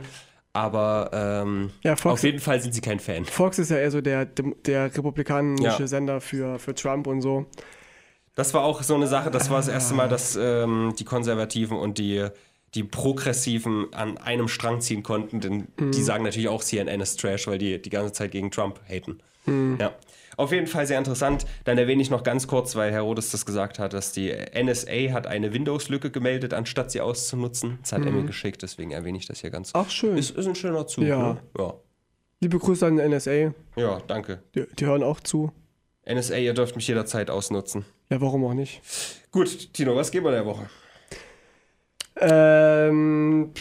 aber 0.53 1.09
ähm, 1.13 1.71
Ja, 1.83 1.95
Fox- 1.95 2.13
auf 2.13 2.23
jeden 2.23 2.39
Fall 2.39 2.59
sind 2.61 2.73
sie 2.73 2.81
kein 2.81 2.99
Fan. 2.99 3.25
Fox 3.25 3.59
ist 3.59 3.69
ja 3.71 3.77
eher 3.77 3.91
so 3.91 4.01
der, 4.01 4.25
der 4.25 4.85
republikanische 4.95 5.63
Ja. 5.81 5.87
Sender 5.87 6.21
für, 6.21 6.59
für 6.59 6.73
Trump 6.73 7.07
und 7.07 7.21
so. 7.21 7.45
Das 8.35 8.53
war 8.53 8.63
auch 8.63 8.81
so 8.83 8.95
eine 8.95 9.07
Sache, 9.07 9.31
das 9.31 9.49
war 9.49 9.57
das 9.57 9.67
erste 9.67 9.93
Mal, 9.95 10.07
dass 10.07 10.37
ähm, 10.39 10.93
die 10.97 11.03
Konservativen 11.05 11.77
und 11.77 11.97
die, 11.97 12.25
die 12.73 12.83
Progressiven 12.83 13.93
an 13.93 14.17
einem 14.17 14.47
Strang 14.47 14.79
ziehen 14.79 15.03
konnten, 15.03 15.41
denn 15.41 15.67
die 15.77 16.01
sagen 16.01 16.23
natürlich 16.23 16.47
auch, 16.49 16.63
CNN 16.63 17.01
ist 17.01 17.19
Trash, 17.19 17.47
weil 17.47 17.57
die 17.57 17.81
die 17.81 17.89
ganze 17.89 18.13
Zeit 18.13 18.31
gegen 18.31 18.49
Trump 18.51 18.79
haten. 18.87 19.19
Ja. 19.79 19.91
Auf 20.39 20.53
jeden 20.53 20.67
Fall 20.67 20.87
sehr 20.87 20.97
interessant. 20.97 21.45
Dann 21.65 21.77
erwähne 21.77 22.01
ich 22.01 22.09
noch 22.09 22.23
ganz 22.23 22.47
kurz, 22.47 22.77
weil 22.77 22.93
Herodes 22.93 23.29
das 23.31 23.45
gesagt 23.45 23.77
hat, 23.77 23.91
dass 23.91 24.13
die 24.13 24.31
NSA 24.31 25.11
hat 25.11 25.27
eine 25.27 25.51
Windows-Lücke 25.51 26.11
gemeldet, 26.11 26.53
anstatt 26.53 26.91
sie 26.91 27.01
auszunutzen. 27.01 27.77
Das 27.81 27.91
hat 27.91 28.05
er 28.05 28.11
mir 28.11 28.23
geschickt, 28.23 28.61
deswegen 28.61 28.91
erwähne 28.91 29.17
ich 29.17 29.25
das 29.25 29.41
hier 29.41 29.49
ganz. 29.49 29.71
Ach, 29.73 29.89
schön. 29.89 30.17
Ist, 30.17 30.37
ist 30.37 30.47
ein 30.47 30.55
schöner 30.55 30.87
Zug. 30.87 31.03
Ja. 31.03 31.33
Ne? 31.33 31.41
Ja. 31.57 31.73
Liebe 32.39 32.57
Grüße 32.57 32.87
an 32.87 32.95
den 32.95 33.11
NSA. 33.11 33.53
ja, 33.75 34.01
danke. 34.07 34.41
Die, 34.55 34.65
die 34.79 34.85
hören 34.85 35.03
auch 35.03 35.19
zu. 35.19 35.51
NSA, 36.09 36.37
ihr 36.37 36.53
dürft 36.53 36.77
mich 36.77 36.87
jederzeit 36.87 37.29
ausnutzen. 37.29 37.83
Ja, 38.09 38.21
warum 38.21 38.45
auch 38.45 38.53
nicht? 38.53 38.81
Gut, 39.31 39.73
Tino, 39.73 39.93
was 39.97 40.09
geben 40.09 40.25
wir 40.25 40.31
der 40.31 40.45
Woche? 40.45 40.69
Ähm, 42.21 43.51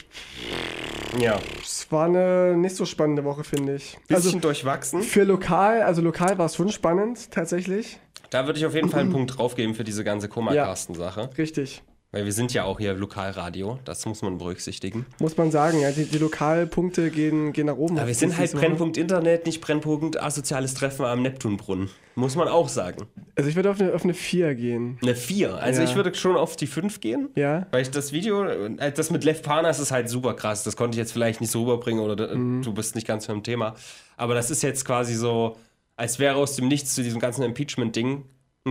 Ja, 1.21 1.39
es 1.63 1.91
war 1.91 2.07
eine 2.07 2.57
nicht 2.57 2.77
so 2.77 2.85
spannende 2.85 3.25
Woche, 3.25 3.45
finde 3.45 3.77
ich. 3.77 3.97
bisschen 4.07 4.15
Also 4.15 4.39
durchwachsen. 4.39 5.03
für 5.03 5.25
lokal, 5.25 5.83
also 5.83 6.03
lokal 6.03 6.39
war 6.39 6.47
es 6.47 6.57
schon 6.57 6.71
spannend, 6.71 7.31
tatsächlich. 7.31 7.99
Da 8.31 8.47
würde 8.47 8.59
ich 8.59 8.67
auf 8.67 8.75
jeden 8.75 8.89
Fall 8.91 9.01
einen 9.01 9.13
Punkt 9.13 9.39
draufgeben 9.39 9.75
für 9.75 9.85
diese 9.85 10.05
ganze 10.05 10.29
Koma-Carsten-Sache. 10.29 11.31
Richtig. 11.39 11.83
Weil 12.11 12.25
wir 12.25 12.33
sind 12.33 12.55
ja 12.55 12.65
auch 12.65 12.79
hier 12.79 12.95
Lokalradio, 12.95 13.79
das 13.85 14.07
muss 14.07 14.23
man 14.23 14.39
berücksichtigen. 14.39 15.05
Muss 15.21 15.37
man 15.37 15.51
sagen, 15.51 15.79
ja, 15.81 15.91
die, 15.91 16.07
die 16.07 16.17
Lokalpunkte 16.17 17.11
gehen, 17.11 17.53
gehen 17.53 17.67
nach 17.67 17.77
oben. 17.77 17.99
Aber 17.99 18.07
wir 18.07 18.15
sind 18.15 18.39
halt 18.39 18.49
so- 18.51 18.57
Brennpunkt 18.57 18.97
Internet, 18.97 19.45
nicht 19.45 19.61
Brennpunkt 19.61 20.19
asoziales 20.19 20.73
Treffen 20.73 21.05
am 21.05 21.21
Neptunbrunnen. 21.21 21.91
Muss 22.15 22.35
man 22.35 22.49
auch 22.49 22.69
sagen. 22.71 23.05
Also 23.37 23.51
ich 23.51 23.57
würde 23.57 23.71
auf 23.71 23.79
eine, 23.79 23.93
auf 23.93 24.05
eine 24.05 24.15
4 24.15 24.55
gehen. 24.55 24.99
Eine 25.03 25.15
4. 25.15 25.57
Also 25.59 25.83
Ja. 25.83 25.89
ich 25.89 25.97
würde 25.97 26.15
schon 26.15 26.37
auf 26.37 26.57
die 26.57 26.67
5 26.67 27.01
gehen. 27.01 27.29
Ja? 27.35 27.67
Weil 27.73 27.83
ich 27.83 27.91
das 27.91 28.11
Video, 28.13 28.43
äh, 28.45 28.91
das 28.91 29.11
mit 29.11 29.23
Lev 29.25 29.43
Parnas 29.43 29.79
ist 29.79 29.91
halt 29.91 30.09
super 30.09 30.33
krass. 30.33 30.65
Das 30.65 30.77
konnte 30.77 30.97
ich 30.97 30.99
jetzt 30.99 31.13
vielleicht 31.13 31.43
nicht 31.43 31.51
so 31.51 31.61
rüberbringen 31.61 32.03
oder 32.03 32.31
äh, 32.31 32.35
Mhm. 32.35 32.63
du 32.63 32.73
bist 32.73 32.95
nicht 32.95 33.07
ganz 33.07 33.27
beim 33.27 33.43
Thema. 33.43 33.75
Aber 34.17 34.33
das 34.35 34.51
ist 34.51 34.63
jetzt 34.63 34.87
quasi 34.87 35.15
so, 35.15 35.57
als 35.95 36.19
wäre 36.19 36.37
aus 36.37 36.57
dem 36.57 36.69
Nichts 36.69 36.95
zu 36.95 37.03
diesem 37.03 37.21
ganzen 37.21 37.43
Impeachment-Ding 37.43 38.25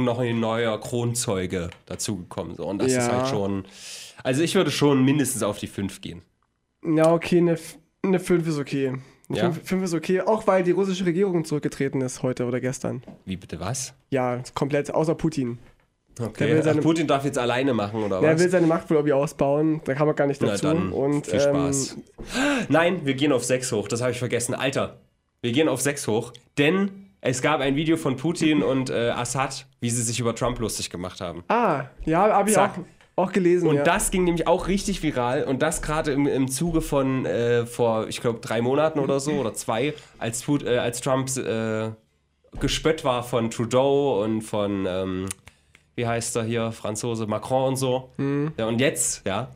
noch 0.03 0.19
ein 0.19 0.39
neuer 0.39 0.79
Kronzeuge 0.79 1.69
dazugekommen. 1.85 2.55
So. 2.55 2.65
Und 2.67 2.81
das 2.81 2.93
Ja. 2.93 2.99
ist 2.99 3.11
halt 3.11 3.27
schon. 3.27 3.65
Also 4.23 4.41
ich 4.43 4.55
würde 4.55 4.71
schon 4.71 5.03
mindestens 5.05 5.43
auf 5.43 5.57
die 5.59 5.67
5 5.67 6.01
gehen. 6.01 6.21
Ja, 6.83 7.13
okay, 7.13 7.37
eine, 7.37 7.57
eine 8.03 8.19
5 8.19 8.47
ist 8.47 8.57
okay. 8.59 8.93
Eine 9.29 9.37
Ja? 9.37 9.51
5, 9.51 9.83
ist 9.83 9.93
okay, 9.93 10.21
auch 10.21 10.47
weil 10.47 10.63
die 10.63 10.71
russische 10.71 11.05
Regierung 11.05 11.43
zurückgetreten 11.43 12.01
ist 12.01 12.23
heute 12.23 12.45
oder 12.45 12.59
gestern. 12.61 13.03
Wie 13.25 13.35
bitte 13.35 13.59
was? 13.59 13.93
Ja, 14.09 14.41
komplett, 14.53 14.93
außer 14.93 15.15
Putin. 15.15 15.59
Okay. 16.19 16.47
Der 16.47 16.55
will 16.55 16.63
seine- 16.63 16.79
Ach, 16.79 16.83
Putin 16.83 17.05
darf 17.07 17.25
jetzt 17.25 17.37
alleine 17.37 17.73
machen, 17.75 18.01
oder 18.03 18.21
Er 18.21 18.33
was? 18.33 18.41
will 18.41 18.49
seine 18.49 18.65
Macht 18.65 18.89
wohl 18.89 18.97
irgendwie 18.97 19.13
ausbauen, 19.13 19.81
da 19.85 19.93
kann 19.93 20.07
man 20.07 20.15
gar 20.15 20.25
nicht 20.27 20.41
Na 20.41 20.47
dazu. 20.47 20.65
dann, 20.65 20.91
und, 20.91 21.27
viel 21.27 21.35
ähm, 21.35 21.41
Spaß. 21.41 21.97
Nein, 22.69 23.01
wir 23.05 23.13
gehen 23.13 23.31
auf 23.31 23.43
6 23.43 23.71
hoch. 23.71 23.87
Das 23.87 24.01
habe 24.01 24.11
ich 24.11 24.19
vergessen. 24.19 24.55
Alter, 24.55 24.97
wir 25.41 25.51
gehen 25.51 25.67
auf 25.69 25.81
6 25.81 26.07
hoch, 26.07 26.33
denn 26.57 27.06
es 27.21 27.41
gab 27.41 27.61
ein 27.61 27.75
Video 27.75 27.97
von 27.97 28.15
Putin 28.15 28.63
und 28.63 28.89
äh, 28.89 29.09
Assad, 29.09 29.65
wie 29.79 29.89
sie 29.89 30.03
sich 30.03 30.19
über 30.19 30.35
Trump 30.35 30.59
lustig 30.59 30.89
gemacht 30.89 31.21
haben. 31.21 31.43
Ah, 31.47 31.85
ja, 32.05 32.29
habe 32.29 32.49
ich 32.49 32.57
auch, 32.57 32.69
auch 33.15 33.31
gelesen. 33.31 33.67
Und 33.67 33.77
ja. 33.77 33.83
das 33.83 34.11
ging 34.11 34.23
nämlich 34.23 34.47
auch 34.47 34.67
richtig 34.67 35.01
viral 35.01 35.43
und 35.43 35.61
das 35.61 35.81
gerade 35.81 36.11
im, 36.11 36.27
im 36.27 36.47
Zuge 36.47 36.81
von 36.81 37.25
äh, 37.25 37.65
vor, 37.65 38.07
ich 38.07 38.21
glaube, 38.21 38.39
drei 38.39 38.61
Monaten 38.61 38.99
oder 38.99 39.19
so 39.19 39.31
oder 39.33 39.53
zwei, 39.53 39.93
als, 40.19 40.43
Put, 40.43 40.63
äh, 40.63 40.77
als 40.77 41.01
Trump 41.01 41.35
äh, 41.37 41.89
gespött 42.59 43.03
war 43.03 43.23
von 43.23 43.49
Trudeau 43.49 44.23
und 44.23 44.41
von, 44.41 44.85
ähm, 44.87 45.25
wie 45.95 46.05
heißt 46.05 46.35
er 46.35 46.43
hier, 46.43 46.71
Franzose, 46.71 47.25
Macron 47.25 47.69
und 47.69 47.75
so. 47.75 48.11
Ja, 48.57 48.67
und 48.67 48.79
jetzt, 48.79 49.25
ja, 49.25 49.49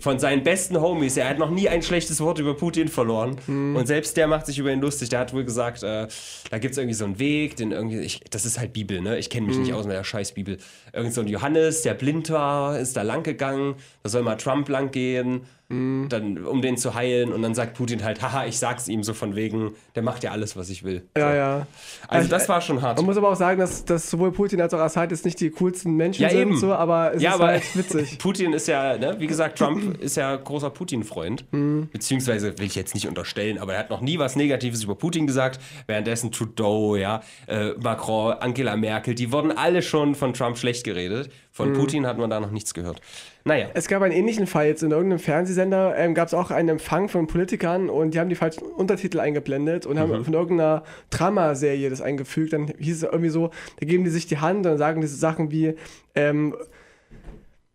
von 0.00 0.18
seinen 0.18 0.44
besten 0.44 0.80
Homies, 0.80 1.16
er 1.16 1.28
hat 1.28 1.38
noch 1.38 1.50
nie 1.50 1.68
ein 1.68 1.82
schlechtes 1.82 2.20
Wort 2.20 2.38
über 2.38 2.54
Putin 2.54 2.88
verloren. 2.88 3.36
Und 3.76 3.86
selbst 3.86 4.16
der 4.16 4.28
macht 4.28 4.46
sich 4.46 4.58
über 4.58 4.72
ihn 4.72 4.80
lustig. 4.80 5.08
Der 5.08 5.18
hat 5.18 5.34
wohl 5.34 5.44
gesagt, 5.44 5.82
äh, 5.82 6.06
da 6.50 6.58
gibt 6.58 6.72
es 6.72 6.78
irgendwie 6.78 6.94
so 6.94 7.04
einen 7.04 7.18
Weg, 7.18 7.56
den 7.56 7.72
irgendwie, 7.72 8.00
ich, 8.00 8.20
das 8.30 8.46
ist 8.46 8.58
halt 8.58 8.72
Bibel, 8.72 9.00
ne? 9.00 9.18
Ich 9.18 9.28
kenne 9.28 9.48
mich 9.48 9.58
nicht 9.58 9.72
aus 9.72 9.86
mit 9.86 9.96
der 9.96 10.04
scheiß 10.04 10.32
Bibel. 10.32 10.58
Irgend 10.92 11.14
so 11.14 11.20
ein 11.20 11.26
Johannes, 11.26 11.82
der 11.82 11.94
blind 11.94 12.30
war, 12.30 12.78
ist 12.78 12.96
da 12.96 13.02
lang 13.02 13.24
gegangen, 13.24 13.74
da 14.02 14.08
soll 14.08 14.22
mal 14.22 14.36
Trump 14.36 14.68
lang 14.68 14.92
gehen, 14.92 15.42
dann, 15.70 16.46
um 16.46 16.62
den 16.62 16.78
zu 16.78 16.94
heilen. 16.94 17.30
Und 17.30 17.42
dann 17.42 17.54
sagt 17.54 17.74
Putin 17.74 18.02
halt, 18.02 18.22
haha, 18.22 18.46
ich 18.46 18.58
sag's 18.58 18.88
ihm 18.88 19.02
so 19.02 19.12
von 19.12 19.36
wegen, 19.36 19.74
der 19.94 20.02
macht 20.02 20.24
ja 20.24 20.30
alles, 20.30 20.56
was 20.56 20.70
ich 20.70 20.82
will. 20.82 21.04
ja, 21.16 21.30
so. 21.30 21.36
ja. 21.36 21.66
Also 22.08 22.28
das 22.28 22.48
war 22.48 22.62
schon 22.62 22.80
hart. 22.80 22.96
Man 22.96 23.04
muss 23.04 23.18
aber 23.18 23.28
auch 23.30 23.36
sagen, 23.36 23.60
dass, 23.60 23.84
dass 23.84 24.08
sowohl 24.08 24.32
Putin 24.32 24.62
als 24.62 24.72
auch 24.72 24.78
Assad 24.78 25.10
jetzt 25.10 25.26
nicht 25.26 25.38
die 25.40 25.50
coolsten 25.50 25.94
Menschen 25.94 26.22
Ja, 26.22 26.30
sind, 26.30 26.38
eben. 26.40 26.56
so, 26.56 26.72
aber 26.72 27.12
es 27.14 27.22
Ja, 27.22 27.30
ist 27.30 27.34
aber 27.36 27.46
halt 27.48 27.76
witzig. 27.76 28.18
Putin 28.18 28.54
ist 28.54 28.66
ja, 28.66 28.96
ne, 28.96 29.16
wie 29.18 29.26
gesagt, 29.26 29.58
Trump 29.58 30.00
ist 30.00 30.16
ja 30.16 30.34
großer 30.36 30.70
Putin-Freund. 30.70 31.44
Mhm. 31.52 31.88
Beziehungsweise 31.92 32.56
will 32.58 32.64
ich 32.66 32.74
jetzt 32.74 32.94
nicht 32.94 33.06
unterstellen, 33.06 33.58
aber 33.58 33.74
er 33.74 33.80
hat 33.80 33.90
noch 33.90 34.00
nie 34.00 34.18
was 34.18 34.36
Negatives 34.36 34.82
über 34.84 34.94
Putin 34.94 35.26
gesagt. 35.26 35.60
Währenddessen 35.86 36.32
Trudeau, 36.32 36.96
ja, 36.96 37.20
äh, 37.46 37.72
Macron, 37.78 38.32
Angela 38.40 38.74
Merkel, 38.76 39.14
die 39.14 39.32
wurden 39.32 39.52
alle 39.52 39.82
schon 39.82 40.14
von 40.14 40.32
Trump 40.32 40.56
schlecht 40.56 40.84
geredet. 40.84 41.30
Von 41.52 41.72
Mhm. 41.72 41.74
Putin 41.78 42.06
hat 42.06 42.18
man 42.18 42.30
da 42.30 42.38
noch 42.40 42.52
nichts 42.52 42.72
gehört. 42.72 43.00
Naja. 43.48 43.68
Es 43.74 43.88
gab 43.88 44.02
einen 44.02 44.12
ähnlichen 44.14 44.46
Fall 44.46 44.66
jetzt 44.66 44.82
in 44.82 44.90
irgendeinem 44.90 45.18
Fernsehsender, 45.18 45.96
ähm, 45.96 46.14
gab 46.14 46.28
es 46.28 46.34
auch 46.34 46.50
einen 46.50 46.68
Empfang 46.68 47.08
von 47.08 47.26
Politikern 47.26 47.88
und 47.90 48.12
die 48.14 48.20
haben 48.20 48.28
die 48.28 48.34
falschen 48.36 48.62
Untertitel 48.64 49.18
eingeblendet 49.20 49.86
und 49.86 49.96
Mhm. 49.96 50.00
haben 50.00 50.24
von 50.24 50.34
irgendeiner 50.34 50.82
Dramaserie 51.10 51.88
das 51.90 52.00
eingefügt. 52.02 52.52
Dann 52.52 52.68
hieß 52.78 52.98
es 52.98 53.02
irgendwie 53.04 53.30
so, 53.30 53.50
da 53.80 53.86
geben 53.86 54.04
die 54.04 54.10
sich 54.10 54.26
die 54.26 54.38
Hand 54.38 54.66
und 54.66 54.76
sagen 54.78 55.00
diese 55.00 55.16
Sachen 55.16 55.50
wie, 55.50 55.74
ähm, 56.14 56.54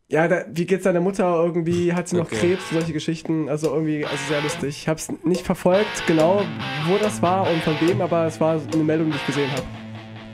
ja, 0.09 0.27
da, 0.27 0.43
wie 0.51 0.65
geht's 0.65 0.83
deiner 0.83 1.01
Mutter 1.01 1.25
irgendwie, 1.43 1.93
hat 1.93 2.07
sie 2.07 2.17
noch 2.17 2.25
Okay. 2.25 2.35
Krebs, 2.37 2.69
solche 2.71 2.93
Geschichten, 2.93 3.49
also 3.49 3.73
irgendwie, 3.73 4.05
also 4.05 4.17
sehr 4.27 4.41
lustig. 4.41 4.69
Ich 4.77 4.87
habe 4.87 4.99
es 4.99 5.11
nicht 5.25 5.43
verfolgt, 5.43 6.05
genau, 6.05 6.43
wo 6.87 6.97
das 7.01 7.21
war 7.23 7.49
und 7.49 7.63
von 7.63 7.75
wem, 7.81 7.99
aber 7.99 8.27
es 8.27 8.39
war 8.39 8.61
eine 8.73 8.83
Meldung, 8.83 9.09
die 9.09 9.15
ich 9.17 9.25
gesehen 9.25 9.49
habe. 9.51 9.63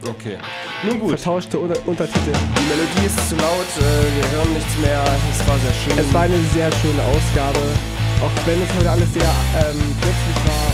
Okay. 0.07 0.37
Nun 0.83 0.99
gut. 0.99 1.09
Vertauschte 1.19 1.59
Unter 1.59 1.75
Untertitel. 1.85 2.31
Die 2.31 2.65
Melodie 2.69 3.05
ist 3.05 3.29
zu 3.29 3.35
laut, 3.35 3.69
äh, 3.77 4.15
wir 4.15 4.31
hören 4.31 4.53
nichts 4.53 4.77
mehr. 4.77 5.03
Es 5.31 5.47
war 5.47 5.57
sehr 5.59 5.73
schön. 5.73 5.99
Es 5.99 6.13
war 6.13 6.21
eine 6.21 6.39
sehr 6.53 6.71
schöne 6.71 7.01
Ausgabe, 7.03 7.59
auch 8.21 8.47
wenn 8.47 8.61
es 8.61 8.69
heute 8.77 8.91
alles 8.91 9.13
sehr 9.13 9.23
ähm, 9.23 9.95
plötzlich 9.99 10.39
war. 10.47 10.68